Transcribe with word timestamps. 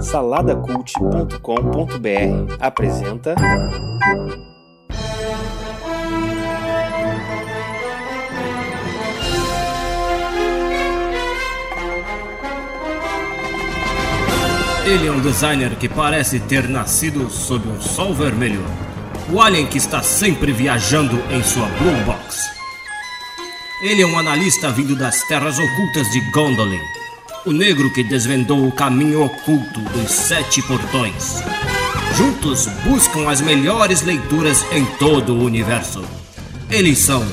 Saladacult.com.br 0.00 2.56
apresenta. 2.58 3.36
Ele 14.84 15.06
é 15.06 15.12
um 15.12 15.20
designer 15.20 15.76
que 15.76 15.88
parece 15.88 16.40
ter 16.40 16.68
nascido 16.68 17.30
sob 17.30 17.68
um 17.68 17.80
sol 17.80 18.12
vermelho. 18.12 18.64
O 19.32 19.40
alien 19.40 19.66
que 19.66 19.78
está 19.78 20.02
sempre 20.02 20.50
viajando 20.50 21.22
em 21.30 21.42
sua 21.42 21.66
Blue 21.66 22.04
Box. 22.04 22.50
Ele 23.82 24.02
é 24.02 24.06
um 24.06 24.18
analista 24.18 24.70
vindo 24.70 24.96
das 24.96 25.22
terras 25.28 25.56
ocultas 25.58 26.10
de 26.10 26.20
Gondolin. 26.32 26.97
O 27.44 27.52
negro 27.52 27.92
que 27.92 28.02
desvendou 28.02 28.66
o 28.66 28.72
caminho 28.72 29.22
oculto 29.22 29.80
dos 29.80 30.10
sete 30.10 30.60
portões. 30.62 31.42
Juntos 32.16 32.66
buscam 32.84 33.30
as 33.30 33.40
melhores 33.40 34.02
leituras 34.02 34.66
em 34.72 34.84
todo 34.98 35.34
o 35.34 35.44
universo. 35.44 36.04
Eles 36.68 36.98
são 36.98 37.24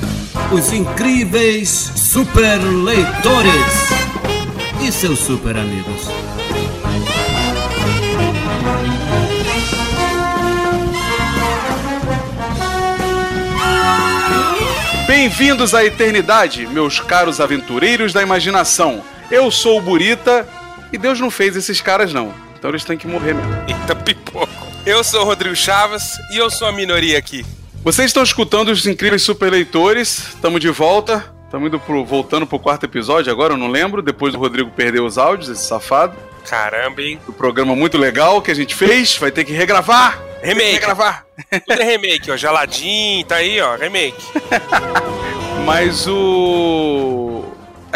os 0.52 0.72
incríveis 0.72 1.68
super 1.68 2.58
leitores 2.58 3.90
e 4.86 4.92
seus 4.92 5.18
super 5.18 5.56
amigos. 5.56 6.08
Bem-vindos 15.06 15.74
à 15.74 15.84
eternidade, 15.84 16.66
meus 16.66 17.00
caros 17.00 17.40
aventureiros 17.40 18.12
da 18.12 18.22
imaginação. 18.22 19.02
Eu 19.30 19.50
sou 19.50 19.78
o 19.78 19.80
Burita 19.82 20.46
e 20.92 20.98
Deus 20.98 21.18
não 21.20 21.30
fez 21.30 21.56
esses 21.56 21.80
caras 21.80 22.12
não. 22.12 22.32
Então 22.58 22.70
eles 22.70 22.84
têm 22.84 22.96
que 22.96 23.06
morrer 23.06 23.34
mesmo. 23.34 23.52
Eita 23.68 23.94
pipoco. 23.94 24.48
Eu 24.84 25.02
sou 25.02 25.22
o 25.22 25.24
Rodrigo 25.24 25.56
Chaves 25.56 26.18
e 26.32 26.36
eu 26.36 26.48
sou 26.48 26.68
a 26.68 26.72
minoria 26.72 27.18
aqui. 27.18 27.44
Vocês 27.82 28.06
estão 28.08 28.22
escutando 28.22 28.68
os 28.68 28.86
incríveis 28.86 29.22
superleitores. 29.22 30.28
Estamos 30.34 30.60
de 30.60 30.70
volta. 30.70 31.24
Estamos 31.44 31.68
indo 31.68 31.78
pro, 31.78 32.04
voltando 32.04 32.46
pro 32.46 32.58
quarto 32.58 32.84
episódio 32.84 33.30
agora, 33.32 33.54
eu 33.54 33.56
não 33.56 33.68
lembro. 33.68 34.02
Depois 34.02 34.32
do 34.32 34.38
Rodrigo 34.38 34.70
perder 34.70 35.00
os 35.00 35.16
áudios, 35.18 35.48
esse 35.48 35.64
safado. 35.64 36.16
Caramba, 36.48 37.02
hein? 37.02 37.20
O 37.26 37.32
programa 37.32 37.74
muito 37.74 37.96
legal 37.96 38.42
que 38.42 38.50
a 38.50 38.54
gente 38.54 38.74
fez. 38.74 39.16
Vai 39.16 39.30
ter 39.30 39.44
que 39.44 39.52
regravar. 39.52 40.18
Tem 40.18 40.40
que 40.40 40.46
Remake. 40.48 40.72
regravar. 40.74 41.26
Tudo 41.66 41.80
é 41.80 41.84
remake, 41.84 42.30
ó. 42.30 42.36
Jaladin, 42.36 43.24
tá 43.26 43.36
aí, 43.36 43.60
ó. 43.60 43.74
Remake. 43.76 44.16
Mas 45.64 46.06
o. 46.06 47.44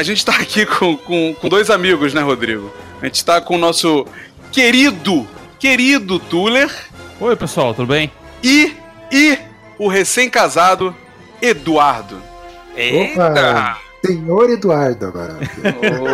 A 0.00 0.02
gente 0.02 0.24
tá 0.24 0.32
aqui 0.32 0.64
com, 0.64 0.96
com, 0.96 1.34
com 1.38 1.48
dois 1.50 1.68
amigos, 1.68 2.14
né, 2.14 2.22
Rodrigo? 2.22 2.72
A 3.02 3.04
gente 3.04 3.22
tá 3.22 3.38
com 3.38 3.56
o 3.56 3.58
nosso 3.58 4.06
querido, 4.50 5.28
querido 5.58 6.18
Tuller 6.18 6.74
Oi, 7.20 7.36
pessoal, 7.36 7.74
tudo 7.74 7.88
bem? 7.88 8.10
e, 8.42 8.74
e 9.12 9.38
o 9.78 9.88
recém-casado 9.88 10.96
Eduardo. 11.42 12.16
Eita! 12.74 13.76
Senhor 14.02 14.48
Eduardo 14.48 15.04
agora. 15.04 15.34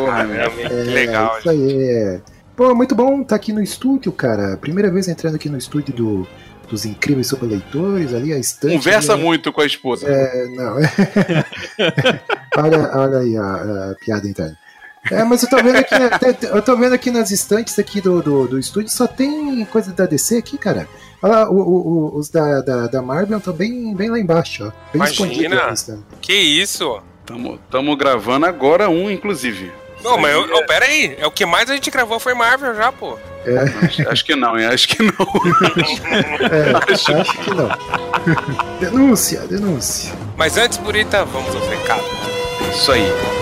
Caramba, 0.05 0.51
que 0.51 0.91
legal. 0.91 1.39
isso 1.39 1.49
aí. 1.49 2.21
Pô, 2.57 2.75
muito 2.75 2.93
bom 2.93 3.23
estar 3.23 3.37
aqui 3.37 3.53
no 3.53 3.63
estúdio, 3.63 4.11
cara. 4.11 4.57
Primeira 4.57 4.91
vez 4.91 5.07
entrando 5.07 5.37
aqui 5.37 5.49
no 5.49 5.57
estúdio 5.57 5.95
do, 5.95 6.29
dos 6.69 6.85
incríveis 6.85 7.27
superleitores, 7.29 8.13
ali 8.15 8.33
a 8.33 8.39
estante. 8.39 8.75
Conversa 8.75 9.13
ali, 9.15 9.23
muito 9.23 9.53
com 9.53 9.61
a 9.61 9.67
esposa. 9.67 10.07
É, 10.09 10.47
não. 10.49 10.77
olha, 12.57 12.91
olha 12.99 13.19
aí 13.19 13.37
a, 13.37 13.91
a 13.91 13.95
piada 14.01 14.29
interna. 14.29 14.59
É, 15.11 15.23
mas 15.23 15.43
eu 15.43 15.49
tô 15.49 15.57
vendo 15.59 15.77
aqui, 15.77 15.95
eu 16.51 16.61
tô 16.63 16.77
vendo 16.77 16.93
aqui 16.93 17.13
nas 17.13 17.31
estantes 17.31 17.79
aqui 17.79 18.01
do, 18.01 18.21
do, 18.21 18.49
do 18.49 18.59
estúdio, 18.59 18.91
só 18.91 19.07
tem 19.07 19.65
coisa 19.67 19.93
da 19.93 20.05
DC 20.05 20.37
aqui, 20.39 20.59
cara. 20.59 20.89
Olha 21.23 21.33
lá, 21.33 21.51
o- 21.51 21.55
o- 21.55 21.89
o- 22.15 22.17
os 22.19 22.29
da, 22.29 22.61
da, 22.61 22.87
da 22.89 23.01
Marvel 23.03 23.39
estão 23.39 23.55
bem, 23.55 23.95
bem 23.95 24.11
lá 24.11 24.19
embaixo, 24.19 24.65
ó. 24.65 24.67
Bem 24.67 24.75
Imagina. 24.95 25.29
escondidos 25.29 25.57
na 25.59 25.73
estante. 25.73 26.03
Que 26.21 26.35
isso? 26.35 27.01
Tamo, 27.25 27.57
tamo 27.71 27.97
gravando 27.97 28.47
agora 28.47 28.89
um, 28.91 29.09
inclusive. 29.09 29.71
Não, 30.03 30.19
mas 30.19 30.33
eu, 30.35 30.45
eu- 30.47 30.67
pera 30.67 30.87
aí. 30.87 31.15
É 31.19 31.27
o 31.27 31.31
que 31.31 31.47
mais 31.47 31.71
a 31.71 31.75
gente 31.75 31.89
gravou 31.91 32.19
foi 32.19 32.35
Marvel 32.35 32.75
já, 32.75 32.91
pô. 32.91 33.17
Acho, 33.83 34.09
acho 34.09 34.25
que 34.25 34.35
não, 34.35 34.59
hein? 34.59 34.67
Acho 34.67 34.89
que 34.89 35.03
não. 35.03 35.13
É, 36.51 36.93
acho 37.21 37.39
que 37.39 37.51
não. 37.55 37.69
denúncia, 38.81 39.41
denúncia. 39.47 40.13
Mas 40.37 40.57
antes, 40.57 40.79
Burita, 40.79 41.25
vamos 41.25 41.55
aos 41.55 41.69
recados. 41.69 42.05
Isso 42.75 42.93
aí. 42.93 43.36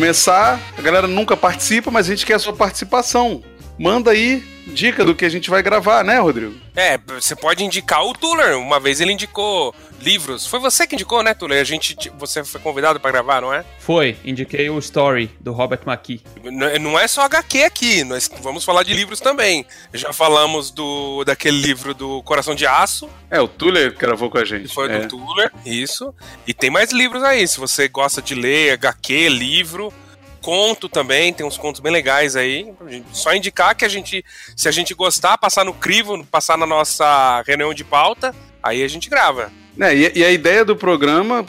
Começar, 0.00 0.58
a 0.78 0.80
galera 0.80 1.06
nunca 1.06 1.36
participa, 1.36 1.90
mas 1.90 2.06
a 2.06 2.08
gente 2.14 2.24
quer 2.24 2.32
a 2.32 2.38
sua 2.38 2.54
participação. 2.54 3.42
Manda 3.80 4.10
aí 4.10 4.44
dica 4.66 5.04
do 5.04 5.14
que 5.14 5.24
a 5.24 5.28
gente 5.28 5.48
vai 5.48 5.62
gravar, 5.62 6.04
né, 6.04 6.18
Rodrigo? 6.20 6.54
É, 6.76 6.98
você 6.98 7.34
pode 7.34 7.64
indicar 7.64 8.04
o 8.04 8.12
Tuller. 8.12 8.58
Uma 8.58 8.78
vez 8.78 9.00
ele 9.00 9.12
indicou 9.12 9.74
livros. 10.02 10.46
Foi 10.46 10.60
você 10.60 10.86
que 10.86 10.94
indicou, 10.94 11.22
né, 11.22 11.32
Tuller? 11.32 11.58
A 11.60 11.64
gente, 11.64 11.94
te- 11.96 12.10
você 12.10 12.44
foi 12.44 12.60
convidado 12.60 13.00
pra 13.00 13.10
gravar, 13.10 13.40
não 13.40 13.52
é? 13.54 13.64
Foi, 13.78 14.16
indiquei 14.22 14.68
o 14.68 14.78
Story 14.78 15.30
do 15.40 15.52
Robert 15.52 15.80
McKee. 15.86 16.20
N- 16.44 16.78
Não 16.78 16.98
é 16.98 17.08
só 17.08 17.22
HQ 17.22 17.64
aqui, 17.64 18.04
nós 18.04 18.30
vamos 18.42 18.64
falar 18.64 18.82
de 18.82 18.92
livros 18.92 19.18
também. 19.18 19.64
Já 19.94 20.12
falamos 20.12 20.70
do 20.70 21.24
daquele 21.24 21.58
livro 21.60 21.94
do 21.94 22.22
Coração 22.22 22.54
de 22.54 22.66
Aço, 22.66 23.08
É, 23.30 23.40
o 23.40 23.48
Tuller 23.48 23.96
gravou 23.96 24.28
com 24.30 24.36
a 24.38 24.44
gente. 24.44 24.68
que 24.68 24.74
foi 24.74 24.92
é. 24.92 24.98
do 25.00 25.08
Tuller, 25.08 25.50
isso. 25.64 26.14
E 26.46 26.52
tem 26.52 26.68
mais 26.70 26.92
livros 26.92 27.22
aí, 27.24 27.48
se 27.48 27.58
você 27.58 27.88
gosta 27.88 28.20
de 28.22 28.34
ler 28.34 28.72
HQ, 28.74 29.28
livro, 29.30 29.92
conto 30.40 30.88
também, 30.88 31.32
tem 31.32 31.46
uns 31.46 31.58
contos 31.58 31.80
bem 31.80 31.92
legais 31.92 32.36
aí. 32.36 32.72
Só 33.12 33.34
indicar 33.34 33.74
que 33.74 33.84
a 33.84 33.88
gente, 33.88 34.24
se 34.56 34.68
a 34.68 34.72
gente 34.72 34.94
gostar, 34.94 35.38
passar 35.38 35.64
no 35.64 35.74
crivo, 35.74 36.24
passar 36.26 36.56
na 36.56 36.66
nossa 36.66 37.42
reunião 37.46 37.72
de 37.72 37.84
pauta, 37.84 38.34
aí 38.62 38.82
a 38.82 38.88
gente 38.88 39.08
grava. 39.08 39.52
É, 39.78 39.94
e, 39.94 40.24
a 40.24 40.30
ideia 40.30 40.64
do 40.64 40.76
programa, 40.76 41.44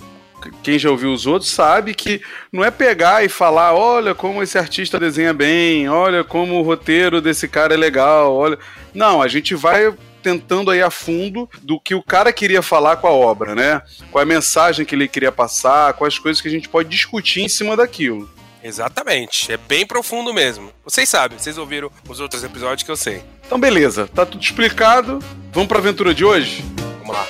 quem 0.63 0.80
já 0.80 0.90
ouviu 0.90 1.12
os 1.12 1.25
outros 1.25 1.51
sabe 1.51 1.94
que 1.94 2.22
não 2.51 2.63
é 2.63 2.72
pegar 2.72 3.24
e 3.24 3.30
falar, 3.30 3.74
olha 3.74 4.16
como 4.16 4.41
esse 4.41 4.57
artista 4.57 5.00
desenha 5.00 5.34
bem, 5.34 5.90
olha 5.90 6.24
como 6.24 6.56
o 6.56 6.62
roteiro 6.62 7.22
desse 7.22 7.47
cara 7.47 7.74
é 7.74 7.78
legal, 7.78 8.34
olha. 8.34 8.57
Não, 8.94 9.22
a 9.22 9.28
gente 9.28 9.56
vai 9.56 9.94
tentando 10.22 10.69
aí 10.69 10.81
a 10.81 10.91
fundo 10.91 11.50
do 11.62 11.80
que 11.80 11.96
o 11.96 12.03
cara 12.03 12.31
queria 12.31 12.62
falar 12.62 12.97
com 12.97 13.07
a 13.07 13.12
obra, 13.12 13.56
né? 13.56 13.81
Qual 14.12 14.22
a 14.22 14.25
mensagem 14.25 14.85
que 14.85 14.94
ele 14.94 15.07
queria 15.07 15.31
passar, 15.31 15.94
quais 15.94 16.19
coisas 16.19 16.41
que 16.41 16.47
a 16.47 16.51
gente 16.51 16.69
pode 16.69 16.90
discutir 16.90 17.41
em 17.41 17.50
cima 17.50 17.75
daquilo. 17.75 18.30
Exatamente, 18.63 19.51
é 19.51 19.57
bem 19.57 19.85
profundo 19.85 20.33
mesmo. 20.33 20.72
Vocês 20.83 21.09
sabem, 21.09 21.38
vocês 21.38 21.57
ouviram 21.57 21.91
os 22.07 22.19
outros 22.19 22.44
episódios 22.44 22.83
que 22.83 22.91
eu 22.91 22.97
sei. 22.97 23.23
Então 23.45 23.59
beleza, 23.59 24.07
tá 24.07 24.25
tudo 24.25 24.44
explicado. 24.44 25.19
Vamos 25.51 25.67
pra 25.67 25.79
aventura 25.79 26.13
de 26.13 26.23
hoje? 26.23 26.63
Vamos 27.00 27.16
lá. 27.16 27.27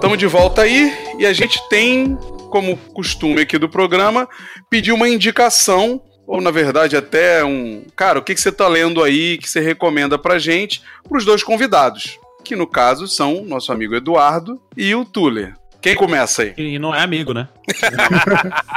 Estamos 0.00 0.16
de 0.16 0.26
volta 0.26 0.62
aí 0.62 1.14
e 1.18 1.26
a 1.26 1.32
gente 1.34 1.60
tem, 1.68 2.16
como 2.48 2.74
costume 2.94 3.42
aqui 3.42 3.58
do 3.58 3.68
programa, 3.68 4.26
pedir 4.70 4.92
uma 4.92 5.06
indicação, 5.06 6.00
ou 6.26 6.40
na 6.40 6.50
verdade 6.50 6.96
até 6.96 7.44
um. 7.44 7.84
Cara, 7.94 8.18
o 8.18 8.22
que, 8.22 8.34
que 8.34 8.40
você 8.40 8.50
tá 8.50 8.66
lendo 8.66 9.04
aí 9.04 9.36
que 9.36 9.48
você 9.48 9.60
recomenda 9.60 10.18
pra 10.18 10.38
gente, 10.38 10.82
pros 11.06 11.26
dois 11.26 11.42
convidados, 11.42 12.18
que 12.42 12.56
no 12.56 12.66
caso 12.66 13.06
são 13.06 13.44
nosso 13.44 13.70
amigo 13.72 13.94
Eduardo 13.94 14.58
e 14.74 14.94
o 14.94 15.04
Tuller. 15.04 15.54
Quem 15.82 15.94
começa 15.94 16.42
aí? 16.42 16.54
E 16.56 16.78
não 16.78 16.94
é 16.94 17.02
amigo, 17.02 17.34
né? 17.34 17.46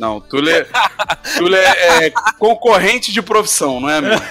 Não, 0.00 0.20
Tuller, 0.20 0.68
Tuller 1.36 1.62
é 1.62 2.10
concorrente 2.38 3.12
de 3.12 3.22
profissão, 3.22 3.78
não 3.78 3.90
é, 3.90 3.98
amigo? 3.98 4.22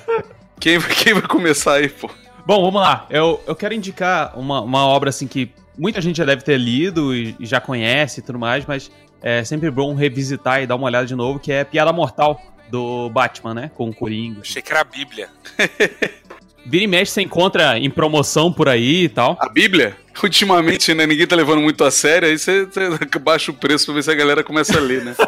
Quem, 0.58 0.80
quem 0.80 1.12
vai 1.14 1.22
começar 1.22 1.74
aí, 1.74 1.88
pô? 1.88 2.10
Bom, 2.44 2.62
vamos 2.62 2.80
lá. 2.80 3.06
Eu, 3.08 3.42
eu 3.46 3.54
quero 3.54 3.72
indicar 3.72 4.38
uma, 4.38 4.60
uma 4.60 4.86
obra 4.86 5.10
assim 5.10 5.26
que 5.26 5.50
muita 5.78 6.00
gente 6.00 6.16
já 6.16 6.24
deve 6.24 6.42
ter 6.42 6.58
lido 6.58 7.14
e, 7.14 7.36
e 7.38 7.46
já 7.46 7.60
conhece 7.60 8.20
e 8.20 8.22
tudo 8.22 8.38
mais, 8.38 8.66
mas 8.66 8.90
é 9.22 9.44
sempre 9.44 9.70
bom 9.70 9.94
revisitar 9.94 10.62
e 10.62 10.66
dar 10.66 10.74
uma 10.74 10.86
olhada 10.86 11.06
de 11.06 11.14
novo, 11.14 11.38
que 11.38 11.52
é 11.52 11.64
Piada 11.64 11.92
Mortal 11.92 12.40
do 12.68 13.08
Batman, 13.10 13.54
né? 13.54 13.70
Com 13.74 13.90
o 13.90 13.94
Coringa. 13.94 14.40
Achei 14.40 14.60
que 14.60 14.72
era 14.72 14.80
a 14.80 14.84
Bíblia. 14.84 15.28
Vira 16.64 16.84
e 16.84 16.86
mexe, 16.86 17.12
você 17.12 17.22
encontra 17.22 17.78
em 17.78 17.90
promoção 17.90 18.52
por 18.52 18.68
aí 18.68 19.04
e 19.04 19.08
tal. 19.08 19.36
A 19.40 19.48
Bíblia? 19.48 19.96
Ultimamente, 20.22 20.92
né, 20.94 21.06
ninguém 21.06 21.26
tá 21.26 21.36
levando 21.36 21.60
muito 21.60 21.84
a 21.84 21.90
sério, 21.90 22.28
aí 22.28 22.38
você, 22.38 22.64
você 22.64 23.18
baixa 23.20 23.50
o 23.50 23.54
preço 23.54 23.86
pra 23.86 23.94
ver 23.94 24.02
se 24.02 24.10
a 24.10 24.14
galera 24.14 24.42
começa 24.42 24.76
a 24.76 24.80
ler, 24.80 25.04
né? 25.04 25.14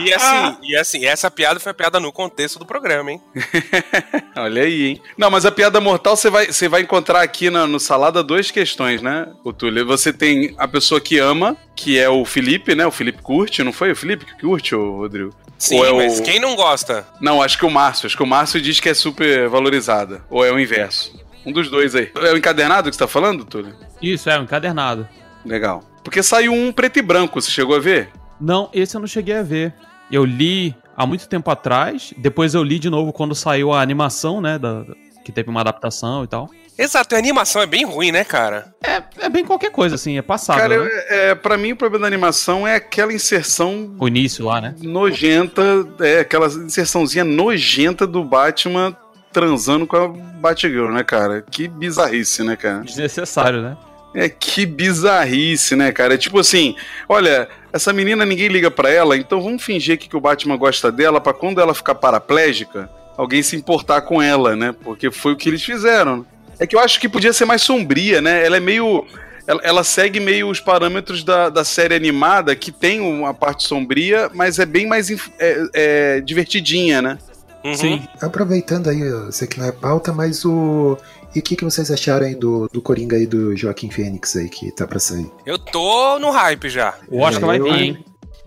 E 0.00 0.12
assim, 0.12 0.56
e 0.62 0.76
assim, 0.76 1.06
essa 1.06 1.30
piada 1.30 1.58
foi 1.58 1.70
a 1.70 1.74
piada 1.74 1.98
no 1.98 2.12
contexto 2.12 2.58
do 2.58 2.66
programa, 2.66 3.10
hein? 3.12 3.20
Olha 4.36 4.62
aí, 4.62 4.86
hein? 4.88 5.02
Não, 5.16 5.30
mas 5.30 5.46
a 5.46 5.50
piada 5.50 5.80
mortal 5.80 6.16
você 6.16 6.28
vai, 6.28 6.46
você 6.46 6.68
vai 6.68 6.82
encontrar 6.82 7.22
aqui 7.22 7.48
na, 7.50 7.66
no 7.66 7.80
Salada 7.80 8.22
duas 8.22 8.50
questões, 8.50 9.00
né, 9.00 9.26
o 9.44 9.52
Túlio? 9.52 9.86
Você 9.86 10.12
tem 10.12 10.54
a 10.58 10.68
pessoa 10.68 11.00
que 11.00 11.18
ama, 11.18 11.56
que 11.74 11.98
é 11.98 12.08
o 12.08 12.24
Felipe, 12.24 12.74
né? 12.74 12.86
O 12.86 12.90
Felipe 12.90 13.22
curte, 13.22 13.62
não 13.62 13.72
foi 13.72 13.92
o 13.92 13.96
Felipe 13.96 14.24
que 14.26 14.38
curte, 14.40 14.74
ô 14.74 14.98
Rodrigo? 14.98 15.34
Sim, 15.58 15.82
é 15.82 15.92
mas 15.92 16.20
o- 16.20 16.22
quem 16.22 16.38
não 16.38 16.54
gosta? 16.54 17.06
Não, 17.20 17.40
acho 17.42 17.56
que 17.58 17.64
o 17.64 17.70
Márcio. 17.70 18.06
Acho 18.06 18.16
que 18.16 18.22
o 18.22 18.26
Márcio 18.26 18.60
diz 18.60 18.78
que 18.78 18.90
é 18.90 18.94
super 18.94 19.48
valorizada. 19.48 20.22
Ou 20.28 20.44
é 20.44 20.52
o 20.52 20.58
inverso. 20.60 21.18
Um 21.46 21.52
dos 21.52 21.70
dois 21.70 21.94
aí. 21.94 22.10
É 22.16 22.32
o 22.32 22.36
encadernado 22.36 22.90
que 22.90 22.96
você 22.96 22.98
tá 23.04 23.08
falando, 23.08 23.44
Túlio? 23.44 23.72
Isso, 24.02 24.28
é 24.28 24.38
um 24.38 24.42
encadernado. 24.42 25.08
Legal. 25.44 25.82
Porque 26.02 26.22
saiu 26.22 26.52
um 26.52 26.72
preto 26.72 26.98
e 26.98 27.02
branco, 27.02 27.40
você 27.40 27.50
chegou 27.50 27.76
a 27.76 27.80
ver? 27.80 28.08
Não, 28.40 28.68
esse 28.74 28.96
eu 28.96 29.00
não 29.00 29.06
cheguei 29.08 29.36
a 29.36 29.42
ver. 29.42 29.72
Eu 30.10 30.24
li 30.24 30.74
há 30.96 31.06
muito 31.06 31.28
tempo 31.28 31.50
atrás, 31.50 32.12
depois 32.16 32.54
eu 32.54 32.62
li 32.62 32.78
de 32.78 32.90
novo 32.90 33.12
quando 33.12 33.34
saiu 33.34 33.72
a 33.72 33.80
animação, 33.80 34.40
né, 34.40 34.58
da, 34.58 34.84
que 35.24 35.32
teve 35.32 35.48
uma 35.48 35.60
adaptação 35.60 36.24
e 36.24 36.26
tal. 36.26 36.48
Exato, 36.78 37.14
a 37.14 37.18
animação 37.18 37.62
é 37.62 37.66
bem 37.66 37.84
ruim, 37.86 38.12
né, 38.12 38.22
cara? 38.22 38.74
É, 38.84 39.02
é 39.24 39.28
bem 39.30 39.44
qualquer 39.44 39.70
coisa, 39.70 39.94
assim, 39.94 40.18
é 40.18 40.22
passado, 40.22 40.58
Cara, 40.58 40.84
né? 40.84 40.90
é, 41.08 41.28
é, 41.30 41.34
pra 41.34 41.56
mim 41.56 41.72
o 41.72 41.76
problema 41.76 42.02
da 42.02 42.06
animação 42.06 42.68
é 42.68 42.74
aquela 42.76 43.12
inserção 43.14 43.96
O 43.98 44.06
início 44.06 44.44
lá, 44.44 44.60
né? 44.60 44.74
nojenta, 44.82 45.62
é 46.00 46.20
aquela 46.20 46.46
inserçãozinha 46.48 47.24
nojenta 47.24 48.06
do 48.06 48.22
Batman 48.22 48.94
transando 49.40 49.86
com 49.86 49.96
a 49.98 50.08
Batgirl, 50.08 50.90
né, 50.90 51.04
cara? 51.04 51.44
Que 51.50 51.68
bizarrice, 51.68 52.42
né, 52.42 52.56
cara? 52.56 52.78
Desnecessário, 52.80 53.60
né? 53.60 53.76
É 54.14 54.30
que 54.30 54.64
bizarrice, 54.64 55.76
né, 55.76 55.92
cara? 55.92 56.14
É 56.14 56.16
tipo 56.16 56.38
assim, 56.38 56.74
olha, 57.06 57.46
essa 57.70 57.92
menina 57.92 58.24
ninguém 58.24 58.48
liga 58.48 58.70
pra 58.70 58.88
ela, 58.88 59.14
então 59.14 59.42
vamos 59.42 59.62
fingir 59.62 59.94
aqui 59.94 60.08
que 60.08 60.16
o 60.16 60.20
Batman 60.22 60.56
gosta 60.56 60.90
dela 60.90 61.20
pra 61.20 61.34
quando 61.34 61.60
ela 61.60 61.74
ficar 61.74 61.94
paraplégica, 61.96 62.88
alguém 63.14 63.42
se 63.42 63.54
importar 63.54 64.00
com 64.00 64.22
ela, 64.22 64.56
né? 64.56 64.74
Porque 64.82 65.10
foi 65.10 65.32
o 65.32 65.36
que 65.36 65.50
eles 65.50 65.62
fizeram. 65.62 66.24
É 66.58 66.66
que 66.66 66.74
eu 66.74 66.80
acho 66.80 66.98
que 66.98 67.10
podia 67.10 67.34
ser 67.34 67.44
mais 67.44 67.60
sombria, 67.60 68.22
né? 68.22 68.42
Ela 68.46 68.56
é 68.56 68.60
meio. 68.60 69.04
Ela, 69.46 69.60
ela 69.62 69.84
segue 69.84 70.18
meio 70.18 70.48
os 70.48 70.60
parâmetros 70.60 71.22
da, 71.22 71.50
da 71.50 71.62
série 71.62 71.94
animada, 71.94 72.56
que 72.56 72.72
tem 72.72 73.00
uma 73.02 73.34
parte 73.34 73.64
sombria, 73.64 74.30
mas 74.32 74.58
é 74.58 74.64
bem 74.64 74.86
mais 74.88 75.10
é- 75.38 75.68
é 75.74 76.20
divertidinha, 76.22 77.02
né? 77.02 77.18
Uhum. 77.66 77.74
Sim. 77.74 78.02
Aproveitando 78.20 78.88
aí, 78.88 79.00
eu 79.00 79.32
sei 79.32 79.48
que 79.48 79.58
não 79.58 79.66
é 79.66 79.72
pauta, 79.72 80.12
mas 80.12 80.44
o. 80.44 80.96
E 81.34 81.40
o 81.40 81.42
que, 81.42 81.56
que 81.56 81.64
vocês 81.64 81.90
acharam 81.90 82.24
aí 82.26 82.34
do, 82.34 82.68
do 82.72 82.80
Coringa 82.80 83.16
aí 83.16 83.26
do 83.26 83.54
Joaquim 83.56 83.90
Fênix 83.90 84.36
aí 84.36 84.48
que 84.48 84.70
tá 84.70 84.86
pra 84.86 84.98
sair? 84.98 85.30
Eu 85.44 85.58
tô 85.58 86.18
no 86.18 86.30
hype 86.30 86.68
já. 86.70 86.94
O 87.08 87.20
Oscar 87.20 87.46
vai 87.46 87.58
vir, 87.60 87.74
hein? 87.74 88.04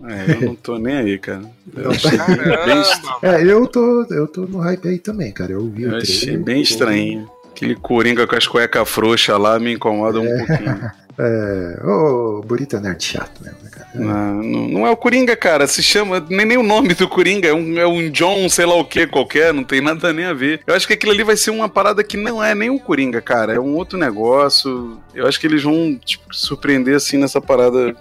É, 0.08 0.32
eu 0.32 0.40
não 0.40 0.54
tô 0.54 0.78
nem 0.78 0.96
aí, 0.96 1.18
cara. 1.18 1.42
Eu 1.76 1.90
achei, 1.92 2.10
bem. 2.10 3.30
É, 3.30 3.44
eu 3.44 3.66
tô, 3.66 4.02
eu 4.10 4.26
tô 4.26 4.40
no 4.42 4.58
hype 4.58 4.88
aí 4.88 4.98
também, 4.98 5.30
cara. 5.30 5.52
Eu 5.52 5.68
vi 5.68 5.82
eu 5.82 5.92
o 5.92 5.96
achei 5.96 6.20
trailer. 6.20 6.42
bem 6.42 6.62
estranho. 6.62 7.30
Aquele 7.60 7.74
coringa 7.76 8.26
com 8.26 8.34
as 8.36 8.46
cuecas 8.46 8.88
frouxas 8.88 9.38
lá 9.38 9.58
me 9.58 9.74
incomoda 9.74 10.20
um 10.20 10.26
pouquinho. 10.46 10.90
É, 11.22 11.86
ô, 11.86 12.40
Burita 12.40 12.80
Nerd 12.80 13.04
chato 13.04 13.42
mesmo, 13.44 13.58
né, 13.62 13.68
cara? 13.70 13.88
Não, 13.94 14.42
não, 14.42 14.68
não 14.68 14.86
é 14.86 14.90
o 14.90 14.96
Coringa, 14.96 15.36
cara. 15.36 15.66
Se 15.66 15.82
chama. 15.82 16.24
Nem, 16.30 16.46
nem 16.46 16.56
o 16.56 16.62
nome 16.62 16.94
do 16.94 17.06
Coringa. 17.06 17.46
É 17.46 17.52
um, 17.52 17.78
é 17.78 17.86
um 17.86 18.08
John, 18.10 18.48
sei 18.48 18.64
lá 18.64 18.74
o 18.76 18.86
que 18.86 19.06
qualquer. 19.06 19.52
Não 19.52 19.62
tem 19.62 19.82
nada 19.82 20.14
nem 20.14 20.24
a 20.24 20.32
ver. 20.32 20.62
Eu 20.66 20.74
acho 20.74 20.86
que 20.86 20.94
aquilo 20.94 21.12
ali 21.12 21.22
vai 21.22 21.36
ser 21.36 21.50
uma 21.50 21.68
parada 21.68 22.02
que 22.02 22.16
não 22.16 22.42
é 22.42 22.54
nem 22.54 22.70
o 22.70 22.80
Coringa, 22.80 23.20
cara. 23.20 23.52
É 23.52 23.60
um 23.60 23.74
outro 23.74 23.98
negócio. 23.98 24.98
Eu 25.14 25.26
acho 25.26 25.38
que 25.38 25.46
eles 25.46 25.62
vão 25.62 25.94
tipo, 26.02 26.34
surpreender 26.34 26.94
assim 26.96 27.18
nessa 27.18 27.38
parada. 27.38 27.94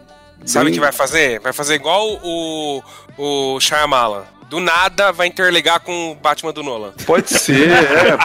Sabe 0.45 0.63
o 0.63 0.65
bem- 0.67 0.73
que 0.75 0.79
vai 0.79 0.94
fazer? 0.94 1.41
Vai 1.41 1.51
fazer 1.51 1.73
igual 1.73 2.07
o, 2.23 2.81
o 3.17 3.59
Shyamalan. 3.59 4.23
Do 4.49 4.59
nada 4.59 5.11
vai 5.11 5.27
interligar 5.27 5.79
com 5.79 6.11
o 6.11 6.15
Batman 6.15 6.51
do 6.51 6.63
Nolan. 6.63 6.91
Pode 7.05 7.29
ser, 7.29 7.69
é. 7.69 8.17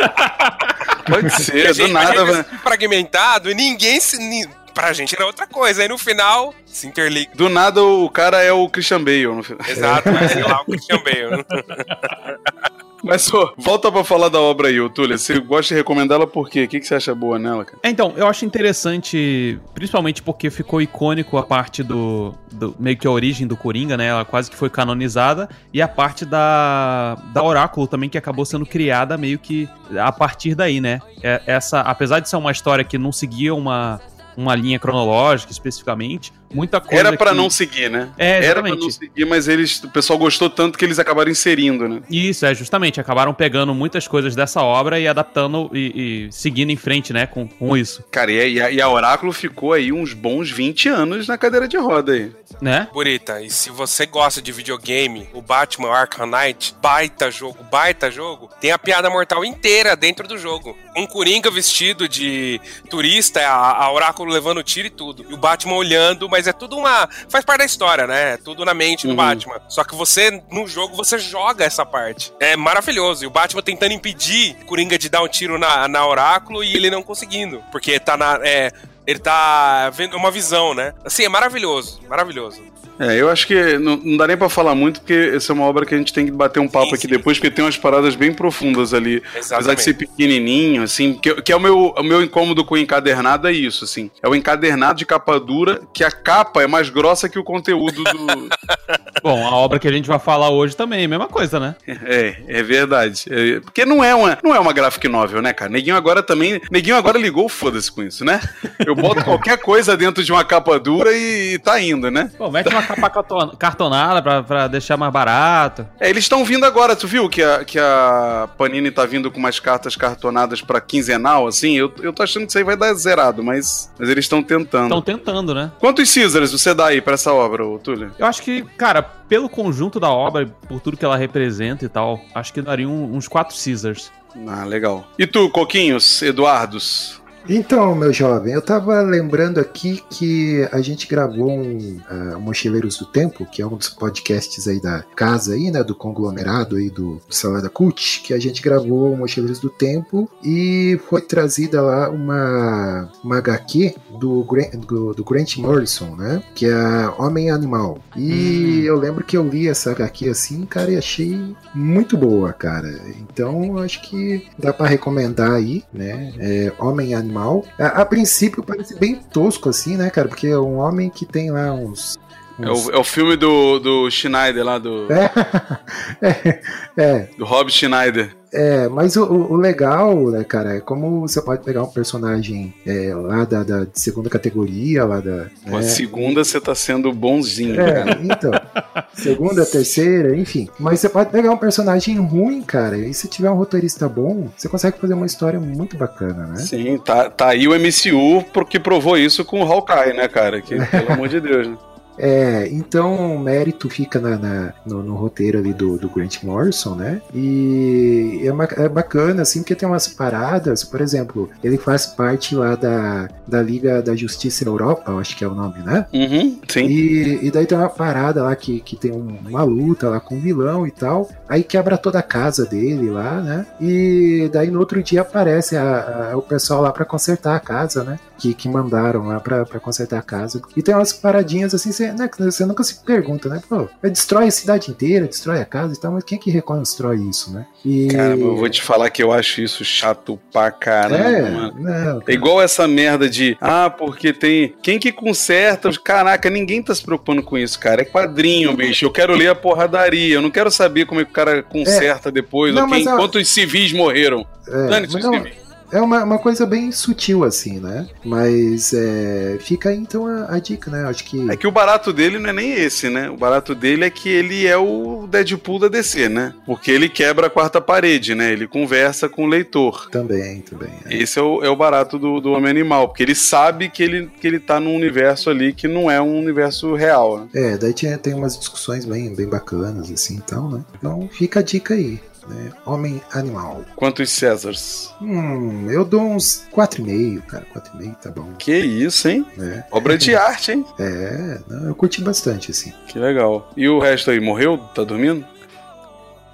Pode 1.10 1.30
ser, 1.42 1.68
do 1.68 1.74
gente- 1.74 1.92
nada 1.92 2.24
vai. 2.24 2.40
é 2.40 2.44
fragmentado 2.62 3.50
e 3.50 3.54
ninguém 3.54 4.00
se. 4.00 4.16
ni- 4.18 4.48
Pra 4.74 4.92
gente 4.92 5.14
era 5.14 5.24
outra 5.24 5.46
coisa. 5.46 5.82
Aí 5.82 5.88
no 5.88 5.96
final 5.96 6.52
se 6.66 6.88
interliga. 6.88 7.30
Do 7.36 7.48
nada 7.48 7.80
o 7.80 8.10
cara 8.10 8.42
é 8.42 8.50
o 8.52 8.68
Christian 8.68 9.04
Bale. 9.04 9.26
no 9.28 9.42
final. 9.44 9.60
Exato, 9.68 10.10
vai 10.10 10.28
ser 10.28 10.42
lá 10.48 10.62
o 10.62 10.64
Christian 10.64 10.98
Bale. 11.04 11.44
Mas, 13.04 13.30
volta 13.58 13.92
pra 13.92 14.02
falar 14.02 14.28
da 14.28 14.40
obra 14.40 14.68
aí, 14.68 14.80
ô 14.80 14.88
Túlio. 14.88 15.18
Você 15.18 15.38
gosta 15.40 15.74
de 15.74 15.78
recomendar 15.78 16.16
ela 16.16 16.26
por 16.26 16.48
quê? 16.48 16.64
O 16.64 16.68
que, 16.68 16.80
que 16.80 16.86
você 16.86 16.94
acha 16.94 17.14
boa 17.14 17.38
nela, 17.38 17.64
cara? 17.64 17.78
É, 17.82 17.90
Então, 17.90 18.12
eu 18.16 18.26
acho 18.26 18.44
interessante, 18.44 19.58
principalmente 19.74 20.22
porque 20.22 20.50
ficou 20.50 20.80
icônico 20.80 21.36
a 21.36 21.42
parte 21.42 21.82
do, 21.82 22.34
do- 22.52 22.74
meio 22.78 22.96
que 22.96 23.06
a 23.06 23.10
origem 23.10 23.46
do 23.46 23.56
Coringa, 23.56 23.96
né? 23.96 24.06
Ela 24.06 24.24
quase 24.24 24.50
que 24.50 24.56
foi 24.56 24.70
canonizada 24.70 25.48
e 25.72 25.80
a 25.82 25.88
parte 25.88 26.24
da 26.24 27.16
da 27.32 27.42
Oráculo 27.42 27.86
também 27.86 28.08
que 28.08 28.18
acabou 28.18 28.44
sendo 28.44 28.64
criada 28.66 29.16
meio 29.16 29.38
que 29.38 29.68
a 29.98 30.10
partir 30.12 30.54
daí, 30.54 30.80
né? 30.80 31.00
É- 31.22 31.42
Essa, 31.46 31.80
apesar 31.80 32.20
de 32.20 32.28
ser 32.28 32.36
uma 32.36 32.50
história 32.52 32.84
que 32.84 32.96
não 32.98 33.12
seguia 33.12 33.54
uma 33.54 34.00
uma 34.36 34.52
linha 34.56 34.80
cronológica 34.80 35.52
especificamente, 35.52 36.32
muita 36.54 36.80
coisa 36.80 37.08
Era 37.08 37.16
pra 37.16 37.30
que- 37.32 37.36
não 37.36 37.50
seguir, 37.50 37.90
né? 37.90 38.10
É, 38.16 38.44
Era 38.44 38.62
pra 38.62 38.74
não 38.74 38.90
seguir, 38.90 39.24
mas 39.26 39.48
eles, 39.48 39.82
o 39.82 39.90
pessoal 39.90 40.18
gostou 40.18 40.48
tanto 40.48 40.78
que 40.78 40.84
eles 40.84 40.98
acabaram 40.98 41.30
inserindo, 41.30 41.88
né? 41.88 42.00
Isso, 42.10 42.46
é, 42.46 42.54
justamente. 42.54 43.00
Acabaram 43.00 43.34
pegando 43.34 43.74
muitas 43.74 44.06
coisas 44.08 44.34
dessa 44.36 44.62
obra 44.62 44.98
e 45.00 45.08
adaptando 45.08 45.70
e, 45.74 46.26
e 46.28 46.32
seguindo 46.32 46.70
em 46.70 46.76
frente, 46.76 47.12
né, 47.12 47.26
com, 47.26 47.46
com 47.48 47.76
isso, 47.76 48.04
Cara, 48.10 48.30
e 48.30 48.60
a, 48.60 48.70
e 48.70 48.80
a 48.80 48.88
Oráculo 48.88 49.32
ficou 49.32 49.72
aí 49.72 49.92
uns 49.92 50.12
bons 50.12 50.50
20 50.50 50.88
anos 50.88 51.26
na 51.28 51.36
cadeira 51.36 51.66
de 51.66 51.76
roda 51.76 52.12
aí. 52.12 52.30
né? 52.60 52.88
Burita, 52.92 53.42
e 53.42 53.50
se 53.50 53.70
você 53.70 54.06
gosta 54.06 54.40
de 54.40 54.52
videogame, 54.52 55.28
o 55.32 55.42
Batman 55.42 55.90
Arkham 55.90 56.26
Knight, 56.26 56.74
baita 56.80 57.30
jogo, 57.30 57.58
baita 57.70 58.10
jogo, 58.10 58.48
tem 58.60 58.70
a 58.70 58.78
piada 58.78 59.10
mortal 59.10 59.44
inteira 59.44 59.96
dentro 59.96 60.28
do 60.28 60.38
jogo. 60.38 60.76
Um 60.96 61.06
Coringa 61.06 61.50
vestido 61.50 62.08
de 62.08 62.60
turista, 62.88 63.40
a, 63.40 63.84
a 63.84 63.92
Oráculo 63.92 64.32
levando 64.32 64.62
tiro 64.62 64.86
e 64.86 64.90
tudo. 64.90 65.24
E 65.28 65.34
o 65.34 65.36
Batman 65.36 65.74
olhando, 65.74 66.28
mas 66.28 66.44
é 66.46 66.52
tudo 66.52 66.76
uma. 66.76 67.08
faz 67.29 67.44
parte 67.44 67.58
da 67.61 67.64
história, 67.64 68.06
né? 68.06 68.35
É 68.35 68.37
tudo 68.37 68.64
na 68.64 68.75
mente 68.75 69.06
do 69.06 69.11
Uhum. 69.11 69.17
Batman. 69.17 69.61
Só 69.69 69.85
que 69.85 69.94
você, 69.94 70.43
no 70.50 70.67
jogo, 70.67 70.96
você 70.96 71.19
joga 71.19 71.64
essa 71.64 71.85
parte. 71.85 72.32
É 72.41 72.56
maravilhoso. 72.56 73.25
E 73.25 73.26
o 73.26 73.31
Batman 73.31 73.62
tentando 73.62 73.93
impedir 73.93 74.56
o 74.62 74.67
Coringa 74.67 74.99
de 74.99 75.08
dar 75.08 75.23
um 75.23 75.29
tiro 75.29 75.58
na, 75.58 75.87
na 75.88 76.06
Oráculo 76.06 76.62
e 76.62 76.75
ele 76.75 76.91
não 76.91 77.02
conseguindo. 77.02 77.62
Porque 77.73 77.99
tá 77.99 78.17
na. 78.17 78.38
É, 78.43 78.70
ele 79.06 79.19
tá 79.19 79.91
vendo 79.91 80.17
uma 80.17 80.31
visão, 80.31 80.73
né? 80.75 80.94
Assim, 81.05 81.25
é 81.25 81.29
maravilhoso, 81.29 82.00
maravilhoso. 82.08 82.62
É, 82.98 83.20
eu 83.20 83.29
acho 83.29 83.46
que 83.46 83.79
não, 83.79 83.96
não 83.96 84.17
dá 84.17 84.27
nem 84.27 84.36
pra 84.36 84.48
falar 84.48 84.74
muito, 84.74 85.01
porque 85.01 85.32
essa 85.34 85.53
é 85.53 85.55
uma 85.55 85.65
obra 85.65 85.84
que 85.84 85.94
a 85.94 85.98
gente 85.98 86.13
tem 86.13 86.27
que 86.27 86.32
bater 86.32 86.60
um 86.60 86.69
papo 86.69 86.89
Sim, 86.89 86.94
aqui 86.94 87.03
sim, 87.03 87.08
depois, 87.08 87.39
porque 87.39 87.51
tem 87.51 87.65
umas 87.65 87.77
paradas 87.77 88.15
bem 88.15 88.32
profundas 88.32 88.94
ali. 88.94 89.22
Apesar 89.31 89.56
de 89.56 89.63
Exatamente. 89.63 89.82
ser 89.82 89.94
pequenininho, 89.94 90.82
assim, 90.82 91.15
que, 91.15 91.34
que 91.43 91.53
é 91.53 91.56
o 91.56 91.60
meu, 91.60 91.94
o 91.96 92.03
meu 92.03 92.22
incômodo 92.22 92.65
com 92.65 92.74
o 92.74 92.79
encadernado, 92.79 93.48
é 93.48 93.53
isso, 93.53 93.84
assim. 93.84 94.10
É 94.22 94.29
o 94.29 94.34
encadernado 94.34 94.98
de 94.98 95.06
capa 95.06 95.39
dura, 95.41 95.81
que 95.93 96.05
a 96.05 96.10
capa 96.10 96.63
é 96.63 96.67
mais 96.67 96.89
grossa 96.89 97.29
que 97.29 97.39
o 97.39 97.44
conteúdo 97.44 98.05
do... 98.05 98.48
Bom, 99.22 99.46
a 99.46 99.55
obra 99.56 99.79
que 99.79 99.89
a 99.89 99.93
gente 99.93 100.06
vai 100.06 100.19
falar 100.19 100.51
hoje 100.51 100.77
também, 100.77 101.08
mesma 101.08 101.29
coisa, 101.29 101.58
né? 101.58 101.74
é, 101.86 102.36
é 102.46 102.63
verdade. 102.63 103.24
É, 103.31 103.60
porque 103.60 103.84
não 103.84 104.05
é, 104.05 104.15
uma, 104.15 104.39
não 104.43 104.55
é 104.55 104.60
uma 104.60 104.72
graphic 104.72 105.08
novel, 105.08 105.41
né, 105.41 105.53
cara? 105.53 105.70
Neguinho 105.70 105.96
agora 105.96 106.22
também... 106.22 106.60
Neguinho 106.70 106.96
agora 106.96 107.19
ligou, 107.19 107.48
foda-se 107.48 107.91
com 107.91 108.03
isso, 108.03 108.24
né? 108.24 108.41
Eu 108.86 108.94
boto 108.94 109.22
qualquer 109.24 109.58
coisa 109.58 109.96
dentro 109.96 110.22
de 110.22 110.31
uma 110.31 110.44
capa 110.44 110.79
dura 110.79 111.10
e, 111.17 111.58
tá 111.58 111.81
indo, 111.81 112.10
né? 112.10 112.31
Pô, 112.36 112.51
mete 112.51 112.69
uma 112.69 112.83
capa 112.86 113.10
carton- 113.10 113.56
cartonada 113.58 114.22
pra, 114.22 114.43
pra 114.43 114.69
deixar 114.69 114.96
mais 114.96 115.12
barato. 115.12 115.86
É, 116.00 116.08
eles 116.10 116.24
estão 116.24 116.44
vindo 116.44 116.64
agora, 116.64 116.94
tu 116.96 117.06
viu 117.06 117.29
que 117.29 117.43
a, 117.43 117.64
que 117.64 117.79
a 117.79 118.48
Panini 118.56 118.91
tá 118.91 119.05
vindo 119.06 119.31
com 119.31 119.38
umas 119.38 119.58
cartas 119.60 119.96
cartonadas 119.96 120.60
pra 120.60 120.81
quinzenal, 120.81 121.46
assim? 121.46 121.74
Eu, 121.76 121.93
eu 122.03 122.12
tô 122.12 122.22
achando 122.22 122.43
que 122.44 122.50
isso 122.50 122.58
aí 122.58 122.64
vai 122.64 122.76
dar 122.76 122.93
zerado, 122.94 123.43
mas, 123.43 123.91
mas 123.98 124.08
eles 124.08 124.24
estão 124.24 124.43
tentando. 124.43 124.84
Estão 124.86 125.03
tentando, 125.03 125.55
né? 125.55 125.70
Quantos 125.79 126.12
Caesars 126.12 126.53
você 126.53 126.74
dá 126.74 126.86
aí 126.86 127.00
pra 127.00 127.14
essa 127.14 127.32
obra, 127.32 127.62
Túlio? 127.82 128.12
Eu 128.19 128.26
acho 128.26 128.43
que, 128.43 128.62
cara, 128.76 129.03
pelo 129.03 129.48
conjunto 129.48 129.98
da 129.98 130.10
obra, 130.10 130.46
por 130.69 130.81
tudo 130.81 130.96
que 130.96 131.05
ela 131.05 131.17
representa 131.17 131.84
e 131.84 131.88
tal, 131.88 132.20
acho 132.34 132.53
que 132.53 132.60
daria 132.62 132.88
um- 132.88 133.17
uns 133.17 133.26
quatro 133.29 133.56
Caesars. 133.56 134.12
Ah, 134.48 134.64
legal. 134.64 135.05
E 135.19 135.26
tu, 135.26 135.48
Coquinhos, 135.50 136.20
Eduardos? 136.22 137.20
Então, 137.48 137.94
meu 137.94 138.10
jovem, 138.10 138.55
eu 138.55 138.63
tava 138.63 139.03
lembrando 139.03 139.60
aqui 139.60 140.03
que 140.08 140.67
a 140.72 140.81
gente 140.81 141.06
gravou 141.06 141.51
um 141.51 142.01
ah, 142.08 142.39
Mochileiros 142.39 142.96
do 142.96 143.05
Tempo, 143.05 143.44
que 143.44 143.60
é 143.60 143.67
um 143.67 143.77
dos 143.77 143.91
podcasts 143.91 144.67
aí 144.67 144.81
da 144.81 145.05
casa 145.15 145.53
aí, 145.53 145.70
né, 145.70 145.84
do 145.84 145.94
conglomerado 145.94 146.77
aí 146.77 146.89
do, 146.89 147.20
do 147.29 147.34
Salada 147.34 147.69
Cult, 147.69 148.22
que 148.22 148.32
a 148.32 148.39
gente 148.39 148.63
gravou 148.63 149.13
o 149.13 149.17
Mochileiros 149.17 149.58
do 149.58 149.69
Tempo 149.69 150.29
e 150.43 150.98
foi 151.06 151.20
trazida 151.20 151.82
lá 151.82 152.08
uma, 152.08 153.10
uma 153.22 153.36
HQ 153.36 153.94
do, 154.19 154.46
do, 154.86 155.13
do 155.13 155.24
Grant 155.24 155.58
Morrison, 155.58 156.17
né, 156.17 156.43
que 156.55 156.65
é 156.65 157.08
Homem 157.19 157.51
Animal. 157.51 157.98
E 158.17 158.84
eu 158.86 158.96
lembro 158.96 159.22
que 159.22 159.36
eu 159.36 159.46
li 159.46 159.69
essa 159.69 159.91
HQ 159.91 160.31
assim, 160.31 160.65
cara, 160.65 160.91
e 160.91 160.96
achei 160.96 161.55
muito 161.74 162.17
boa, 162.17 162.55
cara. 162.55 162.89
Então, 163.20 163.77
acho 163.79 164.01
que 164.01 164.46
dá 164.58 164.72
pra 164.72 164.86
recomendar 164.86 165.53
aí, 165.53 165.84
né, 165.93 166.32
é 166.39 166.72
Homem 166.79 167.15
Animal 167.15 167.33
A, 167.79 168.03
a 168.03 168.05
princípio 168.06 168.62
parece 168.62 168.98
bem 168.98 169.17
tosco 169.17 169.69
assim, 169.69 169.96
né, 169.96 170.10
cara? 170.10 170.29
Porque 170.29 170.46
é 170.46 170.58
um 170.58 170.79
homem 170.79 171.10
que 171.10 171.24
tem 171.26 171.50
lá 171.50 171.72
uns. 171.72 172.19
É 172.60 172.70
uns- 172.70 172.86
o, 172.86 172.93
é 172.93 172.98
o 172.98 173.05
filme 173.05 173.36
do, 173.36 173.79
do 173.81 174.10
Schneider 174.10 174.64
lá, 174.64 174.79
do, 174.79 175.06
é, 175.12 176.60
é, 176.96 177.29
do 177.36 177.44
Rob 177.44 177.70
Schneider. 177.70 178.34
É, 178.55 178.89
mas 178.89 179.17
o, 179.17 179.25
o- 179.25 179.56
legal, 179.56 180.31
né, 180.31 180.44
cara, 180.44 180.77
é 180.77 180.81
como 180.81 181.20
você 181.23 181.43
pode 181.43 181.63
pegar 181.65 181.82
um 181.82 181.91
personagem 181.91 182.73
é, 182.87 183.13
lá 183.15 183.44
da, 183.44 183.63
da 183.63 183.87
segunda 183.93 184.31
categoria, 184.31 185.05
lá 185.05 185.20
da. 185.20 185.46
Né, 185.67 185.82
segunda 185.82 186.44
você 186.44 186.61
tá 186.61 186.75
sendo 186.75 187.13
bonzinho, 187.13 187.77
cara. 187.77 188.13
É, 188.13 188.19
então. 188.23 188.51
Segunda, 189.15 189.65
terceira, 189.65 190.37
enfim. 190.37 190.69
Mas 190.79 191.01
você 191.01 191.08
pode 191.08 191.31
pegar 191.31 191.51
um 191.51 191.56
personagem 191.56 192.17
ruim, 192.19 192.61
cara, 192.63 192.96
e 192.99 193.15
se 193.15 193.29
tiver 193.29 193.49
um 193.51 193.55
roteirista 193.55 194.08
bom, 194.08 194.49
você 194.56 194.69
consegue 194.69 194.99
fazer 194.99 195.15
uma 195.15 195.25
história 195.27 195.58
muito 195.61 195.96
bacana, 195.96 196.46
né? 196.46 196.56
Sim, 196.56 196.99
tá, 196.99 197.31
tá 197.31 197.49
aí 197.51 197.67
o 197.69 197.73
MCU 197.79 198.44
porque 198.53 198.79
provou 198.79 199.17
isso 199.17 199.44
com 199.44 199.63
o 199.63 199.73
Hawkeye, 199.73 200.13
né, 200.15 200.27
cara? 200.29 200.61
Que, 200.61 200.77
pelo 200.87 201.13
amor 201.13 201.29
de 201.29 201.41
Deus, 201.41 201.69
né? 201.69 201.77
É, 202.18 202.68
então 202.70 203.34
o 203.34 203.38
mérito 203.38 203.88
fica 203.90 204.20
na, 204.20 204.36
na- 204.38 204.72
no, 204.86 205.02
no 205.02 205.14
roteiro 205.14 205.58
ali 205.58 205.72
do, 205.72 205.96
do 205.98 206.08
Grant 206.08 206.42
Morrison, 206.42 206.94
né? 206.94 207.20
E 207.34 208.40
é, 208.78 208.84
é 208.84 208.88
bacana, 208.88 209.42
assim, 209.42 209.60
porque 209.60 209.74
tem 209.74 209.88
umas 209.88 210.06
paradas, 210.08 210.84
por 210.84 211.00
exemplo, 211.00 211.50
ele 211.62 211.76
faz 211.78 212.06
parte 212.06 212.54
lá 212.54 212.74
da, 212.76 213.28
da 213.46 213.62
Liga 213.62 214.00
da 214.02 214.14
Justiça 214.14 214.64
Europa, 214.64 215.10
eu 215.12 215.18
acho 215.18 215.36
que 215.36 215.44
é 215.44 215.48
o 215.48 215.54
nome, 215.54 215.80
né? 215.82 216.06
Uhum, 216.12 216.58
sim. 216.68 216.86
E, 216.86 217.46
e 217.46 217.50
daí 217.50 217.66
tem 217.66 217.76
uma 217.76 217.88
parada 217.88 218.42
lá 218.42 218.54
que, 218.56 218.80
que 218.80 218.96
tem 218.96 219.12
um- 219.12 219.38
uma 219.48 219.62
luta 219.64 220.08
lá 220.08 220.20
com 220.20 220.36
o 220.36 220.40
vilão 220.40 220.86
e 220.86 220.90
tal. 220.90 221.28
Aí 221.48 221.62
quebra 221.62 221.96
toda 221.98 222.18
a 222.18 222.22
casa 222.22 222.64
dele 222.64 223.10
lá, 223.10 223.40
né? 223.40 223.66
E 223.80 224.48
daí 224.52 224.70
no 224.70 224.78
outro 224.78 225.02
dia 225.02 225.22
aparece 225.22 225.76
a- 225.76 226.30
a- 226.32 226.36
o 226.36 226.42
pessoal 226.42 226.80
lá 226.82 226.92
pra 226.92 227.04
consertar 227.04 227.56
a 227.56 227.60
casa, 227.60 228.04
né? 228.04 228.18
Que, 228.38 228.53
que 228.53 228.69
mandaram 228.69 229.26
lá 229.29 229.38
pra, 229.38 229.64
pra 229.64 229.79
consertar 229.79 230.19
a 230.19 230.22
casa. 230.22 230.60
E 230.76 230.82
tem 230.82 230.94
umas 230.94 231.12
paradinhas 231.12 231.72
assim, 231.74 231.93
você, 231.93 232.12
né, 232.12 232.29
você 232.38 232.67
nunca 232.67 232.82
se 232.82 232.96
pergunta, 233.05 233.48
né? 233.48 233.62
Pô, 233.69 233.88
destrói 234.03 234.48
a 234.48 234.50
cidade 234.50 234.91
inteira, 234.91 235.26
destrói 235.26 235.60
a 235.60 235.64
casa 235.64 235.94
e 235.94 236.00
tal, 236.00 236.12
mas 236.12 236.24
quem 236.24 236.36
é 236.36 236.41
que 236.41 236.50
reconstrói 236.50 237.17
isso, 237.19 237.53
né? 237.53 237.64
E... 237.84 238.08
Cara, 238.08 238.34
eu 238.36 238.56
vou 238.56 238.69
te 238.69 238.82
falar 238.82 239.08
que 239.10 239.22
eu 239.22 239.32
acho 239.32 239.60
isso 239.60 239.84
chato 239.84 240.38
pra 240.53 240.70
caramba, 240.70 241.17
É, 241.29 241.43
mano. 241.50 241.74
não, 241.79 242.22
É 242.26 242.32
igual 242.32 242.60
essa 242.60 242.88
merda 242.88 243.29
de, 243.29 243.56
ah, 243.60 243.88
porque 243.88 244.32
tem. 244.32 244.74
Quem 244.82 244.98
que 244.98 245.12
conserta? 245.12 245.91
Caraca, 246.03 246.50
ninguém 246.50 246.82
tá 246.82 246.94
se 246.94 247.03
preocupando 247.05 247.43
com 247.43 247.56
isso, 247.56 247.79
cara. 247.79 248.03
É 248.03 248.05
quadrinho, 248.05 248.74
bicho. 248.76 249.05
Eu 249.05 249.10
quero 249.12 249.34
ler 249.34 249.48
a 249.48 249.55
porradaria. 249.55 250.34
Eu 250.34 250.43
não 250.43 250.50
quero 250.50 250.70
saber 250.70 251.06
como 251.06 251.20
é 251.20 251.24
que 251.24 251.31
o 251.31 251.34
cara 251.34 251.62
conserta 251.62 252.32
depois, 252.32 252.74
Não, 252.74 252.84
ou 252.84 252.88
quem, 252.91 253.06
a- 253.08 253.17
quantos 253.17 253.48
civis 253.48 253.93
morreram. 253.93 254.44
é, 254.69 254.86
Dane-se 254.88 255.17
os 255.17 255.22
civis. 255.24 255.53
É 255.94 256.01
uma, 256.01 256.24
uma 256.24 256.39
coisa 256.41 256.67
bem 256.67 256.91
sutil, 256.91 257.44
assim, 257.44 257.79
né? 257.79 258.08
Mas 258.24 258.93
é, 258.93 259.56
fica 259.60 259.91
aí 259.91 259.96
então 259.96 260.27
a, 260.27 260.56
a 260.56 260.58
dica, 260.58 260.91
né? 260.91 261.05
Acho 261.05 261.24
que. 261.24 261.48
É 261.48 261.56
que 261.56 261.69
o 261.69 261.70
barato 261.70 262.13
dele 262.13 262.41
não 262.41 262.51
é 262.51 262.53
nem 262.53 262.72
esse, 262.72 263.08
né? 263.08 263.31
O 263.31 263.36
barato 263.36 263.77
dele 263.77 264.05
é 264.05 264.10
que 264.10 264.29
ele 264.29 264.67
é 264.67 264.77
o 264.77 265.29
Deadpool 265.29 265.79
da 265.79 265.86
DC, 265.86 266.29
né? 266.29 266.53
Porque 266.67 266.91
ele 266.91 267.08
quebra 267.08 267.46
a 267.46 267.51
quarta 267.51 267.81
parede, 267.81 268.34
né? 268.34 268.53
Ele 268.53 268.67
conversa 268.67 269.29
com 269.29 269.44
o 269.44 269.46
leitor. 269.46 270.10
Também, 270.10 270.63
também. 270.63 270.91
é. 271.06 271.17
Esse 271.17 271.39
é 271.39 271.43
o, 271.43 271.63
é 271.63 271.70
o 271.70 271.77
barato 271.77 272.19
do, 272.19 272.41
do 272.41 272.51
Homem 272.51 272.70
Animal, 272.70 273.06
porque 273.06 273.22
ele 273.22 273.36
sabe 273.36 273.89
que 273.89 274.03
ele, 274.03 274.29
que 274.41 274.48
ele 274.48 274.58
tá 274.58 274.81
num 274.81 274.96
universo 274.96 275.48
ali 275.48 275.72
que 275.72 275.86
não 275.86 276.10
é 276.10 276.20
um 276.20 276.36
universo 276.36 276.96
real, 276.96 277.39
né? 277.39 277.46
É, 277.55 277.79
daí 277.79 277.93
tinha, 277.93 278.19
tem 278.19 278.34
umas 278.34 278.58
discussões 278.58 279.05
bem, 279.05 279.32
bem 279.32 279.48
bacanas, 279.48 280.10
assim, 280.10 280.34
então, 280.34 280.69
né? 280.69 280.84
Então 280.98 281.29
fica 281.31 281.60
a 281.60 281.63
dica 281.63 281.94
aí, 281.94 282.19
né? 282.48 282.72
Homem 282.84 283.20
Animal. 283.32 283.84
Quantos 283.96 284.31
Césars? 284.31 285.13
Hum, 285.20 285.91
eu 285.91 286.05
dou 286.05 286.20
uns 286.22 286.65
4,5, 286.72 287.43
cara. 287.43 287.67
4,5 287.74 288.15
tá 288.17 288.31
bom. 288.31 288.53
Que 288.58 288.77
isso, 288.77 289.29
hein? 289.29 289.46
né? 289.56 289.84
Obra 289.91 290.17
de 290.19 290.34
arte, 290.34 290.72
hein? 290.72 290.84
É, 290.98 291.58
não, 291.69 291.89
eu 291.89 291.94
curti 291.94 292.22
bastante, 292.22 292.70
assim. 292.70 292.93
Que 293.08 293.19
legal. 293.19 293.70
E 293.77 293.89
o 293.89 293.98
resto 293.98 294.31
aí, 294.31 294.41
morreu? 294.41 294.79
Tá 294.94 295.05
dormindo? 295.05 295.44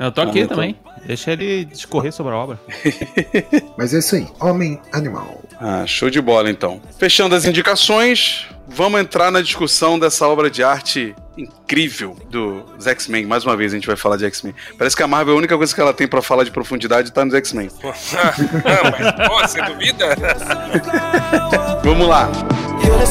Eu 0.00 0.10
tô 0.10 0.22
aqui 0.22 0.42
Ah, 0.42 0.48
também. 0.48 0.74
Deixa 1.06 1.32
ele 1.32 1.64
discorrer 1.66 2.10
sobre 2.12 2.32
a 2.32 2.36
obra. 2.36 2.58
Mas 3.76 3.92
é 3.94 3.98
isso 3.98 4.16
aí, 4.16 4.26
Homem 4.40 4.80
Animal. 4.92 5.42
Ah, 5.60 5.84
show 5.86 6.08
de 6.08 6.20
bola 6.22 6.50
então. 6.50 6.80
Fechando 6.98 7.34
as 7.34 7.44
indicações, 7.44 8.46
vamos 8.66 8.98
entrar 9.00 9.30
na 9.30 9.42
discussão 9.42 9.98
dessa 9.98 10.26
obra 10.26 10.50
de 10.50 10.62
arte 10.64 11.14
incrível 11.36 12.16
dos 12.30 12.86
X-Men. 12.86 13.26
Mais 13.26 13.44
uma 13.44 13.54
vez 13.56 13.72
a 13.72 13.76
gente 13.76 13.86
vai 13.86 13.96
falar 13.96 14.16
de 14.16 14.24
X-Men. 14.24 14.54
Parece 14.78 14.96
que 14.96 15.02
a 15.02 15.06
Marvel, 15.06 15.34
a 15.34 15.38
única 15.38 15.56
coisa 15.56 15.74
que 15.74 15.80
ela 15.80 15.92
tem 15.92 16.08
pra 16.08 16.22
falar 16.22 16.44
de 16.44 16.50
profundidade 16.50 17.12
tá 17.12 17.22
nos 17.24 17.34
X-Men. 17.34 17.68
Ah, 17.84 17.92
mas, 19.18 19.28
pô, 19.28 19.38
você 19.38 19.60
duvida? 19.62 20.16
Vamos 21.84 22.08
lá. 22.08 22.30
You're 22.82 23.06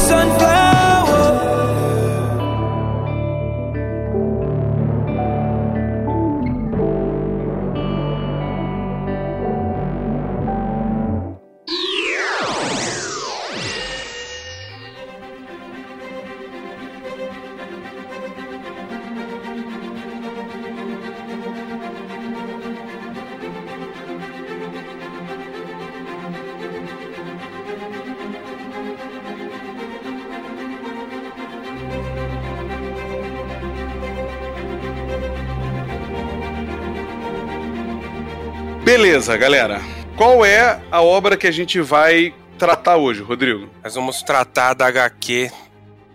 Beleza, 39.20 39.36
galera. 39.36 39.82
Qual 40.16 40.46
é 40.46 40.80
a 40.90 41.02
obra 41.02 41.36
que 41.36 41.46
a 41.46 41.52
gente 41.52 41.82
vai 41.82 42.34
tratar 42.58 42.96
hoje, 42.96 43.22
Rodrigo? 43.22 43.70
Nós 43.84 43.94
vamos 43.94 44.24
tratar 44.24 44.74
da 44.74 44.88
HQ 44.88 45.52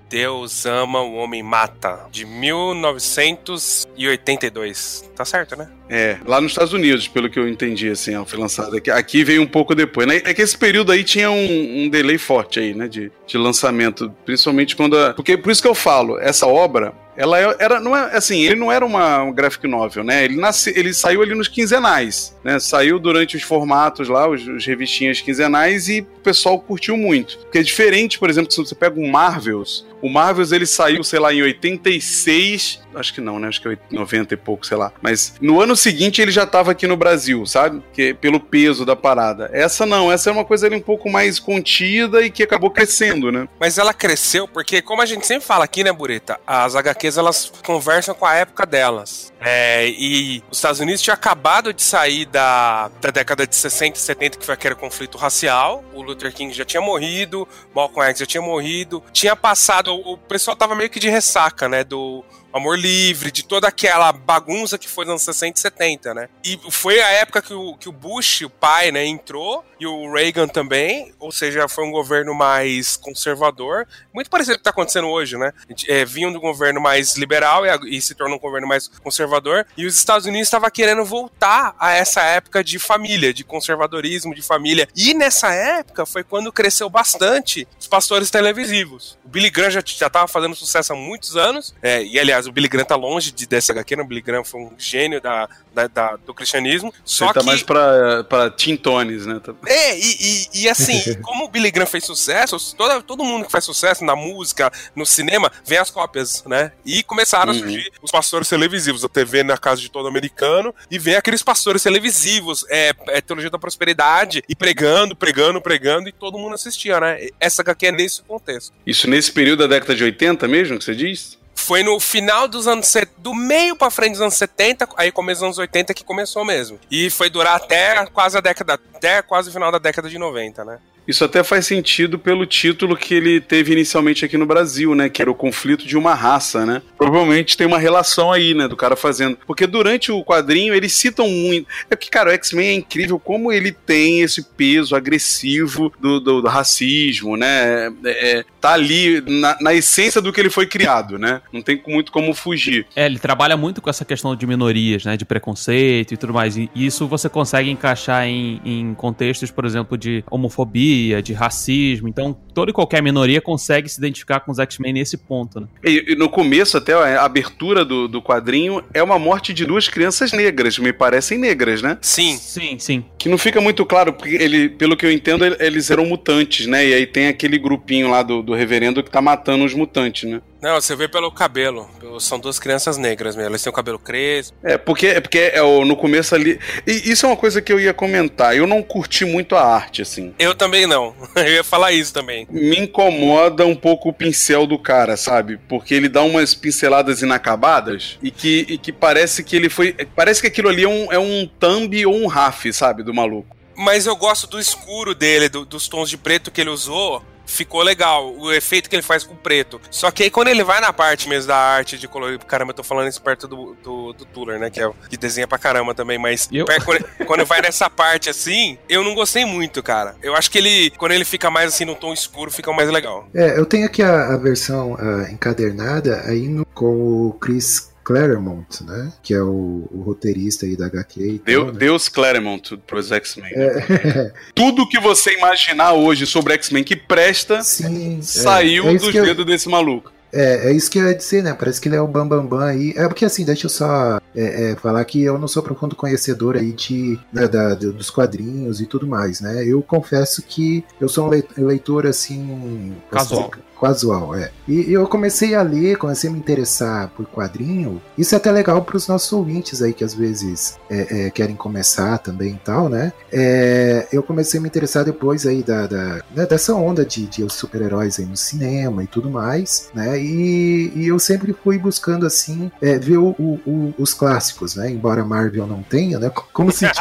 Deus 0.08 0.64
Ama, 0.64 1.02
o 1.02 1.16
Homem 1.16 1.42
Mata, 1.42 2.06
de 2.10 2.24
1982. 2.24 5.10
Tá 5.14 5.22
certo, 5.26 5.54
né? 5.54 5.68
É, 5.90 6.16
lá 6.24 6.40
nos 6.40 6.52
Estados 6.52 6.72
Unidos, 6.72 7.06
pelo 7.06 7.28
que 7.28 7.38
eu 7.38 7.46
entendi, 7.46 7.90
assim, 7.90 8.12
foi 8.24 8.38
lançada 8.38 8.78
aqui. 8.78 8.90
Aqui 8.90 9.22
veio 9.22 9.42
um 9.42 9.46
pouco 9.46 9.74
depois, 9.74 10.06
né? 10.06 10.22
É 10.24 10.32
que 10.32 10.40
esse 10.40 10.56
período 10.56 10.90
aí 10.90 11.04
tinha 11.04 11.30
um, 11.30 11.84
um 11.84 11.90
delay 11.90 12.16
forte 12.16 12.58
aí, 12.58 12.72
né? 12.72 12.88
De, 12.88 13.12
de 13.26 13.36
lançamento, 13.36 14.10
principalmente 14.24 14.74
quando. 14.76 14.96
A... 14.96 15.12
Porque 15.12 15.36
por 15.36 15.52
isso 15.52 15.60
que 15.60 15.68
eu 15.68 15.74
falo, 15.74 16.18
essa 16.20 16.46
obra, 16.46 16.94
ela 17.16 17.38
é- 17.40 17.56
era, 17.58 17.80
não 17.80 17.96
é, 17.96 18.16
assim, 18.16 18.40
ele 18.42 18.56
não 18.56 18.70
era 18.70 18.84
uma 18.84 19.22
um 19.22 19.32
graphic 19.32 19.66
novel, 19.66 20.04
né? 20.04 20.24
Ele, 20.24 20.36
nasce, 20.36 20.72
ele 20.76 20.92
saiu 20.92 21.22
ali 21.22 21.34
nos 21.34 21.48
quinzenais, 21.48 22.36
né? 22.42 22.58
Saiu 22.58 22.98
durante 22.98 23.36
os 23.36 23.42
formatos 23.42 24.08
lá, 24.08 24.28
os, 24.28 24.46
os 24.46 24.66
revistinhas 24.66 25.20
quinzenais 25.20 25.88
e 25.88 26.00
o 26.00 26.20
pessoal 26.20 26.58
curtiu 26.60 26.96
muito. 26.96 27.38
Porque 27.38 27.58
é 27.58 27.62
diferente, 27.62 28.18
por 28.18 28.28
exemplo, 28.30 28.50
se 28.52 28.58
você 28.58 28.74
pega 28.74 28.98
um 28.98 29.10
Marvels, 29.10 29.86
o 30.02 30.08
Marvels 30.10 30.52
ele 30.52 30.66
saiu, 30.66 31.02
sei 31.02 31.18
lá, 31.18 31.32
em 31.32 31.42
86, 31.42 32.80
acho 32.94 33.14
que 33.14 33.20
não, 33.20 33.38
né? 33.38 33.48
Acho 33.48 33.60
que 33.60 33.68
é 33.68 33.78
90 33.90 34.34
e 34.34 34.36
pouco, 34.36 34.66
sei 34.66 34.76
lá. 34.76 34.92
Mas 35.00 35.34
no 35.40 35.60
ano 35.60 35.74
seguinte 35.74 36.20
ele 36.20 36.30
já 36.30 36.46
tava 36.46 36.72
aqui 36.72 36.86
no 36.86 36.96
Brasil, 36.96 37.44
sabe? 37.46 37.82
Que, 37.92 38.12
pelo 38.14 38.38
peso 38.38 38.84
da 38.84 38.94
parada. 38.94 39.48
Essa 39.52 39.86
não, 39.86 40.12
essa 40.12 40.28
é 40.30 40.32
uma 40.32 40.44
coisa 40.44 40.66
ali 40.66 40.76
um 40.76 40.80
pouco 40.80 41.08
mais 41.10 41.38
contida 41.38 42.22
e 42.22 42.30
que 42.30 42.42
acabou 42.42 42.70
crescendo, 42.70 43.32
né? 43.32 43.48
Mas 43.58 43.78
ela 43.78 43.94
cresceu 43.94 44.46
porque, 44.46 44.82
como 44.82 45.00
a 45.02 45.06
gente 45.06 45.26
sempre 45.26 45.46
fala 45.46 45.64
aqui, 45.64 45.82
né, 45.82 45.92
Bureta? 45.92 46.38
As 46.46 46.76
HQs 47.04 47.18
elas 47.18 47.52
conversam 47.64 48.14
com 48.14 48.24
a 48.24 48.34
época 48.34 48.64
delas. 48.64 49.32
É, 49.40 49.88
e 49.88 50.42
os 50.50 50.58
Estados 50.58 50.80
Unidos 50.80 51.02
tinha 51.02 51.14
acabado 51.14 51.72
de 51.72 51.82
sair 51.82 52.24
da, 52.26 52.88
da 53.00 53.10
década 53.10 53.46
de 53.46 53.54
60 53.54 53.98
e 53.98 54.00
70, 54.00 54.38
que 54.38 54.44
foi 54.44 54.54
aquele 54.54 54.74
conflito 54.74 55.18
racial. 55.18 55.84
O 55.92 56.02
Luther 56.02 56.32
King 56.32 56.52
já 56.52 56.64
tinha 56.64 56.80
morrido, 56.80 57.46
Malcolm 57.74 58.08
X 58.10 58.20
já 58.20 58.26
tinha 58.26 58.42
morrido. 58.42 59.02
Tinha 59.12 59.36
passado, 59.36 59.94
o, 59.94 60.16
pessoal 60.16 60.56
tava 60.56 60.74
meio 60.74 60.90
que 60.90 60.98
de 60.98 61.08
ressaca, 61.08 61.68
né? 61.68 61.84
Do 61.84 62.24
Amor 62.54 62.78
Livre, 62.78 63.32
de 63.32 63.44
toda 63.44 63.66
aquela 63.66 64.12
bagunça 64.12 64.78
que 64.78 64.88
foi 64.88 65.04
nos 65.04 65.10
anos 65.10 65.22
60 65.24 65.58
e 65.58 65.60
70, 65.60 66.14
né? 66.14 66.28
E 66.44 66.56
foi 66.70 67.00
a 67.00 67.08
época 67.08 67.42
que 67.42 67.52
o, 67.52 67.76
que 67.76 67.88
o 67.88 67.92
Bush, 67.92 68.42
o 68.42 68.50
pai, 68.50 68.92
né, 68.92 69.04
entrou, 69.04 69.64
e 69.80 69.86
o 69.86 70.12
Reagan 70.12 70.46
também, 70.46 71.12
ou 71.18 71.32
seja, 71.32 71.66
foi 71.68 71.84
um 71.84 71.90
governo 71.90 72.34
mais 72.34 72.96
conservador, 72.96 73.86
muito 74.12 74.30
parecido 74.30 74.54
com 74.54 74.56
o 74.56 74.58
que 74.58 74.60
está 74.60 74.70
acontecendo 74.70 75.08
hoje, 75.08 75.36
né? 75.36 75.52
É, 75.88 76.04
vinham 76.04 76.32
do 76.32 76.40
governo 76.40 76.80
mais 76.80 77.16
liberal 77.16 77.64
e, 77.66 77.96
e 77.96 78.00
se 78.00 78.14
tornou 78.14 78.36
um 78.36 78.40
governo 78.40 78.68
mais 78.68 78.86
conservador. 78.86 79.66
E 79.76 79.84
os 79.84 79.96
Estados 79.96 80.26
Unidos 80.26 80.46
estavam 80.46 80.70
querendo 80.70 81.04
voltar 81.04 81.74
a 81.78 81.92
essa 81.92 82.22
época 82.22 82.62
de 82.62 82.78
família, 82.78 83.34
de 83.34 83.42
conservadorismo, 83.44 84.34
de 84.34 84.42
família. 84.42 84.88
E 84.94 85.12
nessa 85.12 85.52
época 85.52 86.06
foi 86.06 86.22
quando 86.22 86.52
cresceu 86.52 86.88
bastante 86.88 87.66
os 87.78 87.88
pastores 87.88 88.30
televisivos. 88.30 89.18
O 89.24 89.28
Billy 89.28 89.50
Graham 89.50 89.70
já, 89.70 89.82
já 89.84 90.08
tava 90.08 90.28
fazendo 90.28 90.54
sucesso 90.54 90.92
há 90.92 90.96
muitos 90.96 91.36
anos. 91.36 91.74
é, 91.82 92.02
e 92.02 92.18
aliás, 92.18 92.43
o 92.46 92.52
Billy 92.52 92.68
Graham 92.68 92.84
tá 92.86 92.96
longe 92.96 93.32
de, 93.32 93.46
dessa 93.46 93.72
HQ, 93.72 93.96
né? 93.96 94.02
O 94.02 94.06
Billy 94.06 94.20
Graham 94.22 94.44
foi 94.44 94.60
um 94.60 94.72
gênio 94.78 95.20
da, 95.20 95.48
da- 95.74 95.86
da- 95.86 96.16
do 96.16 96.32
cristianismo. 96.34 96.92
Só 97.04 97.26
Ele 97.26 97.34
tá 97.34 97.40
que 97.40 97.46
mais 97.46 97.62
pra, 97.62 98.24
pra 98.24 98.50
Tintones, 98.50 99.26
né? 99.26 99.40
Tá- 99.42 99.54
é, 99.66 99.98
e, 99.98 100.16
e- 100.20 100.62
e 100.62 100.68
assim, 100.68 101.00
como 101.22 101.44
o 101.44 101.48
Billy 101.48 101.70
Graham 101.70 101.86
fez 101.86 102.04
sucesso, 102.04 102.56
toda, 102.76 103.02
todo 103.02 103.24
mundo 103.24 103.46
que 103.46 103.52
faz 103.52 103.64
sucesso 103.64 104.04
na 104.04 104.16
música, 104.16 104.70
no 104.94 105.04
cinema, 105.06 105.50
vem 105.64 105.78
as 105.78 105.90
cópias, 105.90 106.42
né? 106.44 106.72
E 106.84 107.02
começaram 107.02 107.52
a 107.52 107.54
Uhum. 107.54 107.60
surgir 107.60 107.92
os 108.02 108.10
pastores 108.10 108.48
televisivos, 108.48 109.04
a 109.04 109.08
TV 109.08 109.42
na 109.42 109.56
casa 109.58 109.80
de 109.80 109.90
todo 109.90 110.08
americano, 110.08 110.74
e 110.90 110.98
vem 110.98 111.14
aqueles 111.16 111.42
pastores 111.42 111.82
televisivos, 111.82 112.64
é, 112.68 112.92
é 113.08 113.20
teologia 113.20 113.50
da 113.50 113.58
prosperidade, 113.58 114.42
e 114.48 114.54
pregando, 114.54 115.14
pregando, 115.16 115.60
pregando, 115.60 116.08
e 116.08 116.12
todo 116.12 116.38
mundo 116.38 116.54
assistia, 116.54 116.98
né? 117.00 117.28
Essa 117.40 117.62
HQ 117.62 117.86
é 117.86 117.92
nesse 117.92 118.22
contexto. 118.22 118.72
Isso 118.86 119.08
nesse 119.08 119.30
período 119.32 119.60
da 119.60 119.66
década 119.74 119.94
de 119.94 120.04
80 120.04 120.46
mesmo, 120.48 120.78
que 120.78 120.84
você 120.84 120.94
diz? 120.94 121.38
Foi 121.54 121.82
no 121.82 121.98
final 122.00 122.46
dos 122.48 122.66
anos... 122.66 122.92
do 123.18 123.34
meio 123.34 123.76
pra 123.76 123.90
frente 123.90 124.12
dos 124.12 124.20
anos 124.20 124.34
70, 124.34 124.88
aí 124.96 125.10
começo 125.12 125.40
dos 125.40 125.46
anos 125.46 125.58
80 125.58 125.94
que 125.94 126.04
começou 126.04 126.44
mesmo. 126.44 126.78
E 126.90 127.08
foi 127.10 127.30
durar 127.30 127.56
até 127.56 128.04
quase 128.06 128.36
a 128.36 128.40
década... 128.40 128.74
Até 128.74 129.22
quase 129.22 129.50
o 129.50 129.52
final 129.52 129.70
da 129.70 129.78
década 129.78 130.08
de 130.08 130.18
90, 130.18 130.64
né? 130.64 130.78
Isso 131.06 131.24
até 131.24 131.42
faz 131.44 131.66
sentido 131.66 132.18
pelo 132.18 132.46
título 132.46 132.96
que 132.96 133.14
ele 133.14 133.40
teve 133.40 133.72
inicialmente 133.72 134.24
aqui 134.24 134.36
no 134.38 134.46
Brasil, 134.46 134.94
né? 134.94 135.08
Que 135.08 135.20
era 135.22 135.30
o 135.30 135.34
conflito 135.34 135.86
de 135.86 135.96
uma 135.96 136.14
raça, 136.14 136.64
né? 136.64 136.80
Provavelmente 136.96 137.56
tem 137.56 137.66
uma 137.66 137.78
relação 137.78 138.32
aí, 138.32 138.54
né? 138.54 138.66
Do 138.68 138.76
cara 138.76 138.96
fazendo. 138.96 139.36
Porque 139.46 139.66
durante 139.66 140.10
o 140.10 140.24
quadrinho 140.24 140.74
eles 140.74 140.92
citam 140.92 141.28
muito. 141.28 141.68
É 141.90 141.94
porque, 141.96 142.08
cara, 142.10 142.30
o 142.30 142.32
X-Men 142.32 142.66
é 142.68 142.72
incrível 142.74 143.18
como 143.18 143.52
ele 143.52 143.72
tem 143.72 144.20
esse 144.22 144.42
peso 144.42 144.94
agressivo 144.96 145.92
do, 146.00 146.20
do- 146.20 146.42
do 146.42 146.48
racismo, 146.48 147.36
né? 147.36 147.86
É, 148.04 148.38
é, 148.38 148.44
tá 148.60 148.72
ali 148.72 149.20
na, 149.26 149.56
na 149.60 149.74
essência 149.74 150.20
do 150.20 150.32
que 150.32 150.40
ele 150.40 150.50
foi 150.50 150.66
criado, 150.66 151.18
né? 151.18 151.40
Não 151.52 151.60
tem 151.62 151.82
muito 151.86 152.10
como 152.10 152.32
fugir. 152.34 152.86
É, 152.96 153.04
ele 153.06 153.18
trabalha 153.18 153.56
muito 153.56 153.80
com 153.82 153.90
essa 153.90 154.04
questão 154.04 154.34
de 154.34 154.46
minorias, 154.46 155.04
né? 155.04 155.16
De 155.16 155.24
preconceito 155.24 156.14
e 156.14 156.16
tudo 156.16 156.32
mais. 156.32 156.56
E 156.56 156.70
isso 156.74 157.06
você 157.06 157.28
consegue 157.28 157.70
encaixar 157.70 158.26
em, 158.26 158.60
em 158.64 158.94
contextos, 158.94 159.50
por 159.50 159.64
exemplo, 159.64 159.96
de 159.98 160.24
homofobia, 160.30 160.93
de 161.22 161.32
racismo. 161.32 162.08
Então, 162.08 162.32
toda 162.54 162.70
e 162.70 162.74
qualquer 162.74 163.02
minoria 163.02 163.40
consegue 163.40 163.88
se 163.88 163.98
identificar 163.98 164.40
com 164.40 164.50
os 164.52 164.58
X-Men 164.58 164.92
nesse 164.92 165.16
ponto, 165.16 165.60
né? 165.60 165.66
E, 165.84 166.12
e 166.12 166.16
no 166.16 166.28
começo, 166.28 166.76
até 166.76 166.92
a 166.94 167.24
abertura 167.24 167.84
do, 167.84 168.06
do 168.08 168.20
quadrinho, 168.22 168.82
é 168.92 169.02
uma 169.02 169.18
morte 169.18 169.52
de 169.52 169.64
duas 169.64 169.88
crianças 169.88 170.32
negras, 170.32 170.78
me 170.78 170.92
parecem 170.92 171.38
negras, 171.38 171.82
né? 171.82 171.98
Sim, 172.00 172.36
Sim, 172.36 172.76
sim. 172.78 173.04
Que 173.18 173.28
não 173.28 173.38
fica 173.38 173.60
muito 173.60 173.84
claro, 173.84 174.12
porque 174.12 174.34
ele, 174.34 174.68
pelo 174.68 174.96
que 174.96 175.04
eu 175.06 175.10
entendo, 175.12 175.44
ele- 175.44 175.56
eles 175.60 175.90
eram 175.90 176.04
mutantes, 176.06 176.66
né? 176.66 176.86
E 176.86 176.94
aí 176.94 177.06
tem 177.06 177.28
aquele 177.28 177.58
grupinho 177.58 178.10
lá 178.10 178.22
do, 178.22 178.42
do 178.42 178.54
reverendo 178.54 179.02
que 179.02 179.10
tá 179.10 179.20
matando 179.22 179.64
os 179.64 179.74
mutantes, 179.74 180.28
né? 180.30 180.40
Não, 180.64 180.80
você 180.80 180.96
vê 180.96 181.06
pelo 181.06 181.30
cabelo. 181.30 181.90
São 182.18 182.40
duas 182.40 182.58
crianças 182.58 182.96
negras 182.96 183.36
mesmo. 183.36 183.50
Elas 183.50 183.62
têm 183.62 183.70
o 183.70 183.74
cabelo 183.74 183.98
crespo. 183.98 184.56
É, 184.64 184.78
porque, 184.78 185.08
é 185.08 185.20
porque 185.20 185.38
é, 185.38 185.60
no 185.60 185.94
começo 185.94 186.34
ali. 186.34 186.58
E 186.86 187.10
isso 187.10 187.26
é 187.26 187.28
uma 187.28 187.36
coisa 187.36 187.60
que 187.60 187.70
eu 187.70 187.78
ia 187.78 187.92
comentar. 187.92 188.56
Eu 188.56 188.66
não 188.66 188.82
curti 188.82 189.26
muito 189.26 189.54
a 189.56 189.62
arte, 189.62 190.00
assim. 190.00 190.32
Eu 190.38 190.54
também 190.54 190.86
não. 190.86 191.14
Eu 191.36 191.52
ia 191.52 191.62
falar 191.64 191.92
isso 191.92 192.14
também. 192.14 192.46
Me 192.50 192.78
incomoda 192.78 193.66
um 193.66 193.76
pouco 193.76 194.08
o 194.08 194.12
pincel 194.14 194.66
do 194.66 194.78
cara, 194.78 195.18
sabe? 195.18 195.58
Porque 195.68 195.92
ele 195.92 196.08
dá 196.08 196.22
umas 196.22 196.54
pinceladas 196.54 197.20
inacabadas 197.20 198.18
e 198.22 198.30
que, 198.30 198.64
e 198.66 198.78
que 198.78 198.90
parece 198.90 199.44
que 199.44 199.54
ele 199.56 199.68
foi. 199.68 199.92
Parece 200.16 200.40
que 200.40 200.46
aquilo 200.46 200.70
ali 200.70 200.84
é 200.84 200.88
um, 200.88 201.12
é 201.12 201.18
um 201.18 201.46
thumb 201.60 202.06
ou 202.06 202.14
um 202.14 202.26
raf, 202.26 202.72
sabe? 202.72 203.02
Do 203.02 203.12
maluco. 203.12 203.54
Mas 203.76 204.06
eu 204.06 204.16
gosto 204.16 204.46
do 204.46 204.58
escuro 204.58 205.14
dele, 205.14 205.50
do- 205.50 205.66
dos 205.66 205.88
tons 205.88 206.08
de 206.08 206.16
preto 206.16 206.50
que 206.50 206.62
ele 206.62 206.70
usou. 206.70 207.22
Ficou 207.46 207.82
legal, 207.82 208.34
o 208.36 208.52
efeito 208.52 208.88
que 208.88 208.96
ele 208.96 209.02
faz 209.02 209.22
com 209.24 209.34
o 209.34 209.36
preto. 209.36 209.80
Só 209.90 210.10
que 210.10 210.22
aí 210.24 210.30
quando 210.30 210.48
ele 210.48 210.64
vai 210.64 210.80
na 210.80 210.92
parte 210.92 211.28
mesmo 211.28 211.48
da 211.48 211.56
arte 211.56 211.98
de 211.98 212.08
colorir. 212.08 212.38
Caramba, 212.40 212.70
eu 212.70 212.74
tô 212.76 212.82
falando 212.82 213.08
isso 213.08 213.20
perto 213.22 213.46
do, 213.46 213.76
do, 213.82 214.12
do 214.12 214.24
Tuller, 214.24 214.58
né? 214.58 214.70
Que, 214.70 214.80
é, 214.80 214.86
o- 214.86 214.94
que 215.08 215.16
desenha 215.16 215.46
pra 215.46 215.58
caramba 215.58 215.94
também. 215.94 216.18
Mas 216.18 216.48
Eu- 216.50 216.64
perto- 216.64 216.84
quando, 216.84 217.04
quando 217.26 217.44
vai 217.46 217.60
nessa 217.60 217.88
parte 217.90 218.28
assim, 218.30 218.78
eu 218.88 219.04
não 219.04 219.14
gostei 219.14 219.44
muito, 219.44 219.82
cara. 219.82 220.16
Eu 220.22 220.34
acho 220.34 220.50
que 220.50 220.58
ele, 220.58 220.90
quando 220.90 221.12
ele 221.12 221.24
fica 221.24 221.50
mais 221.50 221.68
assim 221.72 221.84
no 221.84 221.94
tom 221.94 222.12
escuro, 222.12 222.50
fica 222.50 222.72
mais 222.72 222.88
legal. 222.90 223.28
É, 223.34 223.58
eu 223.58 223.66
tenho 223.66 223.86
aqui 223.86 224.02
a, 224.02 224.34
a 224.34 224.36
versão 224.36 224.96
ah, 224.98 225.30
encadernada 225.30 226.22
aí 226.26 226.48
no- 226.48 226.64
com 226.66 227.28
o 227.28 227.32
Chris 227.40 227.90
Claremont, 228.04 228.84
né? 228.84 229.12
Que 229.22 229.32
é 229.34 229.42
o, 229.42 229.88
o 229.90 230.02
roteirista 230.04 230.66
aí 230.66 230.76
da 230.76 230.86
HQ 230.86 231.20
e 231.20 231.38
Deu, 231.44 231.64
tal, 231.64 231.72
né? 231.72 231.78
Deus 231.78 232.08
Claremont 232.08 232.76
pros 232.86 233.10
X-Men. 233.10 233.52
É, 233.54 234.32
Tudo 234.54 234.88
que 234.88 235.00
você 235.00 235.36
imaginar 235.36 235.94
hoje 235.94 236.26
sobre 236.26 236.52
X-Men 236.54 236.84
que 236.84 236.94
presta 236.96 237.62
sim. 237.62 238.18
é, 238.18 238.22
saiu 238.22 238.88
é 238.88 238.94
dos 238.96 239.10
que 239.10 239.16
eu- 239.16 239.24
dedos 239.24 239.46
desse 239.46 239.68
maluco. 239.68 240.12
É, 240.36 240.70
é 240.70 240.72
isso 240.72 240.90
que 240.90 240.98
eu 240.98 241.06
ia 241.06 241.14
dizer, 241.14 241.44
né? 241.44 241.54
Parece 241.56 241.80
que 241.80 241.86
ele 241.88 241.94
é 241.94 242.00
o 242.00 242.08
Bambambam 242.08 242.44
Bam 242.48 242.58
Bam 242.58 242.64
aí. 242.66 242.92
É 242.96 243.06
porque 243.06 243.24
assim, 243.24 243.44
deixa 243.44 243.66
eu 243.66 243.70
só 243.70 244.20
é, 244.34 244.72
é, 244.72 244.74
falar 244.74 245.04
que 245.04 245.22
eu 245.22 245.38
não 245.38 245.46
sou 245.46 245.62
profundo 245.62 245.94
conhecedor 245.94 246.56
aí 246.56 246.72
de, 246.72 247.16
né, 247.32 247.46
da- 247.46 247.74
do- 247.74 247.92
dos 247.92 248.10
quadrinhos 248.10 248.80
e 248.80 248.86
tudo 248.86 249.06
mais, 249.06 249.40
né? 249.40 249.64
Eu 249.64 249.80
confesso 249.80 250.42
que 250.42 250.82
eu 251.00 251.08
sou 251.08 251.26
um 251.26 251.30
lei- 251.30 251.44
leitor 251.56 252.04
assim. 252.04 252.96
Casual. 253.12 253.48
dizer, 253.48 253.62
Casual, 253.80 254.34
é. 254.34 254.50
E 254.66 254.92
eu 254.92 255.06
comecei 255.06 255.54
a 255.54 255.62
ler, 255.62 255.96
comecei 255.98 256.30
a 256.30 256.32
me 256.32 256.38
interessar 256.38 257.08
por 257.16 257.26
quadrinho. 257.26 258.00
Isso 258.16 258.34
é 258.34 258.38
até 258.38 258.50
legal 258.50 258.82
para 258.82 258.96
os 258.96 259.06
nossos 259.08 259.30
ouvintes 259.32 259.82
aí 259.82 259.92
que 259.92 260.02
às 260.04 260.14
vezes 260.14 260.78
é, 260.88 261.26
é, 261.26 261.30
querem 261.30 261.54
começar 261.54 262.18
também 262.18 262.52
e 262.54 262.58
tal, 262.64 262.88
né? 262.88 263.12
É, 263.32 264.08
eu 264.12 264.22
comecei 264.22 264.58
a 264.58 264.62
me 264.62 264.68
interessar 264.68 265.04
depois 265.04 265.46
aí 265.46 265.62
da, 265.62 265.86
da- 265.86 266.22
né, 266.34 266.46
dessa 266.46 266.74
onda 266.74 267.04
de, 267.04 267.26
de 267.26 267.46
super-heróis 267.52 268.18
aí 268.18 268.24
no 268.24 268.36
cinema 268.36 269.02
e 269.04 269.06
tudo 269.06 269.30
mais, 269.30 269.90
né? 269.94 270.18
E, 270.18 270.92
e 270.94 271.06
eu 271.08 271.18
sempre 271.18 271.52
fui 271.52 271.76
buscando 271.78 272.24
assim 272.26 272.70
é, 272.80 272.98
ver 272.98 273.18
o- 273.18 273.34
o- 273.38 273.60
o- 273.66 273.94
os 273.98 274.14
clássicos, 274.14 274.76
né? 274.76 274.90
Embora 274.90 275.24
Marvel 275.24 275.66
não 275.66 275.82
tenha, 275.82 276.18
né? 276.18 276.30
Como 276.54 276.70
se 276.72 276.86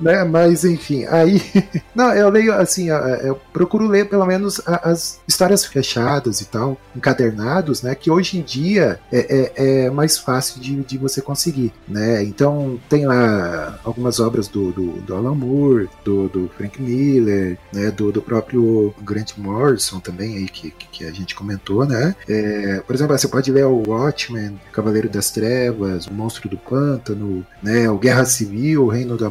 né? 0.00 0.24
Mas 0.24 0.64
enfim, 0.64 1.04
aí. 1.06 1.42
Não, 1.94 2.12
eu 2.14 2.28
leio 2.28 2.52
assim, 2.54 2.90
a- 2.90 3.20
eu 3.22 3.38
procuro 3.52 3.86
ler 3.86 4.08
pelo 4.08 4.26
menos 4.26 4.60
as 4.66 5.20
histórias 5.26 5.64
fechadas 5.64 6.40
e 6.40 6.46
tal, 6.46 6.78
encadernados, 6.94 7.82
né? 7.82 7.94
Que 7.94 8.10
hoje 8.10 8.38
em 8.38 8.42
dia 8.42 9.00
é, 9.12 9.52
é- 9.56 9.84
é 9.86 9.90
mais 9.90 10.16
fácil 10.18 10.60
de, 10.60 10.76
de 10.84 10.98
você 10.98 11.20
conseguir, 11.20 11.72
né? 11.88 12.22
Então 12.22 12.78
tem 12.88 13.06
lá 13.06 13.78
algumas 13.84 14.20
obras 14.20 14.46
do, 14.48 14.70
do, 14.72 14.86
do 15.00 15.14
Alan 15.14 15.34
Moore, 15.34 15.88
do, 16.04 16.28
do 16.28 16.50
Frank 16.56 16.80
Miller, 16.80 17.58
né? 17.72 17.90
Do, 17.90 18.12
do 18.12 18.22
próprio 18.22 18.94
Grant 19.02 19.32
Morrison 19.36 20.00
também 20.00 20.36
aí 20.36 20.48
que, 20.48 20.70
que 20.70 21.04
a 21.04 21.10
gente 21.12 21.34
comentou, 21.34 21.84
né? 21.86 22.14
É, 22.28 22.80
por 22.86 22.94
exemplo, 22.94 23.16
você 23.18 23.28
pode 23.28 23.50
ler 23.50 23.64
o 23.66 23.82
Watchmen, 23.88 24.60
Cavaleiro 24.72 25.08
das 25.08 25.30
Trevas, 25.30 26.06
O 26.06 26.12
Monstro 26.12 26.48
do 26.48 26.56
Pântano, 26.56 27.44
né? 27.62 27.88
O 27.90 27.98
Guerra 27.98 28.24
Civil, 28.24 28.84
O 28.84 28.88
Reino 28.88 29.16
do 29.16 29.26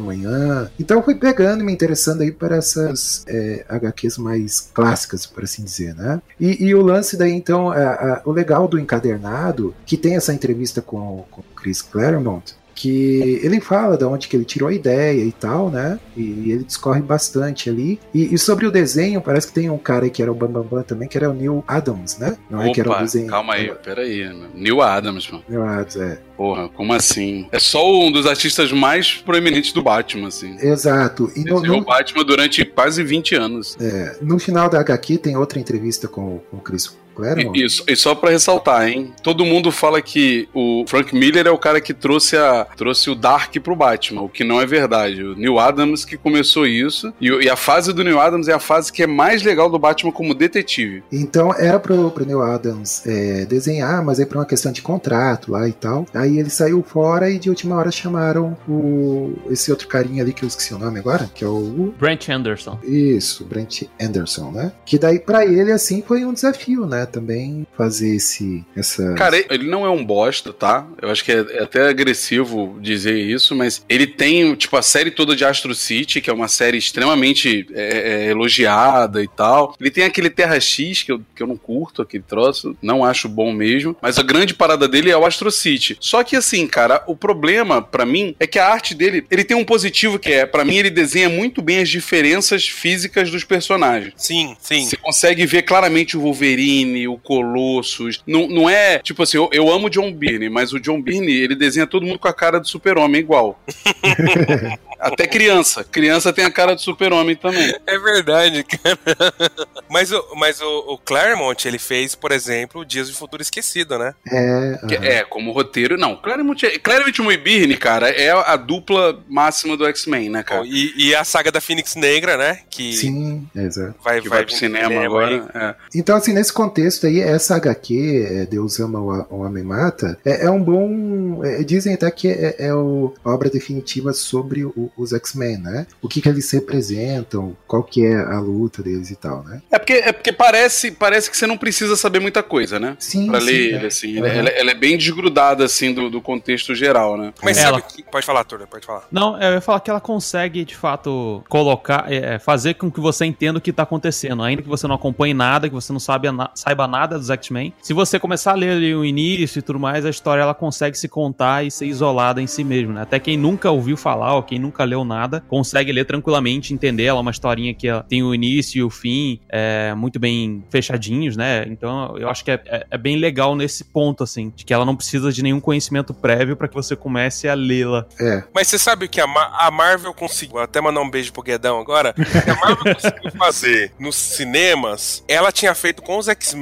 Então 0.78 0.98
eu 0.98 1.02
fui 1.02 1.14
pegando 1.14 1.62
e 1.62 1.64
me 1.66 1.72
interessando 1.72 2.22
aí 2.22 2.30
para 2.32 2.56
essas 2.56 3.24
é, 3.26 3.64
HQs 3.68 4.18
mais 4.18 4.60
clássicas, 4.60 5.26
por 5.26 5.44
assim 5.44 5.62
dizer, 5.64 5.94
né? 5.94 6.20
E, 6.40 6.66
e 6.66 6.74
o 6.74 6.82
lance 6.82 7.16
daí, 7.16 7.32
então, 7.32 7.70
a- 7.70 7.76
a- 7.76 8.22
o 8.24 8.32
legal 8.32 8.66
do 8.68 8.78
encadernado, 8.78 9.74
que 9.86 9.96
tem 9.96 10.16
essa 10.16 10.32
entrevista 10.32 10.80
com, 10.82 11.24
com 11.30 11.40
o 11.40 11.44
Chris 11.54 11.82
Claremont, 11.82 12.54
que 12.78 13.40
ele 13.42 13.60
fala 13.60 13.96
de 13.96 14.04
onde 14.04 14.28
que 14.28 14.36
ele 14.36 14.44
tirou 14.44 14.68
a 14.68 14.72
ideia 14.72 15.20
e 15.22 15.32
tal, 15.32 15.68
né? 15.68 15.98
E 16.16 16.52
ele 16.52 16.62
discorre 16.64 17.00
bastante 17.00 17.68
ali. 17.68 17.98
E, 18.14 18.32
e 18.32 18.38
sobre 18.38 18.66
o 18.66 18.70
desenho, 18.70 19.20
parece 19.20 19.48
que 19.48 19.52
tem 19.52 19.68
um 19.68 19.78
cara 19.78 20.04
aí 20.04 20.10
que 20.10 20.22
era 20.22 20.30
o 20.30 20.34
Bambambam 20.34 20.62
Bam 20.62 20.76
Bam 20.78 20.82
também, 20.84 21.08
que 21.08 21.16
era 21.18 21.28
o 21.28 21.34
Neil 21.34 21.64
Adams, 21.66 22.18
né? 22.18 22.36
Não 22.48 22.62
é 22.62 22.70
que 22.72 22.80
era 22.80 22.88
o 22.88 22.92
Opa, 22.92 23.02
desenho. 23.02 23.26
calma 23.26 23.54
aí, 23.54 23.72
peraí. 23.84 24.30
Neil 24.54 24.80
Adams, 24.80 25.28
mano. 25.28 25.42
Neil 25.48 25.64
Adams, 25.64 25.96
é. 25.96 26.18
Porra, 26.36 26.68
como 26.68 26.92
assim? 26.92 27.48
É 27.50 27.58
só 27.58 28.00
um 28.00 28.12
dos 28.12 28.24
artistas 28.26 28.70
mais 28.70 29.14
proeminentes 29.14 29.72
do 29.72 29.82
Batman, 29.82 30.28
assim. 30.28 30.56
Exato. 30.60 31.32
E 31.34 31.42
no, 31.42 31.60
no- 31.60 31.78
o 31.78 31.84
Batman 31.84 32.24
durante 32.24 32.64
quase 32.64 33.02
20 33.02 33.34
anos. 33.34 33.76
é, 33.80 34.16
no 34.22 34.38
final 34.38 34.68
da 34.70 34.78
HQ 34.80 35.18
tem 35.18 35.36
outra 35.36 35.58
entrevista 35.58 36.06
com, 36.06 36.38
com 36.50 36.58
o 36.58 36.60
Chris 36.60 36.96
Claremont. 37.18 37.58
E, 37.58 37.64
isso, 37.64 37.84
e 37.86 37.96
só 37.96 38.14
pra 38.14 38.30
ressaltar, 38.30 38.88
hein? 38.88 39.12
Todo 39.22 39.44
mundo 39.44 39.72
fala 39.72 40.00
que 40.00 40.48
o 40.54 40.84
Frank 40.86 41.14
Miller 41.14 41.46
é 41.46 41.50
o 41.50 41.58
cara 41.58 41.80
que 41.80 41.92
trouxe, 41.92 42.36
a, 42.36 42.66
trouxe 42.76 43.10
o 43.10 43.14
Dark 43.14 43.54
pro 43.56 43.74
Batman, 43.76 44.22
o 44.22 44.28
que 44.28 44.44
não 44.44 44.60
é 44.60 44.66
verdade. 44.66 45.22
O 45.22 45.34
Neil 45.34 45.58
Adams 45.58 46.04
que 46.04 46.16
começou 46.16 46.66
isso. 46.66 47.12
E, 47.20 47.28
e 47.28 47.50
a 47.50 47.56
fase 47.56 47.92
do 47.92 48.04
Neil 48.04 48.20
Adams 48.20 48.48
é 48.48 48.52
a 48.52 48.60
fase 48.60 48.92
que 48.92 49.02
é 49.02 49.06
mais 49.06 49.42
legal 49.42 49.68
do 49.68 49.78
Batman 49.78 50.12
como 50.12 50.34
detetive. 50.34 51.02
Então 51.12 51.52
era 51.54 51.78
pro, 51.78 52.10
pro 52.10 52.24
Neil 52.24 52.42
Adams 52.42 53.06
é, 53.06 53.44
desenhar, 53.44 54.02
mas 54.04 54.20
aí 54.20 54.26
por 54.26 54.36
uma 54.36 54.46
questão 54.46 54.70
de 54.70 54.82
contrato 54.82 55.50
lá 55.50 55.68
e 55.68 55.72
tal. 55.72 56.06
Aí 56.14 56.38
ele 56.38 56.50
saiu 56.50 56.82
fora 56.82 57.30
e 57.30 57.38
de 57.38 57.48
última 57.48 57.76
hora 57.76 57.90
chamaram 57.90 58.56
o 58.68 59.36
esse 59.50 59.70
outro 59.70 59.88
carinha 59.88 60.22
ali 60.22 60.32
que 60.32 60.44
eu 60.44 60.48
esqueci 60.48 60.74
o 60.74 60.78
nome 60.78 60.98
agora, 60.98 61.28
que 61.34 61.44
é 61.44 61.48
o 61.48 61.92
Brent 61.98 62.28
Anderson. 62.28 62.78
isso, 62.84 63.44
Brent 63.44 63.82
Anderson, 64.00 64.50
né? 64.50 64.72
Que 64.84 64.98
daí 64.98 65.18
pra 65.18 65.44
ele 65.44 65.72
assim 65.72 66.02
foi 66.06 66.24
um 66.24 66.32
desafio, 66.32 66.86
né? 66.86 67.06
Também 67.08 67.66
fazer 67.76 68.14
esse 68.14 68.64
essa 68.76 69.14
Cara, 69.14 69.36
ele 69.50 69.66
não 69.66 69.84
é 69.84 69.90
um 69.90 70.04
bosta, 70.04 70.52
tá? 70.52 70.86
Eu 71.00 71.10
acho 71.10 71.24
que 71.24 71.32
é, 71.32 71.44
é 71.50 71.62
até 71.62 71.88
agressivo 71.88 72.78
dizer 72.80 73.16
isso, 73.18 73.54
mas 73.54 73.84
ele 73.88 74.06
tem, 74.06 74.54
tipo, 74.54 74.76
a 74.76 74.82
série 74.82 75.10
toda 75.10 75.34
de 75.34 75.44
Astro 75.44 75.74
City, 75.74 76.20
que 76.20 76.30
é 76.30 76.32
uma 76.32 76.48
série 76.48 76.78
extremamente 76.78 77.66
é, 77.72 78.26
é, 78.26 78.30
elogiada 78.30 79.22
e 79.22 79.28
tal. 79.28 79.74
Ele 79.80 79.90
tem 79.90 80.04
aquele 80.04 80.30
Terra 80.30 80.58
X, 80.60 81.02
que 81.02 81.12
eu, 81.12 81.20
que 81.34 81.42
eu 81.42 81.46
não 81.46 81.56
curto, 81.56 82.02
aquele 82.02 82.22
troço, 82.22 82.76
não 82.82 83.04
acho 83.04 83.28
bom 83.28 83.52
mesmo. 83.52 83.96
Mas 84.00 84.18
a 84.18 84.22
grande 84.22 84.54
parada 84.54 84.88
dele 84.88 85.10
é 85.10 85.16
o 85.16 85.26
Astro 85.26 85.50
City. 85.50 85.96
Só 86.00 86.22
que, 86.22 86.36
assim, 86.36 86.66
cara, 86.66 87.02
o 87.06 87.16
problema, 87.16 87.80
pra 87.82 88.04
mim, 88.04 88.34
é 88.38 88.46
que 88.46 88.58
a 88.58 88.68
arte 88.68 88.94
dele, 88.94 89.24
ele 89.30 89.44
tem 89.44 89.56
um 89.56 89.64
positivo 89.64 90.18
que 90.18 90.32
é, 90.32 90.46
pra 90.46 90.64
mim, 90.64 90.76
ele 90.76 90.90
desenha 90.90 91.28
muito 91.28 91.62
bem 91.62 91.80
as 91.80 91.88
diferenças 91.88 92.66
físicas 92.66 93.30
dos 93.30 93.44
personagens. 93.44 94.12
Sim, 94.16 94.56
sim. 94.60 94.84
Você 94.84 94.96
consegue 94.96 95.46
ver 95.46 95.62
claramente 95.62 96.16
o 96.16 96.20
Wolverine, 96.20 96.97
o 97.06 97.18
Colossus. 97.18 98.22
Não, 98.26 98.48
não 98.48 98.68
é, 98.68 98.98
tipo 98.98 99.22
assim, 99.22 99.36
eu, 99.36 99.48
eu 99.52 99.70
amo 99.70 99.86
o 99.86 99.90
John 99.90 100.10
Byrne, 100.12 100.48
mas 100.48 100.72
o 100.72 100.80
John 100.80 101.00
Byrne, 101.00 101.30
ele 101.32 101.54
desenha 101.54 101.86
todo 101.86 102.06
mundo 102.06 102.18
com 102.18 102.28
a 102.28 102.32
cara 102.34 102.58
do 102.58 102.66
super-homem 102.66 103.20
igual. 103.20 103.60
Até 104.98 105.28
criança. 105.28 105.84
Criança 105.84 106.32
tem 106.32 106.44
a 106.44 106.50
cara 106.50 106.74
do 106.74 106.80
super-homem 106.80 107.36
também. 107.36 107.72
É 107.86 107.98
verdade, 107.98 108.64
cara. 108.64 108.98
Mas, 109.90 110.12
o, 110.12 110.22
mas 110.36 110.60
o, 110.60 110.78
o 110.92 110.98
Claremont, 110.98 111.66
ele 111.66 111.78
fez, 111.78 112.14
por 112.14 112.30
exemplo, 112.30 112.84
Dias 112.84 113.08
de 113.08 113.14
Futuro 113.14 113.40
Esquecido, 113.40 113.98
né? 113.98 114.14
é, 114.30 114.78
Que 114.86 114.96
aham. 114.96 115.04
É, 115.06 115.24
como 115.24 115.50
roteiro, 115.50 115.96
não. 115.96 116.14
Claramente, 116.14 116.78
Claramente 116.80 117.22
e 117.22 117.36
Byrne, 117.38 117.74
cara, 117.76 118.10
é 118.10 118.30
a 118.30 118.54
dupla 118.56 119.18
máxima 119.28 119.78
do 119.78 119.86
X-Men, 119.86 120.28
né, 120.28 120.42
cara? 120.42 120.62
E, 120.66 120.92
e 120.94 121.14
a 121.14 121.24
saga 121.24 121.50
da 121.50 121.58
Fênix 121.60 121.94
Negra, 121.96 122.36
né? 122.36 122.60
Que 122.68 122.92
sim, 122.92 123.48
é, 123.56 123.62
exato. 123.62 123.94
vai, 124.04 124.20
Que 124.20 124.28
vai 124.28 124.44
pro 124.44 124.48
vir 124.48 124.52
no 124.52 124.58
cinema 124.58 125.00
aí. 125.00 125.06
agora. 125.06 125.48
É. 125.54 125.74
Então, 125.98 126.14
assim, 126.16 126.34
nesse 126.34 126.52
contexto 126.52 126.87
aí, 127.06 127.20
essa 127.20 127.56
HQ, 127.56 128.26
é, 128.30 128.46
Deus 128.46 128.78
Ama 128.80 129.00
o, 129.30 129.40
Homem 129.42 129.62
Mata, 129.64 130.18
é, 130.24 130.46
é 130.46 130.50
um 130.50 130.62
bom. 130.62 131.44
é, 131.44 131.62
dizem 131.62 131.94
até 131.94 132.10
que 132.10 132.28
é, 132.28 132.56
é 132.58 132.74
o- 132.74 133.12
a 133.24 133.30
obra 133.32 133.48
definitiva 133.50 134.12
sobre 134.12 134.64
o- 134.64 134.90
os 134.96 135.12
X-Men, 135.12 135.58
né? 135.58 135.86
O 136.02 136.08
que, 136.08 136.20
que 136.20 136.28
eles 136.28 136.50
representam, 136.50 137.56
qual 137.66 137.82
que 137.82 138.04
é 138.04 138.16
a 138.16 138.38
luta 138.40 138.82
deles 138.82 139.10
e 139.10 139.16
tal, 139.16 139.42
né? 139.44 139.60
É 139.70 139.78
porque, 139.78 139.92
é 139.94 140.12
porque 140.12 140.32
parece, 140.32 140.90
parece 140.90 141.30
que 141.30 141.36
você 141.36 141.46
não 141.46 141.56
precisa 141.58 141.96
saber 141.96 142.20
muita 142.20 142.42
coisa, 142.42 142.78
né? 142.78 142.96
Sim, 142.98 143.28
Pra 143.28 143.40
sim, 143.40 143.46
ler 143.46 143.54
é. 143.72 143.76
ele, 143.76 143.86
assim. 143.86 144.18
Uhum. 144.18 144.26
Ela, 144.26 144.48
ela 144.50 144.70
é 144.70 144.74
bem 144.74 144.96
desgrudada, 144.96 145.64
assim, 145.64 145.92
do, 145.92 146.08
do 146.10 146.20
contexto 146.20 146.74
geral, 146.74 147.16
né? 147.16 147.32
Mas 147.42 147.58
Ela- 147.58 147.80
sabe 147.80 147.92
que. 147.92 148.02
Pode 148.02 148.24
falar, 148.24 148.44
Turner, 148.44 148.66
pode 148.66 148.86
falar. 148.86 149.06
Não, 149.12 149.40
eu 149.40 149.52
ia 149.54 149.60
falar 149.60 149.80
que 149.80 149.90
ela 149.90 150.00
consegue, 150.00 150.64
de 150.64 150.74
fato, 150.76 151.42
colocar, 151.48 152.10
é, 152.10 152.38
fazer 152.38 152.74
com 152.74 152.90
que 152.90 153.00
você 153.00 153.24
entenda 153.24 153.58
o 153.58 153.60
que 153.60 153.72
tá 153.72 153.82
acontecendo. 153.82 154.42
Ainda 154.42 154.62
que 154.62 154.68
você 154.68 154.86
não 154.86 154.94
acompanhe 154.94 155.34
nada, 155.34 155.68
que 155.68 155.74
você 155.74 155.92
não 155.92 156.00
sabe, 156.00 156.30
na- 156.30 156.50
saiba 156.68 156.86
nada 156.86 157.18
dos 157.18 157.30
X-Men. 157.30 157.72
Se 157.80 157.94
você 157.94 158.18
começar 158.18 158.52
a 158.52 158.54
ler 158.54 158.72
ali 158.72 158.94
o 158.94 159.02
início 159.04 159.58
e 159.58 159.62
tudo 159.62 159.78
mais, 159.80 160.04
a 160.04 160.10
história 160.10 160.42
ela 160.42 160.54
consegue 160.54 160.98
se 160.98 161.08
contar 161.08 161.64
e 161.64 161.70
ser 161.70 161.86
isolada 161.86 162.42
em 162.42 162.46
si 162.46 162.62
mesmo, 162.62 162.92
né? 162.92 163.02
Até 163.02 163.18
quem 163.18 163.38
nunca 163.38 163.70
ouviu 163.70 163.96
falar 163.96 164.34
ou 164.34 164.42
quem 164.42 164.58
nunca 164.58 164.84
leu 164.84 165.02
nada, 165.04 165.42
consegue 165.48 165.90
ler 165.92 166.04
tranquilamente, 166.04 166.74
entender. 166.74 167.04
Ela 167.04 167.18
é 167.18 167.22
uma 167.22 167.30
historinha 167.30 167.72
que 167.72 167.88
ela 167.88 168.02
tem 168.02 168.22
o 168.22 168.34
início 168.34 168.78
e 168.80 168.82
o 168.82 168.90
fim 168.90 169.40
é, 169.48 169.94
muito 169.94 170.18
bem 170.18 170.62
fechadinhos, 170.70 171.36
né? 171.38 171.64
Então 171.68 172.16
eu 172.18 172.28
acho 172.28 172.44
que 172.44 172.50
é, 172.50 172.60
é- 172.66 172.86
é 172.90 172.98
bem 172.98 173.16
legal 173.16 173.56
nesse 173.56 173.82
ponto, 173.84 174.22
assim, 174.22 174.52
de 174.54 174.64
que 174.64 174.74
ela 174.74 174.84
não 174.84 174.94
precisa 174.94 175.32
de 175.32 175.42
nenhum 175.42 175.60
conhecimento 175.60 176.12
prévio 176.12 176.54
para 176.54 176.68
que 176.68 176.74
você 176.74 176.94
comece 176.94 177.48
a 177.48 177.54
lê-la. 177.54 178.04
É, 178.20 178.44
Mas 178.54 178.68
você 178.68 178.78
sabe 178.78 179.06
o 179.06 179.08
que 179.08 179.20
a, 179.22 179.26
Ma- 179.26 179.56
a 179.58 179.70
Marvel 179.70 180.12
conseguiu? 180.12 180.54
Vou 180.56 180.62
até 180.62 180.80
mandar 180.82 181.00
um 181.00 181.08
beijo 181.10 181.32
pro 181.32 181.42
Guedão 181.42 181.78
agora. 181.80 182.10
O 182.10 182.14
que 182.44 182.50
a 182.50 182.56
Marvel 182.56 182.94
conseguiu 182.94 183.30
fazer 183.38 183.92
nos 183.98 184.16
cinemas, 184.16 185.24
ela 185.28 185.50
tinha 185.52 185.74
feito 185.74 186.02
com 186.02 186.18
os 186.18 186.28
X-Men 186.28 186.57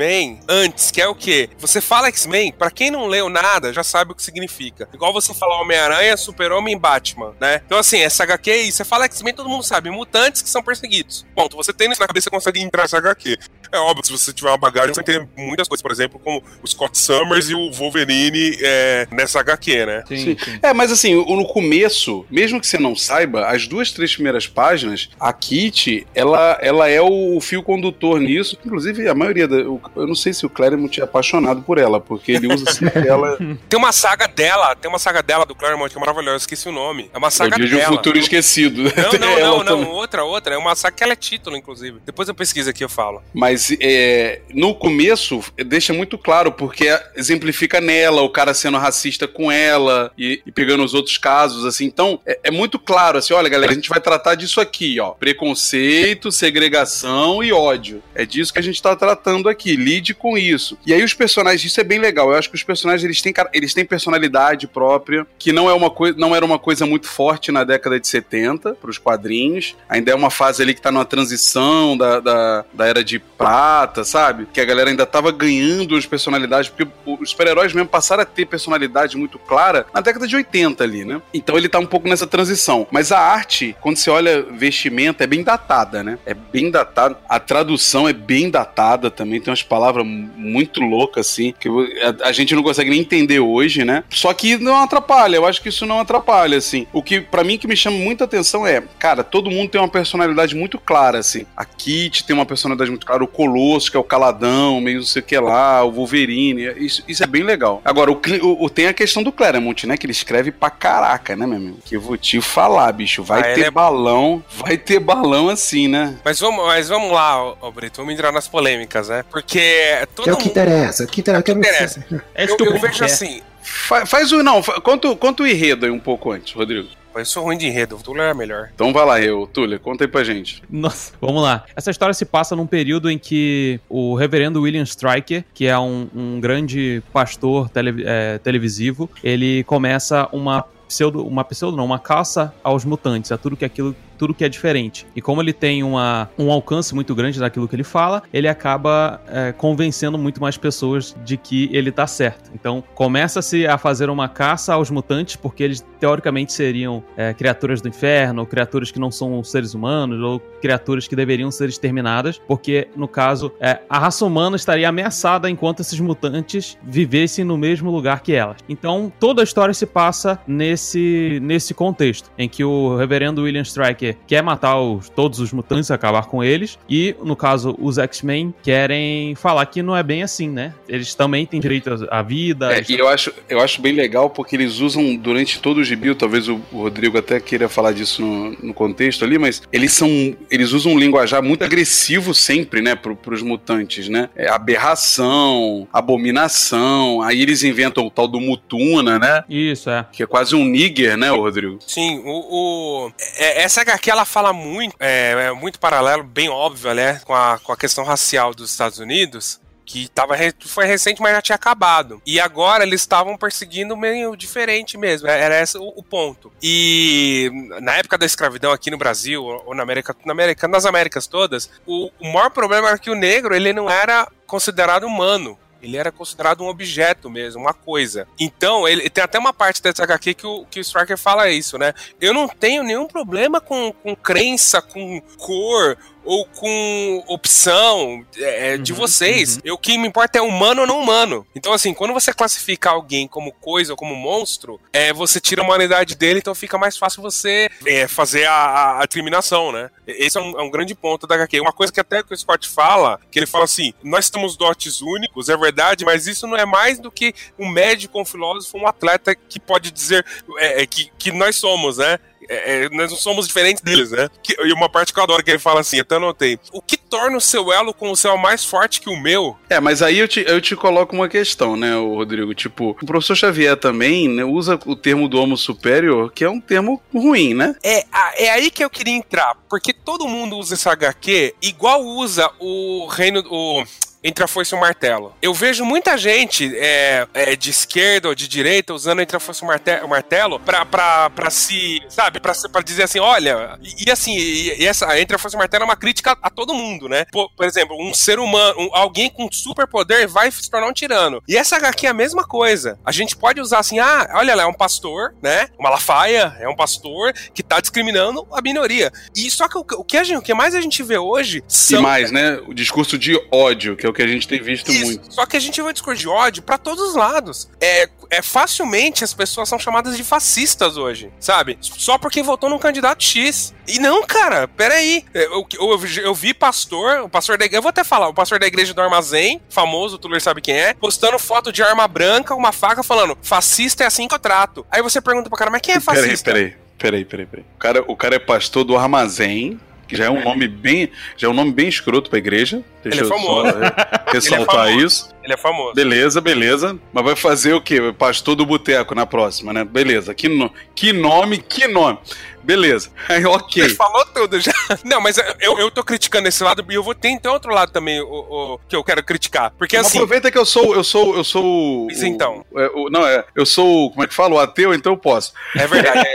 antes, 0.49 0.91
que 0.91 1.01
é 1.01 1.07
o 1.09 1.15
quê? 1.15 1.49
Você 1.59 1.81
fala 1.81 2.09
X-Men, 2.09 2.53
pra 2.53 2.71
quem 2.71 2.91
não 2.91 3.07
leu 3.07 3.29
nada, 3.29 3.73
já 3.73 3.83
sabe 3.83 4.13
o 4.13 4.15
que 4.15 4.23
significa. 4.23 4.89
Igual 4.93 5.13
você 5.13 5.33
falar 5.35 5.61
Homem-Aranha, 5.61 6.17
Super-Homem 6.17 6.75
e 6.75 6.79
Batman, 6.79 7.35
né? 7.41 7.61
Então, 7.65 7.79
assim, 7.79 7.99
essa 8.01 8.23
HQ 8.25 8.51
aí, 8.51 8.73
você 8.73 8.85
fala 8.85 9.05
X-Men, 9.07 9.35
todo 9.35 9.49
mundo 9.49 9.63
sabe. 9.63 9.91
Mutantes 9.91 10.43
que 10.43 10.49
são 10.49 10.63
perseguidos. 10.63 11.25
Ponto. 11.35 11.57
Você 11.57 11.73
tem 11.73 11.91
isso 11.91 12.01
na 12.01 12.07
cabeça, 12.07 12.25
você 12.25 12.31
consegue 12.31 12.61
entrar 12.61 12.83
nessa 12.83 12.99
HQ. 12.99 13.37
É 13.73 13.79
óbvio, 13.79 14.05
se 14.07 14.13
você 14.13 14.33
tiver 14.33 14.49
uma 14.49 14.57
bagagem, 14.57 14.95
você 14.95 15.03
tem 15.03 15.29
muitas 15.37 15.67
coisas, 15.67 15.83
por 15.83 15.91
exemplo, 15.91 16.21
como 16.23 16.43
o 16.63 16.67
Scott 16.67 16.97
Summers 16.97 17.51
e 17.51 17.55
o 17.55 17.73
Wolverine 17.73 18.57
é, 18.63 19.09
nessa 19.11 19.41
HQ, 19.41 19.87
né? 19.87 20.05
Sim. 20.07 20.37
É, 20.63 20.73
mas 20.73 20.93
assim, 20.93 21.15
no 21.15 21.45
começo, 21.47 22.25
mesmo 22.31 22.61
que 22.61 22.67
você 22.67 22.79
não 22.79 22.95
saiba, 22.95 23.47
as 23.47 23.67
duas, 23.67 23.91
três 23.91 24.15
primeiras 24.15 24.47
páginas, 24.47 25.09
a 25.19 25.33
Kitty, 25.33 26.07
ela, 26.15 26.57
ela 26.61 26.89
é 26.89 27.01
o 27.03 27.41
fio 27.41 27.63
condutor 27.63 28.21
nisso. 28.21 28.57
Inclusive, 28.65 29.09
a 29.09 29.15
maioria 29.15 29.49
da. 29.49 29.57
o- 29.69 29.81
Eu 29.95 30.07
não 30.07 30.15
sei 30.15 30.33
se 30.33 30.45
o 30.47 30.51
Claremont 30.51 31.01
é 31.01 31.05
apaixonado 31.05 31.63
por 31.63 31.79
ela, 31.79 32.01
porque 32.01 32.33
ele 32.33 32.53
usa 32.53 32.71
sempre 32.73 33.07
ela. 33.09 33.37
Tem 33.69 33.79
uma 33.79 33.93
saga 33.93 34.27
dela, 34.27 34.75
tem 34.75 34.89
uma 34.89 34.99
saga 34.99 35.23
dela 35.23 35.45
do 35.45 35.55
Claremont 35.55 35.91
que 35.91 35.97
é 35.97 36.01
maravilhosa, 36.01 36.39
esqueci 36.39 36.69
o 36.69 36.73
nome. 36.73 37.11
É 37.13 37.19
uma 37.19 37.27
É 37.27 37.29
o 37.29 37.33
saga 37.33 37.57
dia 37.57 37.67
de 37.67 37.75
um 37.75 37.79
dela. 37.79 37.93
futuro 37.97 38.19
esquecido. 38.19 38.83
Não, 38.83 39.13
não, 39.21 39.41
não, 39.41 39.59
não, 39.59 39.65
também. 39.65 39.89
outra, 39.89 40.25
outra. 40.25 40.55
É 40.55 40.59
uma 40.59 40.75
saga 40.75 40.97
que 40.97 41.03
ela 41.05 41.13
é 41.13 41.17
título, 41.17 41.57
inclusive. 41.57 41.99
Depois 42.05 42.29
eu 42.29 42.35
pesquiso 42.35 42.71
aqui 42.71 42.83
e 42.83 42.85
eu 42.85 42.89
falo. 42.89 43.23
Mas 43.35 43.77
é, 43.81 44.41
no 44.53 44.75
começo 44.75 45.43
deixa 45.67 45.93
muito 45.93 46.17
claro, 46.19 46.53
porque 46.53 46.87
exemplifica 47.15 47.81
nela, 47.81 48.23
o 48.23 48.31
cara 48.31 48.55
sendo 48.55 48.79
racista 48.79 49.27
com 49.29 49.51
ela 49.51 50.11
e, 50.17 50.41
e 50.47 50.53
pegando 50.53 50.85
os 50.85 50.95
outros 50.95 51.19
casos, 51.19 51.65
assim. 51.65 51.85
Então, 51.85 52.21
é, 52.27 52.39
é 52.45 52.51
muito 52.51 52.79
claro, 52.79 53.19
assim, 53.19 53.35
olha, 53.35 53.49
galera, 53.49 53.73
a 53.73 53.75
gente 53.75 53.89
vai 53.89 54.01
tratar 54.01 54.35
disso 54.35 54.61
aqui, 54.61 54.99
ó. 55.01 55.11
Preconceito, 55.11 56.31
segregação 56.33 57.43
e 57.43 57.53
ódio. 57.53 58.03
É 58.15 58.25
disso 58.25 58.53
que 58.53 58.59
a 58.59 58.63
gente 58.63 58.81
tá 58.83 58.95
tratando 58.97 59.49
aqui. 59.49 59.76
Lide 59.77 60.15
com 60.15 60.37
isso. 60.37 60.79
E 60.87 60.93
aí 60.93 61.03
os 61.03 61.15
personagens, 61.15 61.65
isso 61.65 61.81
é 61.81 61.85
bem 61.85 61.99
legal. 61.99 62.31
Eu 62.31 62.39
acho 62.39 62.49
que 62.49 62.57
os 62.57 62.63
personagens, 62.63 63.05
eles 63.05 63.21
têm, 63.21 63.33
eles 63.53 63.75
têm 63.75 63.85
personalidade 63.85 64.67
própria, 64.67 65.27
que 65.39 65.53
não, 65.53 65.69
é 65.69 65.75
uma 65.75 65.91
coisa, 65.91 66.17
não 66.19 66.35
era 66.35 66.45
uma 66.45 66.59
coisa 66.59 66.87
muito 66.87 67.07
forte 67.07 67.53
na 67.53 67.65
década 67.65 68.01
de 68.01 68.09
70 68.09 68.75
pros 68.75 68.99
quadrinhos. 68.99 69.77
Ainda 69.89 70.13
é 70.13 70.15
uma 70.15 70.31
fase 70.31 70.63
ali 70.63 70.75
que 70.75 70.81
tá 70.81 70.91
numa 70.91 71.05
transição 71.05 71.97
da, 71.97 72.21
da, 72.21 72.65
da 72.73 72.87
era 72.87 73.05
de 73.05 73.19
prata, 73.19 74.05
sabe? 74.05 74.47
Que 74.53 74.61
a 74.61 74.65
galera 74.65 74.91
ainda 74.91 75.07
tava 75.07 75.31
ganhando 75.31 75.97
as 75.97 76.07
personalidades, 76.07 76.71
porque 76.71 76.91
os 77.05 77.31
super-heróis 77.31 77.73
mesmo 77.73 77.89
passaram 77.89 78.23
a 78.23 78.27
ter 78.27 78.47
personalidade 78.47 79.17
muito 79.17 79.39
clara 79.39 79.87
na 79.93 80.01
década 80.01 80.27
de 80.27 80.37
80 80.37 80.83
ali, 80.83 81.05
né? 81.05 81.21
Então 81.33 81.57
ele 81.57 81.69
tá 81.69 81.79
um 81.79 81.87
pouco 81.87 82.09
nessa 82.09 82.27
transição. 82.27 82.87
Mas 82.91 83.13
a 83.13 83.19
arte, 83.19 83.77
quando 83.81 83.97
você 83.97 84.11
olha 84.11 84.43
vestimenta, 84.43 85.25
é 85.25 85.27
bem 85.27 85.43
datada, 85.43 86.03
né? 86.03 86.19
É 86.25 86.35
bem 86.35 86.71
datada. 86.71 87.19
A 87.29 87.39
tradução 87.39 88.09
é 88.09 88.13
bem 88.13 88.51
datada 88.51 89.11
também, 89.11 89.41
tem 89.41 89.51
umas 89.51 89.63
palavras 89.67 90.07
muito 90.07 90.81
loucas, 90.81 91.27
assim, 91.29 91.53
que 91.59 91.69
a, 91.69 92.29
a 92.29 92.33
gente 92.33 92.55
não 92.55 92.63
consegue 92.63 92.91
nem 92.91 93.01
entender 93.01 93.41
hoje, 93.41 93.85
né? 93.85 94.05
Só 94.11 94.33
que 94.33 94.57
não 94.57 94.77
atrapalha, 94.77 95.37
eu 95.37 95.47
acho 95.47 95.61
que 95.61 95.69
isso 95.69 95.85
não 95.87 96.01
atrapalha, 96.01 96.57
assim. 96.57 96.87
O 96.93 97.03
que, 97.03 97.21
para 97.21 97.45
mim, 97.45 97.59
que 97.59 97.67
me 97.67 97.77
chama 97.77 97.97
muita 97.99 98.25
atenção 98.25 98.67
é, 98.67 98.83
cara, 98.99 99.23
todo 99.25 99.51
mundo 99.51 99.71
tem 99.71 99.81
uma 99.81 99.89
personalidade 99.89 100.55
muito 100.55 100.79
clara, 100.79 101.19
assim. 101.19 101.45
A 101.57 101.65
Kit 101.65 102.25
tem 102.25 102.35
uma 102.35 102.47
personalidade 102.47 102.91
muito 102.91 103.07
clara, 103.07 103.23
o 103.25 103.29
Colosso, 103.29 103.91
que 103.91 103.97
é 103.97 104.01
o 104.01 104.05
caladão, 104.05 104.81
meio 104.81 104.99
não 104.99 105.05
sei 105.07 105.21
o 105.21 105.25
que 105.25 105.39
lá, 105.39 105.85
o 105.85 105.91
Wolverine, 105.93 106.73
isso, 106.79 107.03
isso 107.07 107.23
é 107.23 107.27
bem 107.27 107.43
legal. 107.43 107.83
Agora, 107.85 108.11
o, 108.11 108.19
o- 108.65 108.71
tem 108.71 108.87
a 108.87 108.93
questão 108.95 109.23
do 109.23 109.33
Claremont, 109.33 109.87
né, 109.87 109.97
que 109.97 110.07
ele 110.07 110.13
escreve 110.13 110.51
pra 110.53 110.71
caraca, 110.71 111.35
né, 111.37 111.47
meu 111.47 111.57
amigo? 111.57 111.79
Que 111.85 111.97
eu 111.97 112.01
vou 112.01 112.17
te 112.17 112.41
falar, 112.41 112.93
bicho, 112.93 113.23
vai 113.23 113.41
Ah, 113.41 113.55
ter 113.55 113.67
é- 113.67 113.71
balão, 113.71 114.43
vai 114.57 114.77
ter 114.77 114.99
balão 115.01 115.49
assim, 115.49 115.89
né? 115.89 116.17
Mas 116.25 116.39
vamos, 116.41 116.65
mas 116.65 116.89
vamos 116.89 117.11
lá, 117.13 117.43
ô, 117.61 117.71
Brito, 117.73 117.97
vamos 117.99 118.15
entrar 118.15 118.33
nas 118.33 118.47
polêmicas, 118.49 119.09
né? 119.09 119.25
Porque 119.31 119.56
que 119.57 119.61
é 119.61 120.05
o 120.05 120.25
que 120.25 120.31
mundo. 120.31 120.47
interessa. 120.47 121.05
O 121.05 121.07
que 121.07 121.21
interessa. 121.21 121.43
que 121.43 121.53
interessa. 121.53 122.05
É 122.35 122.45
isso 122.45 122.57
Eu, 122.59 122.67
eu 122.67 122.79
vejo 122.81 122.99
quer. 122.99 123.05
assim. 123.05 123.41
Fa- 123.63 124.07
faz 124.07 124.31
o, 124.33 124.43
não, 124.43 124.63
conta, 124.63 125.09
o- 125.09 125.17
conta 125.17 125.43
o 125.43 125.47
enredo 125.47 125.87
aí 125.87 125.91
um 125.91 125.99
pouco 125.99 126.31
antes, 126.31 126.53
Rodrigo. 126.55 126.89
Eu 127.15 127.25
sou 127.25 127.45
ruim 127.45 127.57
de 127.57 127.67
enredo, 127.67 127.97
o 127.97 128.03
Tuller 128.03 128.29
é 128.31 128.35
melhor. 128.35 128.69
Então 128.75 128.93
vai 128.93 129.07
lá, 129.07 129.19
eu, 129.19 129.47
Túlio, 129.51 129.81
conta 129.81 130.05
aí 130.05 130.09
pra 130.09 130.23
gente. 130.23 130.63
Nossa, 130.71 131.15
vamos 131.19 131.43
lá. 131.43 131.65
Essa 131.75 131.91
história 131.91 132.13
se 132.13 132.27
passa 132.27 132.55
num 132.55 132.67
período 132.67 133.11
em 133.11 133.19
que 133.19 133.81
o 133.89 134.15
reverendo 134.15 134.61
William 134.61 134.83
Stryker, 134.83 135.43
que 135.55 135.67
é 135.67 135.79
um, 135.79 136.09
um 136.15 136.39
grande 136.41 137.03
pastor 137.15 137.71
tele- 137.71 138.05
é, 138.07 138.37
televisivo, 138.39 139.09
ele 139.25 139.65
começa 139.65 140.29
uma 140.31 140.63
pseudo, 140.87 141.27
uma 141.27 141.43
pseudo 141.43 141.75
não, 141.77 141.87
uma 141.87 141.99
caça 141.99 142.55
aos 142.63 142.85
mutantes, 142.85 143.33
a 143.33 143.39
tudo 143.39 143.57
que 143.57 143.65
é 143.65 143.67
aquilo 143.67 143.97
tudo 144.17 144.35
que 144.35 144.45
é 144.45 144.49
diferente. 144.49 145.07
E 145.15 145.21
como 145.21 145.41
ele 145.41 145.53
tem 145.53 145.83
uma, 145.83 146.29
um 146.39 146.51
alcance 146.51 146.95
muito 146.95 147.15
grande 147.15 147.39
daquilo 147.39 147.69
que 147.69 147.77
ele 147.77 147.85
fala, 147.85 148.23
ele 148.33 148.49
acaba 148.49 149.21
é, 149.29 149.53
convencendo 149.53 150.19
muito 150.19 150.41
mais 150.41 150.57
pessoas 150.57 151.17
de 151.25 151.37
que 151.37 151.69
ele 151.73 151.91
tá 151.93 152.07
certo. 152.07 152.51
Então 152.55 152.83
começa-se 152.95 153.67
a 153.67 153.79
fazer 153.79 154.11
uma 154.11 154.29
caça 154.29 154.75
aos 154.75 154.91
mutantes, 154.91 155.37
porque 155.37 155.63
eles 155.63 155.85
teoricamente 156.01 156.53
seriam 156.53 157.03
é, 157.17 157.33
criaturas 157.33 157.81
do 157.81 157.89
inferno, 157.89 158.41
ou 158.41 158.47
criaturas 158.47 158.91
que 158.91 158.99
não 158.99 159.11
são 159.11 159.43
seres 159.43 159.75
humanos, 159.75 160.21
ou 160.21 160.41
criaturas 160.61 161.07
que 161.07 161.17
deveriam 161.17 161.51
ser 161.51 161.69
exterminadas, 161.69 162.41
porque 162.47 162.89
no 162.97 163.09
caso 163.09 163.53
é, 163.61 163.81
a 163.89 163.99
raça 163.99 164.25
humana 164.25 164.57
estaria 164.57 164.89
ameaçada 164.89 165.49
enquanto 165.51 165.81
esses 165.81 165.99
mutantes 166.01 166.79
vivessem 166.83 167.45
no 167.45 167.57
mesmo 167.57 167.91
lugar 167.91 168.21
que 168.21 168.33
elas. 168.33 168.59
Então 168.69 169.13
toda 169.19 169.43
a 169.43 169.45
história 169.45 169.75
se 169.75 169.87
passa 169.87 170.39
nesse, 170.47 171.39
nesse 171.43 171.75
contexto, 171.75 172.31
em 172.39 172.49
que 172.49 172.65
o 172.65 172.97
reverendo 172.97 173.43
William 173.43 173.63
Stryker 173.63 174.06
HQ 174.13 174.17
quer 174.27 174.43
matar 174.43 174.81
os- 174.81 175.09
todos 175.09 175.39
os 175.41 175.53
mutantes, 175.53 175.91
acabar 175.91 176.27
com 176.27 176.43
eles. 176.43 176.79
E, 176.89 177.15
no 177.23 177.37
caso, 177.37 177.75
os 177.79 177.99
X-Men 177.99 178.55
querem 178.63 179.35
falar 179.35 179.67
que 179.67 179.83
não 179.83 179.97
é 179.97 180.03
bem 180.03 180.23
assim, 180.23 180.49
né? 180.49 180.73
Eles 180.89 181.15
também 181.15 181.47
têm 181.47 181.61
direito 181.61 182.07
à 182.11 182.23
vida. 182.23 182.73
É, 182.77 182.83
e 182.89 182.99
eu 182.99 183.09
acho, 183.09 183.33
eu 183.49 183.61
acho 183.61 183.81
bem 183.81 183.93
legal 183.93 184.31
porque 184.31 184.57
eles 184.57 184.79
usam 184.81 185.15
durante 185.17 185.61
todo 185.61 185.79
o 185.79 185.85
gibi, 185.85 186.15
talvez 186.15 186.49
o 186.49 186.61
o 186.73 186.79
Rodrigo 186.83 187.17
até 187.19 187.39
queira 187.39 187.69
falar 187.69 187.93
disso 187.93 188.23
no, 188.23 188.51
no 188.63 188.75
contexto 188.75 189.25
ali, 189.25 189.39
mas 189.39 189.63
eles 189.73 189.93
são. 189.93 190.09
Eles 190.51 190.73
usam 190.73 190.93
um 190.93 190.99
linguajar 190.99 191.43
muito 191.43 191.63
agressivo 191.65 192.35
sempre, 192.35 192.81
né, 192.81 192.95
pro, 192.95 193.15
pros 193.15 193.43
mutantes, 193.43 194.09
né? 194.09 194.29
É, 194.35 194.49
aberração, 194.49 195.87
abominação, 195.93 197.23
aí 197.23 197.41
eles 197.41 197.63
inventam 197.63 198.07
o 198.07 198.11
tal 198.11 198.27
do 198.29 198.41
Mutuna, 198.41 199.19
né? 199.19 199.45
Isso, 199.49 199.89
é. 199.91 200.07
Que 200.13 200.23
é 200.23 200.27
quase 200.27 200.55
um 200.55 200.65
nigger, 200.65 201.17
né, 201.17 201.31
Rodrigo? 201.31 201.79
Sim, 201.87 202.21
o, 202.25 203.07
o- 203.07 203.13
é- 203.39 203.63
essa 203.63 203.85
HQ 203.97 204.11
ela 204.11 204.25
fala 204.25 204.53
muito, 204.53 204.97
é, 205.01 205.49
é 205.49 205.53
muito 205.53 205.79
paralelo, 205.79 206.23
bem 206.23 206.49
óbvio, 206.49 206.95
né, 206.95 207.21
com 207.25 207.35
a, 207.35 207.59
com 207.59 207.73
a 207.73 207.77
questão 207.77 208.05
racial 208.05 208.55
dos 208.55 208.71
Estados 208.71 208.99
Unidos. 208.99 209.61
Que 209.89 210.09
tava, 210.09 210.35
foi 210.67 210.85
recente, 210.85 211.23
mas 211.23 211.31
já 211.31 211.41
tinha 211.41 211.55
acabado. 211.55 212.21
E 212.27 212.41
agora 212.41 212.83
eles 212.83 213.03
estavam 213.03 213.39
perseguindo 213.39 213.97
meio 213.97 214.35
diferente 214.35 214.99
mesmo. 214.99 215.29
Era 215.29 215.63
esse 215.63 215.79
o, 215.79 215.93
o 215.95 216.03
ponto. 216.03 216.53
E 216.61 217.49
na 217.81 217.95
época 217.95 218.19
da 218.19 218.27
escravidão 218.27 218.73
aqui 218.73 218.91
no 218.91 218.99
Brasil, 218.99 219.45
ou 219.45 219.73
na 219.77 219.85
América, 219.85 220.13
na 220.25 220.33
América 220.33 220.67
nas 220.67 220.85
Américas 220.85 221.29
todas, 221.29 221.71
o, 221.87 222.11
o 222.19 222.33
maior 222.33 222.51
problema 222.51 222.89
era 222.89 222.99
que 222.99 223.11
o 223.11 223.15
negro 223.15 223.55
ele 223.55 223.73
não 223.73 223.89
era 223.89 224.27
considerado 224.45 225.05
humano. 225.05 225.57
Ele 225.83 225.97
era 225.97 226.11
considerado 226.11 226.63
um 226.63 226.69
objeto 226.69 227.29
mesmo, 227.29 227.61
uma 227.61 227.75
coisa. 227.75 228.27
Então, 228.39 228.89
ele 228.89 229.09
tem 229.11 229.23
até 229.23 229.39
uma 229.39 229.53
parte 229.53 229.83
dessa 229.83 230.03
HQ 230.05 230.35
que 230.35 230.47
o, 230.47 230.65
que 230.67 230.81
o 230.81 230.83
Striker 230.83 231.19
fala 231.19 231.49
isso, 231.49 231.79
né? 231.79 231.93
Eu 232.21 232.33
não 232.33 232.49
tenho 232.49 232.83
nenhum 232.83 233.07
problema 233.07 233.61
com, 233.61 233.93
com 233.93 234.17
crença, 234.17 234.81
com 234.81 235.21
cor 235.39 235.97
ou 236.27 236.45
com 236.45 237.25
opção 237.29 238.27
é, 238.37 238.75
é, 238.75 238.79
de 238.79 238.93
Uhum, 238.93 238.99
vocês. 238.99 239.61
Eu, 239.63 239.75
o 239.75 239.79
que 239.79 239.97
me 239.99 240.09
importa 240.09 240.39
é 240.39 240.43
humano 240.43 240.81
ou 240.81 240.87
não 240.87 241.01
humano. 241.01 241.47
Então, 241.55 241.73
assim, 241.73 241.93
quando 241.95 242.13
você 242.13 242.33
classifica 242.33 242.91
alguém 242.91 243.29
como 243.29 243.53
coisa 243.53 243.93
ou 243.93 243.97
como 243.97 244.15
monstro, 244.15 244.81
é, 244.93 245.13
você 245.13 245.39
tira 245.39 245.63
a 245.63 245.65
humanidade 245.65 246.17
dele, 246.17 246.41
então 246.41 246.55
fica 246.55 246.79
mais 246.79 246.97
fácil 246.97 247.23
você 247.23 247.69
é, 247.85 248.09
fazer 248.09 248.47
a, 248.47 248.53
a, 248.53 249.03
a 249.03 249.07
discriminação, 249.07 249.71
né? 249.71 249.91
Esse 250.07 250.39
é 250.39 250.41
um, 250.41 250.59
é 250.59 250.63
um 250.63 250.71
grande 250.71 250.95
ponto 250.95 251.27
da 251.27 251.35
HQ. 251.35 251.61
Uma 251.61 251.73
coisa 251.73 251.93
que 251.93 252.01
até 252.01 252.23
que 252.23 252.33
o 252.33 252.37
Scott 252.37 252.69
fala, 252.69 253.21
que 253.31 253.39
ele 253.39 253.47
fala 253.47 253.65
assim, 253.65 253.93
nós 254.03 254.31
temos 254.31 254.57
dotes 254.57 255.01
únicos, 255.01 255.49
é 255.49 255.57
verdade, 255.57 256.05
mas 256.05 256.27
isso 256.27 256.47
não 256.47 256.57
é 256.57 256.65
mais 256.65 256.99
do 256.99 257.11
que 257.11 257.35
um 257.59 257.69
médico, 257.69 258.21
um 258.21 258.25
filósofo, 258.25 258.79
um 258.79 258.87
atleta 258.87 259.35
que 259.35 259.61
pode 259.61 259.91
dizer 259.91 260.25
é, 260.59 260.83
é, 260.83 260.87
que, 260.87 261.11
que 261.19 261.31
nós 261.33 261.57
somos, 261.57 261.99
né? 261.99 262.19
É, 262.49 262.85
é, 262.85 262.89
nós 262.91 263.11
não 263.11 263.19
somos 263.19 263.47
diferentes 263.47 263.83
deles, 263.83 264.11
né? 264.11 264.29
Que- 264.43 264.57
e 264.65 264.73
uma 264.73 264.89
parte 264.89 265.13
que 265.13 265.19
eu 265.19 265.25
adoro 265.25 265.43
que 265.43 265.51
ele 265.51 265.59
fala 265.59 265.81
assim, 265.81 266.01
até 266.01 266.17
anotei. 266.17 266.59
O 266.73 266.81
que 266.81 266.97
torna 266.97 267.37
o 267.37 267.41
seu 267.41 267.73
elo 267.73 267.95
com 267.95 268.11
o 268.11 268.17
céu 268.17 268.37
mais 268.37 268.65
forte 268.65 269.01
que 269.01 269.09
o 269.09 269.17
meu? 269.21 269.57
É, 269.71 269.81
mas 269.81 270.03
aí 270.03 270.19
eu 270.19 270.29
te, 270.29 270.45
eu 270.47 270.61
te 270.61 270.75
coloco 270.77 271.15
uma 271.15 271.29
questão, 271.29 271.77
né, 271.77 271.97
o 271.97 272.15
Rodrigo? 272.15 272.55
Tipo, 272.55 272.97
o 273.01 273.07
professor 273.07 273.37
Xavier 273.37 273.77
também 273.77 274.29
né, 274.29 274.45
usa 274.45 274.79
o 274.87 274.97
termo 274.97 275.29
do 275.29 275.41
homo 275.41 275.57
superior, 275.57 276.33
que 276.33 276.45
é 276.45 276.51
um 276.51 276.61
termo 276.61 277.01
ruim, 277.15 277.55
né? 277.55 277.75
É, 277.83 278.05
é 278.37 278.51
aí 278.51 278.71
que 278.71 278.85
eu 278.85 278.91
queria 278.91 279.15
entrar, 279.15 279.57
porque 279.69 279.93
todo 279.93 280.29
mundo 280.29 280.57
usa 280.57 280.75
esse 280.75 280.89
HQ 280.89 281.55
igual 281.63 282.03
usa 282.03 282.51
o 282.59 283.07
reino. 283.07 283.43
O, 283.51 283.85
entre 284.27 284.45
a 284.45 284.49
foice 284.49 284.75
e 284.75 284.79
o 284.79 284.81
martelo. 284.81 285.35
Eu 285.41 285.55
vejo 285.55 285.85
muita 285.85 286.17
gente 286.19 286.71
é, 286.77 287.27
é, 287.35 287.57
de 287.57 287.71
esquerda 287.71 288.29
ou 288.29 288.35
de 288.35 288.49
direita 288.49 288.93
usando 288.95 289.21
entre 289.21 289.37
a 289.37 289.41
foice 289.41 289.63
e 289.63 289.65
o 289.65 289.69
marte- 289.69 290.01
o 290.05 290.09
martelo 290.09 290.59
pra, 290.61 290.85
pra, 290.85 291.31
pra 291.31 291.51
se, 291.51 292.03
sabe, 292.09 292.41
pra, 292.41 292.53
pra 292.73 292.83
dizer 292.83 293.05
assim, 293.05 293.19
olha, 293.21 293.79
e, 293.83 294.07
e 294.07 294.11
assim, 294.11 294.37
e, 294.37 294.83
e 294.83 294.87
essa 294.87 295.19
entre 295.21 295.37
a 295.37 295.39
foice 295.39 295.55
e 295.55 295.59
o 295.59 295.61
martelo 295.61 295.83
é 295.83 295.87
uma 295.87 295.97
crítica 295.97 296.37
a 296.43 296.51
todo 296.51 296.75
mundo, 296.75 297.09
né? 297.09 297.25
Por, 297.33 297.51
por 297.57 297.65
exemplo, 297.67 297.97
um 298.01 298.13
ser 298.13 298.39
humano, 298.39 298.75
um- 298.81 298.91
alguém 298.93 299.31
com 299.31 299.49
superpoder 299.51 300.29
vai 300.29 300.51
se 300.51 300.71
tornar 300.71 300.89
um 300.89 300.93
tirano. 300.93 301.43
E 301.49 301.57
essa 301.57 301.77
HQ 301.77 302.07
é 302.07 302.11
a 302.11 302.15
mesma 302.15 302.45
coisa. 302.45 302.99
A 303.05 303.13
gente 303.13 303.37
pode 303.37 303.61
usar 303.61 303.79
assim, 303.79 303.99
ah, 303.99 304.29
olha 304.35 304.55
lá, 304.55 304.65
é 304.65 304.67
um 304.67 304.75
pastor, 304.75 305.35
né? 305.43 305.69
Uma 305.79 305.87
Malafaia, 305.97 306.57
é 306.61 306.69
um 306.69 306.75
pastor 306.77 307.33
que 307.55 307.63
tá 307.63 307.81
discriminando 307.81 308.47
a 308.53 308.61
minoria. 308.61 309.11
E 309.35 309.51
só 309.51 309.69
que 309.69 309.79
o, 309.79 309.85
o 309.99 310.05
que, 310.05 310.17
a 310.17 310.25
gente, 310.25 310.37
o 310.39 310.43
que 310.43 310.53
mais 310.53 310.75
a 310.75 310.81
gente 310.81 311.03
vê 311.03 311.17
hoje 311.17 311.59
E 311.69 311.73
são 311.73 312.03
mais, 312.03 312.31
né? 312.33 312.61
O 312.67 312.75
discurso 312.75 313.17
de 313.17 313.41
ódio, 313.53 313.97
que 313.97 314.05
é 314.05 314.09
o 314.09 314.13
que 314.17 314.23
a 314.23 314.27
gente 314.27 314.49
tem 314.49 314.61
visto 314.61 314.91
isso. 314.91 315.05
muito. 315.05 315.33
Só 315.35 315.45
que 315.47 315.57
a 315.57 315.61
gente 315.61 315.81
vê 315.81 315.89
o 315.89 315.93
discurso 315.93 316.19
de 316.21 316.27
ódio 316.29 316.63
pra 316.63 316.79
todos 316.79 317.11
os 317.11 317.15
lados. 317.15 317.69
É, 317.81 318.09
é 318.31 318.41
facilmente 318.43 319.23
as 319.23 319.35
pessoas 319.35 319.69
são 319.69 319.79
chamadas 319.79 320.17
de 320.17 320.25
fascistas 320.25 320.97
hoje, 320.97 321.31
sabe? 321.39 321.79
Só 321.81 322.17
porque 322.19 322.43
votou 322.43 322.71
num 322.71 322.79
candidato 322.79 323.23
X. 323.23 323.75
E 323.87 323.99
não, 323.99 324.27
cara, 324.27 324.67
peraí. 324.67 325.25
Eu, 325.35 325.67
eu, 325.79 325.91
eu, 325.93 325.99
vi- 325.99 326.21
eu 326.21 326.35
vi 326.35 326.55
pastor, 326.55 327.21
o 327.21 327.29
pastor 327.29 327.59
da 327.59 327.65
igreja, 327.67 327.79
eu 327.79 327.83
vou 327.83 327.91
até 327.91 328.03
falar, 328.03 328.29
o 328.29 328.35
pastor 328.35 328.59
da 328.59 328.67
igreja 328.67 328.95
do 328.95 329.01
armazém, 329.03 329.61
famoso, 329.69 330.17
o 330.17 330.19
Tuller 330.19 330.41
sabe 330.41 330.61
quem 330.63 330.75
é, 330.75 330.95
postando 330.95 331.39
foto 331.39 331.71
de 331.71 331.83
arma 331.83 332.09
branca, 332.09 332.55
uma 332.55 332.73
faca, 332.73 333.03
falando, 333.03 333.37
fascista 333.43 334.03
é 334.03 334.07
assim 334.07 334.27
que 334.27 334.35
eu 334.35 334.39
trato. 334.39 334.85
Aí 334.91 335.03
você 335.03 335.21
pergunta 335.21 335.49
pro 335.51 335.59
cara, 335.59 335.71
mas 335.71 335.83
quem 335.83 335.95
é 335.95 336.01
Peraí, 336.01 336.23
fascista? 336.23 336.53
peraí, 336.53 336.75
peraí, 336.99 337.25
peraí, 337.25 337.47
peraí. 337.47 337.65
O 337.75 337.79
cara, 337.79 338.05
o 338.09 338.17
cara 338.17 338.37
é 338.37 338.39
pastor 338.39 338.83
do 338.85 338.97
armazém, 338.97 339.79
que 340.07 340.17
já 340.17 340.27
é 340.27 340.31
um 340.31 340.43
nome 340.43 340.67
bem, 340.69 341.11
já 341.37 341.49
é 341.49 341.51
um 341.51 341.55
nome 341.55 341.73
bem 341.73 341.89
escroto 341.89 342.31
pra 342.31 342.39
igreja. 342.39 342.83
Deixa 343.03 343.21
Ele 343.21 343.21
é 343.21 343.25
eu 343.25 343.29
famoso. 343.29 343.71
só 343.71 343.79
eh, 343.85 344.23
ressaltar 344.33 344.87
famoso. 344.87 345.07
isso. 345.07 345.37
Ele 345.45 345.53
é 345.55 345.57
famoso. 345.57 345.95
Beleza, 345.95 346.41
beleza. 346.41 346.99
Mas 347.13 347.25
vai 347.25 347.37
fazer 347.37 347.73
o 347.75 347.81
quê? 347.81 348.13
Pastor 348.19 348.55
do 348.57 348.67
boteco 348.67 349.15
na 349.15 349.25
próxima, 349.27 349.73
né? 349.73 349.85
Beleza. 349.85 350.35
Que, 350.35 350.49
no- 350.49 350.73
que 350.95 351.13
nome, 351.13 351.59
que 351.59 351.87
nome. 351.87 352.19
Beleza. 352.65 353.11
Aí, 353.29 353.43
Você 353.43 353.47
ok. 353.47 353.89
falou 353.91 354.27
tudo 354.35 354.59
já. 354.61 354.73
Não, 355.05 355.21
mas 355.21 355.39
eu, 355.61 355.79
eu 355.79 355.89
tô 355.89 356.03
criticando 356.03 356.49
esse 356.49 356.65
lado 356.65 356.85
e 356.91 356.95
eu 356.95 357.03
vou 357.03 357.15
ter 357.15 357.29
então 357.29 357.53
outro 357.53 357.73
lado 357.73 357.93
também 357.93 358.21
o, 358.21 358.27
o- 358.27 358.81
que 358.89 358.97
eu 358.97 359.05
quero 359.05 359.23
criticar. 359.23 359.71
Porque 359.79 359.97
Mas 359.97 360.07
assim. 360.09 360.19
Aproveita 360.19 360.51
que 360.51 360.59
eu 360.59 360.67
sou, 360.67 360.93
eu 360.97 361.05
sou, 361.05 361.37
eu 361.37 361.45
sou. 361.45 362.09
Isso 362.11 362.27
então. 362.27 362.65
o- 362.73 362.81
é, 362.81 362.91
o- 362.93 363.09
não, 363.09 363.25
é, 363.25 363.45
eu 363.55 363.65
sou, 363.65 364.11
como 364.11 364.25
é 364.25 364.27
que 364.27 364.35
fala? 364.35 364.55
O 364.55 364.59
ateu, 364.59 364.93
então 364.93 365.13
eu 365.13 365.17
posso. 365.17 365.53
É 365.77 365.87
verdade. 365.87 366.27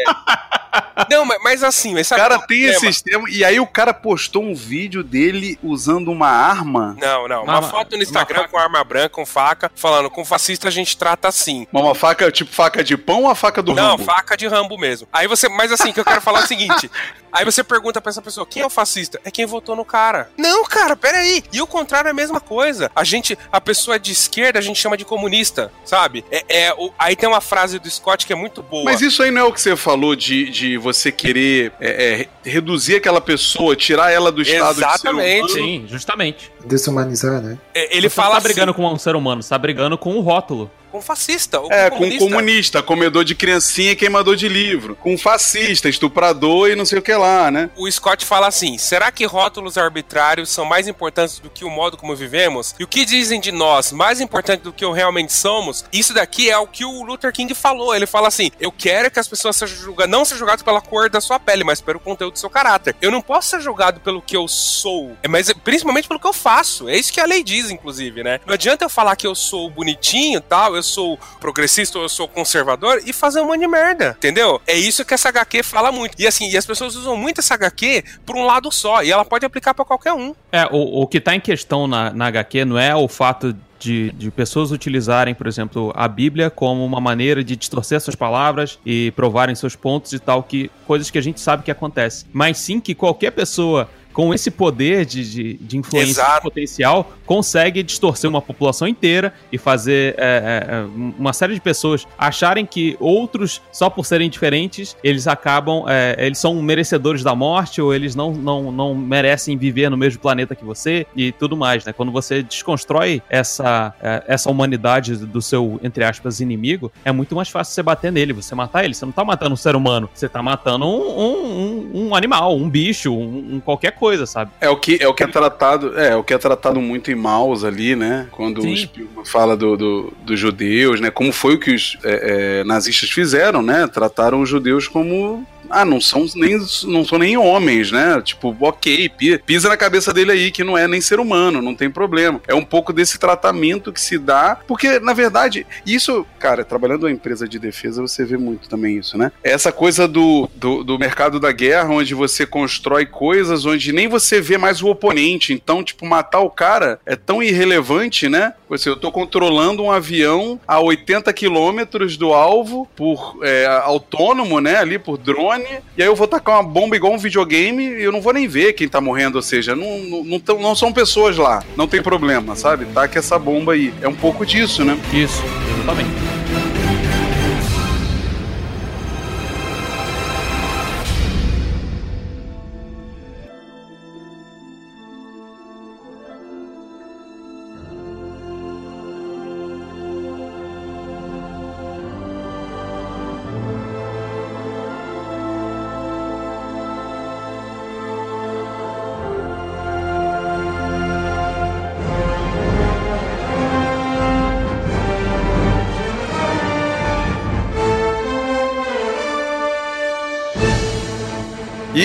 Não, 1.09 1.25
mas, 1.25 1.39
mas 1.43 1.63
assim, 1.63 1.93
mas 1.93 2.07
O 2.07 2.09
sabe 2.09 2.21
cara 2.21 2.35
qual 2.35 2.41
é 2.41 2.45
o 2.45 2.47
tem 2.47 2.57
problema? 2.61 2.77
esse 2.77 2.93
sistema. 2.93 3.29
E 3.29 3.43
aí 3.43 3.59
o 3.59 3.67
cara 3.67 3.93
postou 3.93 4.43
um 4.43 4.55
vídeo 4.55 5.03
dele 5.03 5.57
usando 5.63 6.11
uma 6.11 6.29
arma. 6.29 6.95
Não, 6.99 7.27
não. 7.27 7.43
Uma 7.43 7.59
Uma- 7.59 7.69
foto 7.69 7.97
no 7.97 8.03
Instagram 8.03 8.47
com 8.47 8.57
arma 8.57 8.83
branca, 8.83 9.09
com 9.09 9.25
faca, 9.25 9.71
falando 9.75 10.09
com 10.09 10.23
fascista 10.23 10.67
a 10.67 10.71
gente 10.71 10.95
trata 10.97 11.27
assim. 11.27 11.67
Mas 11.71 11.83
Uma 11.83 11.95
faca, 11.95 12.31
tipo 12.31 12.51
faca 12.53 12.83
de 12.83 12.95
pão 12.97 13.23
ou 13.23 13.29
a 13.29 13.35
faca 13.35 13.61
do 13.61 13.73
não, 13.73 13.91
Rambo? 13.91 14.03
faca 14.03 14.37
de 14.37 14.47
Rambo 14.47 14.77
mesmo. 14.77 15.07
Aí 15.11 15.27
você, 15.27 15.49
mas 15.49 15.71
assim, 15.71 15.91
que 15.91 15.99
eu 15.99 16.05
quero 16.05 16.21
falar 16.21 16.41
é 16.41 16.43
o 16.43 16.47
seguinte. 16.47 16.89
Aí 17.33 17.45
você 17.45 17.63
pergunta 17.63 18.01
pra 18.01 18.09
essa 18.09 18.21
pessoa, 18.21 18.45
quem 18.45 18.61
é 18.61 18.65
o 18.65 18.69
fascista? 18.69 19.17
É 19.23 19.31
quem 19.31 19.45
votou 19.45 19.73
no 19.73 19.85
cara. 19.85 20.29
Não, 20.37 20.65
cara, 20.65 20.97
peraí. 20.97 21.41
E 21.53 21.61
o 21.61 21.67
contrário 21.67 22.09
é 22.09 22.11
a 22.11 22.13
mesma 22.13 22.41
coisa. 22.41 22.91
A 22.93 23.05
gente, 23.05 23.37
a 23.49 23.61
pessoa 23.61 23.97
de 23.97 24.11
esquerda, 24.11 24.59
a 24.59 24.61
gente 24.61 24.77
chama 24.77 24.97
de 24.97 25.05
comunista, 25.05 25.71
sabe? 25.85 26.25
É, 26.29 26.43
é, 26.65 26.73
o- 26.73 26.91
aí 26.99 27.15
tem 27.15 27.29
uma 27.29 27.39
frase 27.39 27.79
do 27.79 27.89
Scott 27.89 28.27
que 28.27 28.33
é 28.33 28.35
muito 28.35 28.61
boa. 28.61 28.83
Mas 28.83 28.99
isso 28.99 29.23
aí 29.23 29.31
não 29.31 29.39
é 29.41 29.43
o 29.45 29.53
que 29.53 29.61
você 29.61 29.77
falou 29.77 30.13
de, 30.13 30.49
de 30.49 30.60
você 30.77 31.11
querer 31.11 31.71
é, 31.79 32.21
é, 32.21 32.27
reduzir 32.49 32.95
aquela 32.95 33.21
pessoa, 33.21 33.75
tirar 33.75 34.11
ela 34.11 34.31
do 34.31 34.41
estado 34.41 34.79
Exatamente. 34.79 35.45
de 35.45 35.51
ser 35.51 35.59
humano? 35.59 35.67
Sim, 35.67 35.85
justamente. 35.87 36.51
Desumanizar, 36.65 37.41
né? 37.41 37.57
É, 37.73 37.95
Ele 37.95 38.09
você 38.09 38.15
fala 38.15 38.27
não 38.27 38.31
tá 38.33 38.37
assim, 38.39 38.47
brigando 38.47 38.73
com 38.73 38.93
um 38.93 38.97
ser 38.97 39.15
humano, 39.15 39.41
você 39.41 39.49
tá 39.49 39.57
brigando 39.57 39.97
com 39.97 40.15
o 40.15 40.21
rótulo. 40.21 40.69
Com 40.91 41.01
fascista. 41.01 41.59
Ou 41.59 41.71
É, 41.71 41.89
com 41.89 42.11
com 42.11 42.17
comunista, 42.17 42.83
comedor 42.83 43.23
de 43.23 43.35
criancinha 43.35 43.91
e 43.91 43.95
queimador 43.95 44.35
de 44.35 44.47
livro. 44.47 44.95
Com 44.95 45.17
fascista, 45.17 45.87
estuprador 45.87 46.69
e 46.69 46.75
não 46.75 46.85
sei 46.85 46.99
o 46.99 47.01
que 47.01 47.13
lá, 47.13 47.49
né? 47.49 47.69
O 47.75 47.89
Scott 47.89 48.25
fala 48.25 48.47
assim: 48.47 48.77
será 48.77 49.11
que 49.11 49.25
rótulos 49.25 49.77
arbitrários 49.77 50.49
são 50.49 50.65
mais 50.65 50.87
importantes 50.87 51.39
do 51.39 51.49
que 51.49 51.63
o 51.63 51.69
modo 51.69 51.97
como 51.97 52.15
vivemos? 52.15 52.75
E 52.79 52.83
o 52.83 52.87
que 52.87 53.05
dizem 53.05 53.39
de 53.39 53.51
nós 53.51 53.91
mais 53.91 54.19
importante 54.19 54.61
do 54.61 54.73
que 54.73 54.85
o 54.85 54.91
realmente 54.91 55.33
somos? 55.33 55.85
Isso 55.91 56.13
daqui 56.13 56.49
é 56.49 56.57
o 56.57 56.67
que 56.67 56.83
o 56.83 57.03
Luther 57.03 57.31
King 57.31 57.53
falou. 57.55 57.95
Ele 57.95 58.05
fala 58.05 58.27
assim: 58.27 58.51
eu 58.59 58.71
quero 58.71 59.09
que 59.09 59.19
as 59.19 59.27
pessoas 59.27 59.55
sejam 59.55 59.77
julgadas, 59.77 60.11
não 60.11 60.25
sejam 60.25 60.39
julgadas 60.39 60.63
pela 60.63 60.81
cor 60.81 61.09
da 61.09 61.21
sua 61.21 61.39
pele, 61.39 61.63
mas 61.63 61.81
pelo 61.81 61.99
conteúdo 61.99 62.33
do 62.33 62.39
seu 62.39 62.49
caráter. 62.49 62.95
Eu 63.01 63.11
não 63.11 63.21
posso 63.21 63.49
ser 63.49 63.61
julgado 63.61 63.99
pelo 63.99 64.21
que 64.21 64.35
eu 64.35 64.47
sou, 64.47 65.15
é, 65.23 65.27
mas 65.27 65.51
principalmente 65.63 66.07
pelo 66.07 66.19
que 66.19 66.27
eu 66.27 66.33
faço. 66.33 66.89
É 66.89 66.95
isso 66.95 67.13
que 67.13 67.19
a 67.19 67.25
lei 67.25 67.43
diz, 67.43 67.69
inclusive, 67.69 68.23
né? 68.23 68.39
Não 68.45 68.53
adianta 68.53 68.85
eu 68.85 68.89
falar 68.89 69.15
que 69.15 69.27
eu 69.27 69.35
sou 69.35 69.69
bonitinho 69.69 70.37
e 70.37 70.41
tal, 70.41 70.75
eu 70.75 70.80
sou 70.83 71.19
progressista 71.39 71.97
ou 71.97 72.05
eu 72.05 72.09
sou 72.09 72.27
conservador 72.27 73.01
e 73.05 73.13
fazer 73.13 73.41
um 73.41 73.47
monte 73.47 73.61
de 73.61 73.67
merda, 73.67 74.15
entendeu? 74.17 74.61
É 74.65 74.75
isso 74.75 75.05
que 75.05 75.13
essa 75.13 75.29
HQ 75.29 75.63
fala 75.63 75.91
muito. 75.91 76.15
E 76.19 76.27
assim, 76.27 76.49
e 76.49 76.57
as 76.57 76.65
pessoas 76.65 76.95
usam 76.95 77.15
muito 77.15 77.39
essa 77.39 77.53
HQ 77.53 78.03
por 78.25 78.35
um 78.35 78.45
lado 78.45 78.71
só, 78.71 79.03
e 79.03 79.11
ela 79.11 79.25
pode 79.25 79.45
aplicar 79.45 79.73
pra 79.73 79.85
qualquer 79.85 80.13
um. 80.13 80.33
É, 80.51 80.65
o, 80.71 81.01
o 81.01 81.07
que 81.07 81.19
tá 81.19 81.35
em 81.35 81.39
questão 81.39 81.87
na, 81.87 82.11
na 82.11 82.27
HQ 82.27 82.65
não 82.65 82.77
é 82.77 82.95
o 82.95 83.07
fato 83.07 83.55
de, 83.81 84.11
de 84.11 84.29
pessoas 84.29 84.71
utilizarem, 84.71 85.33
por 85.33 85.47
exemplo, 85.47 85.91
a 85.95 86.07
Bíblia 86.07 86.51
como 86.51 86.85
uma 86.85 87.01
maneira 87.01 87.43
de 87.43 87.55
distorcer 87.55 87.99
suas 87.99 88.15
palavras 88.15 88.79
e 88.85 89.11
provarem 89.11 89.55
seus 89.55 89.75
pontos 89.75 90.13
e 90.13 90.19
tal, 90.19 90.43
que 90.43 90.69
coisas 90.85 91.09
que 91.09 91.17
a 91.17 91.21
gente 91.21 91.41
sabe 91.41 91.63
que 91.63 91.71
acontece. 91.71 92.25
Mas 92.31 92.59
sim 92.59 92.79
que 92.79 92.93
qualquer 92.93 93.31
pessoa 93.31 93.89
com 94.13 94.33
esse 94.33 94.51
poder 94.51 95.05
de, 95.05 95.29
de, 95.29 95.53
de 95.55 95.77
influência 95.77 96.21
Exato. 96.21 96.41
potencial, 96.43 97.11
consegue 97.25 97.81
distorcer 97.83 98.29
uma 98.29 98.41
população 98.41 98.87
inteira 98.87 99.33
e 99.51 99.57
fazer 99.57 100.15
é, 100.17 100.23
é, 100.67 100.75
é, 100.75 100.85
uma 101.17 101.33
série 101.33 101.53
de 101.53 101.61
pessoas 101.61 102.07
acharem 102.17 102.65
que 102.65 102.97
outros, 102.99 103.61
só 103.71 103.89
por 103.89 104.05
serem 104.05 104.29
diferentes, 104.29 104.95
eles 105.03 105.27
acabam, 105.27 105.85
é, 105.87 106.15
eles 106.19 106.37
são 106.37 106.61
merecedores 106.61 107.23
da 107.23 107.33
morte 107.33 107.81
ou 107.81 107.93
eles 107.93 108.15
não, 108.15 108.31
não, 108.33 108.71
não 108.71 108.95
merecem 108.95 109.57
viver 109.57 109.89
no 109.89 109.97
mesmo 109.97 110.19
planeta 110.21 110.55
que 110.55 110.65
você 110.65 111.05
e 111.15 111.31
tudo 111.31 111.55
mais, 111.55 111.85
né? 111.85 111.93
Quando 111.93 112.11
você 112.11 112.43
desconstrói 112.43 113.21
essa, 113.29 113.93
é, 114.01 114.23
essa 114.27 114.49
humanidade 114.49 115.15
do 115.15 115.41
seu, 115.41 115.79
entre 115.83 116.03
aspas, 116.03 116.39
inimigo, 116.39 116.91
é 117.05 117.11
muito 117.11 117.35
mais 117.35 117.49
fácil 117.49 117.73
você 117.73 117.83
bater 117.83 118.11
nele, 118.11 118.33
você 118.33 118.53
matar 118.55 118.83
ele. 118.83 118.93
Você 118.93 119.05
não 119.05 119.11
tá 119.13 119.23
matando 119.23 119.53
um 119.53 119.57
ser 119.57 119.75
humano, 119.75 120.09
você 120.13 120.27
tá 120.27 120.41
matando 120.43 120.85
um, 120.85 121.19
um, 121.19 121.91
um- 121.93 122.07
um 122.07 122.15
animal, 122.15 122.55
um 122.57 122.69
bicho, 122.69 123.11
um, 123.13 123.55
um 123.55 123.59
qualquer 123.59 123.91
coisa, 123.91 124.00
sabe? 124.25 124.51
É 124.59 124.69
o 124.69 124.75
que 124.77 124.97
é 125.01 125.07
o 125.07 125.13
que 125.13 125.23
é 125.23 125.27
tratado, 125.27 125.97
é, 125.99 126.15
o 126.15 126.23
que 126.23 126.33
é 126.33 126.37
tratado 126.37 126.81
muito 126.81 127.11
em 127.11 127.15
Maus 127.15 127.63
ali, 127.63 127.95
né? 127.95 128.27
Quando 128.31 128.61
Sim. 128.61 128.73
o 128.73 128.77
Spielman 128.77 129.25
fala 129.25 129.55
do, 129.55 129.77
do- 129.77 130.13
dos 130.23 130.39
judeus, 130.39 130.99
né? 130.99 131.11
Como 131.11 131.31
foi 131.31 131.55
o 131.55 131.59
que 131.59 131.73
os 131.75 131.97
é, 132.03 132.59
é, 132.59 132.63
nazistas 132.63 133.09
fizeram, 133.09 133.61
né? 133.61 133.87
Trataram 133.87 134.41
os 134.41 134.49
judeus 134.49 134.87
como 134.87 135.45
ah, 135.71 135.85
não 135.85 135.99
são 136.01 136.25
nem 136.35 136.57
não 136.85 137.05
são 137.05 137.17
nem 137.17 137.37
homens, 137.37 137.91
né? 137.91 138.21
Tipo, 138.21 138.55
ok, 138.59 139.09
pi- 139.09 139.37
pisa 139.45 139.69
na 139.69 139.77
cabeça 139.77 140.13
dele 140.13 140.31
aí 140.31 140.51
que 140.51 140.63
não 140.63 140.77
é 140.77 140.87
nem 140.87 141.01
ser 141.01 141.19
humano, 141.19 141.61
não 141.61 141.75
tem 141.75 141.89
problema. 141.89 142.41
É 142.47 142.53
um 142.55 142.63
pouco 142.65 142.91
desse 142.93 143.17
tratamento 143.19 143.91
que 143.91 144.01
se 144.01 144.17
dá, 144.17 144.57
porque 144.67 144.99
na 144.99 145.13
verdade 145.13 145.65
isso, 145.85 146.25
cara, 146.39 146.63
trabalhando 146.63 147.07
em 147.07 147.13
empresa 147.13 147.47
de 147.47 147.59
defesa 147.59 148.01
você 148.01 148.25
vê 148.25 148.37
muito 148.37 148.67
também 148.69 148.97
isso, 148.97 149.17
né? 149.17 149.31
Essa 149.43 149.71
coisa 149.71 150.07
do, 150.07 150.49
do, 150.55 150.83
do 150.83 150.97
mercado 150.99 151.39
da 151.39 151.51
guerra, 151.51 151.89
onde 151.89 152.13
você 152.13 152.45
constrói 152.45 153.05
coisas 153.05 153.65
onde 153.65 153.91
nem 153.91 154.07
você 154.07 154.41
vê 154.41 154.57
mais 154.57 154.81
o 154.81 154.87
oponente. 154.87 155.53
Então, 155.53 155.83
tipo, 155.83 156.05
matar 156.05 156.39
o 156.39 156.49
cara 156.49 156.99
é 157.05 157.15
tão 157.15 157.41
irrelevante, 157.41 158.27
né? 158.27 158.53
Você, 158.69 158.89
eu 158.89 158.95
tô 158.95 159.11
controlando 159.11 159.83
um 159.83 159.91
avião 159.91 160.59
a 160.67 160.79
80 160.79 161.31
quilômetros 161.33 162.17
do 162.17 162.33
alvo 162.33 162.87
por 162.95 163.37
é, 163.43 163.65
autônomo, 163.83 164.59
né? 164.59 164.77
Ali 164.77 164.97
por 164.97 165.17
drone. 165.17 165.60
E 165.97 166.01
aí 166.01 166.07
eu 166.07 166.15
vou 166.15 166.27
tacar 166.27 166.55
uma 166.55 166.63
bomba 166.63 166.95
igual 166.95 167.13
um 167.13 167.17
videogame 167.17 167.83
e 167.83 168.03
eu 168.03 168.11
não 168.11 168.21
vou 168.21 168.33
nem 168.33 168.47
ver 168.47 168.73
quem 168.73 168.87
tá 168.87 168.99
morrendo. 169.01 169.35
Ou 169.35 169.41
seja, 169.41 169.75
não, 169.75 169.99
não, 169.99 170.23
não, 170.23 170.39
tão- 170.39 170.59
não 170.61 170.75
são 170.75 170.91
pessoas 170.91 171.37
lá. 171.37 171.63
Não 171.77 171.87
tem 171.87 172.01
problema, 172.01 172.55
sabe? 172.55 172.85
Taca 172.85 173.19
essa 173.19 173.37
bomba 173.37 173.73
aí. 173.73 173.93
É 174.01 174.07
um 174.07 174.13
pouco 174.15 174.45
disso, 174.45 174.83
né? 174.83 174.97
Isso, 175.13 175.43
exatamente. 175.75 176.09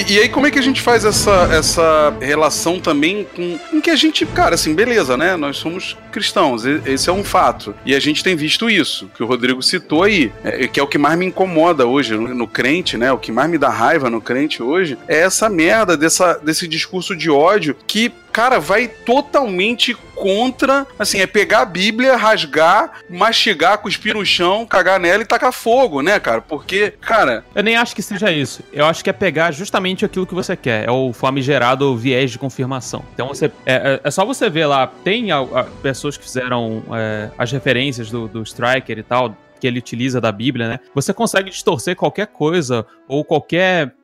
E, 0.08 0.20
aí, 0.20 0.28
como 0.28 0.46
é 0.46 0.52
que 0.52 0.58
a 0.58 0.62
gente 0.62 0.80
faz 0.80 1.04
essa, 1.04 1.48
essa 1.52 2.16
relação 2.20 2.78
também 2.78 3.26
com, 3.34 3.58
com 3.58 3.80
que 3.80 3.90
a 3.90 3.96
gente, 3.96 4.24
cara, 4.24 4.54
assim, 4.54 4.72
beleza, 4.72 5.16
né? 5.16 5.34
Nós 5.34 5.56
somos 5.56 5.96
cristãos, 6.12 6.64
esse 6.64 7.10
é 7.10 7.12
um 7.12 7.24
fato. 7.24 7.74
E 7.84 7.92
a 7.92 7.98
gente 7.98 8.22
tem 8.22 8.36
visto 8.36 8.70
isso, 8.70 9.10
que 9.16 9.22
o 9.22 9.26
Rodrigo 9.26 9.60
citou 9.62 10.04
aí, 10.04 10.32
é, 10.44 10.68
que 10.68 10.78
é 10.78 10.82
o 10.82 10.86
que 10.86 10.96
mais 10.96 11.18
me 11.18 11.26
incomoda 11.26 11.86
hoje 11.86 12.14
no, 12.14 12.32
no 12.34 12.46
crente, 12.46 12.96
né? 12.96 13.10
O 13.10 13.18
que 13.18 13.32
mais 13.32 13.50
me 13.50 13.58
dá 13.58 13.68
raiva 13.68 14.08
no 14.08 14.20
crente 14.20 14.62
hoje 14.62 14.96
é 15.08 15.18
essa 15.18 15.48
merda 15.48 15.96
dessa, 15.96 16.34
desse 16.34 16.68
discurso 16.68 17.16
de 17.16 17.28
ódio 17.28 17.76
que, 17.86 18.12
cara, 18.32 18.60
vai 18.60 18.86
totalmente 18.86 19.96
contra, 20.16 20.86
assim, 20.98 21.20
é 21.20 21.26
pegar 21.26 21.60
a 21.60 21.64
Bíblia, 21.64 22.16
rasgar, 22.16 22.92
mastigar, 23.08 23.78
cuspir 23.78 24.14
no 24.14 24.24
chão, 24.24 24.66
cagar 24.66 24.98
nela 24.98 25.22
e 25.22 25.26
tacar 25.26 25.52
fogo, 25.52 26.00
né, 26.02 26.18
cara? 26.18 26.40
Porque, 26.40 26.90
cara, 27.00 27.44
Eu 27.54 27.62
nem 27.62 27.76
acho 27.76 27.94
que 27.94 28.02
seja 28.02 28.32
isso. 28.32 28.62
Eu 28.72 28.86
acho 28.86 29.04
que 29.04 29.10
é 29.10 29.12
pegar 29.12 29.52
justamente 29.52 30.04
aquilo 30.04 30.26
que 30.26 30.34
você 30.34 30.56
quer. 30.56 30.88
É 30.88 30.90
o 30.90 31.12
famigerado 31.12 31.96
viés 31.96 32.30
de 32.30 32.38
confirmação. 32.38 33.04
Então 33.14 33.28
você. 33.28 33.46
É, 33.64 33.74
é- 33.74 34.00
é 34.02 34.10
só 34.10 34.24
você 34.24 34.48
ver 34.50 34.66
lá. 34.66 34.86
Tem 35.04 35.30
a- 35.30 35.38
a- 35.40 35.64
pessoas 35.82 36.16
que 36.16 36.24
fizeram 36.24 36.82
é, 36.92 37.30
as 37.38 37.52
referências 37.52 38.10
do, 38.10 38.26
do 38.26 38.42
Striker 38.42 38.98
e 38.98 39.02
tal. 39.02 39.36
Que 39.58 39.66
ele 39.66 39.78
utiliza 39.78 40.20
da 40.20 40.30
Bíblia, 40.30 40.68
né? 40.68 40.80
Você 40.94 41.14
consegue 41.14 41.48
distorcer 41.48 41.96
qualquer 41.96 42.26
coisa 42.26 42.84
ou 43.08 43.24
qualquer 43.24 43.94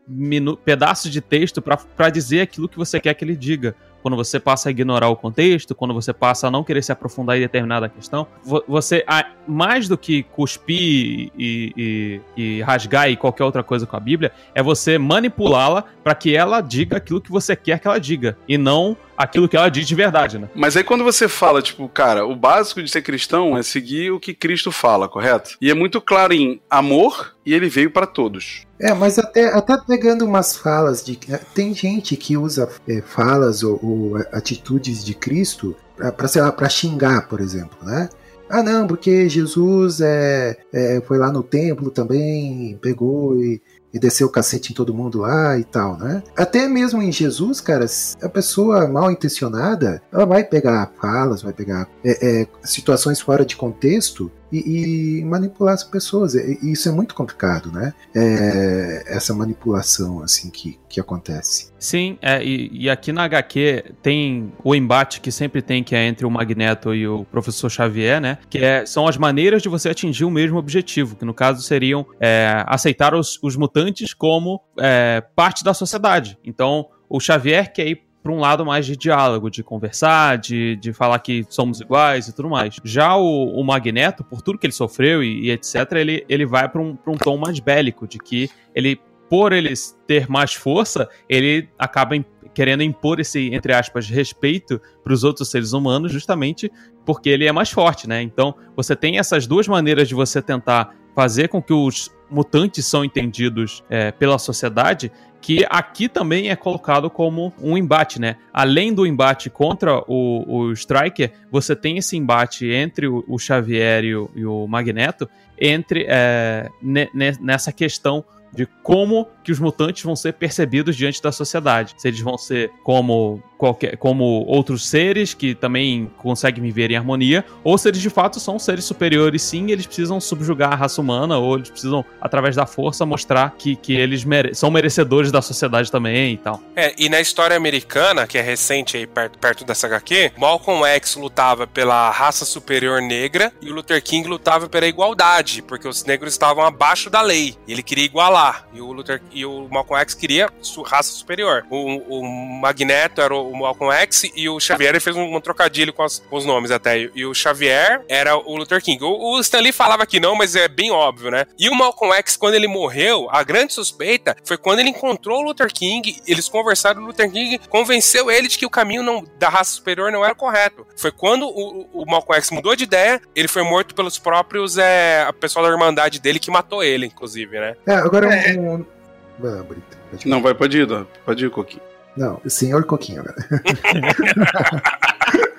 pedaço 0.65 1.11
de 1.11 1.21
texto 1.21 1.61
pra 1.63 2.11
dizer 2.11 2.41
aquilo 2.41 2.69
que 2.69 2.79
você 2.79 2.99
quer 2.99 3.15
que 3.15 3.25
ele 3.25 3.37
diga. 3.37 3.75
Quando 4.03 4.17
você 4.17 4.41
passa 4.41 4.69
a 4.69 4.71
ignorar 4.73 5.09
o 5.09 5.17
contexto, 5.17 5.75
quando 5.75 5.95
você 5.95 6.13
passa 6.13 6.49
a 6.49 6.51
não 6.51 6.65
querer 6.65 6.83
se 6.83 6.91
aprofundar 6.93 7.37
em 7.37 7.41
determinada 7.41 7.89
questão, 7.89 8.27
vo- 8.45 8.65
você, 8.67 9.05
mais 9.47 9.89
do 9.89 9.97
que 9.97 10.25
cuspir 10.25 11.31
e, 11.39 11.73
e- 11.77 12.21
e 12.37 12.63
rasgar 12.63 13.09
e 13.11 13.17
qualquer 13.17 13.45
outra 13.45 13.63
coisa 13.63 13.87
com 13.87 13.97
a 13.97 14.01
Bíblia, 14.01 14.33
é 14.55 14.63
você 14.63 14.99
manipulá-la 14.99 15.85
para 16.03 16.15
que 16.15 16.35
ela 16.35 16.61
diga 16.61 16.97
aquilo 16.97 17.21
que 17.21 17.31
você 17.31 17.55
quer 17.55 17.79
que 17.79 17.87
ela 17.87 17.99
diga 18.01 18.37
e 18.49 18.59
não 18.59 18.97
aquilo 19.17 19.49
que 19.49 19.57
ela 19.57 19.69
diz 19.69 19.87
de 19.87 19.95
verdade, 19.95 20.39
né? 20.39 20.49
Mas 20.55 20.77
aí 20.77 20.85
quando 20.85 21.05
você 21.05 21.29
fala, 21.29 21.63
tipo, 21.63 21.89
cara, 21.89 22.27
o 22.27 22.35
básico 22.35 22.83
de 22.83 22.91
ser 22.91 23.03
cristão 23.03 23.57
é 23.57 23.63
seguir 23.63 24.11
o 24.11 24.21
que 24.21 24.35
Cristo 24.35 24.71
fala, 24.71 25.09
correto? 25.09 25.57
E 25.61 25.71
é 25.71 25.75
muito 25.75 26.01
claro 26.01 26.33
em 26.33 26.61
amor 26.69 27.35
e 27.45 27.55
ele 27.55 27.69
veio 27.69 27.91
pra 27.91 28.07
todos. 28.07 28.67
É, 28.81 28.93
mas 28.95 29.19
até, 29.19 29.47
até 29.55 29.77
pegando 29.79 30.25
umas 30.25 30.57
falas 30.57 31.05
de. 31.05 31.19
Tem 31.55 31.75
gente 31.75 32.17
que 32.17 32.37
usa 32.37 32.69
é, 32.89 33.01
falas 33.01 33.63
ou, 33.63 33.79
ou 33.83 34.17
atitudes 34.33 35.05
de 35.05 35.15
Cristo 35.15 35.77
pra, 35.97 36.11
pra, 36.11 36.29
sei 36.29 36.43
lá, 36.43 36.51
pra 36.51 36.69
xingar, 36.69 37.29
por 37.29 37.41
exemplo, 37.41 37.79
né? 37.83 38.09
Ah, 38.49 38.63
não, 38.63 38.87
porque 38.87 39.31
Jesus 39.31 40.03
é, 40.03 40.59
é, 40.73 41.01
foi 41.07 41.17
lá 41.17 41.33
no 41.33 41.43
templo 41.43 41.91
também, 41.91 42.79
pegou 42.83 43.43
e, 43.43 43.63
e 43.93 43.99
desceu 43.99 44.27
o 44.27 44.31
cacete 44.31 44.73
em 44.73 44.75
todo 44.75 44.95
mundo 44.95 45.19
lá 45.19 45.59
e 45.59 45.65
tal, 45.65 45.97
né? 45.99 46.23
Até 46.37 46.67
mesmo 46.67 47.03
em 47.03 47.13
Jesus, 47.13 47.61
cara, 47.61 47.87
a 48.23 48.29
pessoa 48.29 48.89
mal 48.89 49.11
intencionada, 49.11 50.03
ela 50.13 50.25
vai 50.25 50.45
pegar 50.45 50.93
falas, 51.01 51.43
vai 51.43 51.53
pegar 51.53 51.89
é, 52.05 52.43
é, 52.43 52.47
situações 52.65 53.21
fora 53.21 53.45
de 53.45 53.57
contexto 53.57 54.31
e, 54.53 55.21
e 55.21 55.25
manipular 55.25 55.75
as 55.75 55.83
pessoas. 55.83 56.35
E, 56.35 56.59
e 56.63 56.73
isso 56.73 56.89
é 56.89 56.93
muito 56.93 57.15
complicado, 57.15 57.73
né? 57.73 57.95
É, 58.15 59.05
essa 59.07 59.33
manipulação 59.35 60.23
assim 60.23 60.51
que, 60.51 60.79
que 60.89 61.01
acontece. 61.01 61.73
Sim, 61.79 62.19
é, 62.21 62.45
e, 62.45 62.71
e 62.73 62.91
aqui 62.91 63.13
na 63.13 63.25
HQ 63.25 63.95
tem 64.03 64.53
o 64.63 64.75
embate 64.75 65.21
que 65.21 65.33
sempre 65.33 65.63
tem, 65.63 65.83
que 65.83 65.95
é 65.95 66.07
entre 66.07 66.27
o 66.27 66.31
Magneto 66.31 66.95
e 66.95 67.09
o 67.09 67.25
Professor 67.25 67.71
Xavier, 67.71 68.21
né? 68.21 68.39
Que 68.49 68.59
é, 68.59 68.87
são 68.87 69.09
as 69.09 69.17
maneiras 69.17 69.63
de 69.63 69.69
você 69.69 69.89
atingir 69.89 70.25
o 70.25 70.31
mesmo 70.31 70.59
objetivo, 70.59 71.17
que 71.17 71.25
no 71.25 71.35
caso 71.35 71.63
seriam 71.63 72.07
é, 72.21 72.63
aceitar 72.67 73.15
os, 73.15 73.39
os 73.43 73.57
mutantes 73.57 74.13
como 74.13 74.61
é, 74.79 75.23
parte 75.35 75.65
da 75.65 75.73
sociedade. 75.73 76.39
Então, 76.45 76.87
o 77.09 77.19
Xavier 77.19 77.73
quer 77.73 77.89
ir 77.89 78.12
para 78.23 78.33
um 78.33 78.39
lado 78.39 78.65
mais 78.65 78.87
de 78.87 78.97
diálogo, 78.97 79.51
de 79.51 79.63
conversar, 79.63 80.39
de, 80.39 80.77
de 80.77 80.93
falar 80.93 81.19
que 81.19 81.45
somos 81.49 81.81
iguais 81.81 82.29
e 82.29 82.33
tudo 82.35 82.49
mais. 82.49 82.77
Já 82.85 83.17
o, 83.17 83.59
o 83.59 83.65
Magneto, 83.65 84.23
por 84.23 84.41
tudo 84.41 84.59
que 84.59 84.67
ele 84.67 84.73
sofreu 84.73 85.23
e, 85.23 85.47
e 85.47 85.51
etc., 85.51 85.93
ele, 85.93 86.25
ele 86.29 86.47
vai 86.47 86.69
para 86.69 86.81
um, 86.81 86.97
um 87.07 87.17
tom 87.17 87.37
mais 87.37 87.59
bélico, 87.59 88.07
de 88.07 88.19
que 88.19 88.49
ele 88.75 89.01
por 89.29 89.51
ele 89.55 89.73
ter 90.07 90.29
mais 90.29 90.53
força, 90.53 91.09
ele 91.27 91.67
acaba 91.79 92.15
querendo 92.53 92.83
impor 92.83 93.19
esse, 93.19 93.49
entre 93.55 93.73
aspas, 93.73 94.07
respeito 94.07 94.79
para 95.03 95.11
os 95.11 95.25
outros 95.25 95.51
seres 95.51 95.73
humanos, 95.73 96.13
justamente 96.13 96.71
porque 97.07 97.31
ele 97.31 97.47
é 97.47 97.53
mais 97.53 97.71
forte, 97.71 98.07
né? 98.07 98.21
Então, 98.21 98.55
você 98.77 98.95
tem 98.95 99.19
essas 99.19 99.47
duas 99.47 99.67
maneiras 99.67 100.07
de 100.07 100.15
você 100.15 100.43
tentar 100.43 100.95
fazer 101.15 101.49
com 101.49 101.63
que 101.63 101.73
os 101.73 102.11
mutantes 102.31 102.87
são 102.87 103.05
entendidos 103.05 103.83
é, 103.89 104.11
pela 104.13 104.39
sociedade, 104.39 105.11
que 105.43 105.67
aqui 105.69 106.09
também 106.09 106.51
é 106.51 106.57
colocado 106.57 107.11
como 107.11 107.53
um 107.61 107.77
embate, 107.77 108.21
né? 108.21 108.37
Além 108.53 108.95
do 108.95 109.05
embate 109.05 109.51
contra 109.51 109.99
o, 110.07 110.45
o 110.47 110.73
Striker, 110.73 111.33
você 111.51 111.75
tem 111.75 111.99
esse 111.99 112.17
embate 112.17 112.71
entre 112.71 113.09
o, 113.09 113.25
o 113.27 113.39
Xavier 113.41 114.05
e 114.05 114.15
o, 114.15 114.31
e 114.37 114.47
o 114.47 114.67
Magneto, 114.69 115.29
entre 115.61 116.07
é, 116.09 116.71
ne- 116.81 117.11
ne- 117.13 117.37
nessa 117.41 117.73
questão 117.73 118.25
de 118.55 118.67
como 118.85 119.27
que 119.43 119.53
os 119.53 119.59
mutantes 119.59 120.03
vão 120.03 120.15
ser 120.17 120.33
percebidos 120.35 120.97
diante 120.97 121.23
da 121.23 121.33
sociedade. 121.33 121.95
Se 121.97 122.09
eles 122.09 122.21
vão 122.21 122.37
ser 122.39 122.71
como 122.83 123.43
qualquer, 123.59 123.97
como 123.97 124.25
outros 124.47 124.89
seres 124.89 125.35
que 125.35 125.55
também 125.55 126.11
conseguem 126.19 126.63
viver 126.63 126.91
em 126.91 126.97
harmonia, 126.97 127.45
ou 127.63 127.79
se 127.79 127.89
eles 127.89 128.01
de 128.01 128.11
fato 128.11 128.41
são 128.41 128.59
seres 128.59 128.85
superiores, 128.85 129.41
sim, 129.43 129.71
eles 129.71 129.87
precisam 129.87 130.21
subjugar 130.21 130.73
a 130.73 130.77
raça 130.77 131.01
humana, 131.01 131.39
ou 131.39 131.55
eles 131.57 131.71
precisam, 131.71 132.05
através 132.21 132.57
da 132.57 132.67
força, 132.67 133.07
mostrar 133.07 133.55
que, 133.57 133.77
que 133.77 133.93
eles 133.95 134.25
mere- 134.25 134.53
são 134.55 134.71
merecedores 134.71 135.31
da 135.31 135.41
sociedade 135.41 135.93
também 135.93 136.35
e 136.35 136.37
tal. 136.39 136.61
É, 136.75 136.93
e 136.99 137.09
na 137.09 137.21
história 137.21 137.57
americana, 137.57 138.27
que 138.27 138.37
é 138.37 138.43
recente 138.43 138.97
aí 138.97 139.07
perto, 139.07 139.39
perto 139.39 139.65
dessa 139.65 139.87
HQ, 139.87 140.33
Malcolm 140.37 140.85
X 140.85 141.15
lutava 141.15 141.67
pela 141.67 142.11
raça 142.11 142.45
superior 142.45 143.01
negra 143.01 143.53
e 143.63 143.71
o 143.71 143.75
Luther 143.75 144.03
King 144.03 144.27
lutava 144.29 144.69
pela 144.69 144.87
igualdade, 144.87 145.63
porque 145.63 145.87
os 145.87 146.05
negros 146.05 146.33
estavam 146.33 146.65
abaixo 146.65 147.09
da 147.09 147.23
lei. 147.23 147.57
E 147.69 147.73
ele 147.73 147.83
queria 147.83 148.05
igualar. 148.05 148.67
E 148.75 148.81
o, 148.81 148.93
Luther, 148.93 149.23
e 149.33 149.45
o 149.47 149.69
Malcolm 149.71 150.01
X 150.03 150.15
queria 150.15 150.49
raça 150.87 151.13
superior. 151.13 151.65
O, 151.71 152.19
o 152.21 152.25
Magneto 152.61 153.21
era 153.21 153.35
o 153.35 153.55
Malcolm 153.57 153.93
X 153.95 154.25
e 154.35 154.49
o 154.49 154.59
Xavier 154.61 155.01
fez 155.01 155.17
um, 155.17 155.37
um 155.37 155.41
trocadilho 155.41 155.93
com, 155.93 156.03
as- 156.03 156.19
com 156.21 156.37
os 156.37 156.45
nomes 156.45 156.71
até. 156.71 157.11
E 157.15 157.25
o 157.25 157.35
Xavier 157.35 158.03
era 158.09 158.37
o 158.37 158.57
Luther 158.57 158.83
King. 158.83 159.03
O, 159.05 159.37
o 159.37 159.41
Stanley 159.41 159.73
falava 159.73 160.07
que 160.07 160.21
não, 160.21 160.35
mas 160.35 160.55
é 160.57 160.69
bem 160.69 160.91
óbvio, 160.91 161.31
né? 161.31 161.45
E 161.59 161.69
o 161.69 161.75
Malcolm 161.75 162.15
X, 162.17 162.37
quando 162.37 162.55
ele 162.55 162.67
morreu, 162.69 163.29
a 163.31 163.43
grande 163.43 163.73
suspeita 163.73 164.37
foi 164.45 164.57
quando 164.57 164.81
ele 164.81 164.91
encontrou 164.91 165.41
o 165.41 165.43
Luther 165.43 165.73
King, 165.73 166.21
eles 166.27 166.49
conversaram, 166.49 167.03
o 167.03 167.07
Luther 167.07 167.31
King 167.31 167.59
convenceu 167.69 168.31
ele 168.31 168.49
de 168.49 168.59
que 168.59 168.67
o 168.67 168.71
caminho 168.71 169.03
não- 169.03 169.25
da 169.39 169.49
raça 169.49 169.73
superior 169.73 170.11
não 170.13 170.25
era 170.25 170.35
correto. 170.35 170.87
Foi 170.97 171.11
quando 171.11 171.47
o, 171.47 171.89
o 171.93 172.05
Malcolm 172.07 172.37
X 172.39 172.51
mudou 172.51 172.75
de 172.77 172.85
ideia, 172.85 173.21
ele 173.35 173.49
foi 173.49 173.63
morto 173.63 173.95
pelos 173.95 174.19
próprios, 174.19 174.79
é, 174.79 175.23
a 175.23 175.33
pessoal 175.33 175.65
da 175.65 175.71
Irmandade 175.71 176.21
dele 176.21 176.39
que 176.39 176.51
matou 176.51 176.83
ele, 176.83 177.07
inclusive, 177.07 177.59
né? 177.59 177.77
É, 177.87 177.95
agora 177.95 178.29
um. 178.59 178.85
Vai 178.85 179.02
lá, 179.41 179.63
Brito. 179.63 179.99
Pode 180.11 180.29
Não, 180.29 180.43
vai, 180.43 180.55
pode 180.55 180.79
ir. 180.79 181.07
Pode 181.25 181.45
ir, 181.45 181.51
Coquinho. 181.51 181.83
Não, 182.17 182.41
senhor 182.47 182.85
Coquinho 182.85 183.21
agora. 183.21 183.37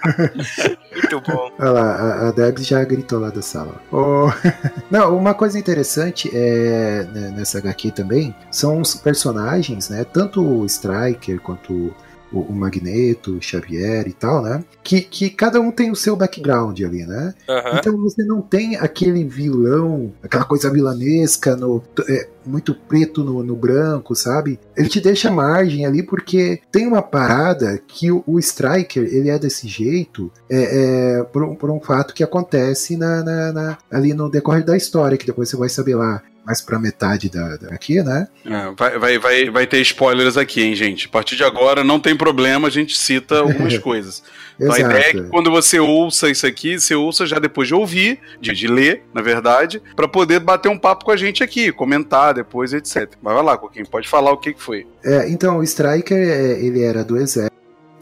Muito 0.92 1.22
bom. 1.22 1.52
Olha 1.58 1.72
lá, 1.72 1.96
a, 1.96 2.28
a 2.28 2.32
Debs 2.32 2.68
já 2.68 2.84
gritou 2.84 3.20
lá 3.20 3.30
da 3.30 3.42
sala. 3.42 3.82
Ô, 3.92 4.28
Não, 4.92 5.18
uma 5.18 5.34
coisa 5.34 5.58
interessante 5.58 6.30
é 6.34 7.08
né, 7.12 7.34
nessa 7.36 7.58
HQ 7.60 7.92
também 7.92 8.36
são 8.52 8.82
os 8.82 8.96
personagens, 8.96 9.90
né? 9.90 10.04
Tanto 10.04 10.44
o 10.44 10.66
Striker 10.66 11.40
quanto 11.40 11.96
o, 12.34 12.40
o 12.40 12.54
Magneto, 12.54 13.38
o 13.38 13.42
Xavier 13.42 14.08
e 14.08 14.14
tal, 14.14 14.42
né? 14.42 14.64
Que, 14.84 15.02
que 15.02 15.30
cada 15.30 15.62
um 15.62 15.72
tem 15.72 15.92
o 15.92 15.96
seu 15.96 16.16
background 16.16 16.80
ali, 16.82 17.06
né? 17.06 17.34
Aham. 17.48 17.78
Então 17.78 17.98
você 17.98 18.24
não 18.24 18.42
tem 18.42 18.76
aquele 18.76 19.24
vilão, 19.24 20.12
aquela 20.22 20.44
coisa 20.44 20.70
vilanesca, 20.70 21.56
no, 21.56 21.82
é, 22.10 22.28
muito 22.46 22.74
preto 22.76 23.24
no, 23.24 23.44
no 23.44 23.56
branco, 23.56 24.16
sabe? 24.16 24.60
Ele 24.76 24.90
te 24.90 25.00
deixa 25.00 25.32
margem 25.32 25.86
ali 25.86 26.04
porque 26.04 26.60
tem 26.72 26.88
uma 26.88 27.02
parada 27.02 27.80
que 27.88 28.12
o, 28.12 28.24
o 28.26 28.40
Striker 28.40 29.04
ele 29.04 29.30
é 29.30 29.38
desse 29.40 29.68
jeito 29.68 30.32
é, 30.50 31.20
é, 31.20 31.24
por, 31.24 31.44
um, 31.44 31.56
por 31.56 31.70
um 31.70 31.80
fato 31.80 32.14
que 32.14 32.24
acontece 32.24 32.98
na, 32.98 33.24
na- 33.24 33.52
na- 33.54 33.78
ali 33.92 34.14
no 34.14 34.30
decorrer 34.30 34.66
da 34.66 34.76
história, 34.76 35.18
que 35.18 35.26
depois 35.26 35.50
você 35.50 35.56
vai 35.56 35.70
saber 35.70 35.96
lá 35.96 36.22
mais 36.46 36.62
pra 36.62 36.78
metade 36.80 37.30
da, 37.30 37.58
da 37.58 37.70
aqui, 37.70 38.02
né? 38.02 38.28
É, 38.46 38.72
vai, 38.78 39.00
vai, 39.00 39.20
vai, 39.20 39.50
vai 39.50 39.68
ter 39.68 39.82
spoilers 39.82 40.38
aqui, 40.38 40.62
hein, 40.62 40.76
gente? 40.76 41.08
A 41.08 41.10
partir 41.10 41.36
de 41.36 41.44
agora 41.44 41.84
não 41.84 42.00
tem 42.00 42.16
problema, 42.16 42.68
a 42.68 42.72
gente 42.72 42.98
cita 42.98 43.40
algumas 43.40 43.78
coisas. 43.80 44.24
Então 44.60 44.74
a 44.74 44.80
ideia 44.80 45.10
é 45.10 45.12
que 45.12 45.24
quando 45.24 45.50
você 45.50 45.80
ouça 45.80 46.30
isso 46.30 46.46
aqui, 46.46 46.80
você 46.80 46.94
ouça 46.96 47.26
já 47.26 47.40
depois 47.40 47.68
de 47.68 47.74
ouvir, 47.74 48.20
de, 48.40 48.52
de 48.52 48.68
ler, 48.68 49.04
na 49.14 49.22
verdade, 49.22 49.82
pra 49.96 50.08
poder 50.08 50.40
bater 50.40 50.70
um 50.70 50.78
papo 50.78 51.06
com 51.06 51.12
a 51.12 51.18
gente 51.18 51.44
aqui, 51.44 51.72
comentar 51.72 52.34
depois, 52.34 52.74
etc. 52.74 53.14
Mas 53.22 53.34
vai 53.34 53.44
lá, 53.44 53.58
Coquinho, 53.58 53.88
pode 53.88 54.08
falar 54.08 54.32
o 54.32 54.38
que, 54.38 54.54
que 54.54 54.62
foi. 54.62 54.86
É, 55.04 55.30
então, 55.30 55.58
o 55.58 55.64
Striker, 55.64 56.18
é, 56.18 56.64
ele 56.64 56.84
era 56.84 57.04
do 57.04 57.18
exército 57.18 57.53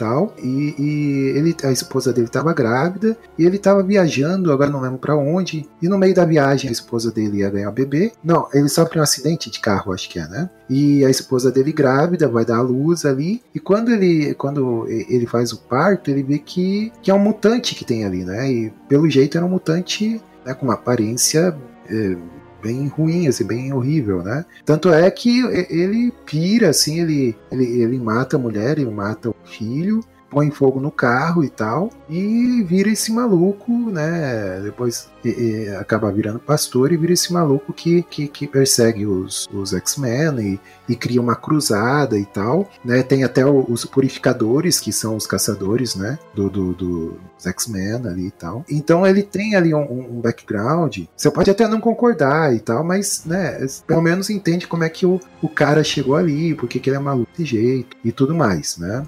tal, 0.01 0.33
e, 0.41 0.73
e 0.79 1.37
ele, 1.37 1.55
a 1.63 1.71
esposa 1.71 2.11
dele 2.11 2.25
estava 2.25 2.51
grávida, 2.53 3.15
e 3.37 3.45
ele 3.45 3.57
estava 3.57 3.83
viajando, 3.83 4.51
agora 4.51 4.71
não 4.71 4.81
lembro 4.81 4.97
para 4.97 5.15
onde, 5.15 5.69
e 5.79 5.87
no 5.87 5.97
meio 5.97 6.15
da 6.15 6.25
viagem 6.25 6.69
a 6.69 6.71
esposa 6.71 7.11
dele 7.11 7.37
ia 7.37 7.49
ganhar 7.51 7.69
bebê. 7.69 8.11
Não, 8.23 8.47
ele 8.51 8.67
sofre 8.67 8.99
um 8.99 9.03
acidente 9.03 9.51
de 9.51 9.59
carro, 9.59 9.93
acho 9.93 10.09
que 10.09 10.17
é, 10.17 10.27
né? 10.27 10.49
E 10.67 11.05
a 11.05 11.09
esposa 11.09 11.51
dele 11.51 11.71
grávida 11.71 12.27
vai 12.27 12.43
dar 12.43 12.57
à 12.57 12.61
luz 12.61 13.05
ali, 13.05 13.43
e 13.53 13.59
quando 13.59 13.91
ele, 13.91 14.33
quando 14.33 14.87
ele 14.87 15.27
faz 15.27 15.53
o 15.53 15.57
parto, 15.57 16.09
ele 16.09 16.23
vê 16.23 16.39
que, 16.39 16.91
que 17.03 17.11
é 17.11 17.13
um 17.13 17.19
mutante 17.19 17.75
que 17.75 17.85
tem 17.85 18.03
ali, 18.03 18.25
né? 18.25 18.51
E 18.51 18.73
pelo 18.89 19.07
jeito 19.07 19.37
era 19.37 19.45
um 19.45 19.49
mutante 19.49 20.19
né, 20.43 20.53
com 20.55 20.65
uma 20.65 20.73
aparência 20.73 21.55
é, 21.87 22.17
bem 22.61 22.87
ruim, 22.87 23.27
assim, 23.27 23.45
bem 23.45 23.73
horrível, 23.73 24.23
né? 24.23 24.45
Tanto 24.65 24.93
é 24.93 25.09
que 25.09 25.39
ele 25.69 26.11
pira, 26.25 26.69
assim, 26.69 27.01
ele, 27.01 27.35
ele, 27.51 27.81
ele 27.81 27.99
mata 27.99 28.35
a 28.35 28.39
mulher, 28.39 28.77
ele 28.77 28.89
mata 28.89 29.29
o 29.29 29.35
filho, 29.45 30.01
põe 30.31 30.49
fogo 30.49 30.79
no 30.79 30.89
carro 30.89 31.43
e 31.43 31.49
tal, 31.49 31.89
e 32.09 32.63
vira 32.63 32.89
esse 32.89 33.11
maluco, 33.11 33.71
né? 33.91 34.61
Depois 34.63 35.09
e- 35.23 35.29
e 35.67 35.75
acaba 35.75 36.11
virando 36.11 36.39
pastor 36.39 36.91
e 36.91 36.97
vira 36.97 37.11
esse 37.13 37.31
maluco 37.33 37.73
que, 37.73 38.01
que, 38.03 38.27
que 38.29 38.47
persegue 38.47 39.05
os, 39.05 39.47
os 39.53 39.73
X-Men 39.73 40.39
e, 40.39 40.59
e 40.93 40.95
cria 40.95 41.21
uma 41.21 41.35
cruzada 41.35 42.17
e 42.17 42.25
tal, 42.25 42.69
né? 42.83 43.03
Tem 43.03 43.23
até 43.25 43.45
os 43.45 43.83
purificadores, 43.85 44.79
que 44.79 44.91
são 44.93 45.15
os 45.17 45.27
caçadores, 45.27 45.95
né? 45.95 46.17
Do, 46.33 46.49
do, 46.49 46.73
do- 46.73 47.17
X-Men 47.43 47.95
ali 48.07 48.27
e 48.27 48.31
tal. 48.31 48.63
Então 48.69 49.05
ele 49.05 49.23
tem 49.23 49.55
ali 49.55 49.73
um, 49.73 49.81
um 50.17 50.21
background. 50.21 50.99
Você 51.17 51.29
pode 51.31 51.49
até 51.49 51.67
não 51.67 51.81
concordar 51.81 52.53
e 52.55 52.59
tal, 52.59 52.83
mas, 52.83 53.23
né? 53.25 53.65
Pelo 53.87 54.01
menos 54.01 54.29
entende 54.29 54.67
como 54.67 54.83
é 54.83 54.89
que 54.89 55.05
o, 55.07 55.19
o 55.41 55.49
cara 55.49 55.83
chegou 55.83 56.15
ali, 56.15 56.53
por 56.53 56.69
que 56.69 56.87
ele 56.87 56.95
é 56.95 56.99
maluco 56.99 57.31
desse 57.31 57.45
jeito 57.45 57.97
e 58.05 58.11
tudo 58.11 58.33
mais, 58.35 58.77
né? 58.77 59.03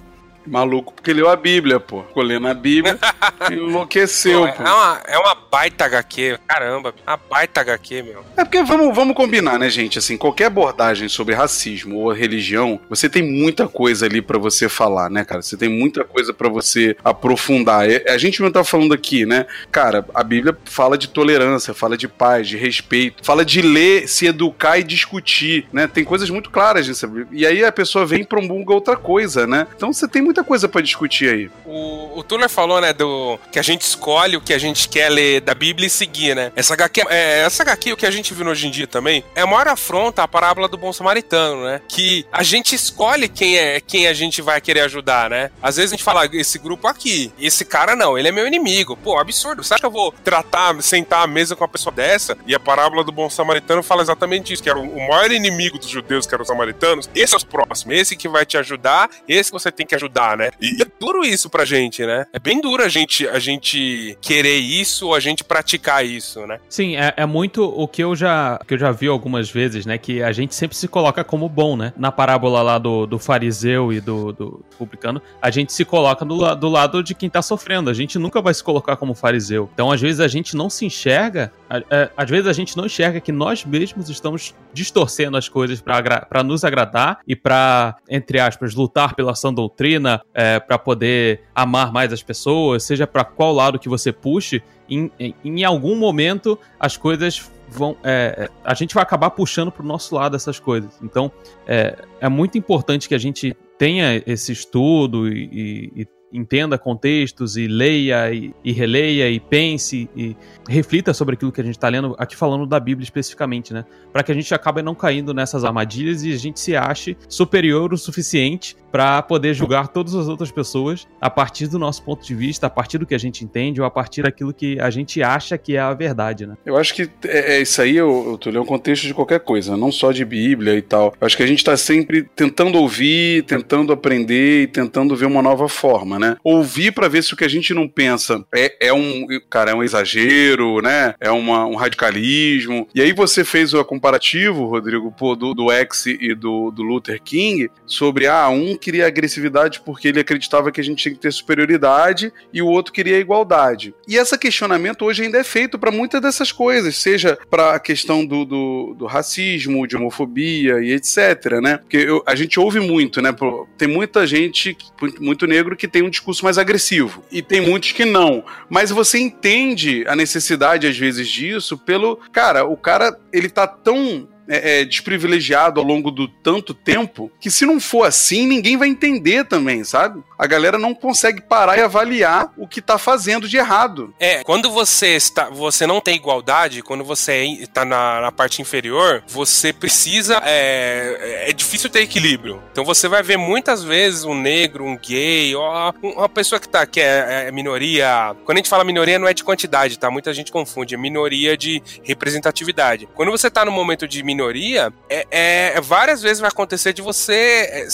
Maluco, 0.46 0.92
porque 0.92 1.12
leu 1.12 1.28
a 1.28 1.36
Bíblia, 1.36 1.80
pô. 1.80 2.02
Ficou 2.04 2.22
lendo 2.22 2.46
a 2.48 2.54
Bíblia 2.54 2.98
e 3.50 3.54
enlouqueceu, 3.54 4.40
Pô, 4.40 4.46
é, 4.46 4.52
pô. 4.52 4.62
uma, 4.62 5.00
é 5.06 5.18
uma 5.18 5.34
baita 5.34 5.84
HQ, 5.84 6.38
caramba, 6.46 6.94
uma 7.06 7.16
baita 7.16 7.60
HQ, 7.60 8.02
meu. 8.02 8.24
É 8.36 8.44
porque 8.44 8.62
vamos, 8.62 8.94
vamos 8.94 9.16
combinar, 9.16 9.58
né, 9.58 9.68
gente? 9.70 9.98
Assim, 9.98 10.16
qualquer 10.16 10.46
abordagem 10.46 11.08
sobre 11.08 11.34
racismo 11.34 11.96
ou 11.96 12.12
religião, 12.12 12.80
você 12.88 13.08
tem 13.08 13.22
muita 13.22 13.68
coisa 13.68 14.06
ali 14.06 14.20
pra 14.20 14.38
você 14.38 14.68
falar, 14.68 15.10
né, 15.10 15.24
cara? 15.24 15.42
Você 15.42 15.56
tem 15.56 15.68
muita 15.68 16.04
coisa 16.04 16.32
pra 16.32 16.48
você 16.48 16.96
aprofundar. 17.04 17.88
É, 17.90 18.10
A 18.10 18.18
gente 18.18 18.42
não 18.42 18.50
tá 18.50 18.62
falando 18.64 18.92
aqui, 18.94 19.24
né? 19.26 19.46
Cara, 19.70 20.04
a 20.14 20.22
Bíblia 20.22 20.56
fala 20.64 20.96
de 20.98 21.08
tolerância, 21.08 21.72
fala 21.74 21.96
de 21.96 22.08
paz, 22.08 22.48
de 22.48 22.56
respeito, 22.56 23.24
fala 23.24 23.44
de 23.44 23.62
ler, 23.62 24.08
se 24.08 24.26
educar 24.26 24.78
e 24.78 24.82
discutir, 24.82 25.66
né? 25.72 25.86
Tem 25.86 26.04
coisas 26.04 26.28
muito 26.30 26.50
claras 26.50 26.86
nisso. 26.88 27.08
E 27.32 27.46
aí 27.46 27.64
a 27.64 27.72
pessoa 27.72 28.04
vem 28.06 28.20
e 28.22 28.26
promulga 28.26 28.72
outra 28.74 28.96
coisa, 28.96 29.46
né? 29.46 29.66
Então 29.76 29.92
você 29.92 30.06
tem 30.08 30.22
muita 30.34 30.42
coisa 30.42 30.68
pra 30.68 30.82
discutir 30.82 31.28
aí. 31.28 31.50
O, 31.64 32.18
o 32.18 32.22
Tuller 32.24 32.48
falou, 32.48 32.80
né, 32.80 32.92
do 32.92 33.38
que 33.52 33.58
a 33.58 33.62
gente 33.62 33.82
escolhe 33.82 34.36
o 34.36 34.40
que 34.40 34.52
a 34.52 34.58
gente 34.58 34.88
quer 34.88 35.08
ler 35.08 35.40
da 35.40 35.54
Bíblia 35.54 35.86
e 35.86 35.90
seguir, 35.90 36.34
né? 36.34 36.50
Essa 36.56 36.74
HQ, 36.74 37.02
é, 37.08 37.42
essa 37.42 37.62
HQ, 37.62 37.92
o 37.92 37.96
que 37.96 38.06
a 38.06 38.10
gente 38.10 38.34
viu 38.34 38.46
hoje 38.46 38.66
em 38.66 38.70
dia 38.70 38.86
também, 38.86 39.24
é 39.34 39.42
a 39.42 39.46
maior 39.46 39.68
afronta 39.68 40.24
à 40.24 40.28
parábola 40.28 40.66
do 40.66 40.76
bom 40.76 40.92
samaritano, 40.92 41.64
né? 41.64 41.80
Que 41.88 42.26
a 42.32 42.42
gente 42.42 42.74
escolhe 42.74 43.28
quem 43.28 43.56
é 43.56 43.80
quem 43.80 44.08
a 44.08 44.12
gente 44.12 44.42
vai 44.42 44.60
querer 44.60 44.80
ajudar, 44.80 45.30
né? 45.30 45.50
Às 45.62 45.76
vezes 45.76 45.92
a 45.92 45.94
gente 45.96 46.04
fala, 46.04 46.26
esse 46.32 46.58
grupo 46.58 46.88
aqui, 46.88 47.32
esse 47.38 47.64
cara 47.64 47.94
não, 47.94 48.18
ele 48.18 48.28
é 48.28 48.32
meu 48.32 48.46
inimigo. 48.46 48.96
Pô, 48.96 49.18
absurdo. 49.18 49.60
Acha 49.60 49.78
que 49.78 49.86
eu 49.86 49.90
vou 49.90 50.12
tratar, 50.24 50.80
sentar 50.82 51.22
à 51.22 51.26
mesa 51.26 51.54
com 51.54 51.62
uma 51.62 51.68
pessoa 51.68 51.94
dessa? 51.94 52.36
E 52.46 52.54
a 52.54 52.60
parábola 52.60 53.04
do 53.04 53.12
bom 53.12 53.30
samaritano 53.30 53.82
fala 53.82 54.02
exatamente 54.02 54.52
isso, 54.52 54.62
que 54.62 54.68
era 54.68 54.78
o 54.78 55.08
maior 55.08 55.30
inimigo 55.30 55.78
dos 55.78 55.88
judeus, 55.88 56.26
que 56.26 56.34
eram 56.34 56.42
os 56.42 56.48
samaritanos. 56.48 57.08
Esse 57.14 57.34
é 57.34 57.38
o 57.38 57.46
próximo, 57.46 57.92
esse 57.92 58.16
que 58.16 58.28
vai 58.28 58.44
te 58.44 58.56
ajudar, 58.58 59.08
esse 59.28 59.50
que 59.50 59.58
você 59.58 59.70
tem 59.70 59.86
que 59.86 59.94
ajudar, 59.94 60.23
né? 60.36 60.50
E 60.60 60.82
é 60.82 60.86
duro 60.98 61.24
isso 61.24 61.48
pra 61.50 61.64
gente, 61.64 62.04
né? 62.04 62.26
É 62.32 62.38
bem 62.38 62.60
duro 62.60 62.82
a 62.82 62.88
gente, 62.88 63.26
a 63.28 63.38
gente 63.38 64.16
querer 64.20 64.56
isso 64.58 65.06
ou 65.08 65.14
a 65.14 65.20
gente 65.20 65.44
praticar 65.44 66.04
isso, 66.04 66.46
né? 66.46 66.58
Sim, 66.68 66.96
é, 66.96 67.12
é 67.16 67.26
muito 67.26 67.64
o 67.64 67.86
que 67.86 68.02
eu 68.02 68.14
já 68.16 68.58
que 68.66 68.74
eu 68.74 68.78
já 68.78 68.90
vi 68.90 69.06
algumas 69.08 69.50
vezes, 69.50 69.84
né? 69.86 69.98
Que 69.98 70.22
a 70.22 70.32
gente 70.32 70.54
sempre 70.54 70.76
se 70.76 70.88
coloca 70.88 71.22
como 71.22 71.48
bom, 71.48 71.76
né? 71.76 71.92
Na 71.96 72.10
parábola 72.10 72.62
lá 72.62 72.78
do, 72.78 73.06
do 73.06 73.18
fariseu 73.18 73.92
e 73.92 74.00
do, 74.00 74.32
do 74.32 74.64
publicano, 74.78 75.20
a 75.40 75.50
gente 75.50 75.72
se 75.72 75.84
coloca 75.84 76.24
do, 76.24 76.54
do 76.54 76.68
lado 76.68 77.02
de 77.02 77.14
quem 77.14 77.28
tá 77.30 77.42
sofrendo. 77.42 77.90
A 77.90 77.94
gente 77.94 78.18
nunca 78.18 78.40
vai 78.40 78.54
se 78.54 78.62
colocar 78.64 78.96
como 78.96 79.14
fariseu. 79.14 79.68
Então, 79.74 79.90
às 79.90 80.00
vezes, 80.00 80.20
a 80.20 80.28
gente 80.28 80.56
não 80.56 80.68
se 80.70 80.84
enxerga, 80.86 81.52
a- 81.68 82.10
às 82.16 82.30
vezes 82.30 82.46
a 82.46 82.52
gente 82.52 82.76
não 82.76 82.86
enxerga 82.86 83.20
que 83.20 83.32
nós 83.32 83.64
mesmos 83.64 84.08
estamos 84.08 84.54
distorcendo 84.72 85.36
as 85.36 85.48
coisas 85.48 85.80
pra 85.80 86.42
nos 86.42 86.64
agradar 86.64 87.18
e 87.26 87.34
pra, 87.36 87.96
entre 88.08 88.38
aspas, 88.40 88.74
lutar 88.74 89.14
pela 89.14 89.34
sã 89.34 89.52
doutrina, 89.52 90.13
é, 90.32 90.58
para 90.60 90.78
poder 90.78 91.40
amar 91.54 91.92
mais 91.92 92.12
as 92.12 92.22
pessoas, 92.22 92.82
seja 92.82 93.06
pra 93.06 93.24
qual 93.24 93.52
lado 93.52 93.78
que 93.78 93.88
você 93.88 94.12
puxe, 94.12 94.62
em, 94.88 95.10
em, 95.18 95.34
em 95.44 95.64
algum 95.64 95.96
momento 95.96 96.58
as 96.78 96.96
coisas 96.96 97.50
vão. 97.68 97.96
é, 98.04 98.48
a 98.64 98.74
gente 98.74 98.94
vai 98.94 99.02
acabar 99.02 99.30
puxando 99.30 99.70
pro 99.72 99.84
nosso 99.84 100.14
lado 100.14 100.36
essas 100.36 100.58
coisas. 100.60 100.90
Então 101.02 101.30
é, 101.66 101.96
é 102.20 102.28
muito 102.28 102.58
importante 102.58 103.08
que 103.08 103.14
a 103.14 103.18
gente 103.18 103.56
tenha 103.78 104.22
esse 104.26 104.52
estudo 104.52 105.28
e, 105.28 105.92
e- 105.96 106.06
entenda 106.34 106.76
contextos 106.76 107.56
e 107.56 107.68
leia 107.68 108.32
e, 108.32 108.52
e 108.64 108.72
releia 108.72 109.30
e 109.30 109.38
pense 109.38 110.10
e 110.16 110.36
reflita 110.68 111.14
sobre 111.14 111.34
aquilo 111.34 111.52
que 111.52 111.60
a 111.60 111.64
gente 111.64 111.76
está 111.76 111.88
lendo, 111.88 112.14
aqui 112.18 112.34
falando 112.36 112.66
da 112.66 112.80
Bíblia 112.80 113.04
especificamente, 113.04 113.72
né? 113.72 113.84
Para 114.12 114.22
que 114.22 114.32
a 114.32 114.34
gente 114.34 114.52
acabe 114.52 114.82
não 114.82 114.94
caindo 114.94 115.32
nessas 115.32 115.64
armadilhas 115.64 116.24
e 116.24 116.32
a 116.32 116.36
gente 116.36 116.58
se 116.58 116.74
ache 116.76 117.16
superior 117.28 117.92
o 117.92 117.96
suficiente 117.96 118.76
para 118.90 119.22
poder 119.22 119.54
julgar 119.54 119.88
todas 119.88 120.14
as 120.14 120.28
outras 120.28 120.50
pessoas 120.52 121.06
a 121.20 121.28
partir 121.28 121.66
do 121.66 121.78
nosso 121.78 122.02
ponto 122.02 122.24
de 122.24 122.34
vista, 122.34 122.66
a 122.66 122.70
partir 122.70 122.98
do 122.98 123.06
que 123.06 123.14
a 123.14 123.18
gente 123.18 123.44
entende 123.44 123.80
ou 123.80 123.86
a 123.86 123.90
partir 123.90 124.22
daquilo 124.22 124.52
que 124.52 124.78
a 124.80 124.90
gente 124.90 125.22
acha 125.22 125.58
que 125.58 125.76
é 125.76 125.80
a 125.80 125.92
verdade, 125.92 126.46
né? 126.46 126.56
Eu 126.64 126.76
acho 126.76 126.94
que 126.94 127.10
é, 127.24 127.56
é 127.56 127.62
isso 127.62 127.80
aí, 127.82 127.96
eu, 127.96 128.24
eu 128.30 128.38
tô 128.38 128.50
lendo 128.50 128.62
um 128.62 128.66
contexto 128.66 129.06
de 129.06 129.14
qualquer 129.14 129.40
coisa, 129.40 129.76
não 129.76 129.90
só 129.90 130.12
de 130.12 130.24
Bíblia 130.24 130.76
e 130.76 130.82
tal. 130.82 131.14
Eu 131.20 131.26
acho 131.26 131.36
que 131.36 131.42
a 131.42 131.46
gente 131.46 131.62
tá 131.62 131.76
sempre 131.76 132.22
tentando 132.36 132.78
ouvir, 132.78 133.44
tentando 133.44 133.92
aprender 133.92 134.62
e 134.62 134.66
tentando 134.66 135.16
ver 135.16 135.26
uma 135.26 135.42
nova 135.42 135.68
forma, 135.68 136.18
né? 136.18 136.23
Ouvir 136.42 136.92
para 136.92 137.08
ver 137.08 137.22
se 137.22 137.34
o 137.34 137.36
que 137.36 137.44
a 137.44 137.48
gente 137.48 137.74
não 137.74 137.88
pensa 137.88 138.44
é, 138.54 138.88
é 138.88 138.92
um, 138.92 139.26
cara, 139.50 139.72
é 139.72 139.74
um 139.74 139.82
exagero, 139.82 140.80
né? 140.80 141.14
É 141.20 141.30
uma, 141.30 141.66
um 141.66 141.74
radicalismo. 141.74 142.88
E 142.94 143.00
aí 143.00 143.12
você 143.12 143.44
fez 143.44 143.74
o 143.74 143.84
comparativo, 143.84 144.66
Rodrigo, 144.66 145.12
pô, 145.12 145.34
do, 145.34 145.54
do 145.54 145.70
X 145.70 146.06
e 146.06 146.34
do, 146.34 146.70
do 146.70 146.82
Luther 146.82 147.20
King 147.22 147.70
sobre, 147.86 148.26
ah, 148.26 148.48
um 148.48 148.76
queria 148.76 149.06
agressividade 149.06 149.80
porque 149.80 150.08
ele 150.08 150.20
acreditava 150.20 150.70
que 150.70 150.80
a 150.80 150.84
gente 150.84 151.02
tinha 151.02 151.14
que 151.14 151.20
ter 151.20 151.32
superioridade 151.32 152.32
e 152.52 152.62
o 152.62 152.66
outro 152.66 152.92
queria 152.92 153.18
igualdade. 153.18 153.94
E 154.06 154.16
esse 154.16 154.36
questionamento 154.38 155.04
hoje 155.04 155.22
ainda 155.22 155.38
é 155.38 155.44
feito 155.44 155.78
para 155.78 155.90
muitas 155.90 156.20
dessas 156.20 156.52
coisas, 156.52 156.96
seja 156.96 157.38
para 157.50 157.74
a 157.74 157.78
questão 157.78 158.24
do, 158.24 158.44
do, 158.44 158.94
do, 158.98 159.06
racismo, 159.06 159.86
de 159.86 159.96
homofobia 159.96 160.80
e 160.80 160.92
etc, 160.92 161.60
né? 161.62 161.78
Porque 161.78 161.96
eu, 161.96 162.22
a 162.26 162.34
gente 162.34 162.58
ouve 162.58 162.80
muito, 162.80 163.20
né? 163.20 163.34
Tem 163.76 163.88
muita 163.88 164.26
gente, 164.26 164.76
muito 165.20 165.46
negro, 165.46 165.76
que 165.76 165.88
tem 165.88 166.02
um 166.02 166.10
discurso 166.14 166.44
mais 166.44 166.58
agressivo 166.58 167.24
e 167.30 167.42
tem 167.42 167.60
muitos 167.60 167.92
que 167.92 168.04
não. 168.04 168.44
Mas 168.68 168.90
você 168.90 169.18
entende 169.18 170.04
a 170.06 170.16
necessidade, 170.16 170.86
às 170.86 170.96
vezes, 170.96 171.28
disso 171.28 171.76
pelo. 171.76 172.16
Cara, 172.32 172.64
o 172.64 172.76
cara, 172.76 173.18
ele 173.32 173.48
tá 173.48 173.66
tão 173.66 174.28
é, 174.48 174.80
é, 174.80 174.84
desprivilegiado 174.84 175.80
ao 175.80 175.86
longo 175.86 176.10
do 176.10 176.28
tanto 176.28 176.74
tempo 176.74 177.30
que 177.40 177.50
se 177.50 177.64
não 177.66 177.80
for 177.80 178.04
assim, 178.04 178.46
ninguém 178.46 178.76
vai 178.76 178.88
entender 178.88 179.44
também, 179.44 179.84
sabe? 179.84 180.22
A 180.38 180.46
galera 180.46 180.78
não 180.78 180.94
consegue 180.94 181.40
parar 181.40 181.78
e 181.78 181.80
avaliar 181.80 182.52
o 182.56 182.66
que 182.66 182.82
tá 182.82 182.98
fazendo 182.98 183.48
de 183.48 183.56
errado. 183.56 184.14
É, 184.18 184.42
quando 184.44 184.70
você 184.70 185.16
está, 185.16 185.48
você 185.48 185.86
não 185.86 186.00
tem 186.00 186.16
igualdade, 186.16 186.82
quando 186.82 187.04
você 187.04 187.44
está 187.44 187.84
na, 187.84 188.20
na 188.20 188.32
parte 188.32 188.60
inferior, 188.60 189.22
você 189.26 189.72
precisa, 189.72 190.40
é, 190.44 191.44
é 191.48 191.52
difícil 191.52 191.88
ter 191.88 192.00
equilíbrio. 192.00 192.62
Então 192.72 192.84
você 192.84 193.08
vai 193.08 193.22
ver 193.22 193.36
muitas 193.36 193.82
vezes 193.82 194.24
um 194.24 194.34
negro, 194.34 194.84
um 194.84 194.96
gay, 194.96 195.54
uma 195.54 196.28
pessoa 196.28 196.60
que 196.60 196.68
tá, 196.68 196.86
que 196.86 197.00
é, 197.00 197.46
é 197.48 197.52
minoria. 197.52 198.34
Quando 198.44 198.58
a 198.58 198.60
gente 198.60 198.68
fala 198.68 198.84
minoria, 198.84 199.18
não 199.18 199.28
é 199.28 199.34
de 199.34 199.44
quantidade, 199.44 199.98
tá? 199.98 200.10
Muita 200.10 200.32
gente 200.34 200.52
confunde, 200.52 200.94
é 200.94 200.98
minoria 200.98 201.56
de 201.56 201.82
representatividade. 202.02 203.08
Quando 203.14 203.30
você 203.30 203.50
tá 203.50 203.64
no 203.64 203.72
momento 203.72 204.06
de 204.06 204.22
minoria, 204.34 204.92
é, 205.08 205.26
é, 205.30 205.80
várias 205.80 206.20
vezes 206.20 206.40
vai 206.40 206.48
acontecer 206.48 206.92
de 206.92 207.00
você 207.00 207.68
é, 207.70 207.88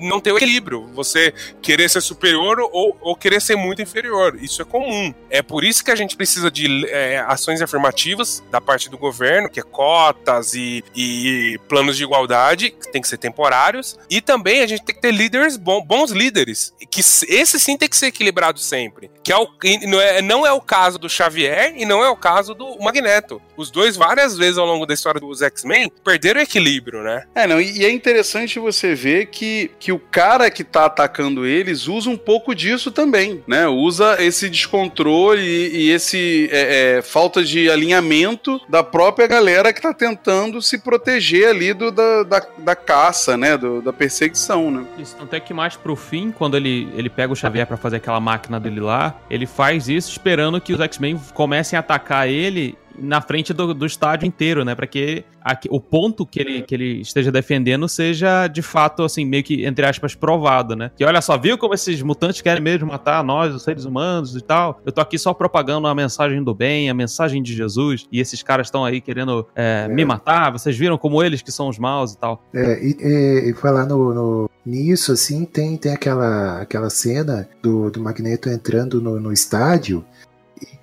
não 0.00 0.20
ter 0.20 0.32
o 0.32 0.36
equilíbrio. 0.36 0.86
Você 0.94 1.32
querer 1.62 1.88
ser 1.88 2.00
superior 2.00 2.58
ou, 2.72 2.96
ou 3.00 3.16
querer 3.16 3.40
ser 3.40 3.56
muito 3.56 3.80
inferior. 3.80 4.36
Isso 4.40 4.60
é 4.60 4.64
comum. 4.64 5.14
É 5.30 5.42
por 5.42 5.64
isso 5.64 5.84
que 5.84 5.90
a 5.90 5.96
gente 5.96 6.16
precisa 6.16 6.50
de 6.50 6.86
é, 6.88 7.18
ações 7.26 7.62
afirmativas 7.62 8.42
da 8.50 8.60
parte 8.60 8.90
do 8.90 8.98
governo, 8.98 9.48
que 9.48 9.60
é 9.60 9.62
cotas 9.62 10.54
e, 10.54 10.84
e 10.94 11.58
planos 11.68 11.96
de 11.96 12.02
igualdade, 12.02 12.70
que 12.70 12.90
tem 12.90 13.00
que 13.00 13.08
ser 13.08 13.18
temporários. 13.18 13.98
E 14.10 14.20
também 14.20 14.60
a 14.60 14.66
gente 14.66 14.84
tem 14.84 14.94
que 14.94 15.00
ter 15.00 15.12
líderes 15.12 15.56
bons, 15.56 15.84
bons 15.84 16.10
líderes. 16.10 16.74
Que 16.90 17.00
esse 17.00 17.60
sim 17.60 17.76
tem 17.76 17.88
que 17.88 17.96
ser 17.96 18.06
equilibrado 18.06 18.58
sempre. 18.58 19.10
Que 19.24 19.32
é 19.32 19.36
o, 19.38 19.48
não, 19.88 20.00
é, 20.00 20.20
não 20.20 20.46
é 20.46 20.52
o 20.52 20.60
caso 20.60 20.98
do 20.98 21.08
Xavier 21.08 21.72
e 21.76 21.86
não 21.86 22.04
é 22.04 22.10
o 22.10 22.16
caso 22.16 22.54
do 22.54 22.78
Magneto. 22.78 23.40
Os 23.56 23.70
dois, 23.70 23.96
várias 23.96 24.36
vezes 24.36 24.58
ao 24.58 24.66
longo 24.66 24.84
da 24.84 24.92
história 24.92 25.18
dos 25.18 25.40
X-Men, 25.40 25.90
perderam 26.04 26.40
o 26.40 26.42
equilíbrio, 26.42 27.02
né? 27.02 27.24
É, 27.34 27.46
não, 27.46 27.58
e, 27.58 27.78
e, 27.78 27.84
é 27.86 27.90
interessante 27.90 28.58
você 28.58 28.94
ver 28.94 29.26
que, 29.26 29.70
que 29.78 29.90
o 29.92 29.98
cara 29.98 30.50
que 30.50 30.62
tá 30.62 30.84
atacando 30.84 31.46
eles 31.46 31.88
usa 31.88 32.10
um 32.10 32.18
pouco 32.18 32.54
disso 32.54 32.90
também, 32.90 33.42
né? 33.46 33.66
Usa 33.66 34.22
esse 34.22 34.50
descontrole 34.50 35.40
e, 35.40 35.86
e 35.86 35.90
esse 35.90 36.48
é, 36.52 36.98
é, 36.98 37.02
falta 37.02 37.42
de 37.42 37.70
alinhamento 37.70 38.60
da 38.68 38.82
própria 38.82 39.26
galera 39.26 39.72
que 39.72 39.80
tá 39.80 39.94
tentando 39.94 40.60
se 40.60 40.78
proteger 40.78 41.48
ali 41.48 41.72
do, 41.72 41.90
da, 41.90 42.22
da, 42.24 42.46
da 42.58 42.76
caça, 42.76 43.36
né? 43.38 43.56
Do, 43.56 43.80
da 43.80 43.92
perseguição, 43.92 44.70
né? 44.70 44.84
Isso, 44.98 45.16
até 45.18 45.40
que 45.40 45.54
mais 45.54 45.76
pro 45.76 45.96
fim, 45.96 46.30
quando 46.30 46.56
ele, 46.56 46.88
ele 46.94 47.08
pega 47.08 47.32
o 47.32 47.36
Xavier 47.36 47.66
para 47.66 47.76
fazer 47.76 47.96
aquela 47.96 48.20
máquina 48.20 48.60
dele 48.60 48.80
lá, 48.80 49.13
ele 49.30 49.46
faz 49.46 49.88
isso 49.88 50.10
esperando 50.10 50.60
que 50.60 50.72
os 50.72 50.80
X-Men 50.80 51.20
comecem 51.34 51.76
a 51.76 51.80
atacar 51.80 52.28
ele 52.28 52.76
na 52.98 53.20
frente 53.20 53.52
do, 53.52 53.74
do 53.74 53.86
estádio 53.86 54.26
inteiro, 54.26 54.64
né? 54.64 54.74
Para 54.74 54.86
que 54.86 55.24
aqui, 55.40 55.68
o 55.70 55.80
ponto 55.80 56.24
que 56.24 56.40
ele, 56.40 56.62
que 56.62 56.74
ele 56.74 57.00
esteja 57.00 57.30
defendendo 57.30 57.88
seja 57.88 58.46
de 58.46 58.62
fato, 58.62 59.02
assim, 59.02 59.24
meio 59.24 59.44
que, 59.44 59.64
entre 59.64 59.84
aspas, 59.84 60.14
provado, 60.14 60.74
né? 60.74 60.90
Que 60.96 61.04
olha 61.04 61.20
só, 61.20 61.36
viu 61.36 61.58
como 61.58 61.74
esses 61.74 62.00
mutantes 62.02 62.40
querem 62.40 62.62
mesmo 62.62 62.88
matar 62.88 63.22
nós, 63.22 63.54
os 63.54 63.62
seres 63.62 63.84
humanos 63.84 64.34
e 64.34 64.40
tal? 64.40 64.80
Eu 64.84 64.92
tô 64.92 65.00
aqui 65.00 65.18
só 65.18 65.34
propagando 65.34 65.86
a 65.86 65.94
mensagem 65.94 66.42
do 66.42 66.54
bem, 66.54 66.88
a 66.88 66.94
mensagem 66.94 67.42
de 67.42 67.54
Jesus, 67.54 68.06
e 68.10 68.20
esses 68.20 68.42
caras 68.42 68.68
estão 68.68 68.84
aí 68.84 69.00
querendo 69.00 69.46
é, 69.54 69.86
é. 69.88 69.92
me 69.92 70.04
matar. 70.04 70.50
Vocês 70.50 70.76
viram 70.76 70.96
como 70.96 71.22
eles 71.22 71.42
que 71.42 71.52
são 71.52 71.68
os 71.68 71.78
maus 71.78 72.12
e 72.12 72.18
tal. 72.18 72.42
É, 72.54 72.82
e, 72.82 72.96
e, 73.00 73.50
e 73.50 73.54
falar 73.54 73.86
no, 73.86 74.14
no, 74.14 74.50
nisso, 74.64 75.12
assim, 75.12 75.44
tem, 75.44 75.76
tem 75.76 75.92
aquela, 75.92 76.60
aquela 76.60 76.88
cena 76.88 77.48
do, 77.62 77.90
do 77.90 78.00
Magneto 78.00 78.48
entrando 78.48 79.00
no, 79.00 79.20
no 79.20 79.32
estádio 79.32 80.04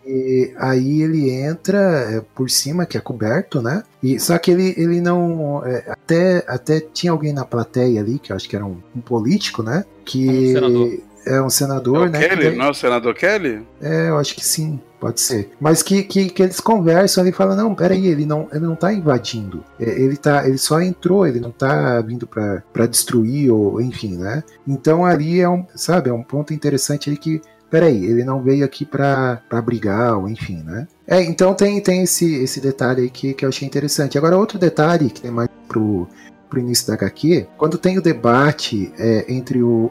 e 0.05 0.53
aí 0.57 1.01
ele 1.01 1.29
entra 1.29 1.77
é, 1.77 2.21
por 2.35 2.49
cima, 2.49 2.85
que 2.85 2.97
é 2.97 3.01
coberto, 3.01 3.61
né? 3.61 3.83
E, 4.01 4.19
só 4.19 4.37
que 4.37 4.51
ele, 4.51 4.73
ele 4.77 4.99
não. 4.99 5.65
É, 5.65 5.83
até, 5.87 6.43
até 6.47 6.79
tinha 6.79 7.11
alguém 7.11 7.33
na 7.33 7.45
plateia 7.45 8.01
ali, 8.01 8.19
que 8.19 8.31
eu 8.31 8.35
acho 8.35 8.49
que 8.49 8.55
era 8.55 8.65
um, 8.65 8.77
um 8.95 9.01
político, 9.01 9.63
né? 9.63 9.85
Que. 10.05 10.57
Um. 10.57 11.11
É 11.23 11.39
um 11.39 11.51
senador, 11.51 12.07
é 12.07 12.09
né? 12.09 12.19
Kelly, 12.27 12.43
daí... 12.45 12.55
não 12.55 12.65
é 12.65 12.69
o 12.71 12.73
senador 12.73 13.13
Kelly? 13.13 13.61
É, 13.79 14.09
eu 14.09 14.17
acho 14.17 14.33
que 14.35 14.43
sim, 14.43 14.79
pode 14.99 15.21
ser. 15.21 15.51
Mas 15.59 15.83
que, 15.83 16.01
que, 16.01 16.29
que 16.29 16.41
eles 16.41 16.59
conversam, 16.59 17.23
ele 17.23 17.31
fala, 17.31 17.55
não, 17.55 17.75
peraí, 17.75 18.07
ele 18.07 18.25
não, 18.25 18.47
ele 18.51 18.65
não 18.65 18.75
tá 18.75 18.91
invadindo. 18.91 19.63
É, 19.79 19.87
ele, 19.87 20.17
tá, 20.17 20.47
ele 20.47 20.57
só 20.57 20.81
entrou, 20.81 21.27
ele 21.27 21.39
não 21.39 21.51
tá 21.51 22.01
vindo 22.01 22.25
para 22.25 22.87
destruir, 22.87 23.51
ou 23.51 23.79
enfim, 23.79 24.17
né? 24.17 24.43
Então 24.67 25.05
ali 25.05 25.39
é 25.39 25.47
um, 25.47 25.63
sabe, 25.75 26.09
é 26.09 26.13
um 26.13 26.23
ponto 26.23 26.55
interessante 26.55 27.07
ali 27.07 27.17
que 27.17 27.39
peraí, 27.71 28.05
ele 28.05 28.25
não 28.25 28.43
veio 28.43 28.65
aqui 28.65 28.85
pra, 28.85 29.41
brigar, 29.65 30.17
ou 30.17 30.29
enfim, 30.29 30.61
né? 30.63 30.85
É, 31.07 31.23
então 31.23 31.53
tem, 31.53 31.81
tem 31.81 32.03
esse, 32.03 32.35
esse 32.35 32.59
detalhe 32.59 33.03
aí 33.03 33.09
que, 33.09 33.33
que 33.33 33.45
eu 33.45 33.49
achei 33.49 33.65
interessante. 33.65 34.17
Agora, 34.17 34.37
outro 34.37 34.59
detalhe 34.59 35.09
que 35.09 35.21
tem 35.21 35.31
mais 35.31 35.49
pro, 35.69 36.07
pro 36.49 36.59
início 36.59 36.85
da 36.85 36.95
HQ, 36.95 37.47
quando 37.57 37.77
tem 37.77 37.97
o 37.97 38.01
debate 38.01 38.91
é, 38.99 39.25
entre 39.33 39.63
o, 39.63 39.89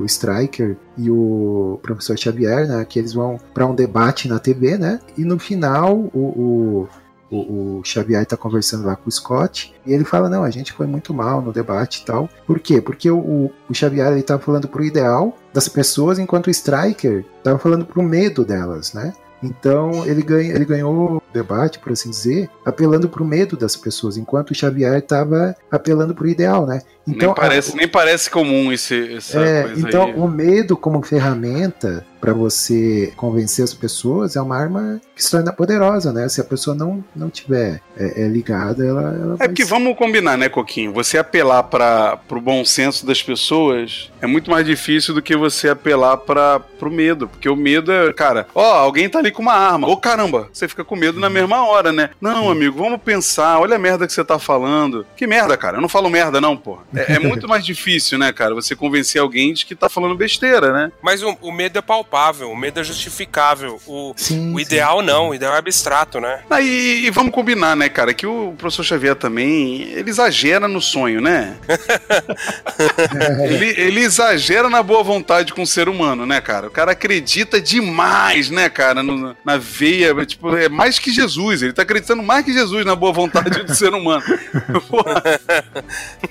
o 0.00 0.04
Striker 0.06 0.76
e 0.96 1.10
o 1.10 1.78
professor 1.82 2.18
Xavier, 2.18 2.66
né, 2.66 2.84
que 2.88 2.98
eles 2.98 3.12
vão 3.12 3.38
para 3.52 3.66
um 3.66 3.74
debate 3.74 4.26
na 4.26 4.38
TV, 4.38 4.78
né, 4.78 4.98
e 5.16 5.24
no 5.24 5.38
final 5.38 5.94
o, 6.14 6.18
o 6.18 6.88
o, 7.30 7.78
o 7.78 7.84
Xavier 7.84 8.22
está 8.22 8.36
conversando 8.36 8.86
lá 8.86 8.96
com 8.96 9.08
o 9.08 9.12
Scott 9.12 9.72
e 9.86 9.92
ele 9.92 10.04
fala: 10.04 10.28
Não, 10.28 10.42
a 10.42 10.50
gente 10.50 10.72
foi 10.72 10.86
muito 10.86 11.14
mal 11.14 11.40
no 11.40 11.52
debate 11.52 12.02
e 12.02 12.04
tal. 12.04 12.28
Por 12.46 12.58
quê? 12.58 12.80
Porque 12.80 13.10
o, 13.10 13.50
o 13.68 13.74
Xavier 13.74 14.16
estava 14.16 14.40
falando 14.40 14.68
pro 14.68 14.84
ideal 14.84 15.36
das 15.52 15.68
pessoas, 15.68 16.18
enquanto 16.18 16.48
o 16.48 16.50
Striker 16.50 17.24
estava 17.38 17.58
falando 17.58 17.84
pro 17.84 18.02
medo 18.02 18.44
delas, 18.44 18.92
né? 18.92 19.12
Então 19.42 20.04
ele, 20.06 20.22
ganha, 20.22 20.54
ele 20.54 20.64
ganhou 20.64 21.16
o 21.16 21.22
debate, 21.32 21.78
por 21.78 21.92
assim 21.92 22.10
dizer, 22.10 22.48
apelando 22.64 23.08
para 23.08 23.22
o 23.22 23.26
medo 23.26 23.56
das 23.56 23.74
pessoas, 23.74 24.16
enquanto 24.16 24.50
o 24.50 24.54
Xavier 24.54 24.98
estava 24.98 25.56
apelando 25.70 26.14
para 26.14 26.24
o 26.24 26.28
ideal, 26.28 26.66
né? 26.66 26.82
Então, 27.06 27.28
nem, 27.28 27.34
parece, 27.34 27.72
a, 27.72 27.76
nem 27.76 27.88
parece 27.88 28.30
comum 28.30 28.70
esse, 28.70 29.14
essa 29.14 29.40
é, 29.40 29.72
Então 29.76 30.04
aí. 30.04 30.14
o 30.14 30.28
medo 30.28 30.76
como 30.76 31.02
ferramenta 31.02 32.04
para 32.20 32.32
você 32.32 33.12
convencer 33.16 33.64
as 33.64 33.72
pessoas 33.72 34.36
é 34.36 34.40
uma 34.40 34.56
arma 34.56 35.00
que 35.16 35.24
se 35.24 35.30
torna 35.30 35.52
poderosa, 35.52 36.12
né? 36.12 36.28
Se 36.28 36.40
a 36.40 36.44
pessoa 36.44 36.76
não, 36.76 37.02
não 37.16 37.30
tiver 37.30 37.80
é, 37.96 38.24
é 38.24 38.28
ligada, 38.28 38.84
ela, 38.84 39.02
ela 39.02 39.36
É 39.40 39.48
porque 39.48 39.64
vamos 39.64 39.96
combinar, 39.96 40.36
né, 40.36 40.48
Coquinho? 40.48 40.92
Você 40.92 41.16
apelar 41.16 41.64
para 41.64 42.20
o 42.30 42.40
bom 42.40 42.64
senso 42.64 43.06
das 43.06 43.22
pessoas 43.22 44.10
é 44.20 44.26
muito 44.26 44.50
mais 44.50 44.66
difícil 44.66 45.14
do 45.14 45.22
que 45.22 45.34
você 45.34 45.68
apelar 45.68 46.18
para 46.18 46.62
o 46.82 46.90
medo, 46.90 47.26
porque 47.26 47.48
o 47.48 47.56
medo 47.56 47.90
é, 47.90 48.12
cara, 48.12 48.46
ó, 48.54 48.74
alguém 48.74 49.08
tá 49.08 49.18
ali 49.18 49.30
com 49.30 49.42
uma 49.42 49.54
arma, 49.54 49.88
ô 49.88 49.96
caramba, 49.96 50.48
você 50.52 50.68
fica 50.68 50.84
com 50.84 50.96
medo 50.96 51.18
na 51.18 51.30
mesma 51.30 51.66
hora, 51.66 51.90
né? 51.92 52.10
Não, 52.20 52.50
amigo, 52.50 52.78
vamos 52.78 53.00
pensar, 53.00 53.58
olha 53.58 53.76
a 53.76 53.78
merda 53.78 54.06
que 54.06 54.12
você 54.12 54.24
tá 54.24 54.38
falando. 54.38 55.06
Que 55.16 55.26
merda, 55.26 55.56
cara? 55.56 55.78
Eu 55.78 55.80
não 55.80 55.88
falo 55.88 56.10
merda, 56.10 56.40
não, 56.40 56.56
porra. 56.56 56.82
É, 56.94 57.14
é 57.14 57.18
muito 57.20 57.48
mais 57.48 57.64
difícil, 57.64 58.18
né, 58.18 58.32
cara, 58.32 58.54
você 58.54 58.76
convencer 58.76 59.20
alguém 59.20 59.52
de 59.54 59.64
que 59.64 59.74
tá 59.74 59.88
falando 59.88 60.14
besteira, 60.14 60.72
né? 60.72 60.92
Mas 61.02 61.22
o, 61.22 61.36
o 61.40 61.52
medo 61.52 61.78
é 61.78 61.82
palpável 61.82 62.09
palpável, 62.10 62.50
o 62.50 62.56
medo 62.56 62.80
é 62.80 62.84
justificável. 62.84 63.80
O, 63.86 64.12
Sim, 64.16 64.52
o 64.52 64.56
sim. 64.58 64.62
ideal 64.62 65.00
não, 65.00 65.28
o 65.28 65.34
ideal 65.34 65.54
é 65.54 65.58
abstrato, 65.58 66.20
né? 66.20 66.40
Ah, 66.50 66.60
e, 66.60 67.06
e 67.06 67.10
vamos 67.10 67.32
combinar, 67.32 67.76
né, 67.76 67.88
cara, 67.88 68.12
que 68.12 68.26
o 68.26 68.52
professor 68.58 68.82
Xavier 68.84 69.14
também, 69.14 69.82
ele 69.92 70.10
exagera 70.10 70.66
no 70.66 70.80
sonho, 70.80 71.20
né? 71.20 71.56
ele, 73.48 73.80
ele 73.80 74.00
exagera 74.00 74.68
na 74.68 74.82
boa 74.82 75.02
vontade 75.04 75.54
com 75.54 75.62
o 75.62 75.66
ser 75.66 75.88
humano, 75.88 76.26
né, 76.26 76.40
cara? 76.40 76.66
O 76.66 76.70
cara 76.70 76.92
acredita 76.92 77.60
demais, 77.60 78.50
né, 78.50 78.68
cara, 78.68 79.02
no- 79.02 79.36
na 79.44 79.56
veia, 79.56 80.14
tipo, 80.26 80.54
é 80.56 80.68
mais 80.68 80.98
que 80.98 81.12
Jesus, 81.12 81.62
ele 81.62 81.72
tá 81.72 81.82
acreditando 81.82 82.22
mais 82.22 82.44
que 82.44 82.52
Jesus 82.52 82.84
na 82.84 82.96
boa 82.96 83.12
vontade 83.12 83.62
do 83.62 83.74
ser 83.74 83.94
humano. 83.94 84.22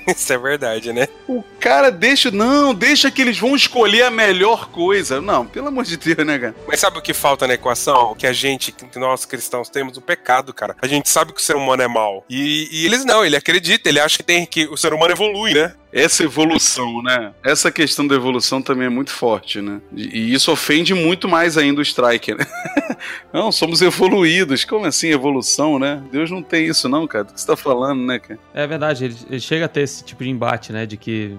Isso 0.08 0.34
é 0.34 0.38
verdade, 0.38 0.92
né? 0.92 1.08
o 1.28 1.44
cara 1.60 1.92
deixa, 1.92 2.32
não, 2.32 2.74
deixa 2.74 3.12
que 3.12 3.22
eles 3.22 3.38
vão 3.38 3.56
escolher 3.56 4.04
a 4.04 4.12
melhor 4.12 4.70
coisa. 4.70 5.22
Não, 5.22 5.46
pelo 5.46 5.69
amor 5.70 5.86
de 5.86 5.98
Deus, 5.98 6.26
né, 6.26 6.38
cara? 6.38 6.56
Mas 6.68 6.80
sabe 6.80 6.98
o 6.98 7.02
que 7.02 7.14
falta 7.14 7.48
na 7.48 7.54
equação? 7.54 8.16
Que 8.16 8.28
a 8.28 8.34
gente, 8.34 8.72
que 8.72 9.00
nós 9.00 9.26
cristãos, 9.26 9.70
temos 9.70 9.98
o 9.98 10.02
pecado, 10.02 10.54
cara. 10.54 10.76
A 10.82 10.88
gente 10.88 11.10
sabe 11.10 11.34
que 11.34 11.40
o 11.40 11.44
ser 11.44 11.56
humano 11.56 11.82
é 11.82 11.88
mau. 11.88 12.26
E, 12.30 12.68
e 12.72 12.86
eles 12.86 13.06
não, 13.06 13.26
ele 13.26 13.36
acredita, 13.36 13.90
ele 13.90 14.00
acha 14.00 14.18
que 14.18 14.24
tem 14.24 14.46
que 14.46 14.68
o 14.68 14.78
ser 14.78 14.94
humano 14.94 15.14
evolui, 15.14 15.54
né? 15.54 15.74
Essa 15.92 16.24
evolução, 16.24 17.02
né? 17.02 17.34
Essa 17.44 17.72
questão 17.72 18.06
da 18.06 18.16
evolução 18.16 18.62
também 18.62 18.88
é 18.88 18.90
muito 18.90 19.12
forte, 19.12 19.62
né? 19.62 19.82
E, 19.96 20.20
e 20.20 20.34
isso 20.34 20.52
ofende 20.52 20.94
muito 20.94 21.28
mais 21.28 21.58
ainda 21.58 21.80
o 21.80 21.84
Striker, 21.84 22.38
né? 22.38 22.46
não, 23.34 23.52
somos 23.52 23.82
evoluídos. 23.82 24.64
Como 24.66 24.86
assim 24.86 25.10
evolução, 25.10 25.78
né? 25.80 26.02
Deus 26.12 26.30
não 26.32 26.42
tem 26.42 26.66
isso, 26.68 26.88
não, 26.90 27.08
cara. 27.08 27.26
Do 27.26 27.34
que 27.34 27.42
você 27.42 27.48
tá 27.48 27.56
falando, 27.56 28.02
né, 28.06 28.20
cara? 28.20 28.40
É 28.54 28.66
verdade, 28.68 29.06
ele, 29.06 29.16
ele 29.30 29.40
chega 29.40 29.66
a 29.66 29.68
ter 29.68 29.82
esse 29.82 30.04
tipo 30.04 30.24
de 30.24 30.30
embate, 30.30 30.72
né? 30.72 30.86
De 30.86 30.98
que 30.98 31.36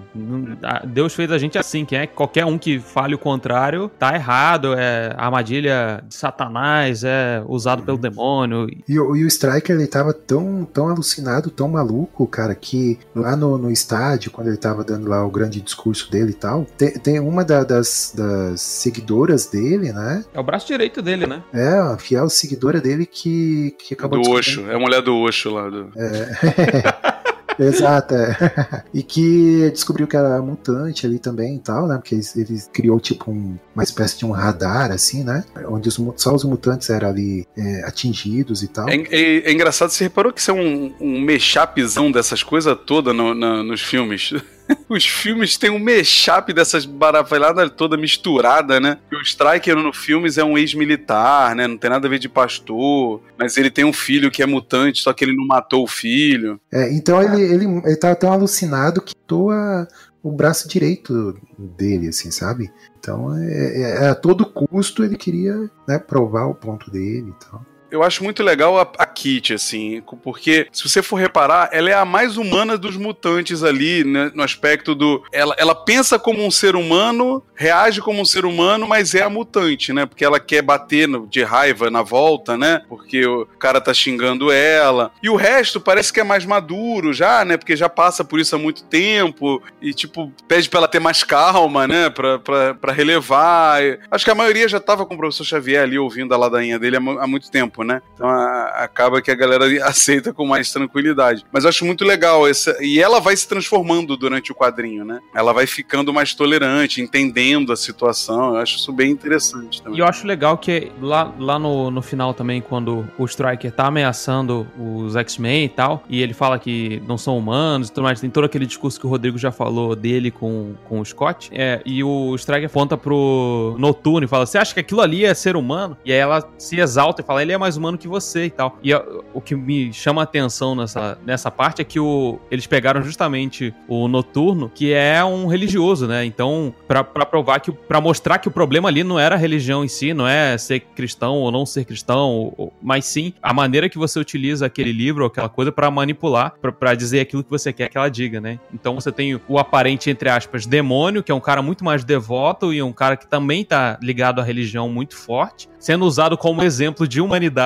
a- 0.63 0.85
Deus 0.85 1.13
fez 1.13 1.31
a 1.31 1.37
gente 1.37 1.57
assim, 1.57 1.85
que 1.85 1.95
é 1.95 2.07
qualquer 2.07 2.45
um 2.45 2.57
que 2.57 2.79
fale 2.79 3.15
o 3.15 3.17
contrário 3.19 3.89
tá 3.99 4.13
errado, 4.15 4.73
é 4.77 5.13
armadilha 5.17 6.03
de 6.07 6.15
Satanás, 6.15 7.03
é 7.03 7.43
usado 7.47 7.83
pelo 7.83 7.97
demônio. 7.97 8.67
E, 8.87 8.99
o- 8.99 9.15
e 9.15 9.23
o 9.23 9.27
Striker, 9.27 9.75
ele 9.75 9.87
tava 9.87 10.13
tão, 10.13 10.65
tão 10.65 10.89
alucinado, 10.89 11.49
tão 11.49 11.67
maluco, 11.67 12.25
cara, 12.27 12.55
que 12.55 12.99
lá 13.15 13.35
no, 13.35 13.57
no 13.57 13.71
estádio, 13.71 14.31
quando 14.31 14.47
ele 14.47 14.57
tava 14.57 14.83
dando 14.83 15.07
lá 15.09 15.25
o 15.25 15.29
grande 15.29 15.61
discurso 15.61 16.09
dele 16.11 16.31
e 16.31 16.35
tal, 16.35 16.65
tem, 16.77 16.91
tem 16.93 17.19
uma 17.19 17.43
da- 17.43 17.63
das, 17.63 18.13
das 18.15 18.61
seguidoras 18.61 19.45
dele, 19.47 19.91
né? 19.91 20.23
É 20.33 20.39
o 20.39 20.43
braço 20.43 20.67
direito 20.67 21.01
dele, 21.01 21.25
né? 21.27 21.41
É, 21.53 21.67
a 21.79 21.97
fiel 21.97 22.29
seguidora 22.29 22.79
dele 22.79 23.05
que, 23.05 23.75
que 23.77 23.93
acabou 23.93 24.21
Do 24.21 24.29
Osho. 24.31 24.69
É 24.69 24.75
a 24.75 24.79
mulher 24.79 25.01
do 25.01 25.15
Osho 25.17 25.49
lá. 25.51 25.69
Do... 25.69 25.89
Exato, 27.59 28.15
é. 28.15 28.83
e 28.93 29.03
que 29.03 29.69
descobriu 29.71 30.07
que 30.07 30.15
era 30.15 30.41
mutante 30.41 31.05
ali 31.05 31.19
também 31.19 31.57
e 31.57 31.59
tal, 31.59 31.85
né? 31.85 31.97
Porque 31.97 32.15
ele, 32.15 32.23
ele 32.37 32.61
criou 32.71 32.99
tipo 32.99 33.29
um- 33.29 33.57
uma 33.75 33.83
espécie 33.83 34.17
de 34.17 34.25
um 34.25 34.31
radar, 34.31 34.89
assim, 34.91 35.23
né? 35.23 35.43
Onde 35.67 35.89
os 35.89 35.99
só 36.15 36.33
os 36.33 36.43
mutantes 36.43 36.89
eram 36.89 37.09
ali 37.09 37.45
é, 37.57 37.83
atingidos 37.85 38.63
e 38.63 38.67
tal. 38.67 38.87
É, 38.89 38.95
é- 38.95 39.49
é 39.49 39.51
engraçado, 39.51 39.89
você 39.89 40.05
reparou 40.05 40.31
que 40.31 40.39
isso 40.39 40.49
é 40.49 40.53
um, 40.53 40.93
um 40.99 41.19
mechapzão 41.21 42.09
dessas 42.11 42.41
coisas 42.41 42.75
todas 42.85 43.13
no- 43.15 43.33
nos 43.35 43.81
filmes? 43.81 44.33
Os 44.89 45.05
filmes 45.05 45.57
têm 45.57 45.69
um 45.69 45.79
mechap 45.79 46.51
dessas 46.53 46.85
barafalhadas 46.85 47.71
toda 47.71 47.97
misturada, 47.97 48.79
né? 48.79 48.97
E 49.11 49.15
o 49.15 49.21
Striker 49.21 49.75
no 49.75 49.93
filmes 49.93 50.37
é 50.37 50.43
um 50.43 50.57
ex-militar, 50.57 51.55
né? 51.55 51.67
Não 51.67 51.77
tem 51.77 51.89
nada 51.89 52.07
a 52.07 52.09
ver 52.09 52.19
de 52.19 52.29
pastor, 52.29 53.21
mas 53.37 53.57
ele 53.57 53.69
tem 53.69 53.85
um 53.85 53.93
filho 53.93 54.31
que 54.31 54.43
é 54.43 54.45
mutante, 54.45 55.01
só 55.01 55.13
que 55.13 55.23
ele 55.23 55.35
não 55.35 55.45
matou 55.45 55.83
o 55.83 55.87
filho. 55.87 56.59
É, 56.71 56.93
então 56.93 57.21
ele, 57.21 57.41
ele, 57.41 57.65
ele 57.65 57.95
tava 57.95 58.15
tão 58.15 58.31
alucinado 58.31 59.01
que 59.01 59.15
toa 59.15 59.87
o 60.23 60.31
braço 60.31 60.67
direito 60.67 61.35
dele, 61.57 62.09
assim, 62.09 62.29
sabe? 62.29 62.71
Então, 62.99 63.35
é, 63.35 63.81
é- 63.81 64.09
a 64.09 64.15
todo 64.15 64.45
custo 64.45 65.03
ele 65.03 65.17
queria 65.17 65.69
né, 65.87 65.97
provar 65.97 66.45
o 66.45 66.53
ponto 66.53 66.91
dele 66.91 67.29
e 67.29 67.45
tal. 67.49 67.65
Eu 67.91 68.03
acho 68.03 68.23
muito 68.23 68.41
legal 68.41 68.79
a, 68.79 68.89
a 68.97 69.05
Kit, 69.05 69.53
assim, 69.53 70.01
porque 70.23 70.67
se 70.71 70.87
você 70.87 71.01
for 71.03 71.17
reparar, 71.17 71.69
ela 71.71 71.89
é 71.89 71.93
a 71.93 72.05
mais 72.05 72.37
humana 72.37 72.77
dos 72.77 72.95
mutantes 72.95 73.63
ali, 73.63 74.03
né, 74.03 74.31
no 74.33 74.41
aspecto 74.43 74.95
do. 74.95 75.21
Ela, 75.31 75.53
ela 75.57 75.75
pensa 75.75 76.17
como 76.17 76.43
um 76.45 76.49
ser 76.49 76.75
humano, 76.75 77.43
reage 77.53 78.01
como 78.01 78.21
um 78.21 78.25
ser 78.25 78.45
humano, 78.45 78.87
mas 78.87 79.13
é 79.13 79.21
a 79.21 79.29
mutante, 79.29 79.91
né? 79.93 80.05
Porque 80.05 80.23
ela 80.25 80.39
quer 80.39 80.61
bater 80.61 81.07
no- 81.07 81.27
de 81.27 81.43
raiva 81.43 81.89
na 81.89 82.01
volta, 82.01 82.57
né? 82.57 82.81
Porque 82.87 83.25
o 83.25 83.45
cara 83.59 83.81
tá 83.81 83.93
xingando 83.93 84.51
ela. 84.51 85.11
E 85.21 85.29
o 85.29 85.35
resto 85.35 85.79
parece 85.79 86.11
que 86.13 86.19
é 86.19 86.23
mais 86.23 86.45
maduro 86.45 87.13
já, 87.13 87.43
né? 87.45 87.57
Porque 87.57 87.75
já 87.75 87.89
passa 87.89 88.23
por 88.23 88.39
isso 88.39 88.55
há 88.55 88.59
muito 88.59 88.83
tempo 88.85 89.61
e, 89.81 89.93
tipo, 89.93 90.31
pede 90.47 90.69
pra 90.69 90.79
ela 90.79 90.87
ter 90.87 90.99
mais 90.99 91.23
calma, 91.23 91.87
né? 91.87 92.09
Pra, 92.09 92.39
pra, 92.39 92.73
pra 92.73 92.93
relevar. 92.93 93.81
Acho 94.09 94.25
que 94.25 94.31
a 94.31 94.35
maioria 94.35 94.67
já 94.67 94.79
tava 94.79 95.05
com 95.05 95.13
o 95.15 95.17
professor 95.17 95.43
Xavier 95.43 95.83
ali 95.83 95.97
ouvindo 95.99 96.33
a 96.33 96.37
ladainha 96.37 96.79
dele 96.79 96.97
há, 96.97 96.99
há 97.23 97.27
muito 97.27 97.49
tempo, 97.51 97.80
né? 97.83 98.01
Então 98.13 98.27
a- 98.27 98.67
acaba 98.83 99.21
que 99.21 99.31
a 99.31 99.35
galera 99.35 99.65
aceita 99.87 100.33
com 100.33 100.45
mais 100.45 100.71
tranquilidade. 100.71 101.45
Mas 101.51 101.63
eu 101.63 101.69
acho 101.69 101.85
muito 101.85 102.03
legal 102.05 102.47
essa. 102.47 102.75
E 102.83 102.99
ela 102.99 103.19
vai 103.19 103.35
se 103.35 103.47
transformando 103.47 104.15
durante 104.17 104.51
o 104.51 104.55
quadrinho, 104.55 105.03
né? 105.05 105.19
Ela 105.33 105.53
vai 105.53 105.65
ficando 105.67 106.13
mais 106.13 106.33
tolerante, 106.33 107.01
entendendo 107.01 107.71
a 107.71 107.75
situação. 107.75 108.55
Eu 108.55 108.61
acho 108.61 108.77
isso 108.77 108.91
bem 108.91 109.11
interessante 109.11 109.79
E 109.79 109.83
também. 109.83 109.99
eu 109.99 110.05
acho 110.05 110.25
legal 110.27 110.57
que 110.57 110.91
lá, 111.01 111.33
lá 111.39 111.57
no, 111.59 111.89
no 111.91 112.01
final 112.01 112.33
também, 112.33 112.61
quando 112.61 113.07
o 113.17 113.25
Striker 113.25 113.71
tá 113.71 113.87
ameaçando 113.87 114.67
os 114.77 115.15
X-Men 115.15 115.65
e 115.65 115.69
tal, 115.69 116.03
e 116.09 116.21
ele 116.21 116.33
fala 116.33 116.59
que 116.59 117.01
não 117.07 117.17
são 117.17 117.37
humanos 117.37 117.87
e 117.89 117.91
tudo 117.91 118.03
mais, 118.03 118.19
tem 118.19 118.29
todo 118.29 118.45
aquele 118.45 118.65
discurso 118.65 118.99
que 118.99 119.05
o 119.05 119.09
Rodrigo 119.09 119.37
já 119.37 119.51
falou 119.51 119.95
dele 119.95 120.31
com, 120.31 120.73
com 120.87 120.99
o 120.99 121.05
Scott, 121.05 121.49
é, 121.53 121.81
e 121.85 122.03
o 122.03 122.35
Striker 122.35 122.65
aponta 122.67 122.97
pro 122.97 123.75
Noturno 123.77 124.25
e 124.25 124.27
fala, 124.27 124.45
você 124.45 124.57
acha 124.57 124.73
que 124.73 124.79
aquilo 124.79 125.01
ali 125.01 125.25
é 125.25 125.33
ser 125.33 125.55
humano? 125.55 125.97
E 126.05 126.11
aí 126.11 126.17
ela 126.19 126.47
se 126.57 126.79
exalta 126.79 127.21
e 127.21 127.25
fala, 127.25 127.41
ele 127.41 127.51
é 127.51 127.57
mais 127.57 127.70
humano 127.77 127.97
que 127.97 128.07
você 128.07 128.45
e 128.45 128.49
tal. 128.49 128.77
E 128.83 128.93
ó, 128.93 129.01
o 129.33 129.41
que 129.41 129.55
me 129.55 129.91
chama 129.93 130.21
a 130.21 130.23
atenção 130.23 130.75
nessa, 130.75 131.17
nessa 131.25 131.49
parte 131.51 131.81
é 131.81 131.85
que 131.85 131.99
o, 131.99 132.39
eles 132.49 132.65
pegaram 132.67 133.01
justamente 133.03 133.73
o 133.87 134.07
Noturno, 134.07 134.69
que 134.73 134.93
é 134.93 135.23
um 135.23 135.47
religioso, 135.47 136.07
né? 136.07 136.25
Então, 136.25 136.73
pra 136.87 137.03
provar 137.03 137.59
que, 137.59 137.71
pra 137.71 137.99
mostrar 138.01 138.37
que 138.39 138.47
o 138.47 138.51
problema 138.51 138.89
ali 138.89 139.03
não 139.03 139.19
era 139.19 139.35
a 139.35 139.37
religião 139.37 139.83
em 139.83 139.87
si, 139.87 140.13
não 140.13 140.27
é 140.27 140.57
ser 140.57 140.79
cristão 140.81 141.35
ou 141.35 141.51
não 141.51 141.65
ser 141.65 141.85
cristão, 141.85 142.53
ou- 142.57 142.73
mas 142.81 143.05
sim 143.05 143.33
a 143.41 143.53
maneira 143.53 143.89
que 143.89 143.97
você 143.97 144.19
utiliza 144.19 144.65
aquele 144.65 144.91
livro 144.91 145.23
ou 145.23 145.27
aquela 145.27 145.49
coisa 145.49 145.71
pra 145.71 145.89
manipular, 145.91 146.53
pra 146.79 146.93
dizer 146.95 147.19
aquilo 147.21 147.43
que 147.43 147.49
você 147.49 147.71
quer 147.73 147.89
que 147.89 147.97
ela 147.97 148.09
diga, 148.09 148.39
né? 148.41 148.59
Então 148.73 148.95
você 148.95 149.11
tem 149.11 149.39
o 149.47 149.57
aparente, 149.59 150.09
entre 150.09 150.29
aspas, 150.29 150.65
demônio, 150.65 151.23
que 151.23 151.31
é 151.31 151.35
um 151.35 151.39
cara 151.39 151.61
muito 151.61 151.83
mais 151.83 152.03
devoto 152.03 152.73
e 152.73 152.81
um 152.81 152.91
cara 152.93 153.15
que 153.17 153.27
também 153.27 153.63
tá 153.63 153.97
ligado 154.01 154.39
à 154.39 154.43
religião 154.43 154.89
muito 154.89 155.15
forte, 155.15 155.69
sendo 155.79 156.05
usado 156.05 156.37
como 156.37 156.63
exemplo 156.63 157.07
de 157.07 157.21
humanidade 157.21 157.60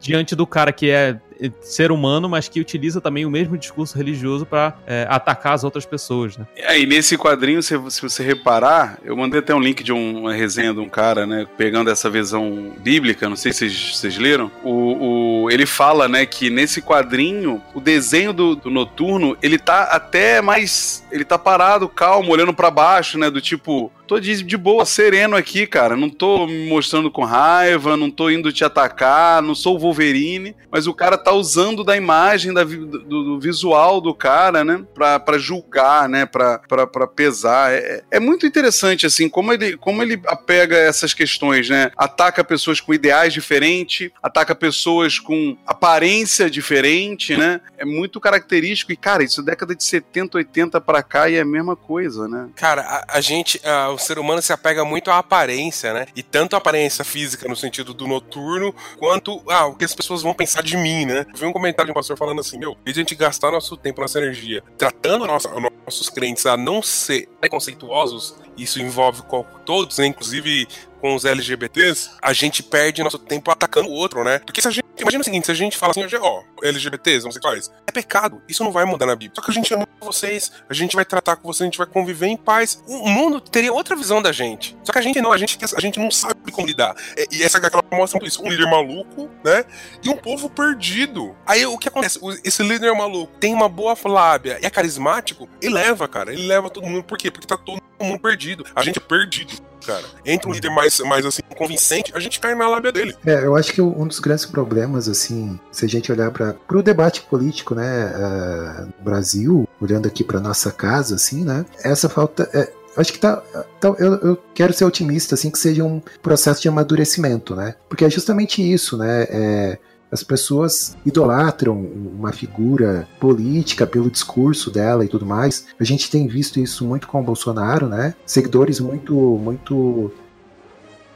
diante 0.00 0.34
do 0.34 0.46
cara 0.46 0.72
que 0.72 0.90
é 0.90 1.18
ser 1.60 1.92
humano, 1.92 2.28
mas 2.28 2.48
que 2.48 2.60
utiliza 2.60 3.00
também 3.00 3.24
o 3.24 3.30
mesmo 3.30 3.56
discurso 3.56 3.96
religioso 3.96 4.44
pra 4.44 4.74
é, 4.86 5.06
atacar 5.08 5.54
as 5.54 5.64
outras 5.64 5.86
pessoas, 5.86 6.36
né? 6.36 6.46
É, 6.56 6.78
e 6.78 6.86
nesse 6.86 7.16
quadrinho, 7.16 7.62
se, 7.62 7.74
se 7.90 8.02
você 8.02 8.22
reparar, 8.22 8.98
eu 9.04 9.16
mandei 9.16 9.40
até 9.40 9.54
um 9.54 9.60
link 9.60 9.82
de 9.84 9.92
um- 9.92 10.20
uma 10.20 10.32
resenha 10.34 10.72
de 10.74 10.80
um 10.80 10.88
cara, 10.88 11.26
né, 11.26 11.46
pegando 11.56 11.90
essa 11.90 12.10
visão 12.10 12.72
bíblica, 12.80 13.28
não 13.28 13.36
sei 13.36 13.52
se 13.52 13.68
vocês, 13.70 14.18
leram. 14.18 14.50
O, 14.64 15.44
o- 15.44 15.50
ele 15.50 15.66
fala, 15.66 16.08
né, 16.08 16.26
que 16.26 16.50
nesse 16.50 16.82
quadrinho, 16.82 17.62
o 17.74 17.80
desenho 17.80 18.32
do, 18.32 18.56
do 18.56 18.70
Noturno, 18.70 19.36
ele 19.42 19.58
tá 19.58 19.84
até 19.84 20.40
mais. 20.42 21.04
Ele 21.10 21.24
tá 21.24 21.38
parado, 21.38 21.88
calmo, 21.88 22.32
olhando 22.32 22.52
pra 22.52 22.70
baixo, 22.70 23.18
né, 23.18 23.30
do 23.30 23.40
tipo. 23.40 23.90
Tô 24.06 24.18
de, 24.18 24.42
de 24.42 24.56
boa, 24.56 24.84
sereno 24.84 25.36
aqui, 25.36 25.68
cara. 25.68 25.96
Não 25.96 26.10
tô 26.10 26.44
me 26.48 26.68
mostrando 26.68 27.12
com 27.12 27.22
raiva, 27.24 27.96
não 27.96 28.10
tô 28.10 28.28
indo 28.28 28.52
te 28.52 28.64
atacar, 28.64 29.40
não 29.40 29.54
sou 29.54 29.76
o 29.76 29.78
Wolverine. 29.78 30.56
Mas 30.68 30.88
o 30.88 30.92
cara 30.94 31.16
tá 31.16 31.29
usando 31.32 31.84
da 31.84 31.96
imagem, 31.96 32.52
da, 32.52 32.64
do, 32.64 32.78
do 33.04 33.40
visual 33.40 34.00
do 34.00 34.14
cara, 34.14 34.64
né? 34.64 34.84
Pra, 34.94 35.18
pra 35.18 35.38
julgar, 35.38 36.08
né? 36.08 36.26
Pra, 36.26 36.58
pra, 36.58 36.86
pra 36.86 37.06
pesar. 37.06 37.72
É, 37.72 38.02
é 38.10 38.20
muito 38.20 38.46
interessante, 38.46 39.06
assim, 39.06 39.28
como 39.28 39.52
ele, 39.52 39.76
como 39.76 40.02
ele 40.02 40.20
apega 40.26 40.76
essas 40.76 41.14
questões, 41.14 41.68
né? 41.68 41.90
Ataca 41.96 42.42
pessoas 42.44 42.80
com 42.80 42.94
ideais 42.94 43.32
diferentes, 43.32 44.10
ataca 44.22 44.54
pessoas 44.54 45.18
com 45.18 45.56
aparência 45.66 46.50
diferente, 46.50 47.36
né? 47.36 47.60
É 47.78 47.84
muito 47.84 48.20
característico. 48.20 48.92
E, 48.92 48.96
cara, 48.96 49.22
isso 49.22 49.40
é 49.40 49.44
década 49.44 49.74
de 49.74 49.84
70, 49.84 50.38
80 50.38 50.80
pra 50.80 51.02
cá 51.02 51.28
e 51.28 51.36
é 51.36 51.40
a 51.40 51.44
mesma 51.44 51.76
coisa, 51.76 52.28
né? 52.28 52.48
Cara, 52.54 52.82
a, 52.82 53.18
a 53.18 53.20
gente, 53.20 53.60
ah, 53.64 53.90
o 53.90 53.98
ser 53.98 54.18
humano 54.18 54.42
se 54.42 54.52
apega 54.52 54.84
muito 54.84 55.10
à 55.10 55.18
aparência, 55.18 55.92
né? 55.92 56.06
E 56.14 56.22
tanto 56.22 56.54
a 56.54 56.58
aparência 56.58 57.04
física 57.04 57.48
no 57.48 57.56
sentido 57.56 57.94
do 57.94 58.06
noturno, 58.06 58.74
quanto 58.98 59.42
ah, 59.48 59.66
o 59.66 59.74
que 59.74 59.84
as 59.84 59.94
pessoas 59.94 60.22
vão 60.22 60.34
pensar 60.34 60.62
de 60.62 60.76
mim, 60.76 61.06
né? 61.06 61.19
Eu 61.28 61.38
vi 61.38 61.46
um 61.46 61.52
comentário 61.52 61.86
de 61.86 61.90
um 61.92 61.94
pastor 61.94 62.16
falando 62.16 62.40
assim: 62.40 62.58
meu, 62.58 62.76
de 62.84 62.90
a 62.90 62.94
gente 62.94 63.14
gastar 63.14 63.50
nosso 63.50 63.76
tempo, 63.76 64.00
nossa 64.00 64.18
energia, 64.18 64.62
tratando 64.78 65.26
nossa- 65.26 65.50
nossos 65.84 66.08
crentes 66.08 66.46
a 66.46 66.56
não 66.56 66.82
ser 66.82 67.28
preconceituosos, 67.40 68.36
isso 68.56 68.80
envolve 68.80 69.22
todos, 69.64 69.98
né? 69.98 70.06
inclusive 70.06 70.66
com 71.00 71.14
os 71.14 71.24
LGBTs, 71.24 72.10
a 72.20 72.32
gente 72.32 72.62
perde 72.62 73.02
nosso 73.02 73.18
tempo 73.18 73.50
atacando 73.50 73.88
o 73.88 73.92
outro, 73.92 74.22
né? 74.22 74.38
Porque 74.40 74.60
se 74.60 74.68
a 74.68 74.70
gente 74.70 74.84
imagina 74.98 75.20
o 75.20 75.24
seguinte, 75.24 75.46
se 75.46 75.52
a 75.52 75.54
gente 75.54 75.76
fala 75.76 75.92
assim, 75.92 76.04
ó, 76.20 76.42
LGBTs, 76.62 77.24
homossexuais, 77.24 77.70
é 77.86 77.92
pecado, 77.92 78.42
isso 78.48 78.62
não 78.64 78.72
vai 78.72 78.84
mudar 78.84 79.06
na 79.06 79.14
Bíblia. 79.14 79.32
Só 79.34 79.42
que 79.42 79.50
a 79.50 79.54
gente 79.54 79.72
ama 79.72 79.86
vocês, 80.00 80.50
a 80.68 80.74
gente 80.74 80.96
vai 80.96 81.04
tratar 81.04 81.36
com 81.36 81.46
vocês, 81.46 81.62
a 81.62 81.64
gente 81.66 81.78
vai 81.78 81.86
conviver 81.86 82.26
em 82.26 82.36
paz. 82.36 82.82
O 82.86 83.08
mundo 83.08 83.40
teria 83.40 83.72
outra 83.72 83.94
visão 83.94 84.22
da 84.22 84.32
gente. 84.32 84.76
Só 84.82 84.92
que 84.92 84.98
a 84.98 85.02
gente 85.02 85.20
não, 85.20 85.32
a 85.32 85.38
gente, 85.38 85.58
a 85.76 85.80
gente 85.80 85.98
não 85.98 86.10
sabe 86.10 86.50
como 86.50 86.66
lidar. 86.66 86.94
É, 87.16 87.26
E 87.30 87.42
essa 87.42 87.58
aquela 87.58 87.84
mostra 87.92 88.24
isso, 88.26 88.42
um 88.42 88.48
líder 88.48 88.66
maluco, 88.66 89.28
né? 89.44 89.64
E 90.02 90.08
um 90.08 90.16
povo 90.16 90.48
perdido. 90.48 91.34
Aí 91.46 91.64
o 91.66 91.78
que 91.78 91.88
acontece? 91.88 92.18
Esse 92.44 92.62
líder 92.62 92.92
maluco 92.92 93.32
tem 93.38 93.54
uma 93.54 93.68
boa 93.68 93.96
lábia 94.04 94.58
e 94.60 94.66
é 94.66 94.70
carismático, 94.70 95.48
ele 95.60 95.74
leva, 95.74 96.08
cara. 96.08 96.32
Ele 96.32 96.46
leva 96.46 96.70
todo 96.70 96.86
mundo. 96.86 97.04
Por 97.04 97.18
quê? 97.18 97.30
Porque 97.30 97.46
tá 97.46 97.56
todo 97.56 97.80
mundo 98.00 98.20
perdido. 98.20 98.64
A 98.74 98.82
gente 98.82 98.98
é 98.98 99.00
perdido, 99.00 99.52
cara. 99.86 100.04
Entra 100.24 100.48
um 100.48 100.52
líder 100.52 100.70
mais, 100.70 100.98
mais 101.00 101.24
assim, 101.26 101.42
convincente, 101.56 102.12
a 102.14 102.20
gente 102.20 102.40
cai 102.40 102.54
na 102.54 102.68
lábia 102.68 102.90
dele. 102.90 103.14
É, 103.26 103.44
eu 103.44 103.54
acho 103.54 103.72
que 103.72 103.82
um 103.82 104.06
dos 104.06 104.18
grandes 104.18 104.46
problemas, 104.46 104.79
assim, 105.08 105.58
se 105.70 105.84
a 105.84 105.88
gente 105.88 106.10
olhar 106.10 106.30
para 106.30 106.56
o 106.72 106.82
debate 106.82 107.22
político, 107.22 107.74
né, 107.74 108.12
ah, 108.14 108.86
no 108.98 109.04
Brasil, 109.04 109.68
olhando 109.80 110.06
aqui 110.06 110.22
para 110.24 110.40
nossa 110.40 110.70
casa, 110.70 111.14
assim, 111.14 111.44
né, 111.44 111.64
essa 111.82 112.08
falta. 112.08 112.48
é, 112.52 112.72
acho 112.96 113.12
que 113.12 113.18
tá. 113.18 113.36
tá- 113.80 113.94
eu, 113.98 114.14
eu 114.16 114.38
quero 114.54 114.72
ser 114.72 114.84
otimista, 114.84 115.34
assim, 115.34 115.50
que 115.50 115.58
seja 115.58 115.84
um 115.84 116.00
processo 116.22 116.62
de 116.62 116.68
amadurecimento, 116.68 117.54
né? 117.54 117.74
Porque 117.88 118.04
é 118.04 118.10
justamente 118.10 118.60
isso, 118.60 118.96
né? 118.96 119.26
É, 119.30 119.78
as 120.10 120.24
pessoas 120.24 120.96
idolatram 121.06 121.78
uma 121.80 122.32
figura 122.32 123.06
política 123.20 123.86
pelo 123.86 124.10
discurso 124.10 124.70
dela 124.70 125.04
e 125.04 125.08
tudo 125.08 125.24
mais. 125.24 125.66
A 125.78 125.84
gente 125.84 126.10
tem 126.10 126.26
visto 126.26 126.58
isso 126.58 126.84
muito 126.84 127.06
com 127.06 127.20
o 127.20 127.24
Bolsonaro, 127.24 127.88
né? 127.88 128.14
Seguidores 128.26 128.80
muito, 128.80 129.14
muito 129.14 130.10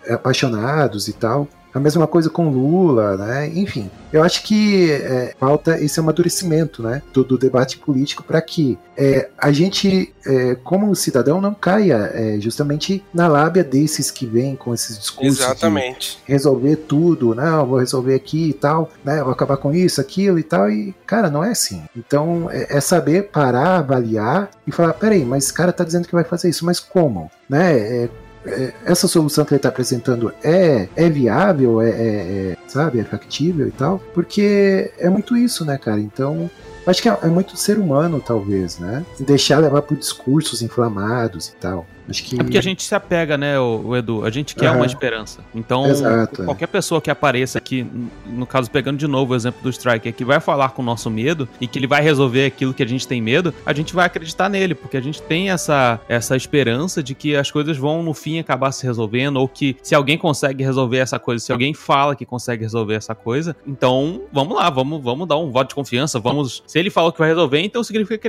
apaixonados 0.09 1.09
e 1.09 1.13
tal. 1.13 1.49
A 1.75 1.81
mesma 1.81 2.07
coisa 2.07 2.31
com 2.31 2.49
Lula, 2.49 3.17
né? 3.17 3.49
Enfim, 3.49 3.91
eu 4.13 4.23
acho 4.23 4.45
que 4.45 4.93
é, 4.93 5.35
falta 5.39 5.79
esse 5.81 5.99
amadurecimento, 5.99 6.83
né, 6.83 7.03
do, 7.13 7.25
do 7.25 7.37
debate 7.37 7.79
político 7.79 8.23
para 8.23 8.41
que 8.41 8.79
é, 8.97 9.29
a 9.37 9.51
gente, 9.51 10.15
é, 10.25 10.55
como 10.63 10.95
cidadão, 10.95 11.41
não 11.41 11.53
caia 11.53 12.13
é, 12.15 12.39
justamente 12.41 13.05
na 13.13 13.27
lábia 13.27 13.65
desses 13.65 14.11
que 14.11 14.25
vêm 14.25 14.55
com 14.55 14.73
esses 14.73 14.97
discursos 14.97 15.39
de 15.39 15.43
Exatamente. 15.43 16.19
resolver 16.25 16.77
tudo, 16.77 17.35
não, 17.35 17.67
vou 17.67 17.79
resolver 17.79 18.15
aqui 18.15 18.51
e 18.51 18.53
tal, 18.53 18.91
né, 19.05 19.21
vou 19.23 19.33
acabar 19.33 19.57
com 19.57 19.75
isso, 19.75 20.01
aquilo 20.01 20.39
e 20.39 20.45
tal, 20.45 20.71
e 20.71 20.95
cara, 21.05 21.29
não 21.29 21.43
é 21.43 21.51
assim. 21.51 21.83
Então 21.97 22.49
é, 22.53 22.77
é 22.77 22.81
saber 22.81 23.31
parar, 23.31 23.79
avaliar 23.79 24.49
e 24.65 24.71
falar, 24.71 24.93
peraí, 24.95 25.25
mas 25.25 25.45
esse 25.45 25.53
cara 25.53 25.73
tá 25.73 25.83
dizendo 25.83 26.07
que 26.07 26.15
vai 26.15 26.25
fazer 26.25 26.49
isso, 26.49 26.65
mas 26.65 26.79
como, 26.79 27.29
né? 27.49 28.09
É, 28.47 28.73
essa 28.85 29.09
solução 29.09 29.45
que 29.45 29.53
ele 29.55 29.59
está 29.59 29.69
apresentando 29.71 30.33
é, 30.43 30.89
é 30.95 31.09
viável, 31.09 31.81
é, 31.81 31.89
é- 31.91 31.93
é, 31.93 32.57
sabe, 32.69 33.01
é 33.01 33.05
factível 33.05 33.67
e 33.67 33.71
tal, 33.71 33.99
porque 34.13 34.93
é 34.99 35.09
muito 35.09 35.37
isso, 35.37 35.65
né, 35.65 35.79
cara? 35.79 35.99
Então, 36.01 36.51
acho 36.87 37.01
que 37.01 37.09
é, 37.09 37.19
é 37.23 37.27
muito 37.29 37.57
ser 37.57 37.79
humano, 37.79 38.23
talvez, 38.25 38.79
né? 38.79 39.05
Deixar 39.21 39.59
levar 39.59 39.83
por 39.83 39.97
discursos 39.97 40.61
inflamados 40.61 41.49
e 41.49 41.53
tal. 41.57 41.87
Acho 42.09 42.25
que 42.25 42.41
É 42.41 42.43
porque 42.43 42.59
a 42.59 42.63
gente 42.63 42.83
se 42.83 42.95
apega, 42.95 43.37
né, 43.37 43.59
o, 43.59 43.97
Edu? 43.97 44.25
A 44.25 44.31
gente 44.31 44.55
quer 44.55 44.69
Aham. 44.69 44.77
uma 44.77 44.87
esperança. 44.87 45.45
Então, 45.55 45.87
Exato, 45.87 46.43
é. 46.43 46.45
qualquer 46.45 46.67
pessoa 46.67 47.01
que 47.01 47.11
apareça 47.11 47.59
aqui, 47.59 47.87
no 48.27 48.47
caso, 48.47 48.71
pegando 48.71 48.99
de 48.99 49.07
novo 49.07 49.33
o 49.33 49.37
exemplo 49.37 49.63
do 49.63 49.71
Striker, 49.71 50.13
que 50.13 50.25
vai 50.25 50.41
falar 50.41 50.71
com 50.71 50.83
o 50.83 50.85
nosso 50.85 51.11
medo 51.11 51.49
e 51.61 51.67
que 51.67 51.79
ele 51.79 51.87
vai 51.87 52.03
resolver 52.03 52.47
aquilo 52.47 52.75
que 52.75 52.83
a 52.83 52.87
gente 52.87 53.07
tem 53.07 53.21
medo, 53.21 53.55
a 53.65 53.73
gente 53.73 53.95
vai 53.95 54.07
acreditar 54.07 54.49
nele, 54.49 54.75
porque 54.75 54.97
a 54.97 55.01
gente 55.01 55.23
tem 55.23 55.51
essa, 55.51 56.01
essa 56.09 56.37
esperança 56.37 57.03
de 57.03 57.15
que 57.15 57.37
as 57.37 57.51
coisas 57.51 57.77
vão, 57.77 58.03
no 58.03 58.15
fim, 58.15 58.39
acabar 58.39 58.73
se 58.73 58.85
resolvendo, 58.85 59.37
ou 59.37 59.49
que 59.49 59.77
se 59.83 59.95
alguém 59.95 60.19
consegue 60.19 60.63
resolver 60.63 60.99
essa 60.99 61.19
coisa, 61.19 61.45
se 61.45 61.53
alguém 61.53 61.75
fala 61.75 62.15
que 62.15 62.27
consegue 62.27 62.63
resolver 62.63 62.95
essa 62.95 63.15
coisa, 63.15 63.57
então 63.67 64.23
vamos 64.33 64.57
lá, 64.57 64.69
vamos, 64.71 65.03
vamos 65.03 65.27
dar 65.27 65.37
um 65.37 65.51
voto 65.51 65.69
de 65.69 65.75
confiança, 65.75 66.19
vamos. 66.19 66.63
Se 66.67 66.79
ele 66.79 66.91
falou 66.91 67.13
que 67.13 67.19
vai 67.19 67.29
resolver, 67.29 67.61
então 67.61 67.83
significa 67.83 68.19
que 68.19 68.27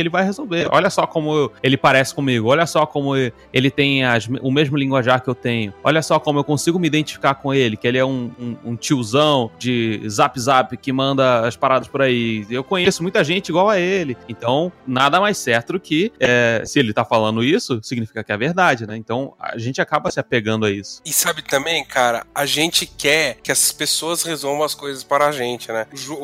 ele 0.00 0.08
vai, 0.08 0.24
resolver. 0.24 0.68
Olha 0.70 0.90
só 0.90 1.06
como 1.06 1.50
ele 1.62 1.76
parece 1.76 2.14
comigo, 2.14 2.48
olha 2.48 2.66
só 2.66 2.84
como 2.86 3.07
e- 3.16 3.32
ele 3.52 3.70
tem 3.70 4.04
as- 4.04 4.28
o 4.40 4.50
mesmo 4.50 4.76
linguajar 4.76 5.22
que 5.22 5.28
eu 5.28 5.34
tenho. 5.34 5.72
Olha 5.82 6.02
só 6.02 6.18
como 6.18 6.38
eu 6.38 6.44
consigo 6.44 6.78
me 6.78 6.86
identificar 6.86 7.34
com 7.34 7.52
ele, 7.52 7.76
que 7.76 7.86
ele 7.86 7.98
é 7.98 8.04
um, 8.04 8.30
um- 8.38 8.56
um 8.72 8.76
tiozão 8.76 9.50
de 9.58 10.00
zap 10.08 10.38
zap 10.40 10.76
que 10.76 10.92
manda 10.92 11.46
as 11.46 11.56
paradas 11.56 11.88
por 11.88 12.02
aí. 12.02 12.46
Eu 12.50 12.64
conheço 12.64 13.02
muita 13.02 13.22
gente 13.24 13.48
igual 13.48 13.68
a 13.68 13.78
ele. 13.78 14.16
Então, 14.28 14.72
nada 14.86 15.20
mais 15.20 15.38
certo 15.38 15.74
do 15.74 15.80
que 15.80 16.12
é, 16.20 16.62
se 16.64 16.78
ele 16.78 16.92
tá 16.92 17.04
falando 17.04 17.42
isso, 17.44 17.80
significa 17.82 18.22
que 18.24 18.32
é 18.32 18.36
verdade, 18.36 18.86
né? 18.86 18.96
Então, 18.96 19.34
a 19.38 19.58
gente 19.58 19.80
acaba 19.80 20.10
se 20.10 20.18
apegando 20.20 20.66
a 20.66 20.70
isso. 20.70 21.00
E 21.04 21.12
sabe 21.12 21.42
também, 21.42 21.84
cara, 21.84 22.26
a 22.34 22.46
gente 22.46 22.86
quer 22.86 23.36
que 23.42 23.52
as 23.52 23.72
pessoas 23.72 24.22
resolvam 24.22 24.62
as 24.64 24.74
coisas 24.74 25.02
para 25.04 25.28
a 25.28 25.32
gente, 25.32 25.70
né? 25.70 25.86
O 25.92 25.96
Ju- 25.96 26.18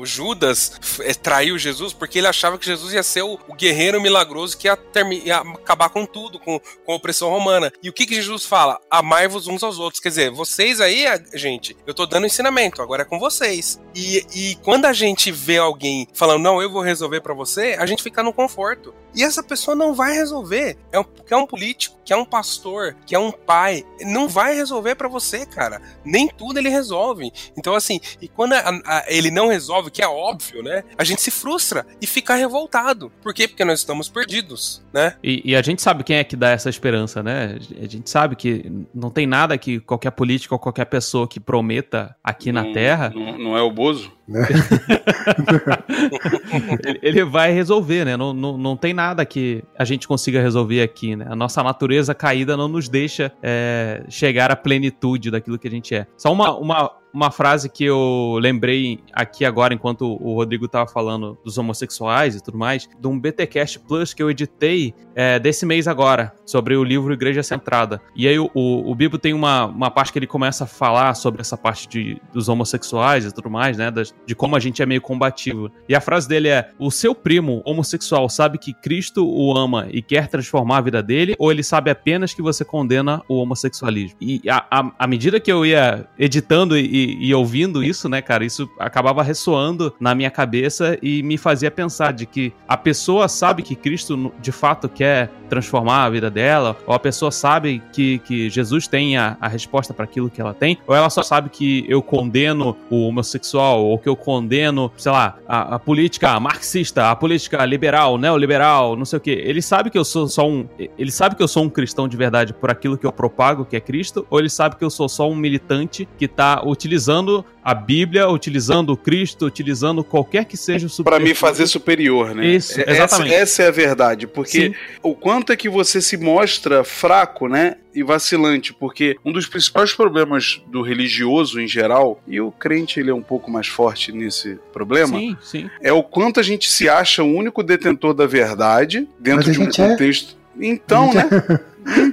O 0.00 0.06
Judas 0.06 0.80
eh, 1.00 1.14
traiu 1.14 1.58
Jesus 1.58 1.92
porque 1.92 2.18
ele 2.18 2.26
achava 2.26 2.58
que 2.58 2.66
Jesus 2.66 2.92
ia 2.92 3.02
ser 3.02 3.22
o, 3.22 3.38
guerreiro 3.56 4.00
milagroso 4.00 4.56
que 4.56 4.66
ia, 4.68 4.78
ia 5.24 5.38
acabar 5.38 5.88
com 5.88 6.04
tudo, 6.14 6.38
com, 6.38 6.60
com 6.86 6.92
a 6.92 6.94
opressão 6.94 7.28
romana. 7.28 7.72
E 7.82 7.88
o 7.90 7.92
que, 7.92 8.06
que 8.06 8.14
Jesus 8.14 8.44
fala? 8.46 8.80
Amai-vos 8.88 9.48
uns 9.48 9.62
aos 9.64 9.78
outros. 9.80 10.00
Quer 10.00 10.10
dizer, 10.10 10.30
vocês 10.30 10.80
aí, 10.80 11.04
gente, 11.34 11.76
eu 11.86 11.92
tô 11.92 12.06
dando 12.06 12.26
ensinamento, 12.26 12.80
agora 12.80 13.02
é 13.02 13.04
com 13.04 13.18
vocês. 13.18 13.80
E, 13.94 14.24
e 14.34 14.54
quando 14.62 14.84
a 14.86 14.92
gente 14.92 15.32
vê 15.32 15.58
alguém 15.58 16.06
falando, 16.14 16.42
não, 16.42 16.62
eu 16.62 16.70
vou 16.70 16.80
resolver 16.82 17.20
para 17.20 17.34
você, 17.34 17.76
a 17.78 17.84
gente 17.84 18.02
fica 18.02 18.22
no 18.22 18.32
conforto. 18.32 18.94
E 19.16 19.22
essa 19.22 19.42
pessoa 19.42 19.74
não 19.76 19.94
vai 19.94 20.12
resolver. 20.12 20.76
É 20.92 20.98
um, 20.98 21.04
que 21.04 21.32
é 21.32 21.36
um 21.36 21.46
político, 21.46 21.96
que 22.04 22.12
é 22.12 22.16
um 22.16 22.24
pastor, 22.24 22.96
que 23.06 23.14
é 23.14 23.18
um 23.18 23.30
pai. 23.30 23.84
Não 24.02 24.28
vai 24.28 24.54
resolver 24.54 24.94
pra 24.96 25.08
você, 25.08 25.46
cara. 25.46 25.80
Nem 26.04 26.28
tudo 26.28 26.58
ele 26.58 26.68
resolve. 26.68 27.32
Então, 27.56 27.74
assim, 27.74 28.00
e 28.20 28.28
quando 28.28 28.52
a- 28.54 28.80
a- 28.84 29.04
ele 29.08 29.30
não 29.30 29.48
resolve, 29.48 29.90
que 29.90 30.02
é 30.02 30.08
óbvio, 30.08 30.62
né? 30.62 30.82
A 30.98 31.04
gente 31.04 31.22
se 31.22 31.30
frustra 31.30 31.86
e 32.00 32.06
fica 32.06 32.34
revoltado. 32.34 33.10
Por 33.22 33.32
quê? 33.32 33.46
Porque 33.48 33.64
nós 33.64 33.78
estamos 33.80 34.08
perdidos, 34.08 34.82
né? 34.92 35.16
E, 35.22 35.42
e 35.52 35.56
a 35.56 35.62
gente 35.62 35.80
sabe 35.80 36.03
quem 36.04 36.16
é 36.16 36.24
que 36.24 36.36
dá 36.36 36.50
essa 36.50 36.68
esperança, 36.70 37.22
né? 37.22 37.58
A 37.82 37.86
gente 37.88 38.08
sabe 38.08 38.36
que 38.36 38.70
não 38.94 39.10
tem 39.10 39.26
nada 39.26 39.58
que 39.58 39.80
qualquer 39.80 40.10
político 40.12 40.54
ou 40.54 40.58
qualquer 40.58 40.84
pessoa 40.84 41.26
que 41.26 41.40
prometa 41.40 42.14
aqui 42.22 42.52
na 42.52 42.62
Não- 42.62 42.72
Terra, 42.72 43.12
Não, 43.14 43.38
não 43.38 43.56
é 43.56 43.62
o 43.62 43.70
Bozo? 43.70 44.12
ele, 46.84 46.98
ele 47.02 47.24
vai 47.24 47.52
resolver, 47.52 48.04
né? 48.04 48.16
Não, 48.16 48.32
não, 48.32 48.58
não 48.58 48.76
tem 48.76 48.92
nada 48.94 49.24
que 49.24 49.62
a 49.78 49.84
gente 49.84 50.06
consiga 50.08 50.40
resolver 50.40 50.82
aqui, 50.82 51.16
né? 51.16 51.26
A 51.28 51.36
nossa 51.36 51.62
natureza 51.62 52.14
caída 52.14 52.56
não 52.56 52.68
nos 52.68 52.88
deixa 52.88 53.32
é, 53.42 54.04
chegar 54.08 54.50
à 54.50 54.56
plenitude 54.56 55.30
daquilo 55.30 55.58
que 55.58 55.68
a 55.68 55.70
gente 55.70 55.94
é. 55.94 56.06
Só 56.16 56.32
uma, 56.32 56.56
uma, 56.56 56.90
uma 57.12 57.30
frase 57.30 57.68
que 57.68 57.84
eu 57.84 58.38
lembrei 58.40 59.00
aqui 59.12 59.44
agora, 59.44 59.74
enquanto 59.74 60.02
o 60.20 60.34
Rodrigo 60.34 60.66
tava 60.68 60.90
falando 60.90 61.38
dos 61.44 61.58
homossexuais 61.58 62.36
e 62.36 62.42
tudo 62.42 62.58
mais, 62.58 62.88
de 62.98 63.06
um 63.06 63.18
BTcast 63.18 63.80
Plus 63.80 64.14
que 64.14 64.22
eu 64.22 64.30
editei 64.30 64.94
é, 65.14 65.38
desse 65.38 65.66
mês 65.66 65.86
agora, 65.86 66.32
sobre 66.46 66.76
o 66.76 66.84
livro 66.84 67.12
Igreja 67.12 67.42
Centrada. 67.42 68.00
E 68.16 68.26
aí 68.26 68.38
o, 68.38 68.50
o, 68.54 68.90
o 68.90 68.94
Bibo 68.94 69.18
tem 69.18 69.32
uma, 69.32 69.66
uma 69.66 69.90
parte 69.90 70.12
que 70.12 70.18
ele 70.18 70.26
começa 70.26 70.64
a 70.64 70.66
falar 70.66 71.14
sobre 71.14 71.40
essa 71.40 71.56
parte 71.56 71.88
de, 71.88 72.20
dos 72.32 72.48
homossexuais 72.48 73.24
e 73.24 73.32
tudo 73.32 73.50
mais, 73.50 73.76
né? 73.76 73.90
das- 73.90 74.13
de 74.26 74.34
como 74.34 74.56
a 74.56 74.60
gente 74.60 74.82
é 74.82 74.86
meio 74.86 75.00
combativo. 75.00 75.70
E 75.88 75.94
a 75.94 76.00
frase 76.00 76.28
dele 76.28 76.48
é: 76.48 76.70
O 76.78 76.90
seu 76.90 77.14
primo 77.14 77.62
homossexual 77.64 78.28
sabe 78.28 78.58
que 78.58 78.72
Cristo 78.72 79.26
o 79.26 79.56
ama 79.56 79.88
e 79.90 80.02
quer 80.02 80.28
transformar 80.28 80.78
a 80.78 80.80
vida 80.80 81.02
dele, 81.02 81.34
ou 81.38 81.50
ele 81.50 81.62
sabe 81.62 81.90
apenas 81.90 82.32
que 82.32 82.42
você 82.42 82.64
condena 82.64 83.22
o 83.28 83.36
homossexualismo? 83.36 84.16
E 84.20 84.40
à 84.48 85.06
medida 85.06 85.40
que 85.40 85.50
eu 85.50 85.64
ia 85.64 86.06
editando 86.18 86.76
e, 86.76 87.16
e 87.20 87.34
ouvindo 87.34 87.82
isso, 87.82 88.08
né, 88.08 88.22
cara, 88.22 88.44
isso 88.44 88.68
acabava 88.78 89.22
ressoando 89.22 89.94
na 90.00 90.14
minha 90.14 90.30
cabeça 90.30 90.98
e 91.02 91.22
me 91.22 91.36
fazia 91.36 91.70
pensar 91.70 92.12
de 92.12 92.26
que 92.26 92.52
a 92.66 92.76
pessoa 92.76 93.28
sabe 93.28 93.62
que 93.62 93.74
Cristo 93.74 94.32
de 94.40 94.52
fato 94.52 94.88
quer 94.88 95.30
transformar 95.48 96.04
a 96.04 96.10
vida 96.10 96.30
dela, 96.30 96.76
ou 96.86 96.94
a 96.94 96.98
pessoa 96.98 97.30
sabe 97.30 97.82
que, 97.92 98.18
que 98.20 98.50
Jesus 98.50 98.86
tem 98.86 99.16
a, 99.16 99.36
a 99.40 99.48
resposta 99.48 99.94
para 99.94 100.04
aquilo 100.04 100.30
que 100.30 100.40
ela 100.40 100.54
tem, 100.54 100.78
ou 100.86 100.94
ela 100.94 101.10
só 101.10 101.22
sabe 101.22 101.48
que 101.48 101.84
eu 101.88 102.02
condeno 102.02 102.76
o 102.90 103.06
homossexual, 103.06 103.84
ou 103.84 103.98
que 104.04 104.08
eu 104.08 104.14
condeno, 104.14 104.92
sei 104.96 105.10
lá, 105.10 105.38
a, 105.48 105.74
a 105.76 105.78
política 105.78 106.38
marxista, 106.38 107.10
a 107.10 107.16
política 107.16 107.64
liberal, 107.64 108.18
neoliberal, 108.18 108.94
não 108.94 109.04
sei 109.06 109.16
o 109.16 109.20
que. 109.20 109.30
Ele 109.30 109.62
sabe 109.62 109.88
que 109.90 109.98
eu 109.98 110.04
sou 110.04 110.28
só 110.28 110.46
um. 110.48 110.68
Ele 110.98 111.10
sabe 111.10 111.34
que 111.34 111.42
eu 111.42 111.48
sou 111.48 111.64
um 111.64 111.70
cristão 111.70 112.06
de 112.06 112.16
verdade 112.16 112.52
por 112.52 112.70
aquilo 112.70 112.98
que 112.98 113.06
eu 113.06 113.10
propago, 113.12 113.64
que 113.64 113.74
é 113.74 113.80
Cristo, 113.80 114.26
ou 114.30 114.38
ele 114.38 114.50
sabe 114.50 114.76
que 114.76 114.84
eu 114.84 114.90
sou 114.90 115.08
só 115.08 115.28
um 115.28 115.34
militante 115.34 116.06
que 116.18 116.28
tá 116.28 116.62
utilizando 116.64 117.44
a 117.64 117.72
Bíblia, 117.74 118.28
utilizando 118.28 118.94
Cristo, 118.94 119.46
utilizando 119.46 120.04
qualquer 120.04 120.44
que 120.44 120.56
seja 120.56 120.86
o 120.86 120.90
Pra 121.02 121.18
me 121.18 121.28
subterfúgio. 121.28 121.36
fazer 121.36 121.66
superior, 121.66 122.34
né? 122.34 122.46
Isso, 122.46 122.78
Essa- 122.78 122.90
exatamente. 122.90 123.34
Essa, 123.34 123.62
é 123.62 123.68
a 123.68 123.70
verdade, 123.70 124.26
porque 124.26 124.66
Sim. 124.68 124.74
o 125.02 125.14
quanto 125.14 125.50
é 125.50 125.56
que 125.56 125.68
você 125.70 126.02
se 126.02 126.18
mostra 126.18 126.84
fraco, 126.84 127.48
né? 127.48 127.76
E 127.94 128.02
vacilante, 128.02 128.72
porque 128.74 129.16
um 129.24 129.30
dos 129.32 129.46
principais 129.46 129.92
problemas 129.92 130.60
do 130.66 130.82
religioso 130.82 131.60
em 131.60 131.68
geral, 131.68 132.20
e 132.26 132.40
o 132.40 132.50
crente 132.50 132.98
ele 132.98 133.10
é 133.10 133.14
um 133.14 133.22
pouco 133.22 133.50
mais 133.50 133.68
forte 133.68 134.10
nesse 134.12 134.58
problema, 134.72 135.16
Sim, 135.18 135.36
sim. 135.40 135.70
é 135.80 135.92
o 135.92 136.02
quanto 136.02 136.40
a 136.40 136.42
gente 136.42 136.70
se 136.70 136.88
acha 136.88 137.22
o 137.22 137.32
único 137.32 137.62
detentor 137.62 138.12
da 138.14 138.26
verdade 138.26 139.08
dentro 139.18 139.46
Mas 139.46 139.56
de 139.56 139.60
um 139.60 139.68
é. 139.84 139.88
contexto. 139.90 140.36
Então, 140.60 141.12
né? 141.14 141.28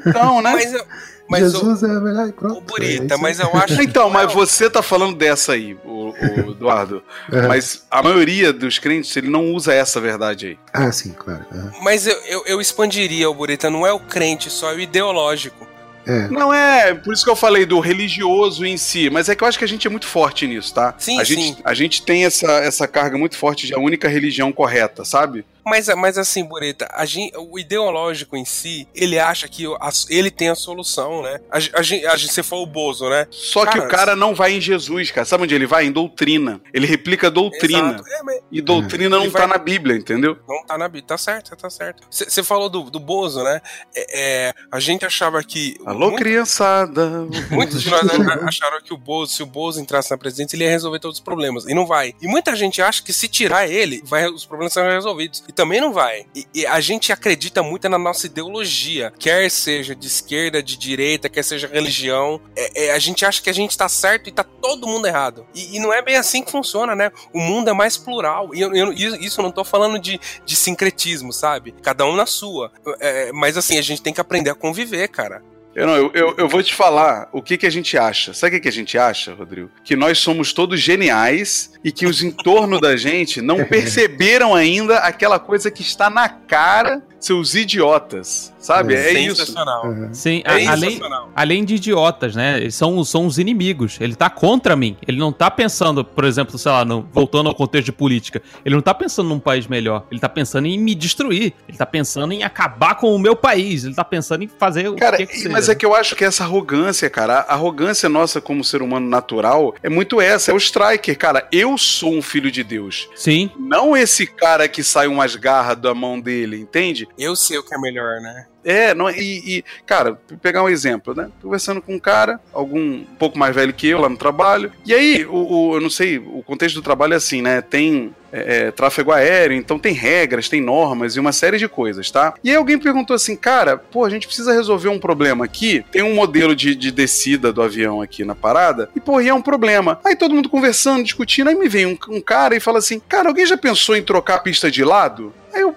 Então, 0.05 0.41
né? 0.41 0.51
Mas, 0.53 0.73
eu- 0.73 0.85
mas 1.29 1.39
Jesus 1.51 1.81
é 1.83 1.87
a 1.87 1.99
melhor 1.99 2.27
e 2.27 2.29
o, 2.29 2.33
pronto. 2.33 2.55
o 2.55 2.57
é 2.59 2.61
Burita, 2.61 3.13
isso 3.15 3.21
mas 3.23 3.39
eu 3.39 3.55
acho 3.55 3.81
Então, 3.81 4.09
não 4.09 4.19
é 4.19 4.25
mas 4.25 4.33
você 4.33 4.69
tá 4.69 4.81
falando 4.81 5.15
dessa 5.15 5.53
aí, 5.53 5.75
o 5.85 6.01
o 6.21 6.51
Eduardo. 6.51 7.01
Aham. 7.31 7.47
Mas 7.47 7.85
a 7.89 8.03
maioria 8.03 8.51
dos 8.53 8.77
crentes, 8.77 9.15
ele 9.15 9.29
não 9.29 9.53
usa 9.53 9.73
essa 9.73 9.99
verdade 10.01 10.45
aí. 10.47 10.59
Ah, 10.73 10.91
sim, 10.91 11.13
claro. 11.13 11.45
aham. 11.51 11.71
Mas 11.81 12.05
eu, 12.05 12.15
eu, 12.27 12.43
eu 12.45 12.61
expandiria, 12.61 13.29
o 13.29 13.33
Burita, 13.33 13.69
não 13.69 13.87
é 13.87 13.93
o 13.93 13.99
crente 13.99 14.49
só, 14.49 14.71
é 14.71 14.75
o 14.75 14.79
ideológico. 14.79 15.65
É. 16.05 16.27
Não 16.29 16.53
é, 16.53 16.93
por 16.93 17.13
isso 17.13 17.23
que 17.23 17.29
eu 17.29 17.35
falei 17.35 17.65
do 17.65 17.79
religioso 17.79 18.65
em 18.65 18.77
si, 18.77 19.09
mas 19.09 19.29
é 19.29 19.35
que 19.35 19.43
eu 19.43 19.47
acho 19.47 19.57
que 19.57 19.65
a 19.65 19.67
gente 19.67 19.85
é 19.85 19.89
muito 19.89 20.07
forte 20.07 20.47
nisso, 20.47 20.73
tá? 20.73 20.95
Sim, 20.97 21.19
a 21.19 21.25
sim. 21.25 21.35
Gente, 21.35 21.61
a 21.63 21.73
gente 21.73 22.03
tem 22.03 22.25
essa, 22.25 22.51
essa 22.53 22.87
carga 22.87 23.17
muito 23.17 23.37
forte 23.37 23.67
de 23.67 23.73
a 23.73 23.79
única 23.79 24.07
religião 24.07 24.51
correta, 24.51 25.05
sabe? 25.05 25.45
Mas, 25.65 25.87
mas 25.95 26.17
assim, 26.17 26.43
Bureta, 26.43 26.87
a 26.91 27.05
gen- 27.05 27.31
o 27.37 27.57
ideológico 27.59 28.35
em 28.35 28.45
si, 28.45 28.87
ele 28.95 29.19
acha 29.19 29.47
que 29.47 29.65
a- 29.65 29.89
ele 30.09 30.31
tem 30.31 30.49
a 30.49 30.55
solução, 30.55 31.21
né? 31.21 31.39
A, 31.51 31.57
a, 31.57 31.79
a, 31.79 31.81
gente- 31.83 32.05
você 32.31 32.41
foi 32.43 32.59
o 32.59 32.65
Bozo, 32.65 33.09
né? 33.09 33.27
Só 33.29 33.65
que 33.65 33.73
Cara, 33.77 33.85
o 33.85 33.89
cara 33.89 34.15
não 34.15 34.33
vai 34.33 34.53
em 34.53 34.61
Jesus, 34.61 35.11
cara. 35.11 35.25
Sabe 35.25 35.43
onde 35.43 35.53
ele 35.55 35.67
vai? 35.67 35.85
Em 35.85 35.91
doutrina. 35.91 36.59
Ele 36.73 36.87
replica 36.87 37.29
doutrina. 37.29 38.01
É, 38.07 38.23
mas 38.23 38.39
E 38.51 38.61
doutrina 38.61 39.17
não 39.17 39.23
Ele 39.23 39.31
tá 39.31 39.39
vai- 39.39 39.47
na 39.47 39.57
Bíblia, 39.57 39.95
entendeu? 39.95 40.37
não 40.47 40.63
tá 40.65 40.77
na 40.77 40.87
Bíblia. 40.87 41.03
Tá 41.07 41.17
certo, 41.17 41.55
tá 41.55 41.69
certo. 41.69 42.03
Você 42.09 42.43
falou 42.43 42.69
do, 42.69 42.89
do 42.89 42.99
Bozo, 42.99 43.43
né? 43.43 43.61
É, 43.95 44.47
é, 44.49 44.53
a 44.71 44.79
gente 44.79 45.05
achava 45.05 45.43
que. 45.43 45.77
Alô, 45.85 46.07
muito- 46.09 46.17
criançada. 46.17 47.27
Muitos 47.49 47.81
de 47.83 47.89
nós 47.89 48.01
acharam 48.43 48.81
que 48.81 48.93
o 48.93 48.97
Bozo, 48.97 49.33
se 49.33 49.43
o 49.43 49.45
Bozo 49.45 49.79
entrasse 49.81 50.11
na 50.11 50.17
presidência, 50.17 50.55
ele 50.55 50.63
ia 50.63 50.69
resolver 50.69 50.99
todos 50.99 51.17
os 51.19 51.23
problemas. 51.23 51.65
E 51.65 51.73
não 51.73 51.85
vai. 51.85 52.13
E 52.21 52.27
muita 52.27 52.55
gente 52.55 52.81
acha 52.81 53.01
que 53.03 53.13
se 53.13 53.27
tirar 53.27 53.67
ele, 53.69 54.01
vai, 54.05 54.27
os 54.27 54.45
problemas 54.45 54.73
serão 54.73 54.89
resolvidos. 54.91 55.43
E 55.51 55.53
também 55.53 55.81
não 55.81 55.91
vai. 55.91 56.25
E, 56.33 56.47
e 56.53 56.65
a 56.65 56.79
gente 56.79 57.11
acredita 57.11 57.61
muito 57.61 57.89
na 57.89 57.97
nossa 57.97 58.25
ideologia. 58.25 59.11
Quer 59.19 59.51
seja 59.51 59.93
de 59.93 60.07
esquerda, 60.07 60.63
de 60.63 60.77
direita, 60.77 61.27
quer 61.27 61.43
seja 61.43 61.67
religião. 61.67 62.39
É- 62.55 62.85
é, 62.85 62.91
a 62.93 62.99
gente 62.99 63.25
acha 63.25 63.41
que 63.41 63.49
a 63.49 63.53
gente 63.53 63.77
tá 63.77 63.89
certo 63.89 64.29
e 64.29 64.31
tá 64.31 64.45
todo 64.45 64.87
mundo 64.87 65.07
errado. 65.07 65.45
E, 65.53 65.75
e 65.75 65.79
não 65.79 65.91
é 65.91 66.01
bem 66.01 66.15
assim 66.15 66.41
que 66.41 66.49
funciona, 66.49 66.95
né? 66.95 67.11
O 67.33 67.39
mundo 67.41 67.69
é 67.69 67.73
mais 67.73 67.97
plural. 67.97 68.55
E 68.55 68.61
eu, 68.61 68.73
eu- 68.73 68.93
isso 68.93 69.41
eu 69.41 69.43
não 69.43 69.51
tô 69.51 69.65
falando 69.65 69.99
de, 69.99 70.17
de 70.45 70.55
sincretismo, 70.55 71.33
sabe? 71.33 71.73
Cada 71.83 72.05
um 72.05 72.15
na 72.15 72.25
sua. 72.25 72.71
É, 73.01 73.33
mas 73.33 73.57
assim, 73.57 73.77
a 73.77 73.81
gente 73.81 74.01
tem 74.01 74.13
que 74.13 74.21
aprender 74.21 74.51
a 74.51 74.55
conviver, 74.55 75.09
cara. 75.09 75.43
Eu, 75.73 75.87
não, 75.87 75.95
eu, 75.95 76.11
eu, 76.13 76.35
eu 76.37 76.49
vou 76.49 76.61
te 76.61 76.73
falar 76.73 77.29
o 77.31 77.41
que, 77.41 77.57
que 77.57 77.65
a 77.65 77.69
gente 77.69 77.97
acha. 77.97 78.33
Sabe 78.33 78.49
o 78.49 78.55
que, 78.55 78.63
que 78.63 78.69
a 78.69 78.73
gente 78.73 78.97
acha, 78.97 79.33
Rodrigo? 79.33 79.69
Que 79.83 79.95
nós 79.95 80.19
somos 80.19 80.51
todos 80.51 80.79
geniais 80.79 81.71
e 81.83 81.91
que 81.91 82.05
os 82.05 82.21
em 82.21 82.31
torno 82.31 82.79
da 82.79 82.97
gente 82.97 83.41
não 83.41 83.63
perceberam 83.65 84.53
ainda 84.53 84.97
aquela 84.97 85.39
coisa 85.39 85.71
que 85.71 85.81
está 85.81 86.09
na 86.09 86.27
cara, 86.27 87.01
seus 87.21 87.55
idiotas. 87.55 88.51
Sabe? 88.61 88.93
É, 88.93 89.11
isso. 89.13 89.37
Sensacional. 89.37 89.85
aham. 89.87 90.13
Sim, 90.13 90.43
É 90.45 90.51
a- 90.67 90.71
além, 90.73 90.91
sensacional. 90.91 91.31
além 91.35 91.65
de 91.65 91.75
idiotas, 91.75 92.35
né? 92.35 92.57
Eles 92.59 92.75
são, 92.75 93.03
são 93.03 93.25
os 93.25 93.39
inimigos. 93.39 93.97
Ele 93.99 94.13
tá 94.15 94.29
contra 94.29 94.75
mim. 94.75 94.95
Ele 95.07 95.17
não 95.17 95.31
tá 95.31 95.49
pensando, 95.49 96.05
por 96.05 96.23
exemplo, 96.25 96.59
sei 96.59 96.71
lá, 96.71 96.85
no- 96.85 97.07
voltando 97.11 97.49
ao 97.49 97.55
contexto 97.55 97.85
de 97.85 97.91
política. 97.91 98.39
Ele 98.63 98.75
não 98.75 98.81
tá 98.83 98.93
pensando 98.93 99.29
num 99.29 99.39
país 99.39 99.65
melhor. 99.65 100.05
Ele 100.11 100.19
tá 100.19 100.29
pensando 100.29 100.67
em 100.67 100.77
me 100.77 100.93
destruir. 100.93 101.53
Ele 101.67 101.75
tá 101.75 101.87
pensando 101.87 102.33
em 102.33 102.43
acabar 102.43 102.93
com 102.95 103.15
o 103.15 103.17
meu 103.17 103.35
país. 103.35 103.83
Ele 103.83 103.95
tá 103.95 104.03
pensando 104.03 104.43
em 104.43 104.47
fazer 104.47 104.89
o 104.89 104.95
Cara, 104.95 105.17
que, 105.17 105.25
que 105.25 105.37
seja. 105.37 105.49
mas 105.49 105.67
é 105.69 105.73
que 105.73 105.85
eu 105.85 105.95
acho 105.95 106.15
que 106.15 106.23
essa 106.23 106.43
arrogância, 106.43 107.09
cara, 107.09 107.39
a 107.39 107.53
arrogância 107.53 108.07
nossa 108.07 108.39
como 108.39 108.63
ser 108.63 108.83
humano 108.83 109.09
natural 109.09 109.73
é 109.81 109.89
muito 109.89 110.21
essa, 110.21 110.51
é 110.51 110.53
o 110.53 110.57
striker, 110.57 111.17
cara. 111.17 111.47
Eu 111.51 111.79
sou 111.79 112.13
um 112.13 112.21
filho 112.21 112.51
de 112.51 112.63
Deus. 112.63 113.09
Sim. 113.15 113.49
Não 113.57 113.97
esse 113.97 114.27
cara 114.27 114.67
que 114.67 114.83
sai 114.83 115.07
umas 115.07 115.35
garras 115.35 115.77
da 115.77 115.95
mão 115.95 116.19
dele, 116.19 116.59
entende? 116.59 117.07
Eu 117.17 117.35
sei 117.35 117.57
o 117.57 117.63
que 117.63 117.73
é 117.73 117.77
melhor, 117.77 118.19
né? 118.21 118.45
É, 118.63 118.93
não, 118.93 119.09
e, 119.09 119.57
e, 119.57 119.65
cara, 119.87 120.19
pegar 120.39 120.61
um 120.63 120.69
exemplo, 120.69 121.15
né? 121.15 121.29
Conversando 121.41 121.81
com 121.81 121.95
um 121.95 121.99
cara, 121.99 122.39
algum 122.53 122.79
um 122.79 123.05
pouco 123.17 123.37
mais 123.37 123.55
velho 123.55 123.73
que 123.73 123.87
eu 123.87 123.99
lá 123.99 124.07
no 124.07 124.17
trabalho, 124.17 124.71
e 124.85 124.93
aí, 124.93 125.25
o, 125.25 125.69
o- 125.71 125.75
eu 125.77 125.81
não 125.81 125.89
sei, 125.89 126.19
o 126.19 126.43
contexto 126.45 126.75
do 126.75 126.81
trabalho 126.83 127.13
é 127.13 127.17
assim, 127.17 127.41
né? 127.41 127.59
Tem 127.61 128.13
é, 128.31 128.67
é, 128.67 128.71
tráfego 128.71 129.11
aéreo, 129.11 129.57
então 129.57 129.79
tem 129.79 129.93
regras, 129.93 130.47
tem 130.47 130.61
normas 130.61 131.15
e 131.15 131.19
uma 131.19 131.31
série 131.31 131.57
de 131.57 131.67
coisas, 131.67 132.11
tá? 132.11 132.35
E 132.43 132.51
aí 132.51 132.55
alguém 132.55 132.77
perguntou 132.77 133.15
assim, 133.15 133.35
cara, 133.35 133.77
pô, 133.77 134.05
a 134.05 134.09
gente 134.11 134.27
precisa 134.27 134.53
resolver 134.53 134.89
um 134.89 134.99
problema 134.99 135.43
aqui, 135.43 135.83
tem 135.91 136.03
um 136.03 136.13
modelo 136.13 136.55
de, 136.55 136.75
de 136.75 136.91
descida 136.91 137.51
do 137.51 137.63
avião 137.63 137.99
aqui 137.99 138.23
na 138.23 138.35
parada, 138.35 138.89
e 138.95 138.99
pô, 138.99 139.19
e 139.19 139.27
é 139.27 139.33
um 139.33 139.41
problema. 139.41 139.99
Aí 140.05 140.15
todo 140.15 140.35
mundo 140.35 140.47
conversando, 140.49 141.03
discutindo, 141.03 141.49
aí 141.49 141.55
me 141.55 141.67
vem 141.67 141.87
um, 141.87 141.97
um 142.09 142.21
cara 142.21 142.55
e 142.55 142.59
fala 142.59 142.77
assim, 142.77 142.99
cara, 142.99 143.27
alguém 143.27 143.45
já 143.47 143.57
pensou 143.57 143.95
em 143.97 144.03
trocar 144.03 144.35
a 144.35 144.39
pista 144.39 144.69
de 144.69 144.83
lado? 144.83 145.33
Aí 145.51 145.61
eu 145.61 145.75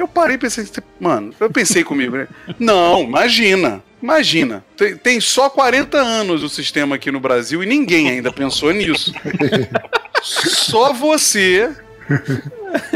eu 0.00 0.08
parei 0.08 0.36
e 0.36 0.38
pensei, 0.38 0.66
mano, 0.98 1.32
eu 1.38 1.50
pensei 1.50 1.84
comigo, 1.84 2.16
né? 2.16 2.28
Não, 2.58 3.02
imagina. 3.02 3.82
Imagina, 4.02 4.64
tem, 4.78 4.96
tem 4.96 5.20
só 5.20 5.50
40 5.50 5.98
anos 5.98 6.42
o 6.42 6.48
sistema 6.48 6.96
aqui 6.96 7.10
no 7.10 7.20
Brasil 7.20 7.62
e 7.62 7.66
ninguém 7.66 8.08
ainda 8.08 8.32
pensou 8.32 8.72
nisso. 8.72 9.12
Só 10.22 10.92
você, 10.92 11.70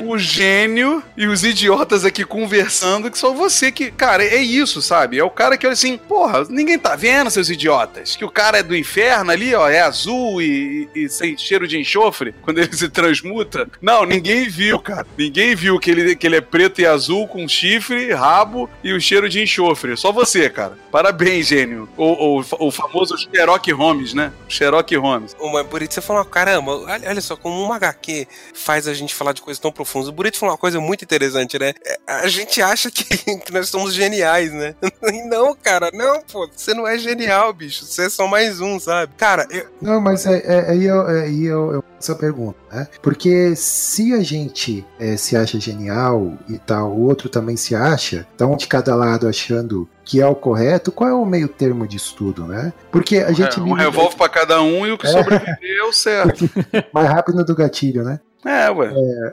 o 0.05 0.19
gênio 0.19 1.03
e 1.17 1.27
os 1.27 1.45
idiotas 1.45 2.05
aqui 2.05 2.25
conversando, 2.25 3.11
que 3.11 3.19
só 3.19 3.33
você 3.33 3.71
que. 3.71 3.91
Cara, 3.91 4.25
é 4.25 4.37
isso, 4.37 4.81
sabe? 4.83 5.19
É 5.19 5.25
o 5.25 5.31
cara 5.31 5.57
que 5.57 5.67
olha 5.67 5.75
assim, 5.75 5.97
porra, 5.97 6.45
ninguém 6.49 6.79
tá 6.79 6.97
vendo, 6.97 7.31
seus 7.31 7.49
idiotas, 7.49 8.17
que 8.17 8.25
o 8.25 8.31
cara 8.31 8.59
é 8.59 8.63
do 8.63 8.77
inferno 8.77 9.31
ali, 9.31 9.55
ó, 9.55 9.69
é 9.69 9.81
azul 9.81 10.41
e, 10.41 10.89
e 10.95 11.09
sem 11.09 11.37
cheiro 11.37 11.67
de 11.67 11.79
enxofre, 11.79 12.35
quando 12.43 12.59
ele 12.59 12.75
se 12.77 12.89
transmuta. 12.89 13.69
Não, 13.81 14.05
ninguém 14.05 14.49
viu, 14.49 14.79
cara. 14.79 15.07
Ninguém 15.17 15.55
viu 15.55 15.79
que 15.79 15.91
ele, 15.91 16.17
que 16.17 16.27
ele 16.27 16.37
é 16.37 16.41
preto 16.41 16.81
e 16.81 16.87
azul 16.87 17.27
com 17.27 17.47
chifre, 17.49 18.13
rabo 18.13 18.69
e 18.83 18.93
o 18.93 19.01
cheiro 19.01 19.29
de 19.29 19.43
enxofre. 19.43 19.97
Só 19.97 20.13
você, 20.13 20.49
cara. 20.49 20.79
Parabéns, 20.91 21.49
gênio. 21.49 21.89
O, 21.97 22.41
o, 22.41 22.45
o 22.67 22.71
famoso 22.71 23.17
Sherlock 23.17 23.71
Holmes, 23.73 24.15
né? 24.15 24.33
Sherlock 24.49 24.95
Holmes. 24.97 25.35
Uma 25.41 25.63
Burito, 25.65 25.95
você 25.95 26.01
falou, 26.01 26.25
caramba, 26.25 26.73
olha, 26.73 27.09
olha 27.09 27.21
só, 27.21 27.37
como 27.37 27.61
uma 27.63 27.77
HQ 27.77 28.27
faz 28.55 28.87
a 28.87 28.95
gente 28.95 29.15
falar 29.15 29.33
de 29.33 29.43
coisas 29.43 29.59
tão 29.65 29.73
profundas. 29.73 30.09
O 30.09 30.13
Burito 30.13 30.39
falou 30.39 30.53
uma 30.53 30.59
coisa 30.59 30.79
muito 30.81 31.03
interessante, 31.05 31.59
né? 31.59 31.73
É, 31.87 31.99
A 32.07 32.29
gente 32.29 32.61
acha 32.61 32.91
que, 32.91 33.05
que 33.41 33.53
nós 33.53 33.69
somos 33.69 33.95
geniais, 33.95 34.53
né? 34.53 34.75
E 35.11 35.23
não, 35.29 35.55
cara, 35.55 35.91
não, 35.95 36.21
pô, 36.23 36.47
você 36.55 36.75
não 36.75 36.87
é 36.87 36.99
genial, 36.99 37.53
bicho. 37.53 37.85
Você 37.87 38.07
é 38.07 38.11
só 38.11 38.27
mais 38.27 38.61
um, 38.61 38.79
sabe? 38.79 39.13
Cara, 39.17 39.47
eu, 39.51 39.67
Não, 39.81 40.01
mas 40.01 40.27
é- 40.27 40.43
é- 40.45 40.71
aí 40.71 40.85
eu, 40.85 41.09
é- 41.09 41.23
aí 41.25 41.45
eu, 41.45 41.73
eu 41.73 41.85
faço 41.97 42.13
a 42.13 42.15
pergunta, 42.17 42.59
né? 42.71 42.87
Porque 43.03 43.57
se 43.57 44.13
a 44.13 44.21
gente 44.23 44.85
é, 44.99 45.17
se 45.17 45.37
acha 45.37 45.59
genial 45.59 46.35
e 46.49 46.59
tal, 46.59 46.91
o 46.93 47.03
outro 47.07 47.29
também 47.29 47.57
se 47.57 47.75
acha, 47.75 48.27
tá 48.37 48.47
um 48.47 48.57
de 48.57 48.67
cada 48.67 48.95
lado 48.95 49.27
achando 49.27 49.89
que 50.05 50.21
é 50.21 50.27
o 50.27 50.35
correto, 50.35 50.93
qual 50.93 51.09
é 51.09 51.15
o 51.15 51.25
meio 51.25 51.49
termo 51.49 51.87
disso 51.89 52.15
tudo, 52.17 52.47
né? 52.47 52.75
Porque 52.93 53.17
a 53.19 53.33
gente 53.33 53.59
É, 53.59 53.63
um 53.63 53.65
vive 53.65 53.81
revólver 53.81 54.17
pra 54.17 54.29
cada 54.29 54.61
um 54.61 54.87
e 54.87 54.93
o 54.93 54.99
que 54.99 55.07
sobreviver 55.09 55.79
é 55.79 55.85
o 55.85 55.93
certo. 55.95 56.45
mais 56.93 57.09
rápido 57.09 57.43
do 57.43 57.55
gatilho, 57.55 58.05
né? 58.05 58.21
É, 58.45 58.71
ué. 58.71 58.93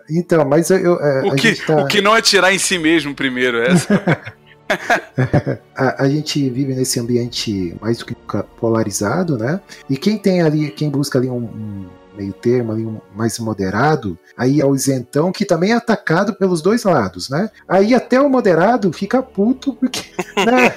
Então, 0.09 0.45
mas 0.45 0.69
eu, 0.69 0.77
eu- 0.77 0.99
é, 0.99 1.21
O 1.27 1.35
que, 1.35 1.53
tá, 1.65 1.75
o 1.83 1.87
que 1.87 2.01
não 2.01 2.13
atirar 2.13 2.53
em 2.53 2.57
si 2.59 2.77
mesmo 2.77 3.13
primeiro, 3.13 3.57
é 3.57 3.71
essa. 3.71 4.01
a, 5.75 6.03
a 6.03 6.09
gente 6.09 6.49
vive 6.49 6.73
nesse 6.73 6.99
ambiente 6.99 7.75
mais 7.81 7.97
do 7.97 8.05
que 8.05 8.15
polarizado, 8.59 9.37
né? 9.37 9.59
E 9.89 9.97
quem 9.97 10.17
tem 10.17 10.41
ali, 10.41 10.69
quem 10.71 10.89
busca 10.89 11.19
ali 11.19 11.29
um, 11.29 11.35
um 11.43 11.85
meio 12.17 12.33
termo, 12.33 12.71
ali 12.71 12.87
mais 13.15 13.39
moderado, 13.39 14.17
aí 14.37 14.59
é 14.59 14.65
o 14.65 14.75
isentão 14.75 15.31
que 15.31 15.45
também 15.45 15.71
é 15.71 15.75
atacado 15.75 16.33
pelos 16.33 16.61
dois 16.61 16.83
lados, 16.83 17.29
né? 17.29 17.49
Aí 17.67 17.93
até 17.93 18.19
o 18.19 18.29
moderado 18.29 18.91
fica 18.91 19.21
puto 19.21 19.73
porque, 19.73 20.01
né? 20.37 20.73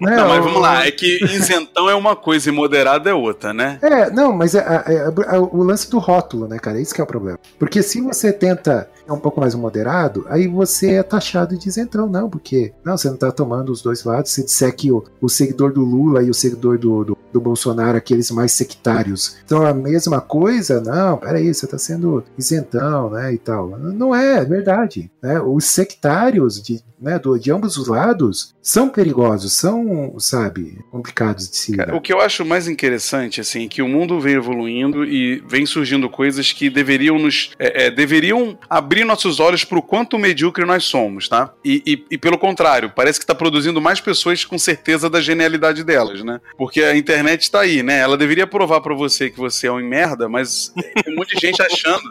né, 0.00 0.16
Não, 0.16 0.28
mas 0.28 0.44
vamos 0.44 0.60
lá, 0.60 0.86
é 0.86 0.90
que 0.90 1.24
isentão 1.24 1.88
é 1.88 1.94
uma 1.94 2.16
coisa 2.16 2.48
e 2.48 2.52
moderado 2.52 3.08
é 3.08 3.14
outra, 3.14 3.52
né? 3.52 3.78
É, 3.82 4.10
não, 4.10 4.32
mas 4.32 4.54
é, 4.54 4.58
é- 4.60 4.92
é- 4.94 5.36
é 5.36 5.38
o 5.38 5.62
lance 5.62 5.90
do 5.90 5.98
rótulo, 5.98 6.48
né, 6.48 6.58
cara? 6.58 6.80
Esse 6.80 6.94
que 6.94 7.00
é 7.00 7.04
o 7.04 7.06
problema. 7.06 7.38
Porque 7.58 7.82
se 7.82 8.00
você 8.00 8.32
tenta 8.32 8.88
um 9.08 9.18
pouco 9.18 9.40
mais 9.40 9.54
moderado, 9.54 10.24
aí 10.28 10.48
você 10.48 10.94
é 10.94 11.02
taxado 11.02 11.56
de 11.58 11.68
isentão, 11.68 12.08
não, 12.08 12.28
porque 12.30 12.72
não, 12.84 12.96
você 12.96 13.08
não 13.10 13.16
tá 13.16 13.30
tomando 13.30 13.70
os 13.70 13.82
dois 13.82 14.02
lados. 14.04 14.30
Se 14.30 14.44
disser 14.44 14.74
que 14.74 14.90
o, 14.90 15.04
o 15.20 15.28
seguidor 15.28 15.72
do 15.72 15.82
Lula 15.82 16.22
e 16.22 16.30
o 16.30 16.34
seguidor 16.34 16.78
do, 16.78 17.04
do, 17.04 17.13
do 17.34 17.40
Bolsonaro, 17.40 17.98
aqueles 17.98 18.30
mais 18.30 18.52
sectários, 18.52 19.38
são 19.44 19.66
a 19.66 19.74
mesma 19.74 20.20
coisa, 20.20 20.80
não, 20.80 21.18
peraí, 21.18 21.52
você 21.52 21.66
tá 21.66 21.76
sendo 21.76 22.22
isentão, 22.38 23.10
né, 23.10 23.34
e 23.34 23.38
tal. 23.38 23.70
Não 23.76 24.14
é, 24.14 24.38
é 24.38 24.44
verdade. 24.44 25.10
Né? 25.20 25.40
Os 25.40 25.64
sectários 25.64 26.62
de, 26.62 26.80
né, 27.04 27.18
do- 27.18 27.38
de 27.38 27.50
ambos 27.52 27.76
os 27.76 27.86
lados 27.86 28.54
são 28.62 28.88
perigosos, 28.88 29.52
são, 29.52 30.14
sabe, 30.18 30.78
complicados 30.90 31.48
de 31.50 31.56
se 31.56 31.72
lidar. 31.72 31.94
O 31.94 32.00
que 32.00 32.12
eu 32.12 32.20
acho 32.20 32.44
mais 32.44 32.66
interessante, 32.66 33.40
assim, 33.40 33.66
é 33.66 33.68
que 33.68 33.82
o 33.82 33.88
mundo 33.88 34.18
vem 34.18 34.34
evoluindo 34.34 35.04
e 35.04 35.42
vem 35.46 35.66
surgindo 35.66 36.08
coisas 36.08 36.50
que 36.52 36.70
deveriam 36.70 37.18
nos. 37.18 37.50
é, 37.58 37.86
é, 37.86 37.90
deveriam 37.90 38.58
abrir 38.68 39.04
nossos 39.04 39.38
olhos 39.38 39.64
pro 39.64 39.82
quanto 39.82 40.18
medíocre 40.18 40.64
nós 40.64 40.84
somos, 40.84 41.28
tá? 41.28 41.52
E, 41.64 41.82
e- 41.86 42.04
e 42.12 42.18
pelo 42.18 42.38
contrário, 42.38 42.90
parece 42.94 43.20
que 43.20 43.26
tá 43.26 43.34
produzindo 43.34 43.80
mais 43.80 44.00
pessoas 44.00 44.44
com 44.44 44.58
certeza 44.58 45.10
da 45.10 45.20
genialidade 45.20 45.84
delas, 45.84 46.24
né? 46.24 46.40
Porque 46.56 46.82
a 46.82 46.96
internet 46.96 47.50
tá 47.50 47.60
aí, 47.60 47.82
né? 47.82 47.98
Ela 47.98 48.16
deveria 48.16 48.46
provar 48.46 48.80
pra 48.80 48.94
você 48.94 49.28
que 49.28 49.38
você 49.38 49.66
é 49.66 49.72
um 49.72 49.86
merda, 49.86 50.28
mas 50.28 50.72
tem 51.04 51.12
um 51.12 51.16
monte 51.16 51.34
de 51.36 51.46
gente 51.46 51.60
achando 51.60 52.02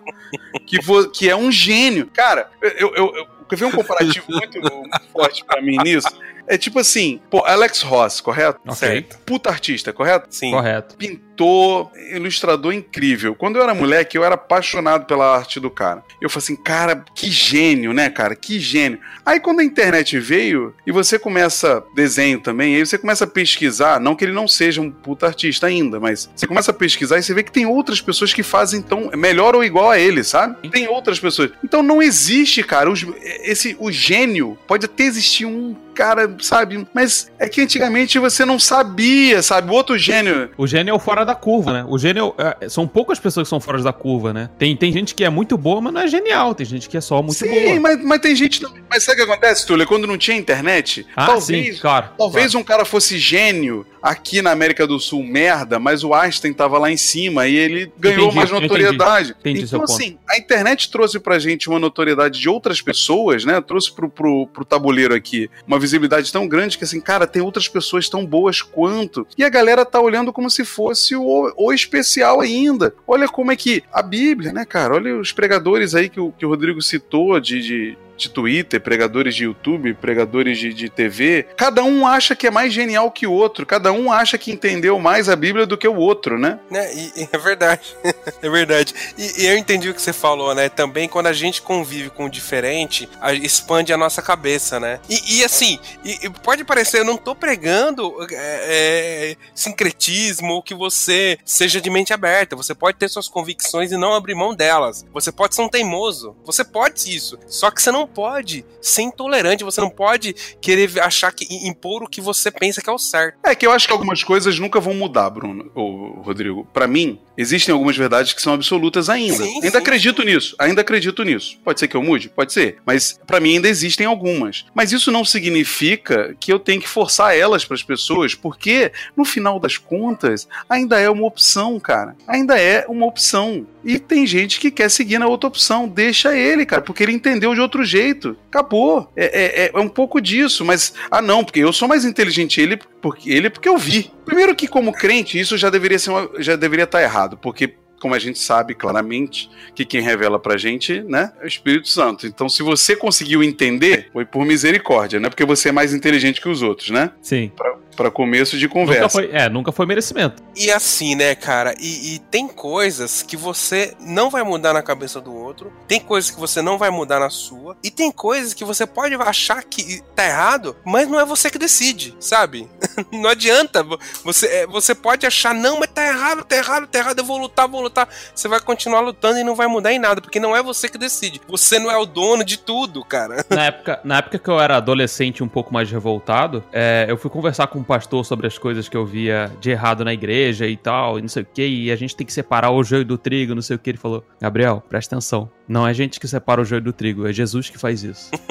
que, 0.67 0.79
vo- 0.81 1.09
que 1.09 1.27
é 1.29 1.35
um 1.35 1.51
gênio. 1.51 2.07
Cara, 2.13 2.47
eu, 2.61 2.93
eu, 2.95 3.13
eu, 3.15 3.25
eu 3.51 3.57
vi 3.57 3.65
um 3.65 3.71
comparativo 3.71 4.25
muito, 4.29 4.59
muito 4.61 5.01
forte 5.11 5.43
pra 5.45 5.61
mim 5.61 5.77
nisso. 5.83 6.07
É 6.47 6.57
tipo 6.57 6.77
assim, 6.79 7.21
pô, 7.29 7.39
Alex 7.45 7.81
Ross, 7.81 8.19
correto? 8.19 8.59
Ok. 8.65 8.75
certo. 8.75 9.17
Puta 9.25 9.49
artista, 9.49 9.93
correto? 9.93 10.27
Sim. 10.29 10.51
Correto. 10.51 10.95
Pin- 10.97 11.21
pintor, 11.37 11.89
ilustrador 12.13 12.73
incrível. 12.73 13.35
Quando 13.35 13.57
eu 13.57 13.63
era 13.63 13.73
moleque, 13.73 14.17
eu 14.17 14.23
era 14.23 14.35
apaixonado 14.35 15.05
pela 15.05 15.35
arte 15.35 15.59
do 15.59 15.69
cara. 15.69 16.03
Eu 16.21 16.29
falei 16.29 16.43
assim, 16.43 16.55
cara, 16.55 17.03
que 17.15 17.29
gênio, 17.29 17.91
né, 17.93 18.09
cara? 18.09 18.35
Que 18.35 18.59
gênio. 18.59 18.99
Aí 19.25 19.39
quando 19.39 19.59
a 19.59 19.63
internet 19.63 20.19
veio 20.19 20.73
e 20.85 20.91
você 20.91 21.17
começa 21.17 21.83
desenho 21.95 22.39
também, 22.39 22.75
aí 22.75 22.85
você 22.85 22.97
começa 22.97 23.23
a 23.23 23.27
pesquisar, 23.27 23.99
não 23.99 24.15
que 24.15 24.23
ele 24.25 24.31
não 24.33 24.47
seja 24.47 24.81
um 24.81 24.91
puta 24.91 25.25
artista 25.27 25.67
ainda, 25.67 25.99
mas 25.99 26.29
você 26.35 26.45
começa 26.47 26.71
a 26.71 26.73
pesquisar 26.73 27.17
e 27.17 27.23
você 27.23 27.33
vê 27.33 27.43
que 27.43 27.51
tem 27.51 27.65
outras 27.65 27.99
pessoas 28.01 28.33
que 28.33 28.43
fazem 28.43 28.81
tão 28.81 29.09
melhor 29.15 29.55
ou 29.55 29.63
igual 29.63 29.89
a 29.89 29.99
ele, 29.99 30.23
sabe? 30.23 30.69
Tem 30.69 30.87
outras 30.87 31.19
pessoas. 31.19 31.51
Então 31.63 31.81
não 31.81 32.01
existe, 32.01 32.61
cara, 32.63 32.89
os- 32.91 33.05
esse 33.43 33.75
o 33.79 33.91
gênio 33.91 34.57
pode 34.67 34.85
até 34.85 35.03
existir 35.03 35.45
um 35.45 35.75
cara, 35.93 36.35
sabe? 36.41 36.87
Mas 36.93 37.31
é 37.37 37.47
que 37.47 37.61
antigamente 37.61 38.17
você 38.17 38.43
não 38.43 38.57
sabia, 38.57 39.41
sabe? 39.43 39.69
O 39.69 39.73
outro 39.73 39.95
gênio. 39.97 40.49
O 40.57 40.65
gênio 40.65 40.91
é 40.91 40.93
o 40.95 40.99
fora 40.99 41.22
da 41.25 41.35
curva, 41.35 41.73
né? 41.73 41.85
O 41.87 41.97
gênio 41.97 42.33
é, 42.37 42.69
são 42.69 42.87
poucas 42.87 43.19
pessoas 43.19 43.45
que 43.45 43.49
são 43.49 43.59
fora 43.59 43.81
da 43.81 43.93
curva, 43.93 44.33
né? 44.33 44.49
Tem, 44.57 44.75
tem 44.75 44.91
gente 44.91 45.15
que 45.15 45.23
é 45.23 45.29
muito 45.29 45.57
boa, 45.57 45.81
mas 45.81 45.93
não 45.93 46.01
é 46.01 46.07
genial. 46.07 46.53
Tem 46.55 46.65
gente 46.65 46.89
que 46.89 46.97
é 46.97 47.01
só 47.01 47.21
muito 47.21 47.37
Sim, 47.37 47.49
boa. 47.49 47.79
mas, 47.79 48.03
mas 48.03 48.19
tem 48.19 48.35
gente. 48.35 48.65
Mas 48.89 49.03
sabe 49.03 49.21
o 49.21 49.25
que 49.25 49.31
acontece, 49.31 49.65
Túlio? 49.65 49.87
Quando 49.87 50.07
não 50.07 50.17
tinha 50.17 50.37
internet, 50.37 51.05
Ah, 51.15 51.27
talvez 51.27 51.75
sim, 51.75 51.81
claro. 51.81 52.09
Talvez 52.17 52.55
um 52.55 52.63
cara 52.63 52.85
fosse 52.85 53.17
gênio 53.17 53.85
aqui 54.01 54.41
na 54.41 54.51
América 54.51 54.85
do 54.85 54.99
Sul, 54.99 55.23
merda, 55.23 55.79
mas 55.79 56.03
o 56.03 56.13
Einstein 56.13 56.51
tava 56.53 56.77
lá 56.77 56.91
em 56.91 56.97
cima 56.97 57.47
e 57.47 57.55
ele 57.55 57.91
ganhou 57.97 58.23
Entendi, 58.25 58.35
mais 58.35 58.51
notoriedade. 58.51 59.35
Entendi 59.39 59.65
seu 59.65 59.77
então, 59.77 59.95
assim, 59.95 60.17
a 60.29 60.37
internet 60.37 60.91
trouxe 60.91 61.19
pra 61.19 61.39
gente 61.39 61.69
uma 61.69 61.79
notoriedade 61.79 62.39
de 62.39 62.49
outras 62.49 62.81
pessoas, 62.81 63.45
né? 63.45 63.61
Trouxe 63.61 63.93
pro, 63.93 64.09
pro, 64.09 64.45
pro 64.47 64.65
tabuleiro 64.65 65.15
aqui 65.15 65.49
uma 65.65 65.79
visibilidade 65.79 66.31
tão 66.33 66.47
grande 66.47 66.77
que, 66.77 66.83
assim, 66.83 66.99
cara, 66.99 67.25
tem 67.25 67.41
outras 67.41 67.67
pessoas 67.69 68.09
tão 68.09 68.25
boas 68.25 68.61
quanto. 68.61 69.25
E 69.37 69.43
a 69.43 69.49
galera 69.49 69.85
tá 69.85 70.01
olhando 70.01 70.33
como 70.33 70.49
se 70.49 70.65
fosse 70.65 71.12
o, 71.15 71.53
o 71.57 71.73
especial 71.73 72.41
ainda. 72.41 72.93
Olha 73.07 73.27
como 73.27 73.51
é 73.51 73.55
que 73.55 73.83
a 73.91 74.01
Bíblia, 74.01 74.51
né, 74.53 74.65
cara? 74.65 74.95
Olha 74.95 75.17
os 75.17 75.31
pregadores 75.31 75.93
aí 75.95 76.09
que 76.09 76.19
o, 76.19 76.31
que 76.31 76.45
o 76.45 76.49
Rodrigo 76.49 76.81
citou 76.81 77.39
de- 77.39 77.61
de, 77.61 77.97
de 78.17 78.29
Twitter, 78.29 78.79
pregadores 78.81 79.35
de 79.35 79.45
YouTube, 79.45 79.93
pregadores 79.95 80.57
de, 80.57 80.73
de 80.73 80.89
TV, 80.89 81.47
cada 81.57 81.83
um 81.83 82.05
acha 82.05 82.35
que 82.35 82.47
é 82.47 82.51
mais 82.51 82.71
genial 82.73 83.11
que 83.11 83.25
o 83.25 83.31
outro, 83.31 83.65
cada 83.65 83.91
um 83.91 84.11
acha 84.11 84.37
que 84.37 84.51
entendeu 84.51 84.99
mais 84.99 85.27
a 85.29 85.35
Bíblia 85.35 85.65
do 85.65 85.77
que 85.77 85.87
o 85.87 85.95
outro, 85.95 86.37
né? 86.39 86.59
Né? 86.69 86.93
E, 86.95 87.27
é 87.31 87.37
verdade. 87.37 87.95
é 88.41 88.49
verdade. 88.49 88.93
E, 89.17 89.43
e 89.43 89.47
eu 89.47 89.57
entendi 89.57 89.89
o 89.89 89.93
que 89.93 90.01
você 90.01 90.13
falou, 90.13 90.53
né? 90.53 90.69
Também 90.69 91.07
quando 91.07 91.27
a 91.27 91.33
gente 91.33 91.61
convive 91.61 92.09
com 92.09 92.25
o 92.25 92.29
diferente, 92.29 93.09
a- 93.19 93.33
expande 93.33 93.91
a 93.93 93.97
nossa 93.97 94.21
cabeça, 94.21 94.79
né? 94.79 94.99
E, 95.09 95.39
e 95.39 95.43
assim, 95.43 95.79
e 96.03 96.29
pode 96.29 96.63
parecer, 96.63 96.99
eu 96.99 97.05
não 97.05 97.17
tô 97.17 97.35
pregando 97.35 98.13
é, 98.31 98.35
é, 98.35 99.35
sincretismo 99.53 100.53
ou 100.53 100.63
que 100.63 100.73
você 100.75 101.37
seja 101.43 101.81
de 101.81 101.89
mente 101.89 102.13
aberta. 102.13 102.55
Você 102.55 102.73
pode 102.75 102.97
ter 102.97 103.09
suas 103.09 103.27
convicções 103.27 103.91
e 103.91 103.97
não 103.97 104.13
abrir 104.13 104.35
mão 104.35 104.53
delas. 104.55 105.05
Você 105.13 105.31
pode 105.31 105.55
ser 105.55 105.61
um 105.61 105.69
teimoso. 105.69 106.35
Você 106.45 106.63
pode 106.63 106.93
isso. 107.13 107.37
Só 107.47 107.71
que 107.71 107.81
você 107.81 107.91
não 107.91 108.02
pode 108.07 108.65
ser 108.81 109.03
intolerante. 109.03 109.63
Você 109.63 109.81
não 109.81 109.89
pode 109.89 110.33
querer 110.61 110.99
achar 111.01 111.31
que 111.31 111.45
impor 111.67 112.03
o 112.03 112.07
que 112.07 112.21
você 112.21 112.51
pensa 112.51 112.81
que 112.81 112.89
é 112.89 112.93
o 112.93 112.97
certo. 112.97 113.37
É 113.43 113.55
que 113.55 113.65
eu 113.65 113.71
acho 113.71 113.87
que 113.87 113.93
algumas 113.93 114.23
coisas 114.23 114.59
nunca 114.59 114.79
vão 114.79 114.93
mudar, 114.93 115.29
Bruno, 115.29 115.71
ou 115.73 116.21
Rodrigo. 116.21 116.67
Pra 116.73 116.87
mim, 116.87 117.19
existem 117.37 117.73
algumas 117.73 117.95
verdades 117.97 118.33
que 118.33 118.41
são 118.41 118.53
absolutas 118.53 119.09
ainda. 119.09 119.43
Sim, 119.43 119.55
ainda 119.55 119.71
sim, 119.71 119.77
acredito 119.77 120.23
nisso, 120.23 120.55
ainda 120.59 120.81
acredito 120.81 121.23
nisso. 121.23 121.57
Pode 121.63 121.79
ser 121.79 121.87
que 121.87 121.95
eu 121.95 122.03
mude? 122.03 122.29
Pode 122.29 122.53
ser. 122.53 122.77
Mas 122.85 123.19
pra 123.25 123.39
mim 123.39 123.55
ainda 123.55 123.67
existem 123.69 124.05
algumas. 124.05 124.65
Mas 124.73 124.91
isso 124.91 125.11
não 125.11 125.23
significa 125.25 126.35
que 126.39 126.51
eu 126.51 126.59
tenho 126.59 126.81
que 126.81 126.89
forçar 126.89 127.35
elas 127.37 127.65
pras 127.65 127.81
pessoas, 127.83 128.35
porque 128.35 128.91
no 129.15 129.25
final 129.25 129.59
das 129.59 129.77
contas, 129.77 130.47
ainda 130.69 130.99
é 130.99 131.09
uma 131.09 131.25
opção, 131.25 131.79
cara. 131.79 132.15
Ainda 132.27 132.59
é 132.59 132.85
uma 132.87 133.05
opção. 133.05 133.65
E 133.83 133.99
tem 133.99 134.25
gente 134.25 134.59
que 134.59 134.71
quer 134.71 134.89
seguir 134.89 135.19
na 135.19 135.27
outra 135.27 135.47
opção. 135.47 135.87
Deixa 135.87 136.35
ele, 136.37 136.65
cara, 136.65 136.81
porque 136.81 137.03
ele 137.03 137.11
entendeu 137.11 137.53
de 137.53 137.59
outro 137.61 137.83
jeito. 137.83 138.37
Acabou. 138.49 139.11
É, 139.15 139.65
é- 139.65 139.71
é 139.73 139.79
um 139.79 139.89
pouco 139.89 140.21
disso, 140.21 140.63
mas. 140.63 140.93
Ah, 141.11 141.21
não, 141.21 141.43
porque 141.43 141.59
eu 141.59 141.73
sou 141.73 141.87
mais 141.87 142.05
inteligente 142.05 142.61
ele 142.61 142.79
porque 143.03 143.29
ele 143.29 143.51
porque 143.51 143.69
eu 143.69 143.77
vi. 143.77 144.09
Primeiro 144.25 144.55
que, 144.55 144.67
como 144.67 144.91
crente, 144.91 145.39
isso 145.39 145.55
já 145.57 145.69
deveria 145.69 145.99
ser 145.99 146.09
uma- 146.09 146.29
já 146.39 146.55
deveria 146.55 146.85
estar 146.85 147.03
errado, 147.03 147.37
porque. 147.37 147.75
Como 147.99 148.13
a 148.13 148.19
gente 148.19 148.37
sabe 148.37 148.75
claramente 148.75 149.49
que 149.73 149.85
quem 149.85 150.01
revela 150.01 150.37
pra 150.37 150.57
gente, 150.57 151.01
né, 151.03 151.31
é 151.39 151.45
o 151.45 151.47
Espírito 151.47 151.87
Santo. 151.87 152.27
Então, 152.27 152.49
se 152.49 152.61
você 152.61 152.97
conseguiu 152.97 153.41
entender, 153.41 154.09
foi 154.11 154.25
por 154.25 154.43
misericórdia, 154.45 155.21
não 155.21 155.27
é 155.27 155.29
porque 155.29 155.45
você 155.45 155.69
é 155.69 155.71
mais 155.71 155.93
inteligente 155.93 156.41
que 156.41 156.49
os 156.49 156.61
outros, 156.61 156.89
né? 156.89 157.11
Sim. 157.21 157.49
Pra 157.55 157.72
começo 158.11 158.57
de 158.57 158.65
Nunca 158.67 158.79
conversa. 158.79 159.09
foi, 159.09 159.29
é, 159.31 159.49
nunca 159.49 159.71
foi 159.71 159.85
merecimento. 159.85 160.41
E 160.55 160.71
assim, 160.71 161.15
né, 161.15 161.35
cara? 161.35 161.73
E, 161.79 162.15
e 162.15 162.19
tem 162.19 162.47
coisas 162.47 163.21
que 163.21 163.35
você 163.37 163.93
não 163.99 164.29
vai 164.29 164.43
mudar 164.43 164.73
na 164.73 164.81
cabeça 164.81 165.19
do 165.21 165.33
outro, 165.33 165.71
tem 165.87 165.99
coisas 165.99 166.31
que 166.31 166.39
você 166.39 166.61
não 166.61 166.77
vai 166.77 166.89
mudar 166.89 167.19
na 167.19 167.29
sua, 167.29 167.75
e 167.83 167.89
tem 167.91 168.11
coisas 168.11 168.53
que 168.53 168.63
você 168.65 168.85
pode 168.85 169.13
achar 169.15 169.63
que 169.63 170.01
tá 170.15 170.25
errado, 170.25 170.75
mas 170.85 171.07
não 171.07 171.19
é 171.19 171.25
você 171.25 171.49
que 171.49 171.57
decide, 171.59 172.15
sabe? 172.19 172.69
não 173.11 173.29
adianta. 173.29 173.83
vo- 173.83 173.99
Você, 174.23 174.47
é, 174.47 174.67
você 174.67 174.93
pode 174.95 175.25
achar, 175.25 175.53
não, 175.53 175.79
mas 175.79 175.89
tá 175.91 176.05
errado, 176.05 176.43
tá 176.43 176.55
errado, 176.55 176.87
tá 176.87 176.99
errado, 176.99 177.19
eu 177.19 177.25
vou 177.25 177.37
lutar, 177.37 177.67
vou 177.67 177.81
lutar. 177.81 178.07
Você 178.33 178.47
vai 178.47 178.59
continuar 178.59 179.01
lutando 179.01 179.37
e 179.39 179.43
não 179.43 179.55
vai 179.55 179.67
mudar 179.67 179.91
em 179.93 179.99
nada, 179.99 180.21
porque 180.21 180.39
não 180.39 180.55
é 180.55 180.63
você 180.63 180.87
que 180.89 180.97
decide. 180.97 181.41
Você 181.47 181.79
não 181.79 181.91
é 181.91 181.97
o 181.97 182.05
dono 182.05 182.43
de 182.43 182.57
tudo, 182.57 183.03
cara. 183.03 183.45
Na 183.49 183.65
época, 183.65 183.99
na 184.03 184.17
época 184.17 184.39
que 184.39 184.49
eu 184.49 184.59
era 184.59 184.77
adolescente 184.77 185.43
um 185.43 185.47
pouco 185.47 185.73
mais 185.73 185.89
revoltado, 185.91 186.63
é, 186.71 187.05
eu 187.09 187.17
fui 187.17 187.29
conversar 187.29 187.67
com 187.67 187.82
um 187.83 187.85
pastor 187.85 188.25
sobre 188.25 188.47
as 188.47 188.57
coisas 188.57 188.87
que 188.87 188.95
eu 188.95 189.05
via 189.05 189.51
de 189.59 189.69
errado 189.69 190.05
na 190.05 190.13
igreja 190.13 190.65
e 190.65 190.77
tal, 190.77 191.19
e 191.19 191.21
não 191.21 191.27
sei 191.27 191.43
o 191.43 191.47
que, 191.53 191.65
e 191.67 191.91
a 191.91 191.95
gente 191.95 192.15
tem 192.15 192.25
que 192.25 192.31
separar 192.33 192.71
o 192.71 192.81
joio 192.83 193.03
do 193.03 193.17
trigo, 193.17 193.53
não 193.53 193.61
sei 193.61 193.75
o 193.75 193.79
que. 193.79 193.89
Ele 193.91 193.97
falou: 193.97 194.23
Gabriel, 194.41 194.81
presta 194.89 195.15
atenção. 195.15 195.49
Não 195.67 195.85
é 195.85 195.91
a 195.91 195.93
gente 195.93 196.19
que 196.19 196.27
separa 196.27 196.61
o 196.61 196.65
joio 196.65 196.81
do 196.81 196.91
trigo, 196.93 197.27
é 197.27 197.33
Jesus 197.33 197.69
que 197.69 197.77
faz 197.77 198.03
isso. 198.03 198.31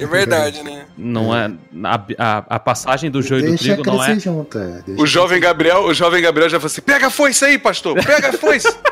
É 0.00 0.06
verdade, 0.06 0.62
né? 0.62 0.86
Não 0.96 1.34
é. 1.34 1.52
A, 1.84 2.04
a, 2.18 2.44
a 2.56 2.58
passagem 2.60 3.10
do 3.10 3.22
joio 3.22 3.42
do 3.42 3.48
Deixa 3.50 3.74
trigo 3.76 3.84
não 3.84 4.02
é. 4.02 4.18
junto. 4.18 4.58
é, 4.58 4.82
O 4.98 5.06
jovem 5.06 5.40
Gabriel, 5.40 5.84
o 5.84 5.94
jovem 5.94 6.20
Gabriel 6.20 6.48
já 6.48 6.58
falou 6.58 6.66
assim: 6.70 6.80
pega 6.80 7.06
a 7.06 7.10
foice 7.10 7.44
aí, 7.44 7.58
pastor, 7.58 7.94
pega 8.04 8.30
a 8.30 8.32
foice. 8.32 8.68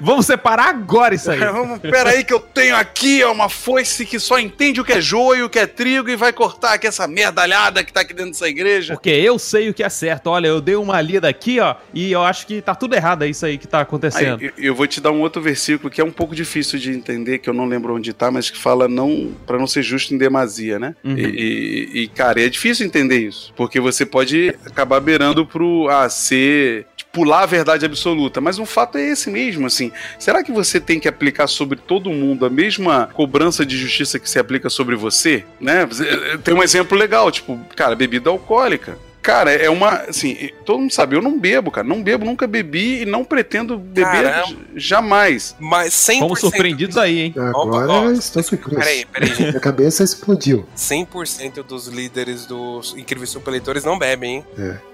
Vamos 0.00 0.26
separar 0.26 0.68
agora 0.68 1.14
isso 1.14 1.30
aí. 1.30 1.38
Vamos, 1.40 1.78
pera 1.80 2.10
aí 2.10 2.24
que 2.24 2.32
eu 2.32 2.40
tenho 2.40 2.74
aqui 2.76 3.22
ó, 3.24 3.32
uma 3.32 3.48
foice 3.48 4.04
que 4.06 4.18
só 4.18 4.38
entende 4.38 4.80
o 4.80 4.84
que 4.84 4.92
é 4.92 5.00
joio, 5.00 5.46
o 5.46 5.50
que 5.50 5.58
é 5.58 5.66
trigo 5.66 6.08
e 6.08 6.16
vai 6.16 6.32
cortar 6.32 6.74
aqui 6.74 6.86
essa 6.86 7.06
merdalhada 7.06 7.84
que 7.84 7.92
tá 7.92 8.00
aqui 8.00 8.14
dentro 8.14 8.32
dessa 8.32 8.48
igreja. 8.48 8.94
Porque 8.94 9.10
eu 9.10 9.38
sei 9.38 9.68
o 9.68 9.74
que 9.74 9.82
é 9.82 9.88
certo. 9.88 10.28
Olha, 10.28 10.46
eu 10.48 10.60
dei 10.60 10.76
uma 10.76 11.00
lida 11.00 11.28
aqui, 11.28 11.60
ó, 11.60 11.74
e 11.92 12.10
eu 12.12 12.22
acho 12.22 12.46
que 12.46 12.60
tá 12.62 12.74
tudo 12.74 12.94
errado, 12.94 13.22
é 13.24 13.28
isso 13.28 13.44
aí 13.44 13.58
que 13.58 13.66
tá 13.66 13.78
Aí, 13.78 13.82
acontecendo. 13.82 14.42
eu- 14.42 14.52
eu 14.56 14.74
vou 14.74 14.86
te 14.86 15.00
dar 15.00 15.10
um 15.10 15.20
outro 15.20 15.40
versículo 15.42 15.90
que 15.90 16.00
é 16.00 16.04
um 16.04 16.10
pouco 16.10 16.34
difícil 16.34 16.78
de 16.78 16.90
entender, 16.90 17.38
que 17.38 17.48
eu 17.48 17.54
não 17.54 17.66
lembro 17.66 17.94
onde 17.94 18.12
tá, 18.12 18.30
mas 18.30 18.50
que 18.50 18.58
fala 18.58 18.88
não 18.88 19.32
para 19.46 19.58
não 19.58 19.66
ser 19.66 19.82
justo 19.82 20.14
em 20.14 20.18
demasia, 20.18 20.78
né? 20.78 20.94
Uhum. 21.04 21.16
E, 21.18 21.22
e- 21.24 22.02
e, 22.02 22.08
cara, 22.08 22.40
é 22.42 22.48
difícil 22.48 22.86
entender 22.86 23.18
isso, 23.18 23.52
porque 23.56 23.78
você 23.80 24.06
pode 24.06 24.54
acabar 24.64 25.00
beirando 25.00 25.44
pro 25.46 25.88
ah, 25.90 26.08
ser 26.08 26.86
tipo, 26.96 27.10
pular 27.16 27.44
a 27.44 27.46
verdade 27.46 27.86
absoluta, 27.86 28.42
mas 28.42 28.58
um 28.58 28.66
fato 28.66 28.98
é 28.98 29.08
esse 29.10 29.30
mesmo, 29.30 29.65
assim. 29.66 29.90
Será 30.18 30.42
que 30.42 30.52
você 30.52 30.78
tem 30.80 30.98
que 31.00 31.08
aplicar 31.08 31.46
sobre 31.46 31.78
todo 31.78 32.10
mundo 32.10 32.44
a 32.46 32.50
mesma 32.50 33.08
cobrança 33.12 33.64
de 33.64 33.76
justiça 33.76 34.18
que 34.18 34.28
se 34.28 34.38
aplica 34.38 34.68
sobre 34.70 34.96
você, 34.96 35.44
né? 35.60 35.84
Você- 35.86 36.38
Tem 36.38 36.54
um 36.54 36.62
exemplo 36.62 36.96
legal, 36.96 37.30
tipo, 37.30 37.58
cara, 37.74 37.94
bebida 37.94 38.30
alcoólica. 38.30 38.98
Cara, 39.22 39.50
é 39.50 39.68
uma. 39.68 39.88
Assim, 40.08 40.50
todo 40.64 40.78
mundo 40.78 40.92
sabe, 40.92 41.16
eu 41.16 41.20
não 41.20 41.36
bebo, 41.36 41.68
cara. 41.68 41.84
Não 41.84 42.00
bebo, 42.00 42.24
nunca 42.24 42.46
bebi 42.46 43.02
e 43.02 43.04
não 43.04 43.24
pretendo 43.24 43.76
beber 43.76 44.22
Caramba. 44.22 44.46
j- 44.46 44.56
jamais. 44.76 45.56
Mas 45.58 45.94
100%. 45.94 46.18
Fomos 46.20 46.38
surpreendidos 46.38 46.96
aí, 46.96 47.18
hein? 47.22 47.34
Agora 47.36 47.86
Opa, 47.86 47.92
ó. 47.92 48.10
estou 48.12 48.40
surpreso. 48.40 48.78
Peraí, 48.78 49.04
peraí. 49.06 49.36
Minha 49.36 49.58
cabeça 49.58 50.04
explodiu. 50.04 50.64
100% 50.76 51.64
dos 51.64 51.88
líderes 51.88 52.46
dos 52.46 52.94
Incríveis 52.96 53.30
Superleitores 53.30 53.82
não 53.84 53.98
bebem, 53.98 54.36
hein? 54.36 54.44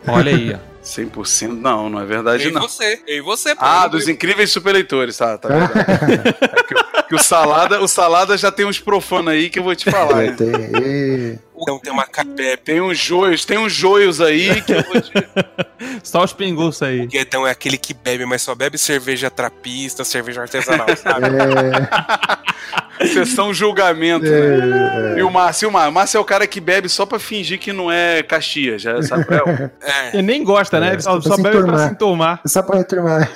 Olha 0.09 0.35
aí, 0.35 0.55
ó. 0.55 0.72
100% 0.83 1.49
não, 1.61 1.89
não 1.89 2.01
é 2.01 2.05
verdade, 2.05 2.45
Eu 2.45 2.51
e 2.51 2.53
não. 2.53 2.63
você. 2.63 3.01
Eu 3.07 3.17
e 3.19 3.21
você, 3.21 3.55
pô. 3.55 3.61
Ah, 3.65 3.87
dos 3.87 4.09
incríveis 4.09 4.51
superleitores, 4.51 5.17
tá, 5.17 5.39
tá 5.39 5.49
verdade. 5.49 6.35
É 6.43 6.63
que, 6.65 6.75
o- 6.75 7.03
que 7.11 7.15
o 7.15 7.19
salada, 7.23 7.81
o 7.81 7.87
salada 7.89 8.37
já 8.37 8.51
tem 8.51 8.67
uns 8.67 8.81
profanos 8.81 9.33
aí 9.33 9.49
que 9.49 9.59
eu 9.59 9.63
vou 9.63 9.75
te 9.77 9.91
falar. 9.91 10.23
É, 10.25 10.27
hein? 10.27 10.35
tem, 10.37 10.49
e- 10.49 11.39
Então 11.61 11.79
tem 11.79 11.93
uma 11.93 12.07
capé. 12.07 12.57
Tem 12.57 12.81
uns 12.81 12.99
joios, 12.99 13.45
tem 13.45 13.59
uns 13.59 13.73
joios 13.73 14.21
aí 14.21 14.61
que 14.63 14.73
eu 14.73 14.83
vou 14.83 15.01
te. 15.01 15.13
Só 16.03 16.25
os 16.25 16.33
pinguços 16.33 16.83
aí. 16.83 17.03
O 17.03 17.07
Guetão 17.07 17.47
é 17.47 17.51
aquele 17.53 17.77
que 17.79 17.95
bebe, 17.95 18.27
mas 18.27 18.43
só 18.43 18.55
bebe 18.55 18.77
cerveja 18.79 19.31
trapista, 19.31 20.03
cerveja 20.05 20.43
artesanal, 20.43 20.87
sabe? 20.97 21.27
é, 21.27 21.31
Sessão 23.07 23.53
julgamento, 23.53 24.25
né? 24.27 25.19
E 25.19 25.23
o 25.23 25.31
Márcio, 25.31 25.69
o 25.69 25.73
Márcio, 25.73 25.91
o 25.91 25.95
Márcio 25.95 26.19
é 26.19 26.21
o 26.21 26.25
cara 26.25 26.47
que 26.47 26.61
bebe 26.61 26.89
só 26.89 27.05
pra 27.07 27.19
fingir 27.19 27.59
que 27.59 27.73
não 27.73 27.91
é 27.91 28.23
Caxias, 28.23 28.83
já 28.83 29.03
sabe 29.03 29.27
é? 29.31 29.71
É. 29.83 30.09
Ele 30.15 30.23
nem 30.23 30.45
gosta, 30.45 30.79
né? 30.81 30.91
É, 30.91 30.93
Ele 30.95 31.03
só, 31.03 31.21
só 31.21 31.37
se 31.37 31.43
bebe 31.43 31.63
pra 31.65 31.79
se 31.87 31.93
enturmar. 31.93 32.41
Só 32.47 32.63
pra 32.63 32.83
turmar. 32.85 33.31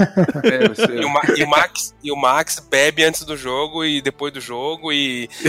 É, 0.44 0.92
E 1.00 1.04
o, 1.04 1.08
Ma- 1.10 1.22
e 1.36 1.42
o 1.44 1.48
Max, 1.48 1.94
e 2.02 2.12
o 2.12 2.16
Max 2.16 2.66
bebe 2.70 3.04
antes 3.04 3.24
do 3.24 3.36
jogo 3.36 3.84
e 3.84 4.00
depois 4.00 4.32
do 4.32 4.40
jogo 4.40 4.92
e. 4.92 5.28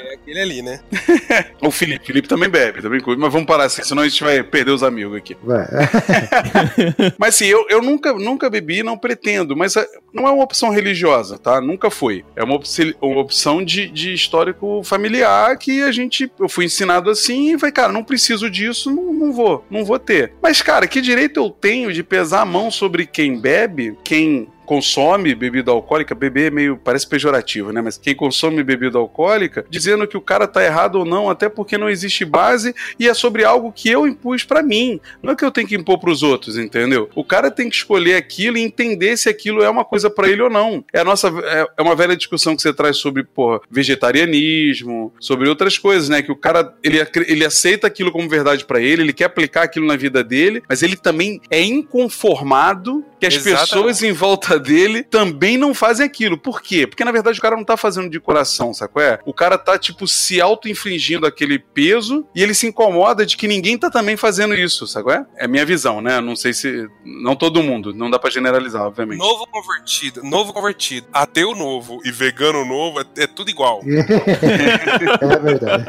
é 0.00 0.14
aquele 0.14 0.40
ali, 0.40 0.62
né? 0.62 0.80
O 1.62 1.70
Felipe, 1.70 2.06
Felipe 2.06 2.28
também 2.28 2.48
bebe, 2.48 2.82
também 2.82 3.00
curte, 3.00 3.20
mas 3.20 3.32
vamos 3.32 3.46
parar 3.46 3.64
assim, 3.64 3.82
senão 3.82 4.02
a 4.02 4.08
gente 4.08 4.22
vai 4.22 4.42
perder 4.42 4.70
os 4.72 4.82
amigos 4.82 5.16
aqui. 5.16 5.36
Vai. 5.42 5.66
Mas 7.18 7.34
assim, 7.34 7.46
eu, 7.46 7.66
eu 7.68 7.82
nunca, 7.82 8.12
nunca 8.12 8.48
bebi 8.50 8.82
não 8.82 8.96
pretendo, 8.96 9.56
mas 9.56 9.76
eh, 9.76 9.86
não 10.12 10.26
é 10.26 10.30
uma 10.30 10.44
opção 10.44 10.70
religiosa, 10.70 11.38
tá? 11.38 11.60
Nunca 11.60 11.90
foi. 11.90 12.24
É 12.36 12.44
uma, 12.44 12.58
uma 13.00 13.20
opção 13.20 13.64
de, 13.64 13.88
de 13.88 14.12
histórico 14.12 14.82
familiar 14.84 15.56
que 15.58 15.82
a 15.82 15.92
gente. 15.92 16.30
Eu 16.38 16.48
fui 16.48 16.66
ensinado 16.66 17.10
assim 17.10 17.54
e 17.54 17.58
falei, 17.58 17.72
cara, 17.72 17.92
não 17.92 18.04
preciso 18.04 18.50
disso, 18.50 18.90
não, 18.90 19.12
não 19.12 19.32
vou, 19.32 19.64
não 19.70 19.84
vou 19.84 19.98
ter. 19.98 20.32
Mas, 20.42 20.62
cara, 20.62 20.86
que 20.86 21.00
direito 21.00 21.40
eu 21.40 21.50
tenho 21.50 21.92
de 21.92 22.02
pesar 22.02 22.42
a 22.42 22.46
mão 22.46 22.70
sobre 22.70 23.06
quem 23.06 23.38
bebe, 23.38 23.96
quem 24.04 24.48
consome 24.68 25.34
bebida 25.34 25.70
alcoólica, 25.70 26.14
beber 26.14 26.48
é 26.48 26.50
meio, 26.50 26.76
parece 26.76 27.08
pejorativo, 27.08 27.72
né? 27.72 27.80
Mas 27.80 27.96
quem 27.96 28.14
consome 28.14 28.62
bebida 28.62 28.98
alcoólica, 28.98 29.64
dizendo 29.70 30.06
que 30.06 30.16
o 30.16 30.20
cara 30.20 30.46
tá 30.46 30.62
errado 30.62 30.96
ou 30.96 31.06
não, 31.06 31.30
até 31.30 31.48
porque 31.48 31.78
não 31.78 31.88
existe 31.88 32.22
base 32.22 32.74
e 32.98 33.08
é 33.08 33.14
sobre 33.14 33.44
algo 33.44 33.72
que 33.72 33.88
eu 33.88 34.06
impus 34.06 34.44
pra 34.44 34.62
mim. 34.62 35.00
Não 35.22 35.32
é 35.32 35.36
que 35.36 35.42
eu 35.42 35.50
tenho 35.50 35.66
que 35.66 35.74
impor 35.74 35.98
pros 35.98 36.22
outros, 36.22 36.58
entendeu? 36.58 37.08
O 37.14 37.24
cara 37.24 37.50
tem 37.50 37.70
que 37.70 37.76
escolher 37.76 38.16
aquilo 38.16 38.58
e 38.58 38.62
entender 38.62 39.16
se 39.16 39.30
aquilo 39.30 39.62
é 39.62 39.70
uma 39.70 39.86
coisa 39.86 40.10
pra 40.10 40.28
ele 40.28 40.42
ou 40.42 40.50
não. 40.50 40.84
É 40.92 41.02
nossa 41.02 41.28
é, 41.28 41.66
é 41.78 41.82
uma 41.82 41.96
velha 41.96 42.14
discussão 42.14 42.54
que 42.54 42.60
você 42.60 42.72
traz 42.72 42.98
sobre, 42.98 43.24
porra, 43.24 43.60
vegetarianismo, 43.70 45.14
sobre 45.18 45.48
outras 45.48 45.78
coisas, 45.78 46.10
né? 46.10 46.20
Que 46.20 46.30
o 46.30 46.36
cara 46.36 46.74
ele, 46.82 46.98
ele 47.26 47.44
aceita 47.44 47.86
aquilo 47.86 48.12
como 48.12 48.28
verdade 48.28 48.66
pra 48.66 48.82
ele, 48.82 49.00
ele 49.00 49.14
quer 49.14 49.24
aplicar 49.24 49.62
aquilo 49.62 49.86
na 49.86 49.96
vida 49.96 50.22
dele, 50.22 50.62
mas 50.68 50.82
ele 50.82 50.96
também 50.96 51.40
é 51.50 51.62
inconformado 51.62 53.02
que 53.18 53.26
as 53.26 53.34
Exatamente. 53.34 53.60
pessoas 53.70 54.02
em 54.02 54.12
volta 54.12 54.58
dele 54.58 55.02
também 55.02 55.56
não 55.56 55.74
fazem 55.74 56.06
aquilo. 56.06 56.38
Por 56.38 56.60
quê? 56.62 56.86
Porque 56.86 57.04
na 57.04 57.12
verdade 57.12 57.38
o 57.38 57.42
cara 57.42 57.56
não 57.56 57.64
tá 57.64 57.76
fazendo 57.76 58.08
de 58.10 58.20
coração, 58.20 58.72
sacou? 58.72 59.02
É? 59.02 59.18
O 59.24 59.32
cara 59.34 59.56
tá, 59.58 59.78
tipo, 59.78 60.06
se 60.06 60.40
auto-infligindo 60.40 61.26
aquele 61.26 61.58
peso 61.58 62.26
e 62.34 62.42
ele 62.42 62.54
se 62.54 62.66
incomoda 62.66 63.24
de 63.26 63.36
que 63.36 63.48
ninguém 63.48 63.76
tá 63.78 63.90
também 63.90 64.16
fazendo 64.16 64.54
isso, 64.54 64.86
sacou? 64.86 65.12
É 65.12 65.24
É 65.36 65.44
a 65.44 65.48
minha 65.48 65.64
visão, 65.66 66.00
né? 66.00 66.20
Não 66.20 66.36
sei 66.36 66.52
se. 66.52 66.86
Não 67.04 67.34
todo 67.36 67.62
mundo, 67.62 67.92
não 67.94 68.10
dá 68.10 68.18
pra 68.18 68.30
generalizar, 68.30 68.82
obviamente. 68.82 69.18
Novo 69.18 69.46
convertido, 69.46 70.22
novo 70.22 70.52
convertido, 70.52 71.06
ateu 71.12 71.54
novo 71.54 71.98
e 72.04 72.10
vegano 72.10 72.64
novo, 72.64 73.00
é, 73.00 73.04
é 73.18 73.26
tudo 73.26 73.50
igual. 73.50 73.80
é 73.84 75.38
verdade. 75.38 75.84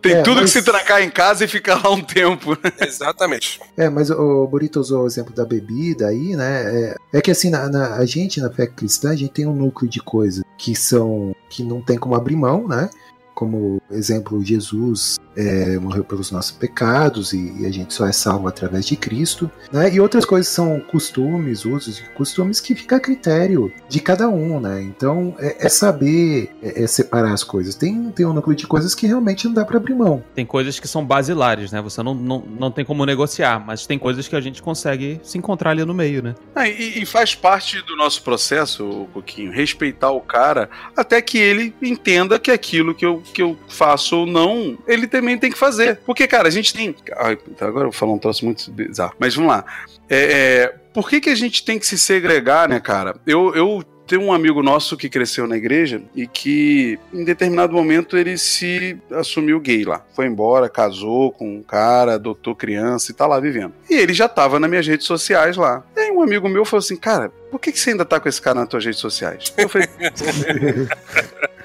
Tem 0.00 0.12
É, 0.14 0.22
tudo 0.22 0.40
mas- 0.40 0.52
que 0.52 0.58
se 0.58 0.62
trancar 0.64 1.02
em 1.02 1.10
casa 1.10 1.44
e 1.44 1.48
ficar 1.48 1.82
lá 1.82 1.90
um 1.90 2.00
tempo. 2.00 2.56
Exatamente. 2.80 3.60
É, 3.76 3.88
mas 3.88 4.10
o 4.10 4.46
Burito 4.46 4.80
usou 4.80 5.04
o 5.04 5.06
exemplo 5.06 5.34
da 5.34 5.44
bebida 5.44 6.08
aí, 6.08 6.36
né? 6.36 6.57
É, 6.58 6.96
é 7.12 7.20
que 7.20 7.30
assim, 7.30 7.50
na, 7.50 7.68
na- 7.68 7.94
a 7.96 8.04
gente 8.04 8.40
na 8.40 8.50
fé 8.50 8.66
cristã, 8.66 9.10
a 9.10 9.16
gente 9.16 9.32
tem 9.32 9.46
um 9.46 9.54
núcleo 9.54 9.90
de 9.90 10.00
coisas 10.00 10.42
que 10.56 10.74
são. 10.74 11.34
que 11.48 11.62
não 11.62 11.80
tem 11.80 11.98
como 11.98 12.14
abrir 12.14 12.36
mão, 12.36 12.66
né? 12.68 12.90
Como 13.34 13.80
exemplo, 13.90 14.44
Jesus 14.44 15.16
é, 15.38 15.78
morreu 15.78 16.02
pelos 16.02 16.32
nossos 16.32 16.50
pecados 16.50 17.32
e, 17.32 17.54
e 17.60 17.66
a 17.66 17.70
gente 17.70 17.94
só 17.94 18.06
é 18.06 18.12
salvo 18.12 18.48
através 18.48 18.84
de 18.84 18.96
Cristo. 18.96 19.48
Né? 19.72 19.94
E 19.94 20.00
outras 20.00 20.24
coisas 20.24 20.48
são 20.48 20.80
costumes, 20.80 21.64
usos 21.64 22.00
e 22.00 22.02
costumes 22.10 22.60
que 22.60 22.74
fica 22.74 22.96
a 22.96 23.00
critério 23.00 23.72
de 23.88 24.00
cada 24.00 24.28
um, 24.28 24.58
né? 24.58 24.82
Então 24.82 25.34
é, 25.38 25.66
é 25.66 25.68
saber 25.68 26.50
é, 26.60 26.82
é 26.82 26.86
separar 26.86 27.32
as 27.32 27.44
coisas. 27.44 27.76
Tem, 27.76 28.10
tem 28.10 28.26
um 28.26 28.32
núcleo 28.32 28.56
de 28.56 28.66
coisas 28.66 28.94
que 28.94 29.06
realmente 29.06 29.46
não 29.46 29.54
dá 29.54 29.64
para 29.64 29.76
abrir 29.76 29.94
mão. 29.94 30.24
Tem 30.34 30.44
coisas 30.44 30.80
que 30.80 30.88
são 30.88 31.04
basilares, 31.04 31.70
né? 31.70 31.80
Você 31.80 32.02
não, 32.02 32.14
não, 32.14 32.40
não 32.40 32.70
tem 32.70 32.84
como 32.84 33.06
negociar, 33.06 33.64
mas 33.64 33.86
tem 33.86 33.98
coisas 33.98 34.26
que 34.26 34.34
a 34.34 34.40
gente 34.40 34.60
consegue 34.60 35.20
se 35.22 35.38
encontrar 35.38 35.70
ali 35.70 35.84
no 35.84 35.94
meio, 35.94 36.22
né? 36.22 36.34
Ah, 36.54 36.68
e, 36.68 37.02
e 37.02 37.06
faz 37.06 37.34
parte 37.34 37.80
do 37.82 37.94
nosso 37.96 38.22
processo, 38.22 38.88
ô 38.88 39.06
Coquinho, 39.06 39.52
respeitar 39.52 40.10
o 40.10 40.20
cara 40.20 40.68
até 40.96 41.22
que 41.22 41.38
ele 41.38 41.74
entenda 41.80 42.38
que 42.38 42.50
aquilo 42.50 42.94
que 42.94 43.06
eu, 43.06 43.22
que 43.32 43.42
eu 43.42 43.56
faço 43.68 44.16
ou 44.16 44.26
não, 44.26 44.76
ele 44.86 45.06
também 45.28 45.38
tem 45.38 45.50
que 45.50 45.58
fazer. 45.58 45.98
Porque, 46.06 46.26
cara, 46.26 46.48
a 46.48 46.50
gente 46.50 46.72
tem. 46.72 46.94
Ai, 47.16 47.38
agora 47.60 47.86
eu 47.86 47.90
vou 47.90 47.92
falar 47.92 48.12
um 48.12 48.18
troço 48.18 48.44
muito 48.44 48.70
bizarro. 48.70 49.12
Mas 49.18 49.34
vamos 49.34 49.50
lá. 49.50 49.64
É, 50.08 50.16
é, 50.16 50.74
por 50.94 51.08
que, 51.08 51.20
que 51.20 51.28
a 51.28 51.34
gente 51.34 51.62
tem 51.64 51.78
que 51.78 51.86
se 51.86 51.98
segregar, 51.98 52.68
né, 52.68 52.80
cara? 52.80 53.16
Eu. 53.26 53.54
eu 53.54 53.84
tenho 54.08 54.22
um 54.22 54.32
amigo 54.32 54.62
nosso 54.62 54.96
que 54.96 55.06
cresceu 55.06 55.46
na 55.46 55.54
igreja 55.54 56.00
e 56.16 56.26
que, 56.26 56.98
em 57.12 57.24
determinado 57.24 57.74
momento, 57.74 58.16
ele 58.16 58.38
se 58.38 58.96
assumiu 59.10 59.60
gay 59.60 59.84
lá. 59.84 60.02
Foi 60.16 60.24
embora, 60.24 60.66
casou 60.66 61.30
com 61.30 61.58
um 61.58 61.62
cara, 61.62 62.14
adotou 62.14 62.56
criança 62.56 63.12
e 63.12 63.14
tá 63.14 63.26
lá 63.26 63.38
vivendo. 63.38 63.74
E 63.90 63.92
ele 63.92 64.14
já 64.14 64.26
tava 64.26 64.58
nas 64.58 64.70
minhas 64.70 64.86
redes 64.86 65.06
sociais 65.06 65.58
lá. 65.58 65.84
E 65.94 66.00
aí 66.00 66.10
um 66.10 66.22
amigo 66.22 66.48
meu 66.48 66.64
falou 66.64 66.78
assim, 66.78 66.96
cara, 66.96 67.30
por 67.50 67.60
que, 67.60 67.70
que 67.70 67.78
você 67.78 67.90
ainda 67.90 68.06
tá 68.06 68.18
com 68.18 68.30
esse 68.30 68.40
cara 68.40 68.60
nas 68.60 68.68
tuas 68.70 68.82
redes 68.82 68.98
sociais? 68.98 69.52
Eu 69.58 69.68
falei, 69.68 69.86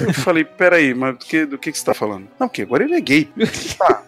eu 0.00 0.14
falei 0.14 0.44
peraí, 0.44 0.94
mas 0.94 1.16
do 1.18 1.24
que, 1.24 1.46
do 1.46 1.58
que, 1.58 1.72
que 1.72 1.78
você 1.78 1.84
tá 1.84 1.94
falando? 1.94 2.28
Não, 2.38 2.48
porque 2.48 2.62
agora 2.62 2.84
ele 2.84 2.94
é 2.94 3.00
gay. 3.00 3.28
Tá. 3.78 4.02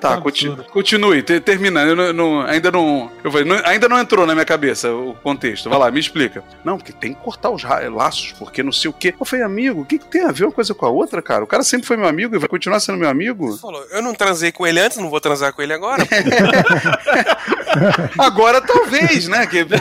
Tá, 0.00 0.20
continue, 0.20 0.62
continue 0.70 1.20
te- 1.20 1.40
termina. 1.40 1.82
Eu 1.82 1.96
não- 1.96 2.12
não- 2.12 2.40
ainda 2.42 2.70
não, 2.70 3.10
eu 3.24 3.30
falei, 3.32 3.44
não- 3.44 3.60
ainda 3.64 3.88
não 3.88 3.98
entrou 3.98 4.24
na 4.24 4.34
minha 4.34 4.44
cabeça 4.44 4.88
o 4.92 5.14
contexto. 5.16 5.68
Vai 5.68 5.80
lá, 5.80 5.90
me 5.90 5.98
explica. 5.98 6.44
Não, 6.64 6.76
porque 6.76 6.92
tem 6.92 7.12
que 7.12 7.20
cortar 7.20 7.50
os 7.50 7.64
ra- 7.64 7.88
laços, 7.88 8.30
porque 8.38 8.62
não 8.62 8.70
sei 8.70 8.88
o 8.88 8.92
quê. 8.92 9.12
Eu 9.18 9.26
falei, 9.26 9.44
amigo, 9.44 9.80
o 9.80 9.84
que, 9.84 9.98
que 9.98 10.06
tem 10.06 10.22
a 10.22 10.30
ver 10.30 10.44
uma 10.44 10.52
coisa 10.52 10.72
com 10.74 10.86
a 10.86 10.88
outra, 10.88 11.20
cara? 11.20 11.42
O 11.42 11.46
cara 11.46 11.64
sempre 11.64 11.88
foi 11.88 11.96
meu 11.96 12.06
amigo 12.06 12.36
e 12.36 12.38
vai 12.38 12.48
continuar 12.48 12.78
sendo 12.78 12.98
meu 12.98 13.08
amigo. 13.08 13.56
Falou, 13.58 13.84
eu 13.90 14.00
não 14.00 14.14
transei 14.14 14.52
com 14.52 14.64
ele 14.64 14.78
antes, 14.78 14.96
não 14.98 15.10
vou 15.10 15.20
transar 15.20 15.52
com 15.52 15.60
ele 15.60 15.72
agora. 15.72 16.04
Agora 18.16 18.60
talvez, 18.60 19.26
né? 19.26 19.44
Que, 19.46 19.66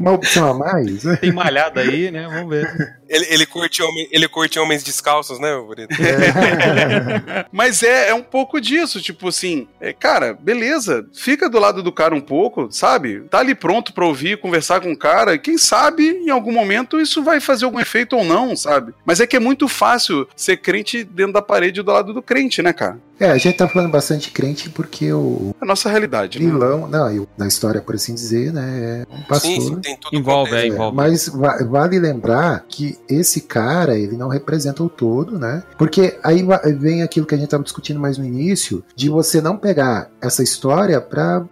Uma 0.00 0.12
opção 0.12 0.50
a 0.50 0.54
mais? 0.54 1.02
Tem 1.20 1.32
malhada 1.32 1.80
aí, 1.80 2.10
né? 2.10 2.26
Vamos 2.28 2.50
ver. 2.50 2.96
ele, 3.08 3.26
ele, 3.30 3.46
curte 3.46 3.82
homem, 3.82 4.08
ele 4.12 4.28
curte 4.28 4.58
homens 4.58 4.82
descalços, 4.82 5.38
né, 5.38 5.54
Bonito? 5.56 5.88
Mas 7.52 7.82
é, 7.82 8.08
é 8.10 8.14
um 8.14 8.22
pouco 8.22 8.60
disso, 8.60 9.00
tipo 9.00 9.28
assim, 9.28 9.66
é, 9.80 9.92
cara, 9.92 10.32
beleza, 10.38 11.06
fica 11.14 11.48
do 11.48 11.58
lado 11.58 11.82
do 11.82 11.92
cara 11.92 12.14
um 12.14 12.20
pouco, 12.20 12.68
sabe? 12.70 13.20
Tá 13.30 13.38
ali 13.40 13.54
pronto 13.54 13.92
pra 13.92 14.06
ouvir, 14.06 14.38
conversar 14.40 14.80
com 14.80 14.92
o 14.92 14.96
cara, 14.98 15.34
e 15.34 15.38
quem 15.38 15.58
sabe 15.58 16.08
em 16.08 16.30
algum 16.30 16.52
momento 16.52 17.00
isso 17.00 17.22
vai 17.22 17.40
fazer 17.40 17.64
algum 17.64 17.80
efeito 17.80 18.16
ou 18.16 18.24
não, 18.24 18.56
sabe? 18.56 18.92
Mas 19.04 19.20
é 19.20 19.26
que 19.26 19.36
é 19.36 19.40
muito 19.40 19.68
fácil 19.68 20.28
ser 20.36 20.56
crente 20.58 21.04
dentro 21.04 21.32
da 21.32 21.42
parede 21.42 21.82
do 21.82 21.90
lado 21.92 22.12
do 22.12 22.22
crente, 22.22 22.62
né, 22.62 22.72
cara? 22.72 22.98
É, 23.20 23.30
a 23.30 23.36
gente 23.38 23.56
tá 23.56 23.66
falando 23.66 23.90
bastante 23.90 24.30
crente 24.30 24.70
porque 24.70 25.12
o 25.12 25.52
É 25.60 25.64
a 25.64 25.66
nossa 25.66 25.90
realidade, 25.90 26.38
né? 26.38 26.48
vilão, 26.48 26.86
não, 26.86 27.12
e 27.12 27.18
o- 27.18 27.28
na 27.36 27.48
história, 27.48 27.80
por 27.80 27.96
assim 27.96 28.14
dizer, 28.14 28.52
né, 28.52 29.04
é 29.10 29.12
um 29.12 29.22
pastor. 29.22 29.50
Sim, 29.50 29.80
sim, 29.84 29.87
tem 29.88 29.96
tudo 29.96 30.16
Envolve, 30.16 30.54
é, 30.54 30.66
envolve. 30.66 30.96
Mas 30.96 31.28
va- 31.28 31.58
vale 31.64 31.98
lembrar 31.98 32.64
que 32.68 32.98
esse 33.08 33.42
cara, 33.42 33.96
ele 33.98 34.16
não 34.16 34.28
representa 34.28 34.82
o 34.82 34.88
todo, 34.88 35.38
né? 35.38 35.62
Porque 35.76 36.18
aí 36.22 36.44
vem 36.78 37.02
aquilo 37.02 37.26
que 37.26 37.34
a 37.34 37.38
gente 37.38 37.46
estava 37.46 37.62
discutindo 37.62 37.98
mais 38.00 38.18
no 38.18 38.24
início, 38.24 38.84
de 38.94 39.08
você 39.08 39.40
não 39.40 39.56
pegar 39.56 40.10
essa 40.20 40.42
história 40.42 41.00
para 41.00 41.44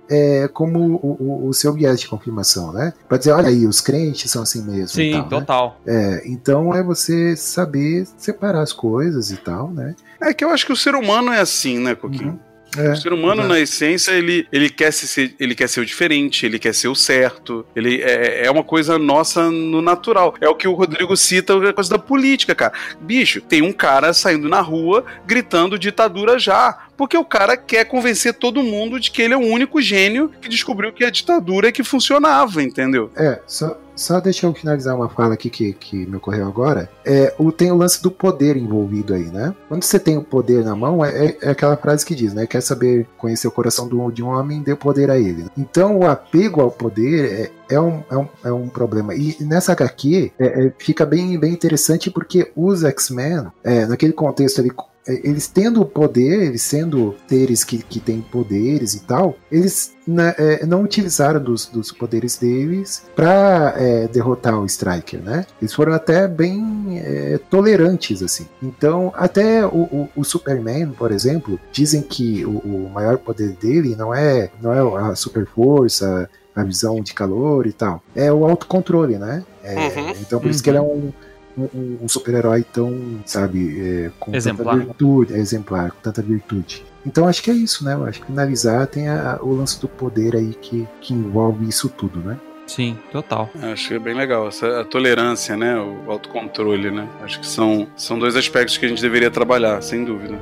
como 0.53 0.79
o, 1.03 1.17
o- 1.45 1.49
o 1.49 1.55
seu 1.55 1.73
viés 1.73 2.01
de 2.01 2.09
confirmação, 2.09 2.73
né? 2.73 2.93
Pra 3.09 3.19
dizer, 3.19 3.33
olha 3.33 3.49
aí, 3.49 3.67
os 3.67 3.81
crentes 3.81 4.31
são 4.31 4.43
assim 4.43 4.63
mesmo. 4.63 5.01
e 5.01 5.05
Sim, 5.05 5.13
tal, 5.13 5.23
né? 5.23 5.29
total. 5.29 5.81
É, 5.87 6.23
então 6.27 6.75
é 6.75 6.83
você 6.83 7.37
saber 7.37 8.07
separar 8.17 8.63
as 8.63 8.73
coisas 8.73 9.31
e 9.31 9.37
tal, 9.37 9.71
né? 9.71 9.95
É 10.21 10.33
que 10.33 10.45
eu 10.45 10.51
acho 10.51 10.65
que 10.67 10.73
o 10.73 10.77
ser 10.77 10.95
humano 10.95 11.33
é 11.33 11.41
assim, 11.41 11.79
né, 11.79 11.95
Coquinho? 11.95 12.41
É, 12.77 12.93
O 12.93 12.97
ser 12.97 13.13
humano, 13.13 13.43
exato. 13.43 13.49
na 13.49 13.61
essência, 13.61 14.13
ele, 14.13 14.47
ele, 14.53 14.69
quer 14.69 14.93
se 14.93 15.07
ser, 15.07 15.35
ele 15.39 15.55
quer 15.55 15.69
ser 15.69 15.81
o 15.81 15.87
diferente, 15.87 16.47
ele 16.47 16.59
quer 16.59 16.75
ser 16.75 16.89
o 16.89 16.95
certo. 16.95 17.67
Ele 17.75 18.03
é, 18.03 18.47
é 18.47 18.51
uma 18.51 18.65
coisa 18.65 18.99
nossa 18.99 19.51
no 19.51 19.81
natural. 19.83 20.35
É 20.41 20.49
o 20.49 20.55
que 20.55 20.69
o 20.69 20.75
Rodrigo 20.75 21.17
cita, 21.17 21.55
a 21.55 21.73
coisa 21.73 21.91
da 21.91 21.99
política, 21.99 22.55
cara. 22.55 22.73
Bicho, 23.01 23.41
tem 23.41 23.63
um 23.63 23.73
cara 23.73 24.13
saindo 24.13 24.49
na 24.49 24.61
rua 24.61 25.05
gritando 25.27 25.79
ditadura 25.79 26.39
já. 26.39 26.87
Porque 26.97 27.17
o 27.17 27.25
cara 27.25 27.57
quer 27.57 27.85
convencer 27.85 28.35
todo 28.35 28.63
mundo 28.63 28.99
de 28.99 29.11
que 29.11 29.21
ele 29.21 29.35
é 29.35 29.37
o 29.37 29.41
único 29.41 29.83
gênio 29.83 30.31
que 30.41 30.49
descobriu 30.49 30.93
que 30.93 31.05
a 31.05 31.11
ditadura 31.11 31.69
é 31.69 31.73
que 31.73 31.85
funcionava, 31.85 32.63
entendeu? 32.63 33.11
É, 33.15 33.41
só, 33.47 33.79
só 33.97 34.21
deixa 34.21 34.47
eu 34.47 34.55
finalizar 34.55 34.95
uma 34.95 35.09
fala 35.09 35.35
aqui 35.35 35.51
que, 35.51 35.73
que 35.73 36.07
me 36.07 36.17
ocorreu 36.17 36.47
agora. 36.47 36.89
É, 37.05 37.35
o, 37.39 37.51
tem 37.51 37.73
o 37.73 37.77
lance 37.77 38.03
do 38.03 38.11
poder 38.11 38.57
envolvido 38.57 39.15
aí, 39.15 39.25
né? 39.25 39.55
Quando 39.69 39.83
você 39.83 39.99
tem 39.99 40.17
o 40.17 40.23
poder 40.23 40.65
na 40.65 40.77
mão, 40.77 41.05
é, 41.05 41.27
é- 41.27 41.39
é 41.43 41.51
aquela 41.51 41.77
frase 41.77 42.05
que 42.05 42.15
diz, 42.15 42.33
né? 42.35 42.47
Quer 42.47 42.61
saber 42.61 43.07
conhecer 43.17 43.49
o 43.49 43.51
coração 43.53 43.89
do- 43.89 44.11
de 44.11 44.23
um 44.23 44.29
homem, 44.29 44.63
dê 44.63 44.75
poder 44.77 45.11
a 45.11 45.19
ele. 45.19 45.47
Então, 45.57 45.99
o 45.99 46.07
apego 46.07 46.61
ao 46.61 46.71
poder 46.71 47.51
é, 47.69 47.75
é 47.77 47.81
um, 47.81 48.03
é, 48.11 48.17
um, 48.17 48.29
é 48.45 48.53
um 48.53 48.69
problema. 48.69 49.15
E 49.15 49.37
nessa 49.41 49.73
HQ, 49.73 50.33
é, 50.39 50.67
é, 50.67 50.73
fica 50.79 51.05
bem, 51.07 51.39
bem 51.39 51.53
interessante 51.53 52.11
porque 52.11 52.53
os 52.55 52.85
X-Men, 52.85 53.47
é, 53.65 53.87
naquele 53.87 54.13
contexto 54.13 54.61
ali 54.61 54.71
eles 55.07 55.47
tendo 55.47 55.85
poder, 55.85 56.49
eles 56.49 56.63
sendo 56.63 57.15
seres 57.29 57.65
que, 57.65 57.79
que 57.79 58.01
têm 58.01 58.21
poderes 58.21 58.95
e 58.95 59.01
tal, 59.01 59.37
eles 59.51 59.95
na, 60.07 60.35
é, 60.39 60.65
não 60.67 60.83
utilizaram 60.83 61.43
dos, 61.43 61.67
dos 61.67 61.93
poderes 61.93 62.37
deles 62.37 63.05
para 63.15 63.75
é, 63.77 64.09
derrotar 64.09 64.59
o 64.59 64.67
Striker, 64.67 65.21
né? 65.21 65.47
Eles 65.61 65.73
foram 65.73 65.93
até 65.93 66.27
bem 66.29 66.99
é, 66.99 67.39
tolerantes, 67.51 68.23
assim. 68.23 68.47
Então, 68.63 69.13
até 69.17 69.67
o, 69.67 69.83
o, 69.83 70.09
o, 70.17 70.25
Superman, 70.25 70.91
por 70.91 71.11
exemplo, 71.13 71.59
dizem 71.73 72.03
que 72.03 72.45
o, 72.45 72.59
o, 72.59 72.91
maior 72.93 73.19
poder 73.19 73.53
dele 73.53 73.97
não 73.97 74.15
é, 74.15 74.51
não 74.61 74.73
é 74.73 75.11
a 75.11 75.15
super 75.15 75.47
força, 75.47 76.29
a 76.55 76.65
visão 76.65 77.01
de 77.01 77.13
calor 77.13 77.67
e 77.67 77.73
tal, 77.73 78.03
é 78.15 78.33
o 78.33 78.45
autocontrole, 78.45 79.19
né? 79.19 79.45
É, 79.63 79.75
uhum. 79.75 80.11
Então, 80.21 80.41
por 80.41 80.51
isso 80.51 80.63
que 80.63 80.71
ele 80.71 80.79
é 80.79 80.83
um 80.83 81.13
um, 81.57 81.99
um 82.03 82.09
super-herói 82.09 82.65
tão, 82.65 83.21
sabe, 83.25 83.81
é, 83.81 84.11
com 84.19 84.35
exemplar. 84.35 84.75
tanta 84.75 84.87
virtude, 84.87 85.35
é, 85.35 85.39
exemplar, 85.39 85.91
com 85.91 86.01
tanta 86.01 86.23
virtude. 86.23 86.85
Então 87.05 87.27
acho 87.27 87.43
que 87.43 87.51
é 87.51 87.55
isso, 87.55 87.85
né? 87.85 87.95
Eu 87.95 88.05
acho 88.05 88.21
que 88.21 88.27
finalizar 88.27 88.87
tem 88.87 89.09
a, 89.09 89.39
o 89.41 89.55
lance 89.55 89.81
do 89.81 89.89
poder 89.89 90.35
aí 90.35 90.55
que, 90.55 90.87
que 91.01 91.15
envolve 91.15 91.69
isso 91.69 91.89
tudo, 91.89 92.19
né? 92.21 92.39
Sim, 92.67 92.99
total. 93.13 93.49
Acho 93.63 93.89
que 93.89 93.95
é 93.95 93.99
bem 93.99 94.15
legal. 94.15 94.49
Essa, 94.49 94.81
a 94.81 94.85
tolerância, 94.85 95.57
né? 95.57 95.79
O 95.79 96.11
autocontrole, 96.11 96.91
né? 96.91 97.09
Acho 97.23 97.39
que 97.39 97.47
são, 97.47 97.87
são 97.97 98.19
dois 98.19 98.35
aspectos 98.35 98.77
que 98.77 98.85
a 98.85 98.89
gente 98.89 99.01
deveria 99.01 99.31
trabalhar, 99.31 99.81
sem 99.83 100.05
dúvida. 100.05 100.37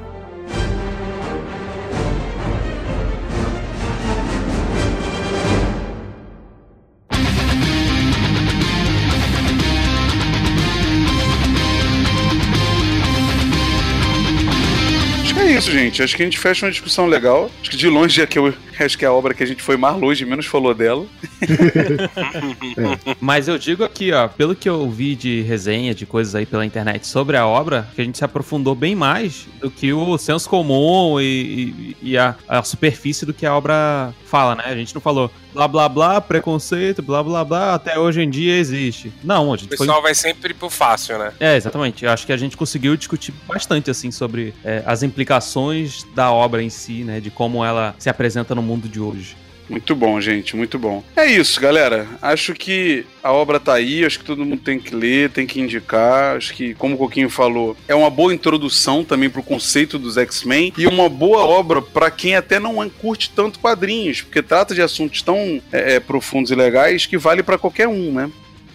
Isso, 15.55 15.71
gente. 15.71 16.03
Acho 16.03 16.17
que 16.17 16.23
a 16.23 16.27
gente 16.27 16.39
fecha 16.39 16.67
uma 16.67 16.73
discussão 16.73 17.07
legal. 17.07 17.51
Acho 17.61 17.71
que 17.71 17.77
de 17.77 17.89
longe 17.89 18.21
é 18.21 18.27
que 18.27 18.39
eu 18.39 18.53
acho 18.79 18.99
que 18.99 19.05
é 19.05 19.09
a 19.09 19.13
obra 19.13 19.35
que 19.35 19.43
a 19.43 19.47
gente 19.47 19.63
foi 19.63 19.77
mais 19.77 19.97
longe, 19.97 20.25
menos 20.25 20.47
falou 20.47 20.75
dela. 20.75 21.07
é. 21.43 23.15
Mas 23.21 23.49
eu 23.49 23.57
digo 23.59 23.85
aqui, 23.85 24.13
ó, 24.13 24.29
pelo 24.29 24.55
que 24.55 24.69
eu 24.69 24.91
vi 24.91 25.15
de 25.15 25.43
resenha, 25.43 25.95
de 25.95 26.05
coisas 26.07 26.35
aí 26.35 26.45
pela 26.45 26.67
internet 26.67 27.07
sobre 27.07 27.37
a 27.37 27.47
obra, 27.47 27.89
que 27.95 28.01
a 28.01 28.05
gente 28.05 28.19
se 28.19 28.25
aprofundou 28.25 28.75
bem 28.75 28.95
mais 28.95 29.47
do 29.61 29.71
que 29.71 29.93
o 29.93 30.19
senso 30.19 30.49
comum 30.49 31.21
e, 31.21 31.25
e, 31.25 31.97
e 32.11 32.19
a, 32.19 32.35
a 32.49 32.63
superfície 32.63 33.25
do 33.25 33.33
que 33.33 33.47
a 33.47 33.55
obra 33.55 34.13
fala, 34.27 34.57
né? 34.57 34.65
A 34.67 34.77
gente 34.77 34.95
não 34.95 35.01
falou 35.01 35.31
blá 35.55 35.69
blá 35.69 35.89
blá, 35.89 36.21
preconceito, 36.21 37.01
blá 37.01 37.23
blá 37.23 37.45
blá, 37.45 37.75
até 37.75 37.99
hoje 37.99 38.21
em 38.21 38.29
dia 38.29 38.59
existe. 38.59 39.13
Não, 39.23 39.53
a 39.53 39.57
gente 39.57 39.67
O 39.67 39.71
pessoal 39.71 39.95
foi... 39.95 40.03
vai 40.03 40.15
sempre 40.15 40.53
pro 40.53 40.69
fácil, 40.69 41.17
né? 41.17 41.33
É, 41.39 41.57
exatamente. 41.57 42.05
Eu 42.05 42.11
acho 42.11 42.27
que 42.27 42.33
a 42.33 42.37
gente 42.37 42.57
conseguiu 42.57 42.97
discutir 42.97 43.33
bastante, 43.47 43.91
assim, 43.91 44.11
sobre 44.11 44.53
é, 44.65 44.83
as 44.85 45.03
implicações 45.03 46.05
da 46.15 46.33
obra 46.33 46.63
em 46.63 46.69
si, 46.71 47.05
né? 47.05 47.21
De 47.21 47.31
como 47.31 47.65
ela 47.65 47.95
se 47.99 48.11
apresenta 48.11 48.55
no 48.55 48.63
mundo 48.63 48.89
de 48.89 49.01
hoje. 49.01 49.37
Muito 49.69 49.95
bom, 49.95 50.20
gente, 50.20 50.57
muito 50.57 50.78
bom. 50.78 51.03
É 51.16 51.27
isso, 51.27 51.61
galera. 51.61 52.07
Acho 52.20 52.53
que 52.55 53.07
a 53.23 53.32
obra 53.32 53.59
tá 53.59 53.74
aí, 53.74 54.05
acho 54.05 54.19
que 54.19 54.24
todo 54.24 54.45
mundo 54.45 54.61
tem 54.61 54.78
que 54.78 54.95
ler, 54.95 55.31
tem 55.31 55.47
que 55.47 55.61
indicar. 55.61 56.36
Acho 56.36 56.53
que, 56.53 56.74
como 56.74 56.95
o 56.95 56.99
Coquinho 56.99 57.31
falou, 57.31 57.77
é 57.89 57.95
uma 57.95 58.11
boa 58.11 58.35
introdução 58.35 59.03
também 59.05 59.31
pro 59.31 59.43
conceito 59.43 59.99
dos 59.99 60.16
X-Men 60.16 60.73
e 60.77 60.86
uma 60.86 61.09
boa 61.09 61.45
obra 61.45 61.81
para 61.81 62.11
quem 62.11 62.36
até 62.36 62.61
não 62.61 62.74
curte 62.91 63.31
tanto 63.35 63.59
quadrinhos, 63.59 64.20
porque 64.20 64.43
trata 64.43 64.74
de 64.74 64.82
assuntos 64.82 65.23
tão 65.23 65.61
é, 65.73 65.95
é 65.95 66.01
profundos 66.01 66.51
e 66.51 66.55
legais 66.55 67.07
que 67.07 67.16
vale 67.16 67.43
para 67.43 67.59
qualquer 67.59 67.89
um, 67.89 68.12
né? 68.12 68.31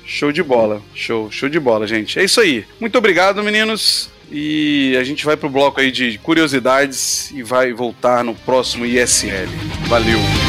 Show 0.05 0.31
de 0.31 0.41
bola, 0.41 0.81
show, 0.95 1.29
show 1.31 1.47
de 1.47 1.59
bola, 1.59 1.85
gente. 1.85 2.17
É 2.17 2.23
isso 2.23 2.41
aí. 2.41 2.65
Muito 2.79 2.97
obrigado, 2.97 3.43
meninos. 3.43 4.09
E 4.31 4.95
a 4.99 5.03
gente 5.03 5.25
vai 5.25 5.37
pro 5.37 5.49
bloco 5.49 5.79
aí 5.79 5.91
de 5.91 6.17
curiosidades 6.19 7.31
e 7.31 7.43
vai 7.43 7.73
voltar 7.73 8.23
no 8.23 8.33
próximo 8.33 8.85
ISL. 8.85 9.47
Valeu! 9.87 10.48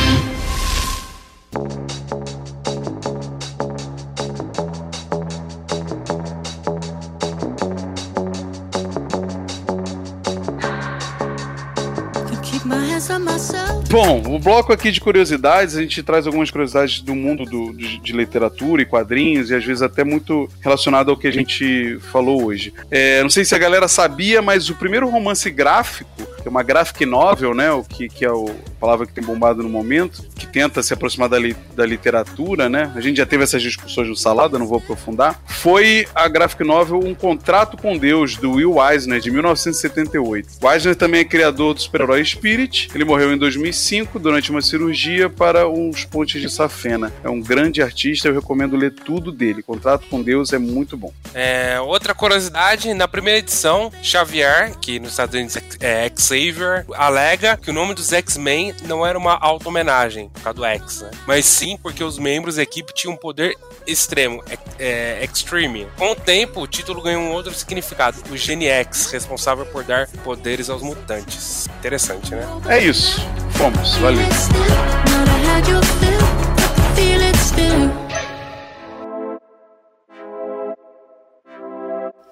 Bom, 13.90 14.22
o 14.24 14.38
bloco 14.38 14.72
aqui 14.72 14.92
de 14.92 15.00
curiosidades, 15.00 15.76
a 15.76 15.80
gente 15.80 16.00
traz 16.00 16.24
algumas 16.24 16.48
curiosidades 16.48 17.00
do 17.00 17.12
mundo 17.12 17.44
do, 17.44 17.72
de, 17.72 17.98
de, 17.98 18.12
literatura 18.12 18.82
e 18.82 18.84
quadrinhos, 18.84 19.50
e 19.50 19.54
às 19.56 19.64
vezes 19.64 19.82
até 19.82 20.04
muito 20.04 20.48
relacionado 20.60 21.10
ao 21.10 21.16
que 21.16 21.26
a 21.26 21.32
gente 21.32 21.98
falou 22.12 22.44
hoje. 22.44 22.72
É, 22.88 23.20
não 23.20 23.28
sei 23.28 23.44
se 23.44 23.52
a 23.52 23.58
galera 23.58 23.88
sabia, 23.88 24.40
mas 24.40 24.70
o 24.70 24.76
primeiro 24.76 25.08
romance 25.08 25.50
gráfico, 25.50 26.08
que 26.40 26.48
é 26.48 26.50
uma 26.50 26.62
graphic 26.62 27.04
novel, 27.06 27.54
né, 27.54 27.70
o 27.70 27.82
que, 27.82 28.08
que 28.08 28.24
é 28.24 28.32
o, 28.32 28.46
a 28.48 28.80
palavra 28.80 29.06
que 29.06 29.12
tem 29.12 29.22
bombado 29.22 29.62
no 29.62 29.68
momento, 29.68 30.22
que 30.34 30.46
tenta 30.46 30.82
se 30.82 30.92
aproximar 30.94 31.28
da, 31.28 31.38
li, 31.38 31.56
da 31.74 31.86
literatura, 31.86 32.68
né, 32.68 32.92
a 32.94 33.00
gente 33.00 33.18
já 33.18 33.26
teve 33.26 33.44
essas 33.44 33.62
discussões 33.62 34.08
no 34.08 34.16
Salada, 34.16 34.58
não 34.58 34.66
vou 34.66 34.78
aprofundar, 34.78 35.40
foi 35.46 36.06
a 36.14 36.28
graphic 36.28 36.64
novel 36.64 37.00
Um 37.04 37.14
Contrato 37.14 37.76
com 37.76 37.96
Deus, 37.96 38.36
do 38.36 38.52
Will 38.52 38.76
Eisner, 38.82 39.20
de 39.20 39.30
1978. 39.30 40.48
O 40.62 40.72
Eisner 40.72 40.96
também 40.96 41.20
é 41.20 41.24
criador 41.24 41.74
do 41.74 41.80
super-herói 41.80 42.24
Spirit, 42.24 42.88
ele 42.94 43.04
morreu 43.04 43.32
em 43.32 43.38
2005, 43.38 44.18
durante 44.18 44.50
uma 44.50 44.62
cirurgia 44.62 45.28
para 45.28 45.68
uns 45.68 46.04
pontes 46.04 46.40
de 46.40 46.48
safena. 46.50 47.12
É 47.22 47.28
um 47.28 47.40
grande 47.40 47.82
artista, 47.82 48.28
eu 48.28 48.34
recomendo 48.34 48.76
ler 48.76 48.92
tudo 48.92 49.32
dele. 49.32 49.62
Contrato 49.62 50.06
com 50.08 50.22
Deus 50.22 50.52
é 50.52 50.58
muito 50.58 50.96
bom. 50.96 51.12
É, 51.34 51.80
outra 51.80 52.14
curiosidade, 52.14 52.92
na 52.94 53.06
primeira 53.06 53.38
edição, 53.38 53.92
Xavier, 54.02 54.76
que 54.80 54.98
nos 54.98 55.10
Estados 55.10 55.34
Unidos 55.34 55.58
é 55.80 56.08
Xavier, 56.30 56.84
alega 56.94 57.56
que 57.56 57.70
o 57.70 57.72
nome 57.72 57.92
dos 57.94 58.12
X-Men 58.12 58.74
não 58.84 59.04
era 59.04 59.18
uma 59.18 59.34
auto-homenagem 59.34 60.28
por 60.28 60.42
causa 60.42 60.56
do 60.56 60.64
X, 60.64 61.02
né? 61.02 61.10
mas 61.26 61.44
sim 61.44 61.76
porque 61.76 62.04
os 62.04 62.18
membros 62.18 62.56
da 62.56 62.62
equipe 62.62 62.92
tinham 62.94 63.14
um 63.14 63.16
poder 63.16 63.56
extremo, 63.86 64.42
é, 64.78 65.24
extreme. 65.24 65.88
Com 65.96 66.12
o 66.12 66.14
tempo, 66.14 66.60
o 66.60 66.66
título 66.66 67.02
ganhou 67.02 67.22
um 67.22 67.32
outro 67.32 67.52
significado, 67.52 68.18
o 68.30 68.36
Gene 68.36 68.66
X, 68.66 69.10
responsável 69.10 69.66
por 69.66 69.82
dar 69.82 70.06
poderes 70.22 70.70
aos 70.70 70.82
mutantes. 70.82 71.66
Interessante, 71.78 72.34
né? 72.34 72.46
É 72.68 72.78
isso. 72.78 73.20
Fomos, 73.52 73.96
valeu. 73.96 74.20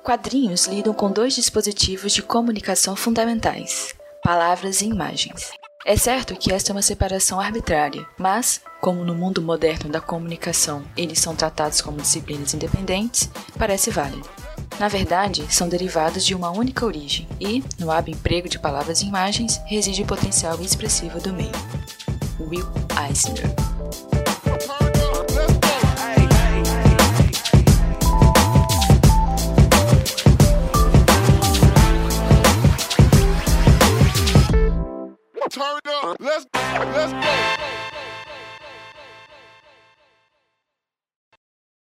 Quadrinhos 0.08 0.64
lidam 0.64 0.94
com 0.94 1.12
dois 1.12 1.34
dispositivos 1.34 2.14
de 2.14 2.22
comunicação 2.22 2.96
fundamentais: 2.96 3.94
palavras 4.24 4.80
e 4.80 4.86
imagens. 4.86 5.50
É 5.84 5.98
certo 5.98 6.34
que 6.34 6.50
esta 6.50 6.72
é 6.72 6.74
uma 6.74 6.80
separação 6.80 7.38
arbitrária, 7.38 8.06
mas, 8.16 8.62
como 8.80 9.04
no 9.04 9.14
mundo 9.14 9.42
moderno 9.42 9.90
da 9.90 10.00
comunicação 10.00 10.82
eles 10.96 11.18
são 11.18 11.36
tratados 11.36 11.82
como 11.82 12.00
disciplinas 12.00 12.54
independentes, 12.54 13.28
parece 13.58 13.90
válido. 13.90 14.26
Na 14.80 14.88
verdade, 14.88 15.44
são 15.54 15.68
derivados 15.68 16.24
de 16.24 16.34
uma 16.34 16.50
única 16.52 16.86
origem 16.86 17.28
e, 17.38 17.62
no 17.78 17.90
hábil 17.90 18.14
emprego 18.14 18.48
de 18.48 18.58
palavras 18.58 19.02
e 19.02 19.06
imagens, 19.06 19.60
reside 19.66 20.04
o 20.04 20.06
potencial 20.06 20.58
expressivo 20.62 21.20
do 21.20 21.34
meio. 21.34 21.52
Will 22.40 22.66
Eisner 23.06 23.54
turn 35.58 35.80
up. 35.86 36.16
Let's 36.20 36.44
go. 36.44 36.60
let's 36.94 37.12
go. 37.12 37.77